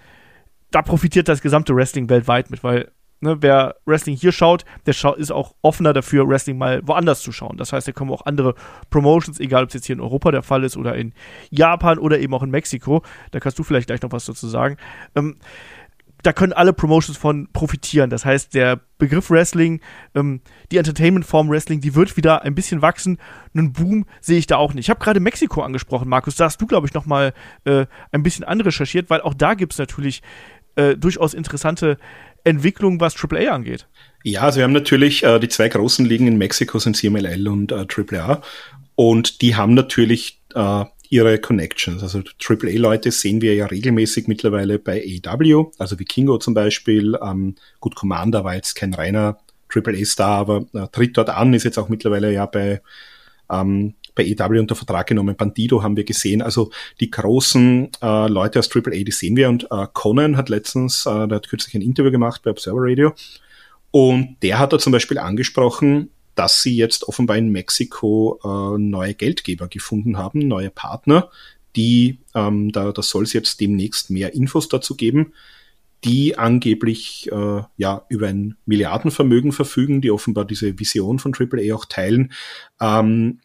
da 0.71 0.83
profitiert 0.83 1.29
das 1.29 1.43
gesamte 1.43 1.75
Wrestling 1.75 2.09
weltweit 2.09 2.51
mit, 2.51 2.65
weil 2.65 2.91
Ne, 3.21 3.39
wer 3.41 3.77
Wrestling 3.87 4.15
hier 4.15 4.31
schaut, 4.31 4.67
der 4.85 4.93
scha 4.93 5.13
ist 5.13 5.31
auch 5.31 5.55
offener 5.63 5.95
dafür, 5.95 6.29
Wrestling 6.29 6.59
mal 6.59 6.87
woanders 6.87 7.23
zu 7.23 7.33
schauen. 7.33 7.57
Das 7.57 7.73
heißt, 7.73 7.89
da 7.89 7.93
kommen 7.93 8.11
auch 8.11 8.27
andere 8.27 8.55
Promotions, 8.91 9.41
egal 9.41 9.63
ob 9.63 9.69
es 9.69 9.75
jetzt 9.75 9.87
hier 9.87 9.97
in 9.97 10.03
Europa 10.03 10.31
der 10.33 10.43
Fall 10.43 10.65
ist 10.65 10.77
oder 10.77 10.95
in 10.97 11.15
Japan 11.51 11.99
oder 11.99 12.19
eben 12.19 12.35
auch 12.35 12.43
in 12.43 12.51
Mexiko. 12.51 13.03
Da 13.31 13.41
kannst 13.41 13.59
du 13.59 13.63
vielleicht 13.63 13.87
gleich 13.87 14.03
noch 14.03 14.13
was 14.13 14.27
dazu 14.27 14.47
sagen. 14.49 14.77
Ähm, 15.15 15.37
da 16.23 16.33
können 16.33 16.53
alle 16.53 16.73
Promotions 16.73 17.17
von 17.17 17.49
profitieren. 17.53 18.11
Das 18.11 18.25
heißt, 18.25 18.53
der 18.55 18.81
Begriff 18.99 19.31
Wrestling, 19.31 19.81
ähm, 20.15 20.41
die 20.73 20.79
Entertainment-Form 20.79 21.49
Wrestling, 21.49 21.81
die 21.81 21.95
wird 21.95 22.17
wieder 22.17 22.43
ein 22.43 22.55
bisschen 22.55 22.83
wachsen. 22.83 23.19
Einen 23.55 23.73
Boom 23.73 24.07
sehe 24.21 24.39
ich 24.39 24.47
da 24.47 24.57
auch 24.57 24.75
nicht. 24.75 24.87
Ich 24.87 24.91
habe 24.91 25.01
gerade 25.01 25.21
Mexiko 25.21 25.63
angesprochen, 25.63 26.09
Markus. 26.09 26.37
Da 26.37 26.47
hast 26.47 26.61
du, 26.61 26.67
glaube 26.67 26.87
ich, 26.87 26.95
noch 26.95 27.07
mal 27.07 27.33
äh, 27.65 27.87
ein 28.13 28.23
bisschen 28.23 28.45
anrecherchiert, 28.45 29.09
weil 29.09 29.21
auch 29.21 29.35
da 29.35 29.55
gibt 29.55 29.73
es 29.73 29.79
natürlich 29.79 30.23
äh, 30.75 30.97
durchaus 30.97 31.33
interessante 31.33 31.97
Entwicklung, 32.47 33.01
was 33.01 33.15
AAA 33.17 33.53
angeht. 33.53 33.87
Ja, 34.23 34.43
also 34.43 34.59
wir 34.59 34.65
haben 34.65 34.73
natürlich 34.73 35.23
äh, 35.23 35.39
die 35.39 35.49
zwei 35.49 35.69
großen 35.69 36.05
Ligen 36.05 36.27
in 36.27 36.39
Mexiko 36.39 36.79
sind 36.79 36.97
CMLL 36.97 37.49
und 37.49 37.73
äh, 37.73 37.87
AAA 37.87 38.43
und 38.95 39.43
die 39.43 39.57
haben 39.57 39.75
natürlich 39.75 40.41
äh, 40.55 40.85
ihre 41.09 41.39
Connections. 41.39 42.03
Also 42.03 42.23
AAA-Leute 42.43 43.13
sehen 43.13 43.41
wir 43.41 43.55
ja 43.55 43.67
regelmäßig 43.67 44.27
mittlerweile 44.27 44.79
bei 44.79 45.03
AEW, 45.03 45.71
also 45.79 45.99
wie 45.99 46.05
Kingo 46.05 46.39
zum 46.39 46.55
Beispiel. 46.55 47.19
Ähm, 47.23 47.57
gut, 47.81 47.95
Commander 47.95 48.45
war 48.45 48.55
jetzt 48.55 48.75
kein 48.75 48.95
reiner 48.95 49.39
AAA-Star, 49.75 50.39
aber 50.39 50.67
äh, 50.73 50.89
tritt 50.91 51.17
dort 51.17 51.31
an, 51.31 51.55
ist 51.55 51.65
jetzt 51.65 51.79
auch 51.79 51.89
mittlerweile 51.89 52.33
ja 52.33 52.47
bei 52.47 52.81
ähm, 53.51 53.95
bei 54.17 54.25
EW 54.25 54.59
unter 54.59 54.75
Vertrag 54.75 55.07
genommen. 55.07 55.37
Bandido 55.37 55.85
haben 55.85 55.97
wir 55.97 56.03
gesehen. 56.03 56.43
Also 56.43 56.71
die 56.99 57.11
großen 57.11 57.91
äh, 58.03 58.29
Leute 58.29 58.59
aus 58.59 58.75
AAA, 58.75 59.05
die 59.05 59.13
sehen 59.13 59.37
wir. 59.37 59.49
Und 59.49 59.69
äh, 59.71 59.87
Conan 59.93 60.37
hat 60.37 60.49
letztens, 60.49 61.07
äh, 61.07 61.29
der 61.29 61.37
hat 61.37 61.49
kürzlich 61.49 61.77
ein 61.77 61.83
Interview 61.83 62.11
gemacht 62.11 62.43
bei 62.43 62.51
Observer 62.51 62.81
Radio. 62.81 63.13
Und 63.93 64.37
der 64.43 64.59
hat 64.59 64.73
da 64.73 64.79
zum 64.81 64.93
Beispiel 64.93 65.19
angesprochen, 65.19 66.11
dass 66.35 66.63
sie 66.63 66.77
jetzt 66.77 67.09
offenbar 67.09 67.37
in 67.37 67.51
Mexiko 67.51 68.41
äh, 68.45 68.79
neue 68.79 69.15
Geldgeber 69.15 69.69
gefunden 69.69 70.19
haben, 70.19 70.41
neue 70.41 70.71
Partner, 70.71 71.31
die, 71.77 72.19
ähm, 72.35 72.73
da, 72.73 72.93
da 72.93 73.03
soll 73.03 73.25
es 73.25 73.33
jetzt 73.33 73.61
demnächst 73.61 74.11
mehr 74.11 74.35
Infos 74.35 74.69
dazu 74.69 74.97
geben, 74.97 75.33
die 76.05 76.39
angeblich 76.39 77.31
äh, 77.33 77.63
ja 77.77 78.05
über 78.09 78.29
ein 78.29 78.57
Milliardenvermögen 78.67 79.53
verfügen, 79.53 80.01
die 80.01 80.11
offenbar 80.11 80.45
diese 80.45 80.79
Vision 80.79 81.19
von 81.19 81.35
AAA 81.35 81.75
auch 81.75 81.85
teilen. 81.85 82.33
Ähm, 82.81 83.41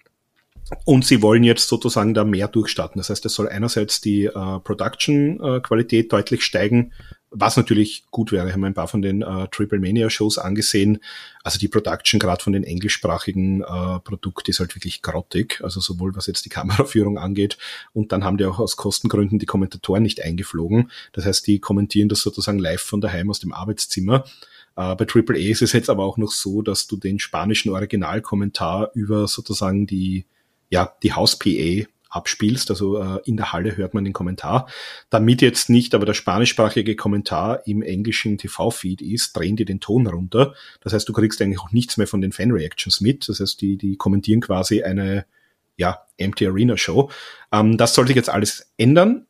und 0.86 1.06
sie 1.06 1.22
wollen 1.22 1.44
jetzt 1.44 1.68
sozusagen 1.68 2.14
da 2.14 2.24
mehr 2.24 2.48
durchstarten. 2.48 3.00
Das 3.00 3.10
heißt, 3.10 3.26
es 3.26 3.34
soll 3.34 3.50
einerseits 3.50 4.02
die 4.02 4.26
äh, 4.26 4.60
Production-Qualität 4.60 6.06
äh, 6.06 6.08
deutlich 6.08 6.44
steigen, 6.44 6.94
was 7.30 7.56
natürlich 7.56 8.06
gut 8.12 8.32
wäre. 8.32 8.48
Ich 8.48 8.54
habe 8.54 8.66
ein 8.66 8.74
paar 8.74 8.88
von 8.88 9.02
den 9.02 9.22
äh, 9.22 9.48
Triple 9.50 9.80
Mania 9.80 10.10
Shows 10.10 10.38
angesehen. 10.38 11.00
Also 11.44 11.60
die 11.60 11.70
Production 11.70 12.20
gerade 12.20 12.44
von 12.44 12.54
den 12.54 12.64
englischsprachigen 12.64 13.62
äh, 13.62 14.00
Produkten 14.00 14.52
ist 14.52 14.60
halt 14.60 14.76
wirklich 14.76 15.02
grottig. 15.02 15.62
Also 15.64 15.80
sowohl 15.80 16.16
was 16.16 16.28
jetzt 16.28 16.46
die 16.46 16.50
Kameraführung 16.62 17.18
angeht 17.18 17.58
und 17.94 18.12
dann 18.12 18.24
haben 18.24 18.38
die 18.38 18.46
auch 18.46 18.60
aus 18.60 18.76
Kostengründen 18.76 19.40
die 19.40 19.46
Kommentatoren 19.46 20.04
nicht 20.04 20.22
eingeflogen. 20.22 20.92
Das 21.14 21.26
heißt, 21.26 21.48
die 21.48 21.60
kommentieren 21.60 22.10
das 22.10 22.20
sozusagen 22.22 22.60
live 22.60 22.82
von 22.82 23.02
daheim 23.02 23.30
aus 23.30 23.40
dem 23.40 23.54
Arbeitszimmer. 23.54 24.26
Äh, 24.76 24.96
bei 24.96 25.06
Triple 25.06 25.38
A 25.38 25.40
ist 25.40 25.62
es 25.62 25.74
jetzt 25.74 25.90
aber 25.90 26.04
auch 26.04 26.18
noch 26.18 26.32
so, 26.32 26.62
dass 26.62 26.88
du 26.88 26.98
den 26.98 27.20
spanischen 27.20 27.72
Originalkommentar 27.72 28.92
über 28.94 29.28
sozusagen 29.28 29.88
die 29.88 30.26
ja, 30.72 30.96
die 31.04 31.14
Haus-PA 31.14 31.86
abspielst, 32.10 32.70
also 32.70 32.98
äh, 32.98 33.20
in 33.26 33.38
der 33.38 33.54
Halle 33.54 33.78
hört 33.78 33.94
man 33.94 34.04
den 34.04 34.14
Kommentar. 34.14 34.68
Damit 35.10 35.42
jetzt 35.42 35.70
nicht 35.70 35.96
aber 35.96 36.06
der 36.06 36.14
spanischsprachige 36.14 36.96
Kommentar 36.96 37.66
im 37.66 37.82
englischen 37.82 38.38
TV-Feed 38.38 39.02
ist, 39.02 39.36
drehen 39.36 39.56
die 39.56 39.66
den 39.66 39.80
Ton 39.80 40.08
runter. 40.08 40.54
Das 40.82 40.94
heißt, 40.94 41.08
du 41.08 41.14
kriegst 41.14 41.42
eigentlich 41.42 41.60
auch 41.60 41.72
nichts 41.72 41.98
mehr 41.98 42.08
von 42.08 42.22
den 42.22 42.34
Fan-Reactions 42.34 43.00
mit. 43.00 43.30
Das 43.30 43.40
heißt, 43.40 43.62
die, 43.62 43.78
die 43.78 43.96
kommentieren 43.96 44.42
quasi 44.42 44.84
eine 44.84 45.26
ja, 45.78 46.02
Empty 46.18 46.48
Arena 46.48 46.78
Show. 46.78 47.10
Ähm, 47.52 47.78
das 47.78 47.94
soll 47.94 48.08
sich 48.08 48.16
jetzt 48.16 48.30
alles 48.30 48.72
ändern. 48.78 49.26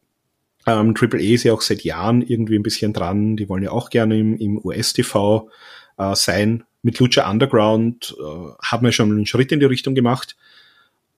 Ähm, 0.65 0.95
Triple 0.95 1.19
A 1.19 1.33
ist 1.33 1.43
ja 1.43 1.53
auch 1.53 1.61
seit 1.61 1.83
Jahren 1.83 2.21
irgendwie 2.21 2.55
ein 2.55 2.63
bisschen 2.63 2.93
dran. 2.93 3.37
Die 3.37 3.47
wollen 3.47 3.63
ja 3.63 3.71
auch 3.71 3.89
gerne 3.89 4.17
im, 4.17 4.37
im 4.37 4.57
US-TV 4.63 5.49
äh, 5.97 6.15
sein. 6.15 6.63
Mit 6.81 6.99
Lucha 6.99 7.29
Underground 7.29 8.15
äh, 8.19 8.23
haben 8.63 8.85
wir 8.85 8.91
schon 8.91 9.11
einen 9.11 9.27
Schritt 9.27 9.51
in 9.51 9.59
die 9.59 9.67
Richtung 9.67 9.93
gemacht. 9.93 10.35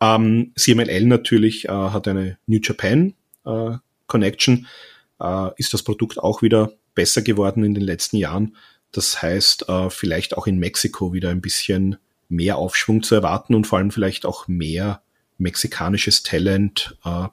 Ähm, 0.03 0.51
CMLL 0.57 1.05
natürlich 1.05 1.65
äh, 1.65 1.69
hat 1.69 2.09
eine 2.09 2.37
New 2.45 2.59
Japan 2.61 3.13
äh, 3.45 3.77
Connection, 4.07 4.67
äh, 5.21 5.49
ist 5.55 5.73
das 5.73 5.83
Produkt 5.83 6.19
auch 6.19 6.41
wieder 6.41 6.73
besser 6.93 7.21
geworden 7.21 7.63
in 7.63 7.73
den 7.73 7.83
letzten 7.83 8.17
Jahren. 8.17 8.57
Das 8.91 9.21
heißt, 9.21 9.69
äh, 9.69 9.89
vielleicht 9.89 10.35
auch 10.35 10.45
in 10.45 10.59
Mexiko 10.59 11.13
wieder 11.13 11.29
ein 11.29 11.39
bisschen 11.39 11.95
mehr 12.27 12.57
Aufschwung 12.57 13.01
zu 13.01 13.15
erwarten 13.15 13.55
und 13.55 13.65
vor 13.65 13.77
allem 13.77 13.91
vielleicht 13.91 14.25
auch 14.25 14.49
mehr 14.49 15.01
mexikanisches 15.37 16.21
Talent, 16.23 16.97
äh, 17.05 17.27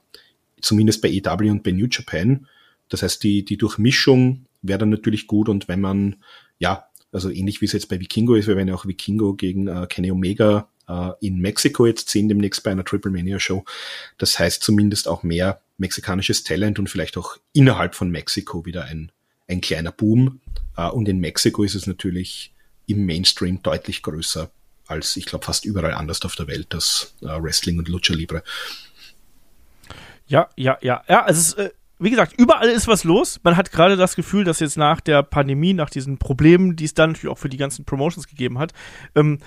zumindest 0.60 1.02
bei 1.02 1.08
EW 1.08 1.50
und 1.50 1.64
bei 1.64 1.72
New 1.72 1.88
Japan. 1.90 2.46
Das 2.88 3.02
heißt, 3.02 3.20
die, 3.24 3.44
die 3.44 3.56
Durchmischung 3.56 4.46
wäre 4.62 4.78
dann 4.78 4.90
natürlich 4.90 5.26
gut 5.26 5.48
und 5.48 5.66
wenn 5.66 5.80
man, 5.80 6.16
ja, 6.60 6.84
also 7.10 7.30
ähnlich 7.30 7.60
wie 7.60 7.64
es 7.64 7.72
jetzt 7.72 7.88
bei 7.88 7.98
Vikingo 7.98 8.34
ist, 8.34 8.46
wir 8.46 8.56
werden 8.56 8.68
ja 8.68 8.74
auch 8.76 8.86
Vikingo 8.86 9.34
gegen 9.34 9.66
äh, 9.66 9.88
Kenny 9.88 10.12
Omega 10.12 10.68
äh, 10.90 11.12
in 11.20 11.38
Mexiko 11.38 11.86
jetzt 11.86 12.08
sehen, 12.08 12.28
demnächst 12.28 12.62
bei 12.62 12.72
einer 12.72 12.84
Triple 12.84 13.10
Mania 13.10 13.38
Show. 13.38 13.64
Das 14.18 14.38
heißt 14.38 14.62
zumindest 14.62 15.08
auch 15.08 15.22
mehr 15.22 15.60
mexikanisches 15.78 16.44
Talent 16.44 16.78
und 16.78 16.90
vielleicht 16.90 17.16
auch 17.16 17.36
innerhalb 17.52 17.94
von 17.94 18.10
Mexiko 18.10 18.66
wieder 18.66 18.84
ein, 18.84 19.12
ein 19.48 19.60
kleiner 19.60 19.92
Boom. 19.92 20.40
Äh, 20.76 20.88
und 20.88 21.08
in 21.08 21.20
Mexiko 21.20 21.62
ist 21.62 21.74
es 21.74 21.86
natürlich 21.86 22.52
im 22.86 23.06
Mainstream 23.06 23.62
deutlich 23.62 24.02
größer 24.02 24.50
als, 24.86 25.16
ich 25.16 25.26
glaube, 25.26 25.44
fast 25.44 25.64
überall 25.64 25.94
anders 25.94 26.22
auf 26.22 26.34
der 26.34 26.48
Welt, 26.48 26.66
das 26.70 27.14
äh, 27.22 27.26
Wrestling 27.26 27.78
und 27.78 27.88
Lucha 27.88 28.12
Libre. 28.12 28.42
Ja, 30.26 30.48
ja, 30.56 30.78
ja. 30.82 31.04
Ja, 31.08 31.22
also 31.22 31.38
es, 31.38 31.66
äh, 31.66 31.70
wie 32.00 32.10
gesagt, 32.10 32.34
überall 32.38 32.68
ist 32.68 32.88
was 32.88 33.04
los. 33.04 33.38
Man 33.42 33.56
hat 33.56 33.70
gerade 33.70 33.96
das 33.96 34.16
Gefühl, 34.16 34.42
dass 34.44 34.58
jetzt 34.58 34.76
nach 34.76 35.00
der 35.00 35.22
Pandemie, 35.22 35.74
nach 35.74 35.90
diesen 35.90 36.18
Problemen, 36.18 36.74
die 36.74 36.86
es 36.86 36.94
dann 36.94 37.10
natürlich 37.10 37.30
auch 37.30 37.38
für 37.38 37.48
die 37.48 37.58
ganzen 37.58 37.84
Promotions 37.84 38.26
gegeben 38.26 38.58
hat, 38.58 38.72
ähm, 39.14 39.38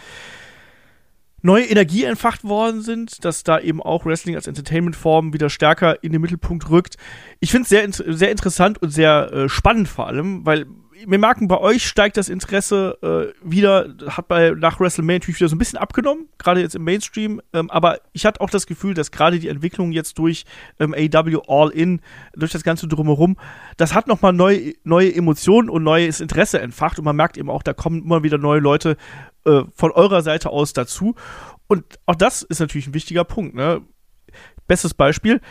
neue 1.44 1.66
Energie 1.66 2.06
entfacht 2.06 2.44
worden 2.44 2.82
sind, 2.82 3.24
dass 3.24 3.44
da 3.44 3.60
eben 3.60 3.82
auch 3.82 4.06
Wrestling 4.06 4.36
als 4.36 4.48
Entertainment-Form 4.48 5.34
wieder 5.34 5.50
stärker 5.50 6.02
in 6.04 6.12
den 6.12 6.22
Mittelpunkt 6.22 6.70
rückt. 6.70 6.96
Ich 7.40 7.52
finde 7.52 7.64
es 7.64 7.70
sehr, 7.70 8.16
sehr 8.16 8.32
interessant 8.32 8.82
und 8.82 8.90
sehr 8.90 9.32
äh, 9.32 9.50
spannend 9.50 9.90
vor 9.90 10.08
allem, 10.08 10.46
weil 10.46 10.66
wir 11.06 11.18
merken, 11.18 11.48
bei 11.48 11.58
euch 11.58 11.88
steigt 11.88 12.18
das 12.18 12.30
Interesse 12.30 12.98
äh, 13.02 13.48
wieder, 13.48 13.96
hat 14.08 14.28
bei 14.28 14.52
nach 14.52 14.80
WrestleMania 14.80 15.20
natürlich 15.20 15.40
wieder 15.40 15.50
so 15.50 15.56
ein 15.56 15.60
bisschen 15.60 15.80
abgenommen, 15.80 16.28
gerade 16.38 16.62
jetzt 16.62 16.76
im 16.76 16.84
Mainstream. 16.84 17.42
Ähm, 17.54 17.70
aber 17.70 18.00
ich 18.12 18.26
hatte 18.26 18.42
auch 18.42 18.50
das 18.50 18.68
Gefühl, 18.68 18.94
dass 18.94 19.12
gerade 19.12 19.40
die 19.40 19.48
Entwicklung 19.48 19.92
jetzt 19.92 20.18
durch 20.18 20.46
ähm, 20.80 20.94
AW 20.94 21.40
All 21.48 21.70
In, 21.70 22.02
durch 22.36 22.52
das 22.52 22.64
Ganze 22.64 22.88
drumherum, 22.88 23.38
das 23.78 23.94
hat 23.94 24.08
nochmal 24.08 24.34
neue, 24.34 24.74
neue 24.84 25.14
Emotionen 25.14 25.70
und 25.70 25.84
neues 25.84 26.22
Interesse 26.22 26.60
entfacht. 26.60 27.00
Und 27.00 27.06
man 27.06 27.16
merkt 27.16 27.38
eben 27.38 27.50
auch, 27.50 27.64
da 27.64 27.74
kommen 27.74 28.04
immer 28.04 28.24
wieder 28.24 28.38
neue 28.38 28.60
Leute 28.60 28.98
äh, 29.46 29.62
von 29.74 29.92
eurer 29.92 30.22
Seite 30.22 30.50
aus 30.50 30.74
dazu. 30.74 31.16
Und 31.68 31.84
auch 32.06 32.16
das 32.16 32.44
ist 32.44 32.60
natürlich 32.60 32.88
ein 32.88 32.94
wichtiger 32.94 33.24
Punkt. 33.24 33.56
Ne? 33.56 33.82
Bestes 34.68 34.94
Beispiel 34.94 35.42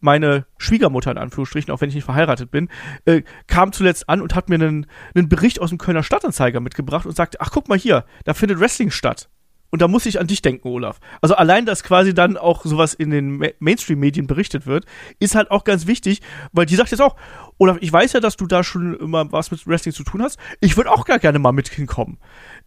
meine 0.00 0.46
Schwiegermutter 0.58 1.10
in 1.10 1.18
Anführungsstrichen, 1.18 1.72
auch 1.72 1.80
wenn 1.80 1.88
ich 1.88 1.94
nicht 1.94 2.04
verheiratet 2.04 2.50
bin, 2.50 2.68
äh, 3.04 3.22
kam 3.46 3.72
zuletzt 3.72 4.08
an 4.08 4.20
und 4.20 4.34
hat 4.34 4.48
mir 4.48 4.56
einen, 4.56 4.86
einen 5.14 5.28
Bericht 5.28 5.60
aus 5.60 5.70
dem 5.70 5.78
Kölner 5.78 6.02
Stadtanzeiger 6.02 6.60
mitgebracht 6.60 7.06
und 7.06 7.16
sagte, 7.16 7.40
ach 7.40 7.50
guck 7.50 7.68
mal 7.68 7.78
hier, 7.78 8.04
da 8.24 8.34
findet 8.34 8.60
Wrestling 8.60 8.90
statt. 8.90 9.28
Und 9.70 9.82
da 9.82 9.88
muss 9.88 10.06
ich 10.06 10.20
an 10.20 10.26
dich 10.26 10.42
denken, 10.42 10.68
Olaf. 10.68 11.00
Also 11.20 11.34
allein, 11.34 11.66
dass 11.66 11.82
quasi 11.82 12.14
dann 12.14 12.36
auch 12.36 12.64
sowas 12.64 12.94
in 12.94 13.10
den 13.10 13.36
Ma 13.38 13.48
Mainstream-Medien 13.58 14.26
berichtet 14.26 14.66
wird, 14.66 14.86
ist 15.18 15.34
halt 15.34 15.50
auch 15.50 15.64
ganz 15.64 15.86
wichtig, 15.86 16.22
weil 16.52 16.66
die 16.66 16.76
sagt 16.76 16.92
jetzt 16.92 17.00
auch, 17.00 17.16
Olaf, 17.58 17.78
ich 17.80 17.92
weiß 17.92 18.12
ja, 18.12 18.20
dass 18.20 18.36
du 18.36 18.46
da 18.46 18.62
schon 18.62 18.94
immer 18.94 19.30
was 19.32 19.50
mit 19.50 19.66
Wrestling 19.66 19.92
zu 19.92 20.04
tun 20.04 20.22
hast. 20.22 20.38
Ich 20.60 20.76
würde 20.76 20.90
auch 20.90 21.04
gar 21.04 21.18
gerne 21.18 21.38
mal 21.38 21.52
mit 21.52 21.68
hinkommen. 21.68 22.18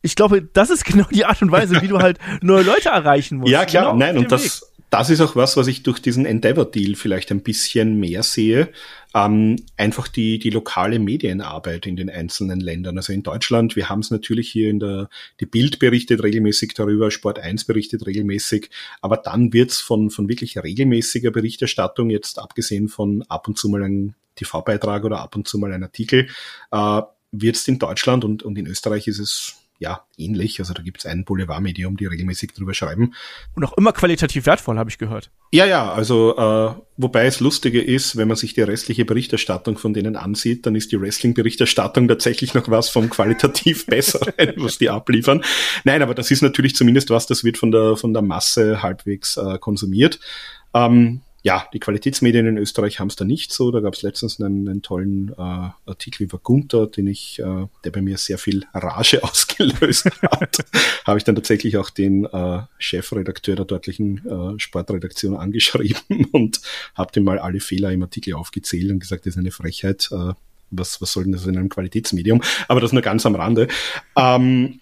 Ich 0.01 0.15
glaube, 0.15 0.41
das 0.41 0.69
ist 0.69 0.83
genau 0.85 1.05
die 1.11 1.25
Art 1.25 1.41
und 1.41 1.51
Weise, 1.51 1.81
wie 1.81 1.87
du 1.87 1.99
halt 1.99 2.19
neue 2.41 2.63
Leute 2.63 2.89
erreichen 2.89 3.37
musst. 3.37 3.51
Ja, 3.51 3.65
klar, 3.65 3.85
genau, 3.85 3.95
nein, 3.95 4.17
und 4.17 4.31
das, 4.31 4.73
das 4.89 5.09
ist 5.09 5.21
auch 5.21 5.35
was, 5.35 5.55
was 5.55 5.67
ich 5.67 5.83
durch 5.83 5.99
diesen 5.99 6.25
Endeavor-Deal 6.25 6.95
vielleicht 6.95 7.31
ein 7.31 7.41
bisschen 7.41 7.99
mehr 7.99 8.23
sehe. 8.23 8.69
Ähm, 9.13 9.57
einfach 9.77 10.07
die, 10.07 10.39
die 10.39 10.49
lokale 10.49 10.99
Medienarbeit 10.99 11.85
in 11.85 11.95
den 11.95 12.09
einzelnen 12.09 12.59
Ländern. 12.59 12.97
Also 12.97 13.13
in 13.13 13.23
Deutschland, 13.23 13.75
wir 13.75 13.89
haben 13.89 13.99
es 13.99 14.09
natürlich 14.09 14.49
hier 14.49 14.69
in 14.69 14.79
der, 14.79 15.09
die 15.39 15.45
Bild 15.45 15.79
berichtet 15.79 16.23
regelmäßig 16.23 16.73
darüber, 16.73 17.11
Sport 17.11 17.39
1 17.39 17.65
berichtet 17.65 18.05
regelmäßig, 18.05 18.69
aber 19.01 19.17
dann 19.17 19.53
wird's 19.53 19.79
von, 19.79 20.09
von 20.09 20.27
wirklich 20.27 20.57
regelmäßiger 20.57 21.31
Berichterstattung, 21.31 22.09
jetzt 22.09 22.39
abgesehen 22.39 22.87
von 22.87 23.23
ab 23.29 23.47
und 23.47 23.57
zu 23.57 23.69
mal 23.69 23.83
ein 23.83 24.15
TV-Beitrag 24.35 25.03
oder 25.03 25.19
ab 25.19 25.35
und 25.35 25.47
zu 25.47 25.59
mal 25.59 25.71
ein 25.71 25.83
Artikel, 25.83 26.29
äh, 26.71 27.01
wird's 27.31 27.67
in 27.67 27.77
Deutschland 27.77 28.25
und, 28.25 28.41
und 28.41 28.57
in 28.57 28.65
Österreich 28.65 29.07
ist 29.07 29.19
es 29.19 29.55
ja, 29.79 30.05
ähnlich. 30.17 30.59
Also 30.59 30.73
da 30.73 30.83
gibt 30.83 30.99
es 30.99 31.05
ein 31.05 31.23
Boulevardmedium, 31.23 31.95
die 31.95 32.05
regelmäßig 32.05 32.53
drüber 32.53 32.73
schreiben. 32.73 33.13
Und 33.55 33.63
auch 33.63 33.77
immer 33.77 33.93
qualitativ 33.93 34.45
wertvoll, 34.45 34.77
habe 34.77 34.89
ich 34.89 34.97
gehört. 34.97 35.31
Ja, 35.51 35.65
ja, 35.65 35.91
also 35.91 36.35
äh, 36.37 36.75
wobei 36.97 37.25
es 37.25 37.39
lustige 37.39 37.81
ist, 37.81 38.17
wenn 38.17 38.27
man 38.27 38.35
sich 38.35 38.53
die 38.53 38.61
restliche 38.61 39.05
Berichterstattung 39.05 39.77
von 39.77 39.93
denen 39.93 40.17
ansieht, 40.17 40.65
dann 40.65 40.75
ist 40.75 40.91
die 40.91 40.99
Wrestling-Berichterstattung 40.99 42.09
tatsächlich 42.09 42.53
noch 42.53 42.67
was 42.69 42.89
vom 42.89 43.09
qualitativ 43.09 43.85
besseren, 43.87 44.53
was 44.57 44.77
die 44.77 44.89
abliefern. 44.89 45.43
Nein, 45.85 46.01
aber 46.01 46.13
das 46.13 46.29
ist 46.29 46.41
natürlich 46.41 46.75
zumindest 46.75 47.09
was, 47.09 47.25
das 47.25 47.45
wird 47.45 47.57
von 47.57 47.71
der 47.71 47.95
von 47.95 48.13
der 48.13 48.21
Masse 48.21 48.83
halbwegs 48.83 49.37
äh, 49.37 49.57
konsumiert. 49.59 50.19
Ähm, 50.73 51.21
ja, 51.41 51.65
die 51.73 51.79
Qualitätsmedien 51.79 52.47
in 52.47 52.57
Österreich 52.57 52.99
haben 52.99 53.07
es 53.07 53.15
da 53.15 53.23
nicht 53.23 53.53
so. 53.53 53.71
Da 53.71 53.79
gab 53.79 53.93
es 53.93 54.01
letztens 54.01 54.41
einen, 54.41 54.67
einen 54.67 54.81
tollen 54.81 55.29
äh, 55.29 55.69
Artikel 55.85 56.23
über 56.23 56.37
Gunther, 56.37 56.87
den 56.87 57.07
ich, 57.07 57.39
äh, 57.39 57.67
der 57.83 57.91
bei 57.91 58.01
mir 58.01 58.17
sehr 58.17 58.37
viel 58.37 58.65
Rage 58.73 59.23
ausgelöst 59.23 60.05
hat. 60.21 60.57
Habe 61.05 61.17
ich 61.17 61.23
dann 61.23 61.35
tatsächlich 61.35 61.77
auch 61.77 61.89
den 61.89 62.25
äh, 62.25 62.61
Chefredakteur 62.77 63.55
der 63.55 63.65
dortlichen 63.65 64.25
äh, 64.27 64.59
Sportredaktion 64.59 65.37
angeschrieben 65.37 66.25
und 66.31 66.61
habe 66.95 67.11
dem 67.13 67.23
mal 67.23 67.39
alle 67.39 67.59
Fehler 67.59 67.91
im 67.91 68.03
Artikel 68.03 68.33
aufgezählt 68.33 68.91
und 68.91 68.99
gesagt, 68.99 69.25
das 69.25 69.35
ist 69.35 69.39
eine 69.39 69.51
Frechheit. 69.51 70.09
Äh, 70.11 70.33
was, 70.71 71.01
was 71.01 71.13
soll 71.13 71.23
denn 71.23 71.31
das 71.31 71.45
in 71.45 71.57
einem 71.57 71.69
Qualitätsmedium? 71.69 72.41
Aber 72.67 72.81
das 72.81 72.91
nur 72.91 73.01
ganz 73.01 73.25
am 73.25 73.35
Rande. 73.35 73.67
Ähm, 74.15 74.79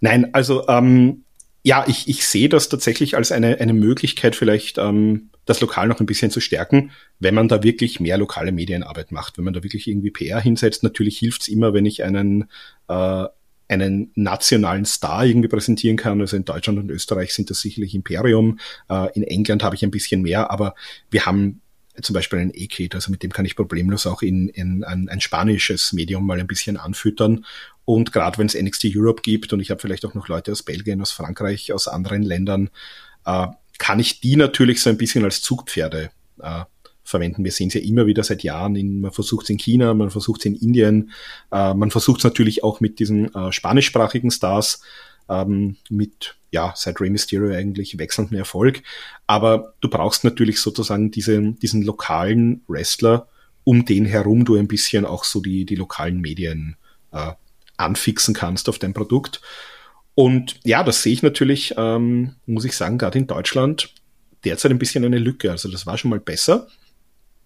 nein, 0.00 0.34
also 0.34 0.66
ähm, 0.68 1.24
ja, 1.62 1.84
ich, 1.86 2.08
ich 2.08 2.26
sehe 2.26 2.48
das 2.48 2.68
tatsächlich 2.68 3.16
als 3.16 3.30
eine, 3.30 3.60
eine 3.60 3.74
Möglichkeit, 3.74 4.34
vielleicht 4.34 4.78
ähm, 4.78 5.29
das 5.46 5.60
Lokal 5.60 5.88
noch 5.88 6.00
ein 6.00 6.06
bisschen 6.06 6.30
zu 6.30 6.40
stärken, 6.40 6.90
wenn 7.18 7.34
man 7.34 7.48
da 7.48 7.62
wirklich 7.62 8.00
mehr 8.00 8.18
lokale 8.18 8.52
Medienarbeit 8.52 9.12
macht, 9.12 9.38
wenn 9.38 9.44
man 9.44 9.54
da 9.54 9.62
wirklich 9.62 9.88
irgendwie 9.88 10.10
PR 10.10 10.40
hinsetzt. 10.40 10.82
Natürlich 10.82 11.18
hilft's 11.18 11.48
immer, 11.48 11.74
wenn 11.74 11.86
ich 11.86 12.04
einen 12.04 12.48
äh, 12.88 13.26
einen 13.70 14.10
nationalen 14.16 14.84
Star 14.84 15.24
irgendwie 15.24 15.48
präsentieren 15.48 15.96
kann. 15.96 16.20
Also 16.20 16.36
in 16.36 16.44
Deutschland 16.44 16.78
und 16.78 16.90
Österreich 16.90 17.32
sind 17.32 17.50
das 17.50 17.60
sicherlich 17.60 17.94
Imperium. 17.94 18.58
Äh, 18.88 19.12
in 19.14 19.22
England 19.22 19.62
habe 19.62 19.76
ich 19.76 19.84
ein 19.84 19.92
bisschen 19.92 20.22
mehr, 20.22 20.50
aber 20.50 20.74
wir 21.10 21.24
haben 21.24 21.60
zum 22.02 22.14
Beispiel 22.14 22.38
einen 22.38 22.52
E-Kit, 22.54 22.94
also 22.94 23.10
mit 23.10 23.22
dem 23.22 23.32
kann 23.32 23.44
ich 23.44 23.56
problemlos 23.56 24.06
auch 24.06 24.22
in, 24.22 24.48
in 24.48 24.84
ein, 24.84 25.08
ein 25.08 25.20
spanisches 25.20 25.92
Medium 25.92 26.26
mal 26.26 26.40
ein 26.40 26.46
bisschen 26.46 26.76
anfüttern. 26.76 27.44
Und 27.84 28.12
gerade 28.12 28.38
wenn 28.38 28.46
es 28.46 28.60
NXT 28.60 28.86
Europe 28.96 29.22
gibt 29.22 29.52
und 29.52 29.60
ich 29.60 29.70
habe 29.70 29.80
vielleicht 29.80 30.04
auch 30.04 30.14
noch 30.14 30.28
Leute 30.28 30.52
aus 30.52 30.62
Belgien, 30.62 31.00
aus 31.00 31.12
Frankreich, 31.12 31.72
aus 31.72 31.88
anderen 31.88 32.22
Ländern, 32.22 32.70
äh, 33.24 33.46
kann 33.80 33.98
ich 33.98 34.20
die 34.20 34.36
natürlich 34.36 34.82
so 34.82 34.90
ein 34.90 34.98
bisschen 34.98 35.24
als 35.24 35.40
Zugpferde 35.40 36.10
äh, 36.40 36.64
verwenden. 37.02 37.42
Wir 37.42 37.50
sehen 37.50 37.68
es 37.68 37.74
ja 37.74 37.80
immer 37.80 38.06
wieder 38.06 38.22
seit 38.22 38.42
Jahren. 38.44 38.76
In, 38.76 39.00
man 39.00 39.10
versucht 39.10 39.44
es 39.44 39.50
in 39.50 39.58
China, 39.58 39.94
man 39.94 40.10
versucht 40.10 40.40
es 40.40 40.46
in 40.46 40.54
Indien, 40.54 41.10
äh, 41.50 41.72
man 41.72 41.90
versucht 41.90 42.18
es 42.18 42.24
natürlich 42.24 42.62
auch 42.62 42.80
mit 42.80 43.00
diesen 43.00 43.34
äh, 43.34 43.50
spanischsprachigen 43.50 44.30
Stars, 44.30 44.82
ähm, 45.30 45.76
mit 45.88 46.36
ja, 46.50 46.74
seit 46.76 47.00
Rey 47.00 47.08
Mysterio 47.08 47.54
eigentlich 47.56 47.96
wechselnden 47.96 48.36
Erfolg. 48.36 48.82
Aber 49.26 49.72
du 49.80 49.88
brauchst 49.88 50.24
natürlich 50.24 50.60
sozusagen 50.60 51.10
diese, 51.10 51.40
diesen 51.62 51.82
lokalen 51.82 52.62
Wrestler, 52.68 53.28
um 53.64 53.86
den 53.86 54.04
herum 54.04 54.44
du 54.44 54.56
ein 54.56 54.68
bisschen 54.68 55.06
auch 55.06 55.24
so 55.24 55.40
die, 55.40 55.64
die 55.64 55.76
lokalen 55.76 56.20
Medien 56.20 56.76
äh, 57.12 57.32
anfixen 57.78 58.34
kannst 58.34 58.68
auf 58.68 58.78
dein 58.78 58.92
Produkt. 58.92 59.40
Und 60.14 60.56
ja, 60.64 60.82
das 60.82 61.02
sehe 61.02 61.12
ich 61.12 61.22
natürlich, 61.22 61.74
ähm, 61.76 62.34
muss 62.46 62.64
ich 62.64 62.76
sagen, 62.76 62.98
gerade 62.98 63.18
in 63.18 63.26
Deutschland 63.26 63.94
derzeit 64.44 64.70
ein 64.70 64.78
bisschen 64.78 65.04
eine 65.04 65.18
Lücke. 65.18 65.50
Also 65.50 65.70
das 65.70 65.86
war 65.86 65.98
schon 65.98 66.10
mal 66.10 66.20
besser, 66.20 66.68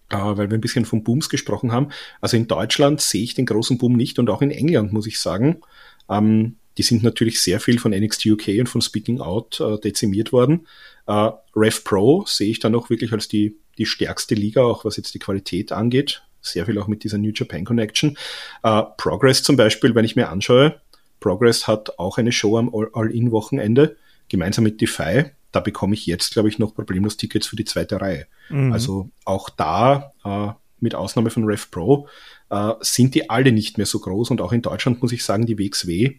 äh, 0.09 0.17
weil 0.17 0.49
wir 0.49 0.57
ein 0.57 0.61
bisschen 0.61 0.85
von 0.85 1.03
Booms 1.03 1.29
gesprochen 1.29 1.71
haben. 1.71 1.89
Also 2.21 2.37
in 2.37 2.47
Deutschland 2.47 3.01
sehe 3.01 3.23
ich 3.23 3.33
den 3.33 3.45
großen 3.45 3.77
Boom 3.77 3.93
nicht 3.93 4.19
und 4.19 4.29
auch 4.29 4.41
in 4.41 4.51
England 4.51 4.93
muss 4.93 5.07
ich 5.07 5.19
sagen. 5.19 5.61
Ähm, 6.09 6.57
die 6.77 6.83
sind 6.83 7.03
natürlich 7.03 7.41
sehr 7.41 7.59
viel 7.59 7.79
von 7.79 7.91
NXT 7.91 8.25
UK 8.25 8.47
und 8.59 8.67
von 8.67 8.81
Speaking 8.81 9.21
Out 9.21 9.59
äh, 9.61 9.79
dezimiert 9.79 10.31
worden. 10.33 10.67
Äh, 11.07 11.31
Rev 11.55 11.83
Pro 11.83 12.25
sehe 12.27 12.49
ich 12.49 12.59
dann 12.59 12.75
auch 12.75 12.89
wirklich 12.89 13.13
als 13.13 13.27
die, 13.27 13.57
die 13.77 13.85
stärkste 13.85 14.35
Liga, 14.35 14.63
auch 14.63 14.85
was 14.85 14.97
jetzt 14.97 15.13
die 15.13 15.19
Qualität 15.19 15.71
angeht. 15.71 16.23
Sehr 16.41 16.65
viel 16.65 16.77
auch 16.77 16.87
mit 16.87 17.03
dieser 17.03 17.17
New 17.17 17.31
Japan 17.33 17.65
Connection. 17.65 18.17
Äh, 18.63 18.83
Progress 18.97 19.41
zum 19.41 19.55
Beispiel, 19.55 19.95
wenn 19.95 20.05
ich 20.05 20.15
mir 20.15 20.29
anschaue, 20.29 20.79
Progress 21.19 21.67
hat 21.67 21.97
auch 21.99 22.17
eine 22.17 22.31
Show 22.31 22.57
am 22.57 22.73
All-In-Wochenende, 22.73 23.97
gemeinsam 24.29 24.63
mit 24.63 24.81
Defy. 24.81 25.25
Da 25.51 25.59
bekomme 25.59 25.93
ich 25.93 26.05
jetzt, 26.05 26.33
glaube 26.33 26.49
ich, 26.49 26.59
noch 26.59 26.75
problemlos 26.75 27.17
Tickets 27.17 27.47
für 27.47 27.55
die 27.55 27.65
zweite 27.65 28.01
Reihe. 28.01 28.27
Mhm. 28.49 28.73
Also 28.73 29.09
auch 29.23 29.49
da, 29.49 30.11
äh, 30.23 30.49
mit 30.79 30.93
Ausnahme 30.93 31.29
von 31.29 31.45
Rev 31.45 31.67
Pro, 31.71 32.07
äh, 32.49 32.73
sind 32.81 33.15
die 33.15 33.29
alle 33.29 33.51
nicht 33.51 33.77
mehr 33.77 33.87
so 33.87 33.99
groß. 33.99 34.31
Und 34.31 34.41
auch 34.41 34.51
in 34.51 34.61
Deutschland 34.61 35.01
muss 35.01 35.13
ich 35.13 35.23
sagen, 35.23 35.45
die 35.45 35.57
WXW 35.57 36.15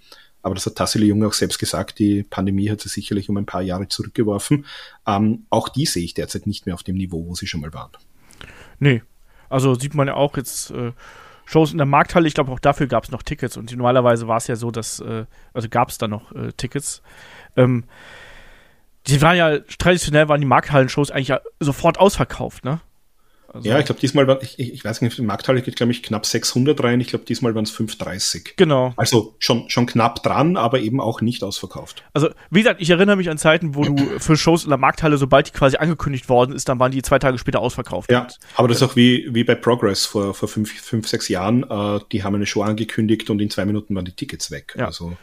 aber 0.47 0.55
das 0.55 0.65
hat 0.65 0.77
Tassili 0.77 1.07
Junge 1.07 1.27
auch 1.27 1.33
selbst 1.33 1.59
gesagt, 1.59 1.99
die 1.99 2.23
Pandemie 2.23 2.71
hat 2.71 2.81
sie 2.81 2.89
sicherlich 2.89 3.29
um 3.29 3.37
ein 3.37 3.47
paar 3.47 3.63
Jahre 3.63 3.89
zurückgeworfen. 3.89 4.65
Ähm, 5.05 5.45
auch 5.51 5.69
die 5.69 5.87
sehe 5.87 6.05
ich 6.05 6.15
derzeit 6.15 6.47
nicht 6.47 6.67
mehr 6.67 6.77
auf 6.77 6.85
dem 6.85 6.95
Niveau, 6.95 7.27
wo 7.27 7.35
sie 7.35 7.49
schon 7.49 7.63
mal 7.63 7.75
waren. 7.75 7.91
Nee, 8.79 9.03
also 9.49 9.75
sieht 9.75 9.95
man 9.95 10.07
ja 10.07 10.15
auch 10.15 10.37
jetzt 10.37 10.71
äh, 10.71 10.93
Shows 11.47 11.73
in 11.73 11.79
der 11.79 11.87
Markthalle, 11.87 12.27
ich 12.29 12.35
glaube 12.35 12.53
auch 12.53 12.59
dafür 12.59 12.89
gab 12.89 13.05
es 13.05 13.11
noch 13.11 13.23
Tickets 13.23 13.57
und 13.57 13.75
normalerweise 13.75 14.29
war 14.29 14.37
es 14.37 14.49
ja 14.49 14.57
so, 14.57 14.71
dass, 14.71 15.01
äh, 15.01 15.25
also 15.55 15.69
gab 15.69 15.89
es 15.89 15.97
da 15.97 16.09
noch 16.09 16.33
äh, 16.33 16.53
Tickets. 16.57 17.03
Ähm, 17.57 17.85
die 19.07 19.23
waren 19.23 19.37
ja, 19.37 19.59
traditionell 19.79 20.29
waren 20.29 20.41
die 20.41 20.47
Markthallen-Shows 20.47 21.13
eigentlich 21.13 21.29
ja 21.29 21.41
sofort 21.61 21.99
ausverkauft, 21.99 22.65
ne? 22.65 22.81
Also 23.53 23.69
ja, 23.69 23.79
ich 23.79 23.87
glaube, 23.87 24.01
diesmal 24.01 24.27
war, 24.27 24.43
ich, 24.43 24.59
ich 24.59 24.85
weiß 24.85 25.01
nicht, 25.01 25.17
die 25.17 25.23
Markthalle 25.23 25.63
geht, 25.63 25.77
glaube 25.77 25.93
ich, 25.93 26.03
knapp 26.03 26.27
600 26.27 26.83
rein. 26.83 27.01
Ich 27.01 27.09
glaube, 27.09 27.25
diesmal 27.25 27.55
waren 27.55 27.65
es 27.65 27.71
530. 27.71 28.55
Genau. 28.57 28.93
Also 28.97 29.35
schon, 29.39 29.71
schon 29.71 29.87
knapp 29.87 30.23
dran, 30.23 30.57
aber 30.57 30.81
eben 30.81 31.01
auch 31.01 31.21
nicht 31.21 31.43
ausverkauft. 31.43 32.05
Also, 32.13 32.29
wie 32.51 32.61
gesagt, 32.61 32.81
ich 32.81 32.91
erinnere 32.91 33.17
mich 33.17 33.31
an 33.31 33.39
Zeiten, 33.39 33.75
wo 33.75 33.85
du 33.85 33.97
für 34.19 34.37
Shows 34.37 34.65
in 34.65 34.71
der 34.71 34.79
Markthalle, 34.79 35.17
sobald 35.17 35.49
die 35.49 35.53
quasi 35.53 35.77
angekündigt 35.77 36.29
worden 36.29 36.53
ist, 36.55 36.69
dann 36.69 36.79
waren 36.79 36.93
die 36.93 37.03
zwei 37.03 37.19
Tage 37.19 37.39
später 37.39 37.61
ausverkauft. 37.61 38.11
Ja, 38.11 38.27
aber 38.55 38.69
das 38.69 38.79
ist 38.79 38.83
auch 38.83 38.97
wie, 38.97 39.29
wie 39.33 39.45
bei 39.45 39.55
Progress 39.55 40.07
vor, 40.07 40.35
vor 40.35 40.49
fünf, 40.49 40.73
fünf, 40.73 41.09
sechs 41.09 41.29
Jahren. 41.29 41.63
Äh, 41.63 42.01
die 42.13 42.25
haben 42.25 42.35
eine 42.35 42.47
Show 42.47 42.63
angekündigt 42.63 43.31
und 43.31 43.41
in 43.41 43.51
zwei 43.51 43.65
Minuten 43.65 43.95
waren 43.95 44.05
die 44.05 44.13
Tickets 44.13 44.51
weg. 44.51 44.75
Ja. 44.77 44.87
Also, 44.87 45.17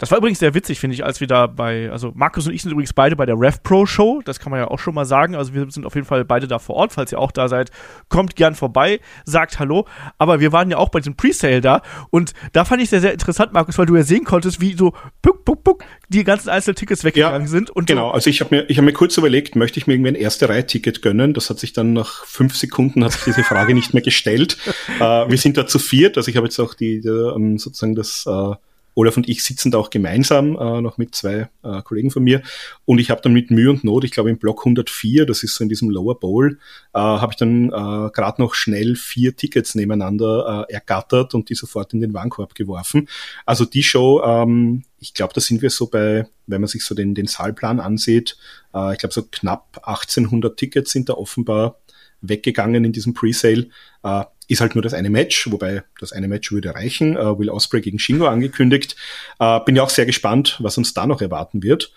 das 0.00 0.10
war 0.10 0.16
übrigens 0.16 0.38
sehr 0.38 0.54
witzig, 0.54 0.80
finde 0.80 0.94
ich, 0.94 1.04
als 1.04 1.20
wir 1.20 1.26
da 1.26 1.46
bei, 1.46 1.90
also 1.90 2.10
Markus 2.14 2.46
und 2.46 2.54
ich 2.54 2.62
sind 2.62 2.72
übrigens 2.72 2.94
beide 2.94 3.16
bei 3.16 3.26
der 3.26 3.38
Rev 3.38 3.58
Pro 3.62 3.84
Show, 3.84 4.22
das 4.24 4.40
kann 4.40 4.50
man 4.50 4.58
ja 4.58 4.68
auch 4.68 4.78
schon 4.78 4.94
mal 4.94 5.04
sagen. 5.04 5.34
Also 5.34 5.52
wir 5.52 5.70
sind 5.70 5.84
auf 5.84 5.94
jeden 5.94 6.06
Fall 6.06 6.24
beide 6.24 6.48
da 6.48 6.58
vor 6.58 6.76
Ort, 6.76 6.94
falls 6.94 7.12
ihr 7.12 7.18
auch 7.18 7.30
da 7.30 7.48
seid, 7.48 7.70
kommt 8.08 8.34
gern 8.34 8.54
vorbei, 8.54 9.00
sagt 9.26 9.58
Hallo. 9.58 9.86
Aber 10.16 10.40
wir 10.40 10.52
waren 10.52 10.70
ja 10.70 10.78
auch 10.78 10.88
bei 10.88 11.00
diesem 11.00 11.16
Presale 11.16 11.60
da 11.60 11.82
und 12.08 12.32
da 12.54 12.64
fand 12.64 12.80
ich 12.80 12.88
sehr, 12.88 13.02
sehr 13.02 13.12
interessant, 13.12 13.52
Markus, 13.52 13.76
weil 13.76 13.84
du 13.84 13.94
ja 13.94 14.02
sehen 14.02 14.24
konntest, 14.24 14.62
wie 14.62 14.72
so 14.72 14.94
puck, 15.20 15.44
puck, 15.44 15.64
puck, 15.64 15.84
die 16.08 16.24
ganzen 16.24 16.48
einzelnen 16.48 16.76
Tickets 16.76 17.04
weggegangen 17.04 17.42
ja, 17.42 17.48
sind. 17.48 17.68
Und 17.68 17.86
genau, 17.86 18.08
so. 18.08 18.14
also 18.14 18.30
ich 18.30 18.40
habe 18.40 18.56
mir, 18.56 18.70
ich 18.70 18.78
habe 18.78 18.86
mir 18.86 18.94
kurz 18.94 19.18
überlegt, 19.18 19.54
möchte 19.54 19.78
ich 19.78 19.86
mir 19.86 19.92
irgendwie 19.92 20.12
ein 20.12 20.14
erste 20.14 20.48
Reihe-Ticket 20.48 21.02
gönnen? 21.02 21.34
Das 21.34 21.50
hat 21.50 21.58
sich 21.58 21.74
dann 21.74 21.92
nach 21.92 22.24
fünf 22.24 22.56
Sekunden 22.56 23.04
hat 23.04 23.12
sich 23.12 23.24
diese 23.24 23.44
Frage 23.44 23.74
nicht 23.74 23.92
mehr 23.92 24.02
gestellt. 24.02 24.56
äh, 24.98 25.02
wir 25.02 25.36
sind 25.36 25.58
da 25.58 25.66
zu 25.66 25.78
viert, 25.78 26.16
also 26.16 26.30
ich 26.30 26.38
habe 26.38 26.46
jetzt 26.46 26.58
auch 26.58 26.72
die, 26.72 27.02
die 27.02 27.08
ähm, 27.08 27.58
sozusagen 27.58 27.94
das 27.94 28.24
äh, 28.26 28.54
Olaf 28.94 29.16
und 29.16 29.28
ich 29.28 29.44
sitzen 29.44 29.70
da 29.70 29.78
auch 29.78 29.90
gemeinsam, 29.90 30.56
äh, 30.56 30.80
noch 30.80 30.98
mit 30.98 31.14
zwei 31.14 31.48
äh, 31.62 31.82
Kollegen 31.82 32.10
von 32.10 32.22
mir. 32.22 32.42
Und 32.84 32.98
ich 32.98 33.10
habe 33.10 33.20
dann 33.22 33.32
mit 33.32 33.50
Mühe 33.50 33.70
und 33.70 33.84
Not, 33.84 34.04
ich 34.04 34.10
glaube 34.10 34.30
im 34.30 34.38
Block 34.38 34.60
104, 34.60 35.26
das 35.26 35.42
ist 35.42 35.54
so 35.54 35.62
in 35.62 35.68
diesem 35.68 35.90
Lower 35.90 36.18
Bowl, 36.18 36.58
äh, 36.94 36.98
habe 36.98 37.32
ich 37.32 37.36
dann 37.36 37.66
äh, 37.66 38.10
gerade 38.10 38.40
noch 38.40 38.54
schnell 38.54 38.96
vier 38.96 39.36
Tickets 39.36 39.74
nebeneinander 39.74 40.66
äh, 40.68 40.72
ergattert 40.72 41.34
und 41.34 41.48
die 41.48 41.54
sofort 41.54 41.92
in 41.94 42.00
den 42.00 42.14
Warenkorb 42.14 42.54
geworfen. 42.54 43.08
Also 43.46 43.64
die 43.64 43.82
Show, 43.82 44.22
ähm, 44.24 44.84
ich 44.98 45.14
glaube, 45.14 45.32
da 45.34 45.40
sind 45.40 45.62
wir 45.62 45.70
so 45.70 45.86
bei, 45.86 46.26
wenn 46.46 46.60
man 46.60 46.68
sich 46.68 46.84
so 46.84 46.94
den, 46.94 47.14
den 47.14 47.26
Saalplan 47.26 47.80
ansieht, 47.80 48.36
äh, 48.74 48.92
ich 48.92 48.98
glaube 48.98 49.14
so 49.14 49.22
knapp 49.22 49.80
1800 49.82 50.56
Tickets 50.56 50.90
sind 50.92 51.08
da 51.08 51.14
offenbar 51.14 51.76
weggegangen 52.20 52.84
in 52.84 52.92
diesem 52.92 53.14
Presale. 53.14 53.68
Äh, 54.02 54.24
ist 54.50 54.60
halt 54.60 54.74
nur 54.74 54.82
das 54.82 54.94
eine 54.94 55.10
Match, 55.10 55.48
wobei 55.52 55.84
das 56.00 56.12
eine 56.12 56.26
Match 56.26 56.50
würde 56.50 56.74
reichen. 56.74 57.16
Äh, 57.16 57.38
Will 57.38 57.50
Osprey 57.50 57.80
gegen 57.80 58.00
Shingo 58.00 58.26
angekündigt. 58.26 58.96
Äh, 59.38 59.60
bin 59.64 59.76
ja 59.76 59.84
auch 59.84 59.90
sehr 59.90 60.06
gespannt, 60.06 60.58
was 60.60 60.76
uns 60.76 60.92
da 60.92 61.06
noch 61.06 61.22
erwarten 61.22 61.62
wird. 61.62 61.92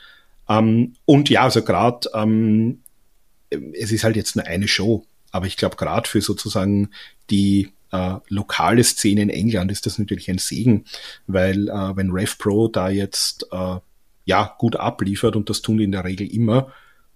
Ähm, 0.48 0.94
und 1.06 1.30
ja, 1.32 1.42
also 1.42 1.64
gerade, 1.64 2.08
ähm, 2.14 2.84
es 3.50 3.92
ist 3.92 4.04
halt 4.04 4.16
jetzt 4.16 4.36
nur 4.36 4.46
eine 4.46 4.68
Show, 4.68 5.04
aber 5.32 5.48
ich 5.48 5.58
glaube 5.58 5.78
gerade 5.78 6.08
für 6.08 6.22
sozusagen 6.22 6.92
die 7.32 7.72
äh, 7.92 8.18
lokale 8.30 8.84
Szene 8.84 9.24
in 9.24 9.30
England 9.30 9.72
ist 9.72 9.88
das 9.88 9.98
natürlich 9.98 10.30
ein 10.30 10.38
Segen, 10.38 10.86
weil 11.26 11.70
äh, 11.70 11.96
wenn 11.96 12.12
Rev 12.12 12.36
Pro 12.38 12.68
da 12.68 12.90
jetzt 12.90 13.48
äh, 13.52 13.78
ja 14.26 14.56
gut 14.60 14.76
abliefert 14.76 15.36
und 15.36 15.50
das 15.50 15.64
tun 15.64 15.78
die 15.78 15.86
in 15.86 15.92
der 15.92 16.04
Regel 16.04 16.32
immer, 16.32 16.72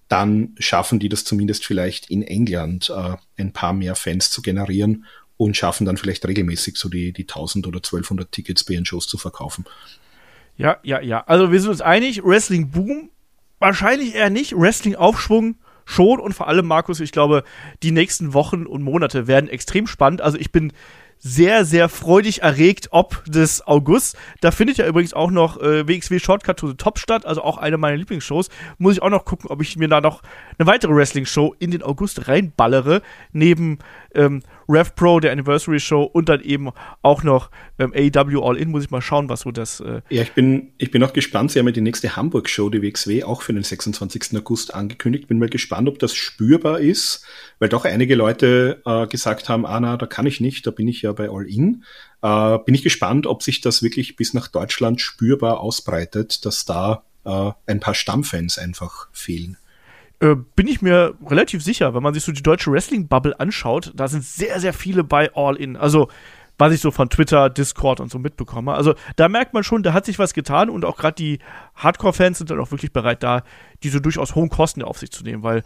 dann 0.08 0.56
schaffen 0.58 0.98
die 0.98 1.10
das 1.10 1.26
zumindest 1.26 1.64
vielleicht 1.64 2.10
in 2.10 2.24
England 2.24 2.90
äh, 2.90 3.18
ein 3.38 3.54
paar 3.54 3.74
mehr 3.74 3.94
Fans 3.94 4.32
zu 4.32 4.42
generieren 4.42 5.06
und 5.38 5.56
schaffen 5.56 5.86
dann 5.86 5.98
vielleicht 5.98 6.26
regelmäßig 6.26 6.78
so 6.78 6.90
die, 6.90 7.14
die 7.14 7.24
1000 7.24 7.68
oder 7.68 7.78
1200 7.78 8.32
Tickets 8.32 8.64
bei 8.64 8.74
ihren 8.74 8.86
Shows 8.86 9.08
zu 9.08 9.18
verkaufen. 9.18 9.66
Ja, 10.58 10.78
ja, 10.84 11.00
ja. 11.00 11.24
Also 11.28 11.52
wir 11.52 11.62
sind 11.62 11.70
uns 11.70 11.82
einig, 11.82 12.24
Wrestling 12.24 12.70
Boom 12.70 13.10
wahrscheinlich 13.60 14.16
eher 14.16 14.30
nicht, 14.30 14.54
Wrestling 14.56 14.96
Aufschwung 14.96 15.56
schon 15.86 16.20
und 16.20 16.34
vor 16.34 16.48
allem 16.48 16.66
Markus, 16.66 17.00
ich 17.00 17.12
glaube, 17.12 17.44
die 17.82 17.92
nächsten 17.92 18.34
Wochen 18.34 18.66
und 18.66 18.82
Monate 18.84 19.28
werden 19.28 19.50
extrem 19.50 19.88
spannend. 19.88 20.22
Also 20.22 20.38
ich 20.38 20.52
bin 20.52 20.74
sehr, 21.20 21.66
sehr 21.66 21.90
freudig 21.90 22.44
erregt 22.44 22.90
ob 22.92 23.24
des 23.26 23.66
August. 23.66 24.18
Da 24.42 24.52
findet 24.52 24.78
ja 24.78 24.88
übrigens 24.88 25.14
auch 25.14 25.32
noch 25.32 25.60
äh, 25.60 25.88
WXW 25.88 26.20
Shortcut 26.20 26.58
to 26.58 26.68
the 26.68 26.76
Top 26.76 27.00
statt, 27.00 27.26
also 27.26 27.42
auch 27.42 27.58
eine 27.58 27.78
meiner 27.78 27.98
Lieblingsshows. 27.98 28.50
Muss 28.78 28.96
ich 28.96 29.02
auch 29.02 29.10
noch 29.10 29.26
gucken, 29.26 29.50
ob 29.50 29.62
ich 29.62 29.78
mir 29.78 29.88
da 29.88 30.02
noch 30.02 30.22
eine 30.60 30.68
weitere 30.68 30.94
Wrestling-Show 30.94 31.56
in 31.58 31.72
den 31.72 31.82
August 31.82 32.28
reinballere, 32.28 33.02
neben 33.32 33.80
ähm, 34.14 34.42
Rev 34.70 34.92
Pro, 34.96 35.20
der 35.20 35.32
Anniversary 35.32 35.80
Show 35.80 36.04
und 36.04 36.30
dann 36.30 36.42
eben 36.42 36.70
auch 37.02 37.24
noch 37.24 37.50
ähm, 37.80 37.94
AEW 37.96 38.42
All 38.42 38.58
In. 38.58 38.70
Muss 38.70 38.84
ich 38.84 38.92
mal 38.92 39.02
schauen, 39.02 39.30
was 39.30 39.42
so 39.42 39.52
das. 39.52 39.80
Äh 39.80 40.02
ja, 40.10 40.22
ich 40.22 40.34
bin, 40.34 40.74
ich 40.78 40.92
bin 40.92 41.04
auch 41.04 41.14
gespannt. 41.14 41.52
Sie 41.52 41.60
haben 41.60 41.68
ja 41.68 41.72
die 41.72 41.82
nächste 41.82 42.16
Hamburg-Show, 42.16 42.70
die 42.70 42.82
WXW, 42.82 43.24
auch 43.24 43.42
für 43.42 43.54
den 43.54 43.64
26. 43.64 44.38
August 44.38 44.74
angekündigt. 44.74 45.28
Bin 45.28 45.40
mal 45.40 45.50
gespannt, 45.50 45.88
ob 45.88 46.00
das 46.00 46.14
spürbar 46.16 46.80
ist, 46.80 47.26
weil 47.60 47.70
doch 47.70 47.86
einige 47.86 48.16
Leute 48.16 48.82
äh, 48.86 49.08
gesagt 49.08 49.50
haben, 49.50 49.66
ah 49.66 49.80
na, 49.80 49.98
da 49.98 50.06
kann 50.06 50.26
ich 50.26 50.42
nicht, 50.42 50.68
da 50.68 50.72
bin 50.72 50.88
ich 50.88 51.02
ja 51.02 51.12
bei 51.14 51.30
All 51.30 51.48
In. 51.48 51.84
Äh, 52.22 52.58
bin 52.60 52.76
ich 52.76 52.84
gespannt, 52.84 53.28
ob 53.28 53.44
sich 53.44 53.62
das 53.62 53.84
wirklich 53.84 54.16
bis 54.16 54.34
nach 54.34 54.48
Deutschland 54.48 55.02
spürbar 55.02 55.60
ausbreitet, 55.60 56.46
dass 56.46 56.66
da 56.66 57.04
äh, 57.26 57.52
ein 57.66 57.80
paar 57.80 57.94
Stammfans 57.94 58.58
einfach 58.58 59.08
fehlen. 59.12 59.58
Äh, 60.20 60.36
bin 60.56 60.68
ich 60.68 60.82
mir 60.82 61.14
relativ 61.26 61.64
sicher, 61.64 61.94
wenn 61.94 62.02
man 62.02 62.14
sich 62.14 62.24
so 62.24 62.32
die 62.32 62.42
deutsche 62.42 62.72
Wrestling-Bubble 62.72 63.40
anschaut, 63.40 63.92
da 63.96 64.08
sind 64.08 64.24
sehr, 64.24 64.60
sehr 64.60 64.74
viele 64.74 65.04
bei 65.04 65.32
All 65.36 65.56
In. 65.56 65.76
Also, 65.76 66.10
was 66.58 66.74
ich 66.74 66.82
so 66.82 66.90
von 66.90 67.10
Twitter, 67.10 67.52
Discord 67.52 68.00
und 68.00 68.10
so 68.10 68.18
mitbekomme. 68.18 68.74
Also, 68.74 68.96
da 69.16 69.30
merkt 69.30 69.54
man 69.54 69.64
schon, 69.64 69.84
da 69.84 69.94
hat 69.94 70.06
sich 70.06 70.18
was 70.18 70.34
getan 70.34 70.72
und 70.72 70.86
auch 70.86 70.98
gerade 70.98 71.16
die 71.16 71.40
Hardcore-Fans 71.76 72.40
sind 72.40 72.50
dann 72.50 72.60
auch 72.60 72.72
wirklich 72.72 72.92
bereit, 72.92 73.22
da 73.22 73.44
diese 73.84 74.02
durchaus 74.02 74.34
hohen 74.34 74.50
Kosten 74.50 74.82
auf 74.82 74.98
sich 74.98 75.12
zu 75.12 75.24
nehmen, 75.24 75.44
weil 75.44 75.62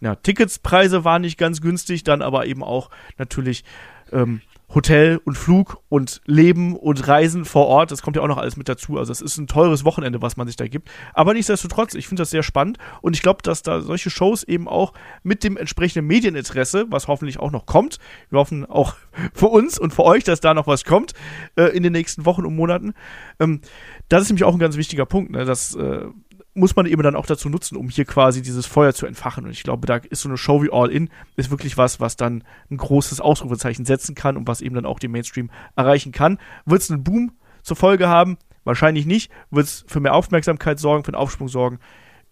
ja, 0.00 0.16
Ticketspreise 0.16 1.04
waren 1.04 1.22
nicht 1.22 1.38
ganz 1.38 1.60
günstig, 1.60 2.02
dann 2.02 2.20
aber 2.20 2.46
eben 2.46 2.64
auch 2.64 2.90
natürlich 3.16 3.64
ähm, 4.12 4.40
Hotel 4.72 5.20
und 5.24 5.36
Flug 5.36 5.78
und 5.88 6.20
Leben 6.26 6.76
und 6.76 7.06
Reisen 7.06 7.44
vor 7.44 7.66
Ort, 7.66 7.90
das 7.90 8.02
kommt 8.02 8.16
ja 8.16 8.22
auch 8.22 8.28
noch 8.28 8.38
alles 8.38 8.56
mit 8.56 8.68
dazu. 8.68 8.98
Also 8.98 9.12
es 9.12 9.20
ist 9.20 9.36
ein 9.38 9.46
teures 9.46 9.84
Wochenende, 9.84 10.22
was 10.22 10.36
man 10.36 10.46
sich 10.46 10.56
da 10.56 10.66
gibt. 10.66 10.90
Aber 11.12 11.34
nichtsdestotrotz, 11.34 11.94
ich 11.94 12.08
finde 12.08 12.22
das 12.22 12.30
sehr 12.30 12.42
spannend 12.42 12.78
und 13.00 13.14
ich 13.14 13.22
glaube, 13.22 13.42
dass 13.42 13.62
da 13.62 13.80
solche 13.80 14.10
Shows 14.10 14.42
eben 14.42 14.66
auch 14.68 14.92
mit 15.22 15.44
dem 15.44 15.56
entsprechenden 15.56 16.06
Medieninteresse, 16.06 16.86
was 16.88 17.08
hoffentlich 17.08 17.38
auch 17.38 17.50
noch 17.50 17.66
kommt, 17.66 17.98
wir 18.30 18.38
hoffen 18.38 18.64
auch 18.64 18.94
für 19.34 19.48
uns 19.48 19.78
und 19.78 19.94
für 19.94 20.04
euch, 20.04 20.24
dass 20.24 20.40
da 20.40 20.54
noch 20.54 20.66
was 20.66 20.84
kommt 20.84 21.12
äh, 21.56 21.64
in 21.76 21.82
den 21.82 21.92
nächsten 21.92 22.24
Wochen 22.24 22.44
und 22.44 22.56
Monaten. 22.56 22.94
Ähm, 23.38 23.60
das 24.08 24.22
ist 24.22 24.28
nämlich 24.30 24.44
auch 24.44 24.54
ein 24.54 24.58
ganz 24.58 24.76
wichtiger 24.76 25.06
Punkt, 25.06 25.30
ne, 25.30 25.44
dass 25.44 25.74
äh, 25.74 26.06
muss 26.54 26.76
man 26.76 26.86
eben 26.86 27.02
dann 27.02 27.16
auch 27.16 27.26
dazu 27.26 27.48
nutzen, 27.48 27.76
um 27.76 27.88
hier 27.88 28.04
quasi 28.04 28.40
dieses 28.40 28.64
Feuer 28.66 28.94
zu 28.94 29.06
entfachen. 29.06 29.44
Und 29.44 29.50
ich 29.50 29.64
glaube, 29.64 29.86
da 29.86 29.96
ist 29.96 30.22
so 30.22 30.28
eine 30.28 30.38
Show 30.38 30.62
wie 30.62 30.72
All 30.72 30.90
In, 30.90 31.10
ist 31.36 31.50
wirklich 31.50 31.76
was, 31.76 32.00
was 32.00 32.16
dann 32.16 32.44
ein 32.70 32.76
großes 32.76 33.20
Ausrufezeichen 33.20 33.84
setzen 33.84 34.14
kann 34.14 34.36
und 34.36 34.46
was 34.46 34.60
eben 34.60 34.74
dann 34.74 34.86
auch 34.86 35.00
den 35.00 35.10
Mainstream 35.10 35.50
erreichen 35.74 36.12
kann. 36.12 36.38
Wird 36.64 36.82
es 36.82 36.90
einen 36.90 37.02
Boom 37.02 37.32
zur 37.62 37.76
Folge 37.76 38.08
haben? 38.08 38.38
Wahrscheinlich 38.62 39.04
nicht. 39.04 39.30
Wird 39.50 39.66
es 39.66 39.84
für 39.88 40.00
mehr 40.00 40.14
Aufmerksamkeit 40.14 40.78
sorgen, 40.78 41.04
für 41.04 41.08
einen 41.08 41.20
Aufschwung 41.20 41.48
sorgen? 41.48 41.80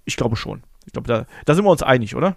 Ich 0.04 0.16
glaube 0.16 0.36
schon. 0.36 0.62
Ich 0.86 0.92
glaube, 0.92 1.08
da, 1.08 1.26
da 1.44 1.54
sind 1.54 1.64
wir 1.64 1.70
uns 1.70 1.82
einig, 1.82 2.14
oder? 2.14 2.36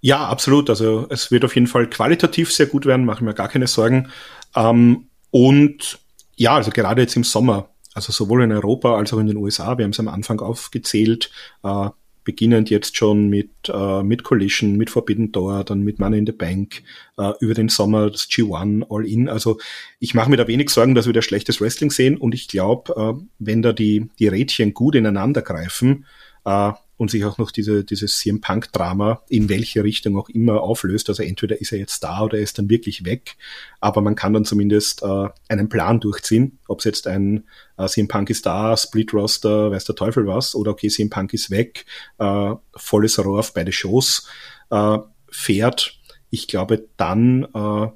Ja, 0.00 0.26
absolut. 0.28 0.70
Also 0.70 1.06
es 1.10 1.30
wird 1.30 1.44
auf 1.44 1.54
jeden 1.54 1.66
Fall 1.66 1.88
qualitativ 1.88 2.52
sehr 2.52 2.66
gut 2.66 2.86
werden, 2.86 3.04
mache 3.04 3.18
ich 3.18 3.22
mir 3.22 3.34
gar 3.34 3.48
keine 3.48 3.66
Sorgen. 3.66 4.08
Ähm, 4.54 5.08
und 5.30 5.98
ja, 6.36 6.54
also 6.54 6.70
gerade 6.70 7.02
jetzt 7.02 7.16
im 7.16 7.24
Sommer, 7.24 7.70
also 7.96 8.12
sowohl 8.12 8.42
in 8.42 8.52
Europa 8.52 8.94
als 8.94 9.14
auch 9.14 9.18
in 9.18 9.26
den 9.26 9.38
USA, 9.38 9.78
wir 9.78 9.84
haben 9.84 9.92
es 9.92 10.00
am 10.00 10.08
Anfang 10.08 10.40
aufgezählt, 10.40 11.30
äh, 11.64 11.88
beginnend 12.24 12.68
jetzt 12.68 12.94
schon 12.94 13.28
mit, 13.30 13.50
äh, 13.72 14.02
mit 14.02 14.22
Collision, 14.22 14.76
mit 14.76 14.90
Forbidden 14.90 15.32
Door, 15.32 15.64
dann 15.64 15.80
mit 15.80 15.98
Money 15.98 16.18
in 16.18 16.26
the 16.26 16.32
Bank, 16.32 16.82
äh, 17.16 17.32
über 17.40 17.54
den 17.54 17.70
Sommer 17.70 18.10
das 18.10 18.28
G1, 18.28 18.84
All 18.90 19.06
In. 19.06 19.30
Also 19.30 19.58
ich 19.98 20.12
mache 20.12 20.28
mir 20.28 20.36
da 20.36 20.46
wenig 20.46 20.68
Sorgen, 20.68 20.94
dass 20.94 21.06
wir 21.06 21.14
da 21.14 21.22
schlechtes 21.22 21.58
Wrestling 21.60 21.90
sehen 21.90 22.18
und 22.18 22.34
ich 22.34 22.48
glaube, 22.48 22.92
äh, 22.96 23.24
wenn 23.38 23.62
da 23.62 23.72
die, 23.72 24.10
die 24.18 24.28
Rädchen 24.28 24.74
gut 24.74 24.94
ineinander 24.94 25.40
greifen, 25.40 26.04
äh, 26.44 26.72
und 26.96 27.10
sich 27.10 27.24
auch 27.24 27.38
noch 27.38 27.50
diese, 27.50 27.84
dieses 27.84 28.18
CM 28.18 28.40
Punk 28.40 28.72
Drama 28.72 29.22
in 29.28 29.48
welche 29.48 29.84
Richtung 29.84 30.16
auch 30.16 30.28
immer 30.28 30.62
auflöst. 30.62 31.08
Also 31.08 31.22
entweder 31.22 31.60
ist 31.60 31.72
er 31.72 31.78
jetzt 31.78 32.02
da 32.02 32.22
oder 32.22 32.38
er 32.38 32.44
ist 32.44 32.58
dann 32.58 32.70
wirklich 32.70 33.04
weg. 33.04 33.36
Aber 33.80 34.00
man 34.00 34.14
kann 34.14 34.32
dann 34.32 34.44
zumindest 34.44 35.02
äh, 35.02 35.28
einen 35.48 35.68
Plan 35.68 36.00
durchziehen, 36.00 36.58
ob 36.68 36.78
es 36.78 36.84
jetzt 36.84 37.06
ein 37.06 37.44
äh, 37.76 37.86
CM 37.86 38.08
Punk 38.08 38.30
ist 38.30 38.46
da, 38.46 38.76
Split 38.76 39.12
Roster, 39.12 39.70
weiß 39.70 39.84
der 39.84 39.94
Teufel 39.94 40.26
was, 40.26 40.54
oder 40.54 40.70
okay, 40.70 40.88
CM 40.88 41.10
Punk 41.10 41.34
ist 41.34 41.50
weg, 41.50 41.84
äh, 42.18 42.54
volles 42.74 43.22
Rohr 43.22 43.40
auf 43.40 43.52
beide 43.52 43.72
Shows 43.72 44.26
äh, 44.70 44.98
fährt. 45.30 45.98
Ich 46.30 46.48
glaube, 46.48 46.88
dann 46.96 47.44
äh, 47.54 47.88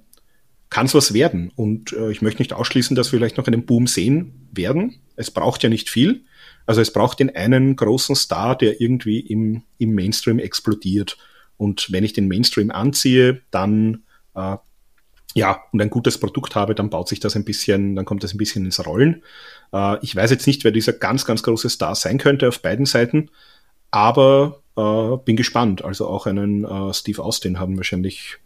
kann 0.68 0.86
es 0.86 0.94
was 0.94 1.14
werden. 1.14 1.52
Und 1.56 1.92
äh, 1.92 2.10
ich 2.10 2.22
möchte 2.22 2.42
nicht 2.42 2.52
ausschließen, 2.52 2.94
dass 2.94 3.12
wir 3.12 3.18
vielleicht 3.18 3.38
noch 3.38 3.46
einen 3.46 3.66
Boom 3.66 3.86
sehen 3.86 4.48
werden. 4.52 5.00
Es 5.16 5.30
braucht 5.30 5.62
ja 5.62 5.68
nicht 5.68 5.90
viel. 5.90 6.24
Also 6.70 6.82
es 6.82 6.92
braucht 6.92 7.18
den 7.18 7.34
einen 7.34 7.74
großen 7.74 8.14
Star, 8.14 8.56
der 8.56 8.80
irgendwie 8.80 9.18
im, 9.18 9.64
im 9.78 9.92
Mainstream 9.92 10.38
explodiert. 10.38 11.18
Und 11.56 11.90
wenn 11.90 12.04
ich 12.04 12.12
den 12.12 12.28
Mainstream 12.28 12.70
anziehe, 12.70 13.40
dann 13.50 14.04
äh, 14.36 14.56
ja, 15.34 15.64
und 15.72 15.82
ein 15.82 15.90
gutes 15.90 16.18
Produkt 16.18 16.54
habe, 16.54 16.76
dann 16.76 16.88
baut 16.88 17.08
sich 17.08 17.18
das 17.18 17.34
ein 17.34 17.44
bisschen, 17.44 17.96
dann 17.96 18.04
kommt 18.04 18.22
das 18.22 18.34
ein 18.34 18.38
bisschen 18.38 18.66
ins 18.66 18.86
Rollen. 18.86 19.24
Äh, 19.72 19.98
ich 20.02 20.14
weiß 20.14 20.30
jetzt 20.30 20.46
nicht, 20.46 20.62
wer 20.62 20.70
dieser 20.70 20.92
ganz, 20.92 21.24
ganz 21.24 21.42
große 21.42 21.68
Star 21.68 21.96
sein 21.96 22.18
könnte 22.18 22.46
auf 22.46 22.62
beiden 22.62 22.86
Seiten, 22.86 23.30
aber 23.90 24.62
äh, 24.76 25.16
bin 25.24 25.34
gespannt. 25.34 25.84
Also 25.84 26.06
auch 26.06 26.26
einen 26.26 26.64
äh, 26.64 26.94
Steve 26.94 27.20
Austin 27.20 27.58
haben 27.58 27.78
wahrscheinlich 27.78 28.38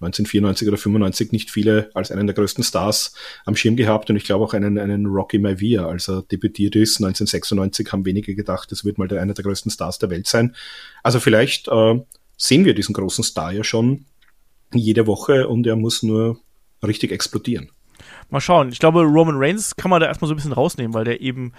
1994 0.00 0.68
oder 0.68 0.78
95 0.78 1.32
nicht 1.32 1.50
viele 1.50 1.90
als 1.94 2.10
einen 2.10 2.26
der 2.26 2.34
größten 2.34 2.64
Stars 2.64 3.14
am 3.44 3.54
Schirm 3.54 3.76
gehabt 3.76 4.08
und 4.08 4.16
ich 4.16 4.24
glaube 4.24 4.44
auch 4.44 4.54
einen, 4.54 4.78
einen 4.78 5.06
Rocky 5.06 5.38
Maivia, 5.38 5.86
als 5.86 6.08
er 6.08 6.22
debütiert 6.22 6.74
ist, 6.74 6.96
1996 6.96 7.92
haben 7.92 8.04
wenige 8.04 8.34
gedacht, 8.34 8.72
das 8.72 8.84
wird 8.84 8.98
mal 8.98 9.08
der, 9.08 9.20
einer 9.20 9.34
der 9.34 9.44
größten 9.44 9.70
Stars 9.70 9.98
der 9.98 10.10
Welt 10.10 10.26
sein. 10.26 10.56
Also 11.02 11.20
vielleicht 11.20 11.68
äh, 11.68 12.00
sehen 12.36 12.64
wir 12.64 12.74
diesen 12.74 12.94
großen 12.94 13.24
Star 13.24 13.52
ja 13.52 13.62
schon 13.62 14.06
jede 14.72 15.06
Woche 15.06 15.48
und 15.48 15.66
er 15.66 15.76
muss 15.76 16.02
nur 16.02 16.38
richtig 16.82 17.12
explodieren. 17.12 17.70
Mal 18.30 18.40
schauen. 18.40 18.70
Ich 18.70 18.78
glaube, 18.78 19.02
Roman 19.02 19.36
Reigns 19.36 19.76
kann 19.76 19.90
man 19.90 20.00
da 20.00 20.06
erstmal 20.06 20.28
so 20.28 20.34
ein 20.34 20.36
bisschen 20.36 20.52
rausnehmen, 20.52 20.94
weil 20.94 21.04
der 21.04 21.20
eben, 21.20 21.52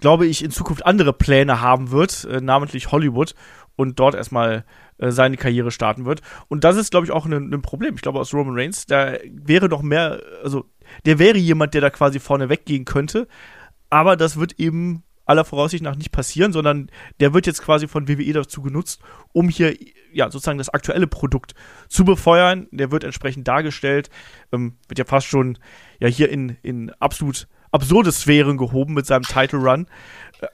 glaube 0.00 0.26
ich, 0.26 0.42
in 0.42 0.50
Zukunft 0.50 0.84
andere 0.86 1.12
Pläne 1.12 1.60
haben 1.60 1.90
wird, 1.90 2.24
äh, 2.24 2.40
namentlich 2.40 2.90
Hollywood 2.90 3.34
und 3.76 3.98
dort 4.00 4.14
erstmal 4.14 4.64
äh, 4.98 5.10
seine 5.10 5.36
Karriere 5.36 5.70
starten 5.70 6.04
wird. 6.04 6.22
Und 6.48 6.64
das 6.64 6.76
ist, 6.76 6.90
glaube 6.90 7.06
ich, 7.06 7.12
auch 7.12 7.26
ein, 7.26 7.52
ein 7.52 7.62
Problem. 7.62 7.94
Ich 7.94 8.02
glaube, 8.02 8.20
aus 8.20 8.32
Roman 8.34 8.58
Reigns, 8.58 8.86
da 8.86 9.14
wäre 9.30 9.68
noch 9.68 9.82
mehr, 9.82 10.20
also 10.42 10.64
der 11.04 11.18
wäre 11.18 11.38
jemand, 11.38 11.74
der 11.74 11.80
da 11.80 11.90
quasi 11.90 12.20
vorne 12.20 12.48
weggehen 12.48 12.84
könnte. 12.84 13.28
Aber 13.90 14.16
das 14.16 14.38
wird 14.38 14.58
eben 14.58 15.02
aller 15.26 15.44
Voraussicht 15.44 15.82
nach 15.82 15.96
nicht 15.96 16.12
passieren, 16.12 16.52
sondern 16.52 16.90
der 17.20 17.32
wird 17.32 17.46
jetzt 17.46 17.62
quasi 17.62 17.88
von 17.88 18.08
WWE 18.08 18.32
dazu 18.32 18.62
genutzt, 18.62 19.00
um 19.32 19.48
hier 19.48 19.74
ja 20.12 20.30
sozusagen 20.30 20.58
das 20.58 20.68
aktuelle 20.68 21.06
Produkt 21.06 21.54
zu 21.88 22.04
befeuern. 22.04 22.68
Der 22.70 22.90
wird 22.90 23.04
entsprechend 23.04 23.48
dargestellt, 23.48 24.10
ähm, 24.52 24.76
wird 24.88 24.98
ja 24.98 25.04
fast 25.04 25.26
schon 25.26 25.58
ja 25.98 26.08
hier 26.08 26.30
in, 26.30 26.56
in 26.62 26.90
absolut 27.00 27.48
absurde 27.74 28.12
Sphären 28.12 28.56
gehoben 28.56 28.94
mit 28.94 29.04
seinem 29.04 29.24
Title 29.24 29.58
Run. 29.58 29.86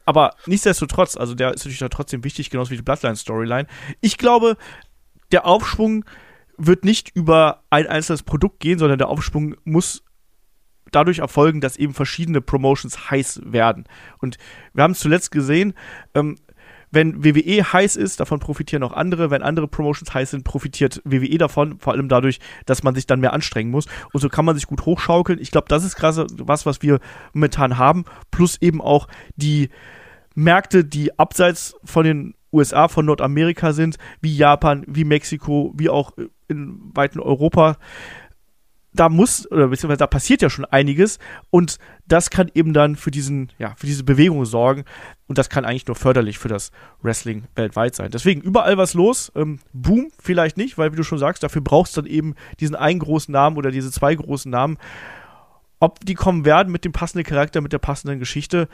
Aber 0.07 0.35
nichtsdestotrotz, 0.47 1.17
also 1.17 1.35
der 1.35 1.53
ist 1.53 1.65
natürlich 1.65 1.91
trotzdem 1.91 2.25
wichtig, 2.25 2.49
genauso 2.49 2.71
wie 2.71 2.77
die 2.77 2.83
Bloodline-Storyline. 2.83 3.67
Ich 4.01 4.17
glaube, 4.17 4.57
der 5.31 5.45
Aufschwung 5.47 6.05
wird 6.57 6.85
nicht 6.85 7.11
über 7.15 7.63
ein 7.69 7.87
einzelnes 7.87 8.23
Produkt 8.23 8.61
gehen, 8.61 8.79
sondern 8.79 8.99
der 8.99 9.09
Aufschwung 9.09 9.55
muss 9.65 10.03
dadurch 10.93 11.19
erfolgen, 11.19 11.61
dass 11.61 11.77
eben 11.77 11.93
verschiedene 11.93 12.41
Promotions 12.41 13.11
heiß 13.11 13.43
werden. 13.45 13.85
Und 14.19 14.39
wir 14.73 14.83
haben 14.83 14.93
es 14.93 15.01
zuletzt 15.01 15.31
gesehen, 15.31 15.75
ähm, 16.15 16.37
wenn 16.91 17.25
WWE 17.25 17.73
heiß 17.73 17.97
ist, 17.97 18.21
davon 18.21 18.41
profitieren 18.41 18.83
auch 18.83 18.93
andere. 18.93 19.31
Wenn 19.31 19.43
andere 19.43 19.69
Promotions 19.69 20.13
heiß 20.13 20.31
sind, 20.31 20.45
profitiert 20.45 21.01
WWE 21.05 21.39
davon. 21.39 21.79
Vor 21.79 21.93
allem 21.93 22.09
dadurch, 22.09 22.41
dass 22.67 22.83
man 22.83 22.95
sich 22.95 23.07
dann 23.07 23.21
mehr 23.21 23.33
anstrengen 23.33 23.71
muss. 23.71 23.87
Und 24.13 24.21
so 24.21 24.29
kann 24.29 24.45
man 24.45 24.57
sich 24.57 24.67
gut 24.67 24.85
hochschaukeln. 24.87 25.39
Ich 25.41 25.51
glaube, 25.51 25.69
das 25.69 25.85
ist 25.85 25.97
krass 25.97 26.21
was, 26.37 26.67
was 26.67 26.83
wir 26.83 26.99
momentan 27.33 27.79
haben. 27.79 28.05
Plus 28.31 28.61
eben 28.61 28.81
auch 28.81 29.09
die 29.37 29.71
Märkte, 30.35 30.85
die 30.85 31.19
abseits 31.19 31.77
von 31.85 32.05
den 32.05 32.35
USA, 32.53 32.89
von 32.89 33.07
Nordamerika 33.07 33.73
sind, 33.73 33.97
wie 34.21 34.37
Japan, 34.37 34.85
wie 34.89 35.05
Mexiko, 35.05 35.73
wie 35.77 35.89
auch 35.89 36.13
in 36.49 36.91
weiten 36.95 37.21
Europa 37.21 37.77
da 38.93 39.09
muss, 39.09 39.51
oder 39.51 39.69
beziehungsweise 39.69 39.99
da 39.99 40.07
passiert 40.07 40.43
ja 40.43 40.51
schon 40.51 40.65
einiges 40.65 41.19
und 41.51 41.79
das 42.07 42.31
kann 42.31 42.51
eben 42.55 42.73
dann 42.73 42.97
für 42.97 43.11
diesen, 43.11 43.53
ja, 43.59 43.75
für 43.77 43.87
diese 43.87 44.03
Bewegung 44.03 44.45
sorgen 44.45 44.85
und 45.29 45.39
das 45.39 45.49
kann 45.49 45.65
eigentlich 45.65 45.87
nur 45.87 45.95
förderlich 45.95 46.39
für 46.39 46.49
das 46.49 46.73
Wrestling 47.01 47.45
weltweit 47.55 47.95
sein. 47.95 48.11
Deswegen 48.11 48.41
überall 48.41 48.77
was 48.79 48.95
los. 48.95 49.31
Ähm, 49.37 49.61
Boom 49.73 50.11
vielleicht 50.21 50.57
nicht, 50.57 50.77
weil 50.77 50.93
wie 50.93 50.97
du 50.97 51.05
schon 51.05 51.19
sagst, 51.19 51.43
dafür 51.43 51.63
brauchst 51.63 51.97
du 51.97 52.03
dann 52.03 52.11
eben 52.11 52.35
diesen 52.59 52.75
einen 52.75 52.99
großen 52.99 53.31
Namen 53.31 53.57
oder 53.57 53.71
diese 53.71 53.93
zwei 53.93 54.15
großen 54.15 54.51
Namen. 54.51 54.77
Ob 55.79 56.05
die 56.05 56.15
kommen 56.15 56.45
werden 56.45 56.73
mit 56.73 56.85
dem 56.85 56.93
passenden 56.93 57.25
Charakter, 57.25 57.61
mit 57.61 57.73
der 57.73 57.79
passenden 57.79 58.19
Geschichte, 58.19 58.69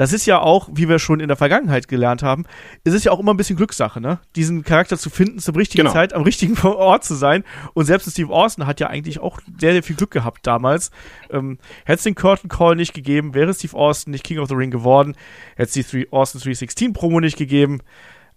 das 0.00 0.14
ist 0.14 0.24
ja 0.24 0.40
auch, 0.40 0.70
wie 0.72 0.88
wir 0.88 0.98
schon 0.98 1.20
in 1.20 1.28
der 1.28 1.36
Vergangenheit 1.36 1.86
gelernt 1.86 2.22
haben, 2.22 2.46
es 2.84 2.94
ist 2.94 3.04
ja 3.04 3.12
auch 3.12 3.20
immer 3.20 3.34
ein 3.34 3.36
bisschen 3.36 3.56
Glückssache, 3.56 4.00
ne? 4.00 4.18
Diesen 4.34 4.64
Charakter 4.64 4.96
zu 4.96 5.10
finden, 5.10 5.40
zur 5.40 5.54
richtigen 5.54 5.82
genau. 5.82 5.92
Zeit 5.92 6.14
am 6.14 6.22
richtigen 6.22 6.58
Ort 6.66 7.04
zu 7.04 7.14
sein. 7.14 7.44
Und 7.74 7.84
selbst 7.84 8.10
Steve 8.10 8.32
Austin 8.32 8.64
hat 8.66 8.80
ja 8.80 8.86
eigentlich 8.86 9.18
auch 9.18 9.40
sehr, 9.58 9.72
sehr 9.72 9.82
viel 9.82 9.96
Glück 9.96 10.10
gehabt 10.10 10.46
damals. 10.46 10.90
Ähm, 11.28 11.58
hätte 11.84 11.98
es 11.98 12.04
den 12.04 12.14
Curtain 12.14 12.48
Call 12.48 12.76
nicht 12.76 12.94
gegeben, 12.94 13.34
wäre 13.34 13.52
Steve 13.52 13.76
Austin 13.76 14.12
nicht 14.12 14.24
King 14.24 14.38
of 14.38 14.48
the 14.48 14.54
Ring 14.54 14.70
geworden, 14.70 15.16
hätte 15.56 15.68
es 15.68 15.72
die 15.74 15.84
Three, 15.84 16.06
Austin 16.10 16.40
316 16.40 16.94
Promo 16.94 17.20
nicht 17.20 17.36
gegeben. 17.36 17.82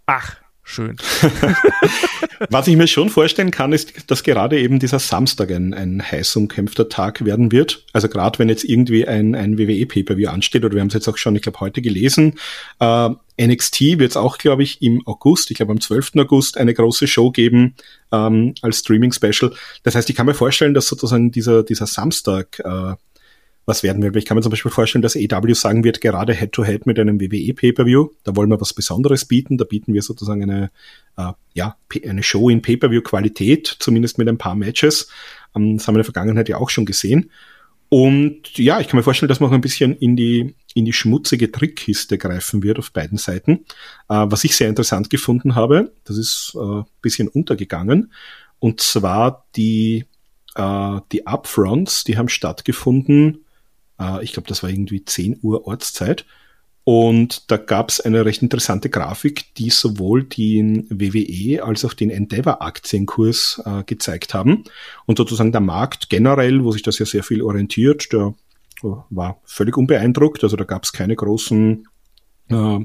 Ach, 0.06 0.43
schön. 0.64 0.98
Was 2.50 2.68
ich 2.68 2.76
mir 2.76 2.88
schon 2.88 3.10
vorstellen 3.10 3.52
kann, 3.52 3.74
ist, 3.74 4.10
dass 4.10 4.24
gerade 4.24 4.60
eben 4.60 4.80
dieser 4.80 5.00
Samstag 5.00 5.52
ein, 5.52 5.74
ein 5.74 6.02
heiß 6.02 6.36
umkämpfter 6.36 6.90
Tag 6.90 7.24
werden 7.26 7.52
wird. 7.52 7.86
Also 7.94 8.10
gerade 8.10 8.40
wenn 8.40 8.50
jetzt 8.50 8.64
irgendwie 8.64 9.08
ein, 9.08 9.36
ein 9.36 9.58
WWE-Paper-View 9.58 10.30
ansteht, 10.30 10.66
oder 10.66 10.74
wir 10.74 10.82
haben 10.82 10.88
es 10.88 10.94
jetzt 10.94 11.08
auch 11.08 11.18
schon, 11.18 11.36
ich 11.36 11.42
glaube, 11.42 11.60
heute 11.60 11.82
gelesen, 11.82 12.40
äh, 12.80 13.10
NXT 13.42 13.82
wird 14.00 14.12
es 14.12 14.18
auch, 14.18 14.38
glaube 14.38 14.64
ich, 14.64 14.82
im 14.82 15.06
August, 15.08 15.52
ich 15.52 15.58
glaube 15.58 15.72
am 15.72 15.82
12. 15.82 16.12
August, 16.18 16.58
eine 16.58 16.74
große 16.74 17.08
Show 17.08 17.32
geben 17.32 17.76
ähm, 18.12 18.54
als 18.62 18.80
Streaming-Special. 18.80 19.54
Das 19.84 19.96
heißt, 19.96 20.10
ich 20.10 20.16
kann 20.16 20.26
mir 20.26 20.34
vorstellen, 20.34 20.74
dass 20.74 20.88
sozusagen 20.88 21.32
dieser, 21.32 21.64
dieser 21.64 21.88
Samstag 21.88 22.60
äh, 22.60 22.96
was 23.66 23.84
werden 23.84 24.04
wir. 24.04 24.14
Ich 24.16 24.26
kann 24.26 24.36
mir 24.36 24.42
zum 24.42 24.50
Beispiel 24.50 24.72
vorstellen, 24.72 25.02
dass 25.02 25.16
AW 25.16 25.54
sagen 25.54 25.84
wird, 25.84 26.02
gerade 26.02 26.34
Head-to-Head 26.34 26.82
-head 26.82 26.84
mit 26.86 27.00
einem 27.00 27.22
WWE 27.22 27.54
Pay-Per-View, 27.54 28.10
da 28.24 28.36
wollen 28.36 28.50
wir 28.50 28.60
was 28.60 28.74
Besonderes 28.74 29.26
bieten, 29.26 29.58
da 29.58 29.64
bieten 29.64 29.94
wir 29.94 30.02
sozusagen 30.02 30.44
eine, 30.44 30.72
äh, 31.18 31.32
ja, 31.54 31.78
eine 32.06 32.24
Show 32.24 32.50
in 32.50 32.62
Pay-Per-View-Qualität, 32.62 33.78
zumindest 33.80 34.18
mit 34.18 34.28
ein 34.28 34.38
paar 34.38 34.56
Matches. 34.56 35.10
Ähm, 35.56 35.78
das 35.78 35.88
haben 35.88 35.96
wir 35.96 36.00
in 36.00 36.04
der 36.04 36.14
Vergangenheit 36.14 36.50
ja 36.50 36.58
auch 36.58 36.70
schon 36.70 36.86
gesehen. 36.86 37.32
Und 37.90 38.58
ja, 38.58 38.80
ich 38.80 38.88
kann 38.88 38.98
mir 38.98 39.04
vorstellen, 39.04 39.30
dass 39.30 39.40
man 39.40 39.52
auch 39.52 39.54
ein 39.54 39.62
bisschen 39.62 39.96
in 39.96 40.16
die, 40.16 40.56
in 40.74 40.84
die 40.84 40.94
schmutzige 40.94 41.52
Trickkiste 41.52 42.18
greifen 42.18 42.64
wird 42.64 42.80
auf 42.80 42.92
beiden 42.92 43.18
Seiten. 43.18 43.66
Äh, 44.10 44.26
was 44.28 44.44
ich 44.44 44.56
sehr 44.56 44.68
interessant 44.68 45.10
gefunden 45.10 45.56
habe, 45.56 45.94
das 46.04 46.18
ist 46.18 46.58
äh, 46.60 46.84
bisschen 47.02 47.28
untergegangen, 47.28 48.12
und 48.60 48.82
zwar 48.82 49.46
die, 49.56 50.06
äh, 50.56 51.00
die 51.12 51.28
Upfronts, 51.28 52.04
die 52.04 52.18
haben 52.18 52.30
stattgefunden 52.30 53.43
äh, 54.00 54.24
ich 54.24 54.34
glaube, 54.34 54.48
das 54.48 54.64
war 54.64 54.70
irgendwie 54.70 55.04
10 55.04 55.40
Uhr 55.42 55.68
Ortszeit. 55.68 56.26
Und 56.86 57.50
da 57.50 57.56
gab 57.56 57.90
es 57.90 58.02
eine 58.02 58.26
recht 58.26 58.42
interessante 58.42 58.90
Grafik, 58.90 59.54
die 59.56 59.70
sowohl 59.70 60.26
den 60.26 60.86
WWE 60.90 61.64
als 61.64 61.86
auch 61.86 61.94
den 61.94 62.10
Endeavor-Aktienkurs 62.10 63.62
äh, 63.66 63.84
gezeigt 63.86 64.34
haben. 64.34 64.66
Und 65.06 65.18
sozusagen 65.18 65.54
der 65.54 65.62
Markt 65.62 66.10
generell, 66.10 66.64
wo 66.64 66.72
sich 66.72 66.82
das 66.82 67.00
ja 67.00 67.06
sehr 67.06 67.24
viel 67.24 67.42
orientiert, 67.42 68.12
der 68.12 68.34
äh, 68.84 68.88
war 69.10 69.40
völlig 69.46 69.78
unbeeindruckt. 69.78 70.44
Also 70.44 70.58
da 70.58 70.66
gab 70.66 70.84
es 70.84 70.92
keine 70.92 71.16
großen 71.16 71.88
äh, 72.50 72.80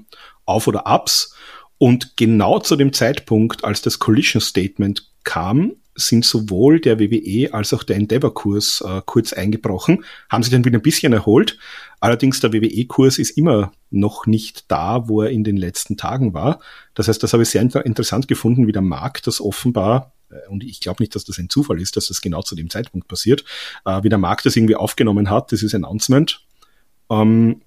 Auf- 0.45 0.69
oder 0.69 0.85
Ups. 0.87 1.35
Und 1.79 2.17
genau 2.17 2.61
zu 2.61 2.77
dem 2.77 2.93
Zeitpunkt, 2.93 3.65
als 3.65 3.83
das 3.83 3.99
Collision 3.99 4.41
Statement 4.41 5.11
kam, 5.25 5.73
sind 5.99 6.25
sowohl 6.25 6.81
der 6.81 6.99
WWE 6.99 7.53
als 7.53 7.75
auch 7.75 7.83
der 7.83 7.97
Endeavor-Kurs 7.97 8.85
äh, 8.87 9.03
kurz 9.05 9.33
eingebrochen, 9.33 10.05
haben 10.29 10.43
sich 10.43 10.53
dann 10.53 10.65
wieder 10.65 10.79
ein 10.79 10.83
bisschen 10.83 11.13
erholt. 11.13 11.59
Allerdings 12.01 12.41
der 12.41 12.53
WWE-Kurs 12.53 13.19
ist 13.19 13.37
immer 13.37 13.73
noch 13.91 14.27
nicht 14.27 14.71
da, 14.71 15.09
wo 15.09 15.23
er 15.23 15.31
in 15.31 15.45
den 15.45 15.57
letzten 15.57 15.97
Tagen 15.97 16.35
war. 16.35 16.61
Das 16.95 17.09
heißt, 17.09 17.23
das 17.23 17.33
habe 17.33 17.43
ich 17.43 17.51
sehr 17.51 17.63
inter 17.63 17.85
interessant 17.85 18.29
gefunden, 18.29 18.67
wie 18.67 18.73
der 18.73 18.83
Markt 18.83 19.27
das 19.27 19.41
offenbar 19.41 20.13
äh, 20.31 20.49
und 20.49 20.65
ich 20.65 20.81
glaube 20.81 21.03
nicht, 21.03 21.15
dass 21.15 21.25
das 21.25 21.39
ein 21.39 21.51
Zufall 21.51 21.81
ist, 21.81 21.97
dass 21.97 22.09
das 22.09 22.21
genau 22.21 22.43
zu 22.43 22.55
dem 22.55 22.71
Zeitpunkt 22.71 23.09
passiert, 23.09 23.45
äh, 23.85 24.03
wie 24.03 24.09
der 24.09 24.19
Markt 24.19 24.47
das 24.47 24.57
irgendwie 24.57 24.77
aufgenommen 24.77 25.31
hat, 25.31 25.51
dieses 25.51 25.75
Announcement. 25.75 26.45
Ähm, 27.11 27.63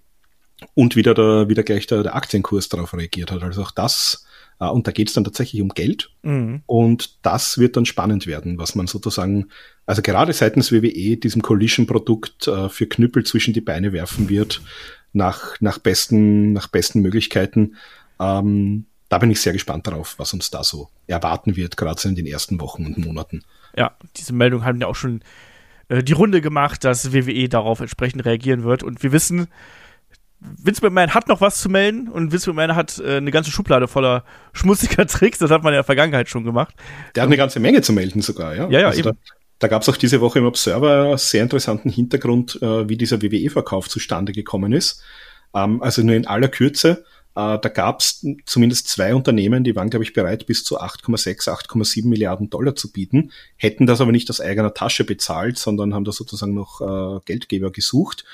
und 0.75 0.95
wieder, 0.95 1.13
der, 1.13 1.49
wieder 1.49 1.63
gleich 1.63 1.87
der, 1.87 2.03
der 2.03 2.15
Aktienkurs 2.15 2.69
darauf 2.69 2.93
reagiert 2.93 3.31
hat. 3.31 3.41
Also 3.43 3.63
auch 3.63 3.71
das 3.71 4.25
und 4.69 4.87
da 4.87 4.91
geht 4.91 5.07
es 5.07 5.13
dann 5.13 5.23
tatsächlich 5.23 5.61
um 5.61 5.69
Geld. 5.69 6.11
Mhm. 6.21 6.61
Und 6.65 7.25
das 7.25 7.57
wird 7.57 7.77
dann 7.77 7.85
spannend 7.85 8.27
werden, 8.27 8.57
was 8.57 8.75
man 8.75 8.87
sozusagen, 8.87 9.47
also 9.85 10.01
gerade 10.01 10.33
seitens 10.33 10.71
WWE 10.71 11.17
diesem 11.17 11.41
Collision-Produkt 11.41 12.47
äh, 12.47 12.69
für 12.69 12.85
Knüppel 12.85 13.25
zwischen 13.25 13.53
die 13.53 13.61
Beine 13.61 13.93
werfen 13.93 14.29
wird, 14.29 14.61
nach, 15.13 15.59
nach, 15.59 15.79
besten, 15.79 16.53
nach 16.53 16.67
besten 16.67 17.01
Möglichkeiten. 17.01 17.75
Ähm, 18.19 18.85
da 19.09 19.17
bin 19.17 19.31
ich 19.31 19.41
sehr 19.41 19.53
gespannt 19.53 19.87
darauf, 19.87 20.17
was 20.19 20.33
uns 20.33 20.51
da 20.51 20.63
so 20.63 20.89
erwarten 21.07 21.55
wird, 21.55 21.75
gerade 21.75 22.07
in 22.07 22.15
den 22.15 22.25
ersten 22.25 22.61
Wochen 22.61 22.85
und 22.85 22.97
Monaten. 22.97 23.43
Ja, 23.75 23.95
diese 24.15 24.33
Meldung 24.33 24.63
haben 24.63 24.79
ja 24.79 24.87
auch 24.87 24.95
schon 24.95 25.21
äh, 25.89 26.03
die 26.03 26.13
Runde 26.13 26.39
gemacht, 26.41 26.83
dass 26.83 27.13
WWE 27.13 27.49
darauf 27.49 27.79
entsprechend 27.81 28.25
reagieren 28.25 28.63
wird. 28.63 28.83
Und 28.83 29.03
wir 29.03 29.11
wissen, 29.11 29.47
Vince 30.41 30.81
McMahon 30.83 31.13
hat 31.13 31.27
noch 31.27 31.39
was 31.39 31.61
zu 31.61 31.69
melden 31.69 32.09
und 32.09 32.31
Vince 32.31 32.49
McMahon 32.49 32.75
hat 32.75 32.99
äh, 32.99 33.17
eine 33.17 33.31
ganze 33.31 33.51
Schublade 33.51 33.87
voller 33.87 34.23
schmutziger 34.53 35.05
Tricks. 35.05 35.39
Das 35.39 35.51
hat 35.51 35.63
man 35.63 35.73
in 35.73 35.77
der 35.77 35.83
Vergangenheit 35.83 36.29
schon 36.29 36.43
gemacht. 36.43 36.73
Der 37.15 37.23
hat 37.23 37.27
eine 37.27 37.37
ganze 37.37 37.59
Menge 37.59 37.81
zu 37.81 37.93
melden 37.93 38.21
sogar, 38.21 38.55
ja. 38.55 38.69
Ja, 38.69 38.79
ja, 38.81 38.87
also 38.87 38.99
eben. 38.99 39.09
Da, 39.09 39.33
da 39.59 39.67
gab 39.67 39.83
es 39.83 39.89
auch 39.89 39.97
diese 39.97 40.19
Woche 40.19 40.39
im 40.39 40.45
Observer 40.45 41.03
einen 41.03 41.17
sehr 41.17 41.43
interessanten 41.43 41.89
Hintergrund, 41.89 42.59
äh, 42.61 42.89
wie 42.89 42.97
dieser 42.97 43.21
WWE-Verkauf 43.21 43.87
zustande 43.87 44.31
gekommen 44.31 44.73
ist. 44.73 45.03
Ähm, 45.53 45.81
also 45.83 46.01
nur 46.01 46.15
in 46.15 46.25
aller 46.25 46.47
Kürze. 46.47 47.05
Äh, 47.35 47.59
da 47.59 47.69
gab 47.69 48.01
es 48.01 48.25
zumindest 48.45 48.87
zwei 48.89 49.15
Unternehmen, 49.15 49.63
die 49.63 49.75
waren, 49.75 49.89
glaube 49.89 50.03
ich, 50.03 50.13
bereit, 50.13 50.47
bis 50.47 50.63
zu 50.63 50.81
8,6, 50.81 51.47
8,7 51.47 52.07
Milliarden 52.07 52.49
Dollar 52.49 52.75
zu 52.75 52.91
bieten, 52.91 53.31
hätten 53.55 53.85
das 53.85 54.01
aber 54.01 54.11
nicht 54.11 54.29
aus 54.29 54.41
eigener 54.41 54.73
Tasche 54.73 55.05
bezahlt, 55.05 55.57
sondern 55.57 55.93
haben 55.93 56.03
da 56.03 56.11
sozusagen 56.11 56.53
noch 56.53 56.81
äh, 56.81 57.19
Geldgeber 57.25 57.71
gesucht. 57.71 58.25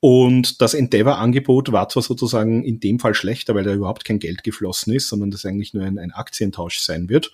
Und 0.00 0.62
das 0.62 0.72
Endeavor-Angebot 0.72 1.72
war 1.72 1.88
zwar 1.90 2.02
sozusagen 2.02 2.64
in 2.64 2.80
dem 2.80 2.98
Fall 2.98 3.14
schlechter, 3.14 3.54
weil 3.54 3.64
da 3.64 3.74
überhaupt 3.74 4.04
kein 4.04 4.18
Geld 4.18 4.42
geflossen 4.42 4.94
ist, 4.94 5.08
sondern 5.08 5.30
das 5.30 5.44
eigentlich 5.44 5.74
nur 5.74 5.84
ein, 5.84 5.98
ein 5.98 6.12
Aktientausch 6.12 6.78
sein 6.78 7.08
wird. 7.08 7.32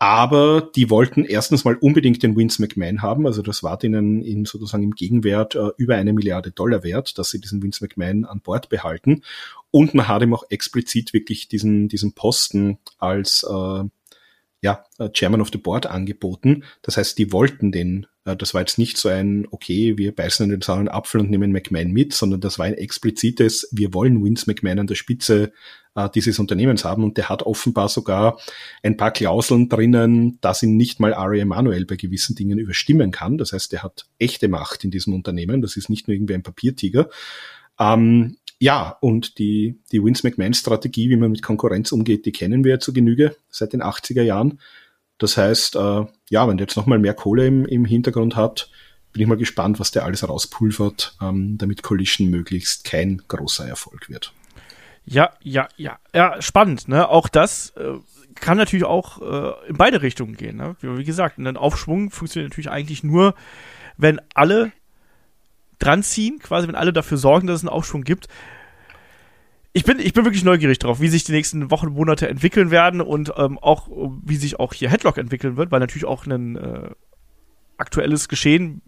Aber 0.00 0.68
die 0.74 0.90
wollten 0.90 1.24
erstens 1.24 1.64
mal 1.64 1.76
unbedingt 1.76 2.24
den 2.24 2.36
Vince 2.36 2.60
McMahon 2.60 3.02
haben. 3.02 3.24
Also 3.24 3.40
das 3.40 3.62
war 3.62 3.78
denen 3.78 4.20
in 4.20 4.46
sozusagen 4.46 4.82
im 4.82 4.96
Gegenwert 4.96 5.54
äh, 5.54 5.68
über 5.76 5.94
eine 5.94 6.12
Milliarde 6.12 6.50
Dollar 6.50 6.82
wert, 6.82 7.18
dass 7.18 7.30
sie 7.30 7.40
diesen 7.40 7.62
Vince 7.62 7.84
McMahon 7.84 8.24
an 8.24 8.40
Bord 8.40 8.68
behalten. 8.68 9.22
Und 9.70 9.94
man 9.94 10.08
hat 10.08 10.22
ihm 10.22 10.34
auch 10.34 10.42
explizit 10.50 11.12
wirklich 11.12 11.46
diesen, 11.46 11.86
diesen 11.86 12.14
Posten 12.14 12.78
als 12.98 13.46
äh, 13.48 13.84
ja, 14.60 14.84
äh, 14.98 15.08
Chairman 15.12 15.40
of 15.40 15.50
the 15.52 15.58
Board 15.58 15.86
angeboten. 15.86 16.64
Das 16.82 16.96
heißt, 16.96 17.16
die 17.16 17.30
wollten 17.30 17.70
den. 17.70 18.06
Äh, 18.24 18.36
das 18.36 18.54
war 18.54 18.60
jetzt 18.60 18.78
nicht 18.78 18.96
so 18.96 19.08
ein, 19.08 19.46
okay, 19.50 19.98
wir 19.98 20.14
beißen 20.14 20.44
in 20.44 20.50
den 20.50 20.62
sauren 20.62 20.88
Apfel 20.88 21.20
und 21.20 21.30
nehmen 21.30 21.52
McMahon 21.52 21.92
mit, 21.92 22.12
sondern 22.12 22.40
das 22.40 22.58
war 22.58 22.66
ein 22.66 22.74
explizites, 22.74 23.68
wir 23.72 23.94
wollen 23.94 24.22
Vince 24.24 24.44
McMahon 24.46 24.80
an 24.80 24.86
der 24.86 24.94
Spitze 24.94 25.52
äh, 25.94 26.08
dieses 26.14 26.38
Unternehmens 26.38 26.84
haben. 26.84 27.04
Und 27.04 27.16
der 27.16 27.28
hat 27.28 27.42
offenbar 27.42 27.88
sogar 27.88 28.38
ein 28.82 28.96
paar 28.96 29.12
Klauseln 29.12 29.68
drinnen, 29.68 30.38
dass 30.40 30.62
ihn 30.62 30.76
nicht 30.76 31.00
mal 31.00 31.14
Ari 31.14 31.40
Emanuel 31.40 31.84
bei 31.86 31.96
gewissen 31.96 32.36
Dingen 32.36 32.58
überstimmen 32.58 33.10
kann. 33.10 33.38
Das 33.38 33.52
heißt, 33.52 33.72
der 33.72 33.82
hat 33.82 34.06
echte 34.18 34.48
Macht 34.48 34.84
in 34.84 34.90
diesem 34.90 35.14
Unternehmen. 35.14 35.62
Das 35.62 35.76
ist 35.76 35.90
nicht 35.90 36.08
nur 36.08 36.14
irgendwie 36.14 36.34
ein 36.34 36.42
Papiertiger. 36.42 37.08
Ähm, 37.78 38.36
ja, 38.58 38.96
und 39.00 39.38
die, 39.38 39.80
die 39.90 40.04
Vince 40.04 40.24
McMahon-Strategie, 40.24 41.10
wie 41.10 41.16
man 41.16 41.32
mit 41.32 41.42
Konkurrenz 41.42 41.90
umgeht, 41.90 42.26
die 42.26 42.32
kennen 42.32 42.62
wir 42.62 42.72
ja 42.72 42.78
zu 42.78 42.92
Genüge 42.92 43.34
seit 43.50 43.72
den 43.72 43.82
80er 43.82 44.22
Jahren. 44.22 44.60
Das 45.18 45.36
heißt, 45.36 45.76
äh, 45.76 46.04
ja, 46.30 46.48
wenn 46.48 46.56
der 46.56 46.66
jetzt 46.66 46.76
nochmal 46.76 46.98
mehr 46.98 47.14
Kohle 47.14 47.46
im, 47.46 47.64
im 47.64 47.84
Hintergrund 47.84 48.36
hat, 48.36 48.70
bin 49.12 49.22
ich 49.22 49.28
mal 49.28 49.36
gespannt, 49.36 49.78
was 49.78 49.90
der 49.90 50.04
alles 50.04 50.26
rauspulvert, 50.26 51.16
ähm, 51.20 51.58
damit 51.58 51.82
Collision 51.82 52.30
möglichst 52.30 52.84
kein 52.84 53.22
großer 53.28 53.66
Erfolg 53.66 54.08
wird. 54.08 54.32
Ja, 55.04 55.30
ja, 55.42 55.68
ja. 55.76 55.98
Ja, 56.14 56.40
spannend, 56.40 56.88
ne? 56.88 57.08
Auch 57.08 57.28
das 57.28 57.70
äh, 57.70 57.94
kann 58.34 58.56
natürlich 58.56 58.84
auch 58.84 59.20
äh, 59.20 59.68
in 59.68 59.76
beide 59.76 60.02
Richtungen 60.02 60.36
gehen. 60.36 60.56
Ne? 60.56 60.76
Wie, 60.80 60.96
wie 60.98 61.04
gesagt, 61.04 61.38
ein 61.38 61.56
Aufschwung 61.56 62.10
funktioniert 62.10 62.50
natürlich 62.50 62.70
eigentlich 62.70 63.04
nur, 63.04 63.34
wenn 63.96 64.20
alle 64.34 64.72
dran 65.78 66.02
ziehen, 66.02 66.38
quasi, 66.38 66.68
wenn 66.68 66.74
alle 66.74 66.92
dafür 66.92 67.18
sorgen, 67.18 67.46
dass 67.46 67.56
es 67.56 67.62
einen 67.62 67.74
Aufschwung 67.74 68.04
gibt. 68.04 68.28
Ich 69.74 69.84
bin, 69.84 69.98
ich 69.98 70.12
bin 70.12 70.24
wirklich 70.24 70.44
neugierig 70.44 70.78
drauf, 70.78 71.00
wie 71.00 71.08
sich 71.08 71.24
die 71.24 71.32
nächsten 71.32 71.70
Wochen 71.70 71.88
Monate 71.88 72.28
entwickeln 72.28 72.70
werden 72.70 73.00
und 73.00 73.32
ähm, 73.36 73.58
auch, 73.58 73.88
wie 74.22 74.36
sich 74.36 74.60
auch 74.60 74.74
hier 74.74 74.90
Headlock 74.90 75.16
entwickeln 75.16 75.56
wird, 75.56 75.70
weil 75.70 75.80
natürlich 75.80 76.04
auch 76.04 76.26
ein 76.26 76.56
äh, 76.56 76.90
aktuelles 77.78 78.28
Geschehen, 78.28 78.82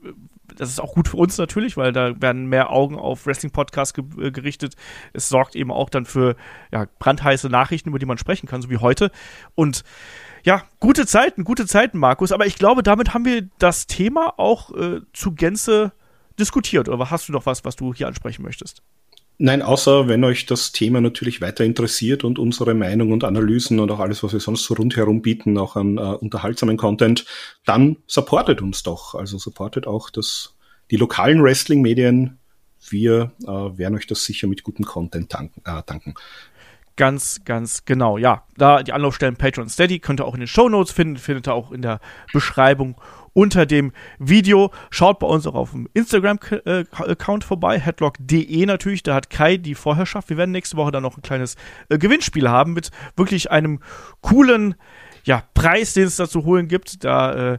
das 0.57 0.69
ist 0.69 0.81
auch 0.81 0.95
gut 0.95 1.09
für 1.09 1.17
uns 1.17 1.39
natürlich, 1.39 1.77
weil 1.77 1.93
da 1.93 2.21
werden 2.21 2.47
mehr 2.47 2.71
Augen 2.71 2.97
auf 2.99 3.27
Wrestling-Podcasts 3.27 3.95
ge 3.95 4.05
äh, 4.19 4.31
gerichtet. 4.31 4.75
Es 5.13 5.29
sorgt 5.29 5.57
eben 5.57 5.71
auch 5.71 5.91
dann 5.91 6.05
für 6.05 6.37
ja, 6.73 6.87
brandheiße 6.99 7.49
Nachrichten, 7.49 7.89
über 7.89 7.99
die 7.99 8.07
man 8.07 8.19
sprechen 8.19 8.47
kann, 8.47 8.63
so 8.63 8.71
wie 8.71 8.79
heute. 8.79 9.11
Und 9.55 9.85
ja, 10.45 10.63
gute 10.81 11.07
Zeiten, 11.07 11.45
gute 11.45 11.67
Zeiten, 11.67 11.99
Markus. 11.99 12.31
Aber 12.33 12.47
ich 12.47 12.57
glaube, 12.57 12.83
damit 12.83 13.15
haben 13.15 13.25
wir 13.25 13.49
das 13.59 13.87
Thema 13.87 14.35
auch 14.39 14.75
äh, 14.75 15.01
zu 15.13 15.33
Gänze 15.33 15.93
diskutiert. 16.39 16.89
Oder 16.89 17.11
hast 17.11 17.29
du 17.29 17.33
noch 17.33 17.47
was, 17.47 17.65
was 17.65 17.77
du 17.77 17.95
hier 17.95 18.07
ansprechen 18.07 18.43
möchtest? 18.43 18.83
Nein, 19.39 19.63
außer 19.63 20.07
wenn 20.07 20.23
euch 20.23 20.47
das 20.47 20.71
Thema 20.71 21.01
natürlich 21.01 21.41
weiter 21.41 21.65
interessiert 21.65 22.23
und 22.23 22.39
unsere 22.39 22.73
Meinung 22.75 23.11
und 23.11 23.25
Analysen 23.25 23.81
und 23.81 23.91
auch 23.91 23.99
alles, 23.99 24.23
was 24.23 24.33
wir 24.33 24.39
sonst 24.39 24.65
so 24.65 24.75
rundherum 24.75 25.23
bieten, 25.23 25.59
auch 25.59 25.75
an 25.75 25.99
äh, 25.99 26.01
unterhaltsamen 26.01 26.77
Content, 26.77 27.25
dann 27.65 27.97
supportet 28.07 28.63
uns 28.63 28.85
doch. 28.85 29.17
Also 29.17 29.39
supportet 29.39 29.89
auch 29.89 30.11
das, 30.11 30.55
die 30.93 30.97
lokalen 30.97 31.43
Wrestling-Medien. 31.43 32.39
Wir 32.89 33.33
äh, 33.43 33.47
werden 33.47 33.97
euch 33.97 34.07
das 34.07 34.25
sicher 34.25 34.47
mit 34.47 34.63
gutem 34.63 34.85
Content 34.85 35.35
danken. 35.35 35.63
Äh, 35.65 35.83
danken. 35.85 36.15
Ganz, 36.97 37.41
ganz 37.45 37.85
genau. 37.85 38.19
Ja, 38.19 38.45
da 38.57 38.85
die 38.85 38.93
Anlaufstellen 38.93 39.35
Patreon 39.35 39.69
Steady 39.69 39.99
könnt 39.99 40.21
ihr 40.21 40.27
auch 40.27 40.35
in 40.35 40.41
den 40.41 40.47
Show 40.47 40.69
Notes 40.69 40.93
finden, 40.93 41.17
findet 41.17 41.49
ihr 41.49 41.55
auch 41.55 41.73
in 41.73 41.83
der 41.83 41.99
Beschreibung 42.33 42.95
unter 43.35 43.67
dem 43.67 43.93
Video. 44.19 44.71
Schaut 44.91 45.19
bei 45.19 45.27
uns 45.27 45.47
auch 45.47 45.55
auf 45.55 45.73
dem 45.73 45.89
Instagram-Account 45.93 47.45
vorbei, 47.45 47.79
headlock.de 47.79 48.65
natürlich. 48.65 49.03
Da 49.03 49.15
hat 49.15 49.29
Kai 49.29 49.59
die 49.59 49.75
Vorherrschaft. 49.75 50.31
Wir 50.31 50.39
werden 50.39 50.53
nächste 50.53 50.79
Woche 50.79 50.93
dann 50.93 51.03
noch 51.03 51.19
ein 51.19 51.23
kleines 51.23 51.57
äh, 51.91 51.99
Gewinnspiel 51.99 52.49
haben 52.49 52.73
mit 52.73 52.91
wirklich 53.17 53.51
einem 53.51 53.81
coolen 54.23 54.77
ja, 55.25 55.43
Preis, 55.55 55.93
den 55.93 56.05
es 56.05 56.17
da 56.17 56.29
zu 56.29 56.45
holen 56.45 56.69
gibt. 56.69 57.05
Da, 57.05 57.55
äh, 57.55 57.59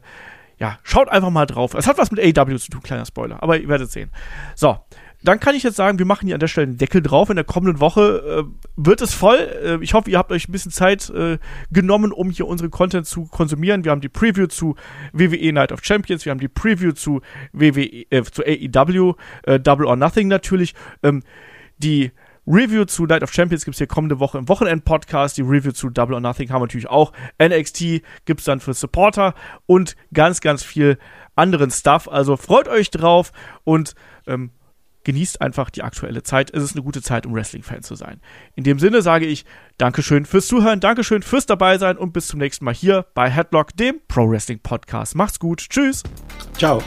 ja, 0.58 0.80
schaut 0.84 1.10
einfach 1.10 1.30
mal 1.30 1.46
drauf. 1.46 1.74
Es 1.74 1.88
hat 1.88 1.98
was 1.98 2.12
mit 2.12 2.20
AW 2.20 2.58
zu 2.58 2.72
tun, 2.72 2.82
kleiner 2.82 3.06
Spoiler, 3.06 3.44
aber 3.44 3.60
ihr 3.60 3.68
werdet 3.68 3.92
sehen. 3.92 4.12
So, 4.56 4.80
dann 5.28 5.40
kann 5.40 5.56
ich 5.56 5.64
jetzt 5.64 5.76
sagen, 5.76 6.00
wir 6.00 6.06
machen 6.06 6.26
hier 6.26 6.36
an 6.36 6.40
der 6.40 6.48
Stelle 6.48 6.68
einen 6.68 6.78
Deckel 6.78 7.02
drauf. 7.02 7.30
In 7.30 7.36
der 7.36 7.46
kommenden 7.46 7.80
Woche 7.80 8.46
äh, 8.46 8.66
wird 8.76 9.02
es 9.02 9.14
voll. 9.14 9.38
Äh, 9.38 9.84
ich 9.84 9.94
hoffe, 9.94 10.10
ihr 10.10 10.18
habt 10.18 10.32
euch 10.32 10.48
ein 10.48 10.52
bisschen 10.52 10.72
Zeit 10.72 11.10
äh, 11.10 11.38
genommen, 11.72 12.12
um 12.12 12.30
hier 12.30 12.48
unseren 12.48 12.72
Content 12.72 13.06
zu 13.06 13.26
konsumieren. 13.26 13.84
Wir 13.84 13.92
haben 13.92 14.02
die 14.02 14.10
Preview 14.10 14.48
zu 14.48 14.76
WWE 15.14 15.54
Night 15.54 15.72
of 15.72 15.84
Champions, 15.84 16.26
wir 16.26 16.32
haben 16.32 16.40
die 16.40 16.48
Preview 16.48 16.92
zu 16.92 17.22
WWE, 17.54 18.06
äh, 18.10 18.24
zu 18.24 18.44
AEW, 18.44 19.16
äh, 19.44 19.60
Double 19.60 19.86
or 19.86 19.96
Nothing 19.96 20.28
natürlich. 20.28 20.74
Ähm, 21.04 21.24
die 21.78 22.12
Review 22.48 22.86
zu 22.86 23.06
Night 23.06 23.24
of 23.24 23.34
Champions 23.34 23.66
gibt 23.66 23.76
es 23.76 23.80
hier 23.80 23.88
kommende 23.88 24.20
Woche 24.20 24.38
im 24.38 24.48
Wochenend-Podcast. 24.48 25.38
Die 25.38 25.42
Review 25.42 25.72
zu 25.72 25.90
Double 25.90 26.14
or 26.14 26.22
Nothing 26.22 26.50
haben 26.50 26.62
wir 26.62 26.66
natürlich 26.66 26.90
auch. 26.90 27.12
NXT 27.42 28.02
gibt 28.26 28.42
es 28.42 28.46
dann 28.46 28.60
für 28.60 28.74
Supporter 28.74 29.34
und 29.66 29.96
ganz, 30.14 30.42
ganz 30.42 30.64
viel 30.64 31.00
anderen 31.36 31.72
Stuff. 31.72 32.08
Also 32.08 32.38
freut 32.38 32.68
euch 32.68 32.92
drauf 32.92 33.32
und 33.64 33.96
ähm, 34.28 34.52
genießt 35.06 35.40
einfach 35.40 35.70
die 35.70 35.84
aktuelle 35.84 36.24
Zeit. 36.24 36.54
Es 36.54 36.64
ist 36.64 36.74
eine 36.76 36.84
gute 36.84 37.02
Zeit, 37.02 37.26
um 37.26 37.34
Wrestling-Fan 37.34 37.84
zu 37.84 37.96
sein. 37.96 38.20
In 38.56 38.66
dem 38.66 38.80
Sinne 38.80 39.02
sage 39.02 39.26
ich 39.26 39.46
Dankeschön 39.78 40.26
fürs 40.26 40.48
Zuhören, 40.48 40.82
Dankeschön 40.82 41.22
fürs 41.22 41.46
Dabeisein 41.46 41.98
und 41.98 42.12
bis 42.12 42.28
zum 42.28 42.40
nächsten 42.40 42.66
Mal 42.66 42.74
hier 42.74 43.06
bei 43.14 43.30
Headlock, 43.30 43.76
dem 43.78 44.02
Pro 44.10 44.30
Wrestling 44.30 44.60
Podcast. 44.60 45.16
Macht's 45.16 45.40
gut. 45.40 45.70
Tschüss. 45.70 46.04
Ciao. 46.58 46.82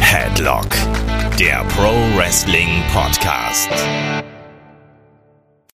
Headlock, 0.00 0.68
der 1.38 1.64
Pro 1.64 1.92
Wrestling 2.16 2.82
Podcast. 2.92 3.68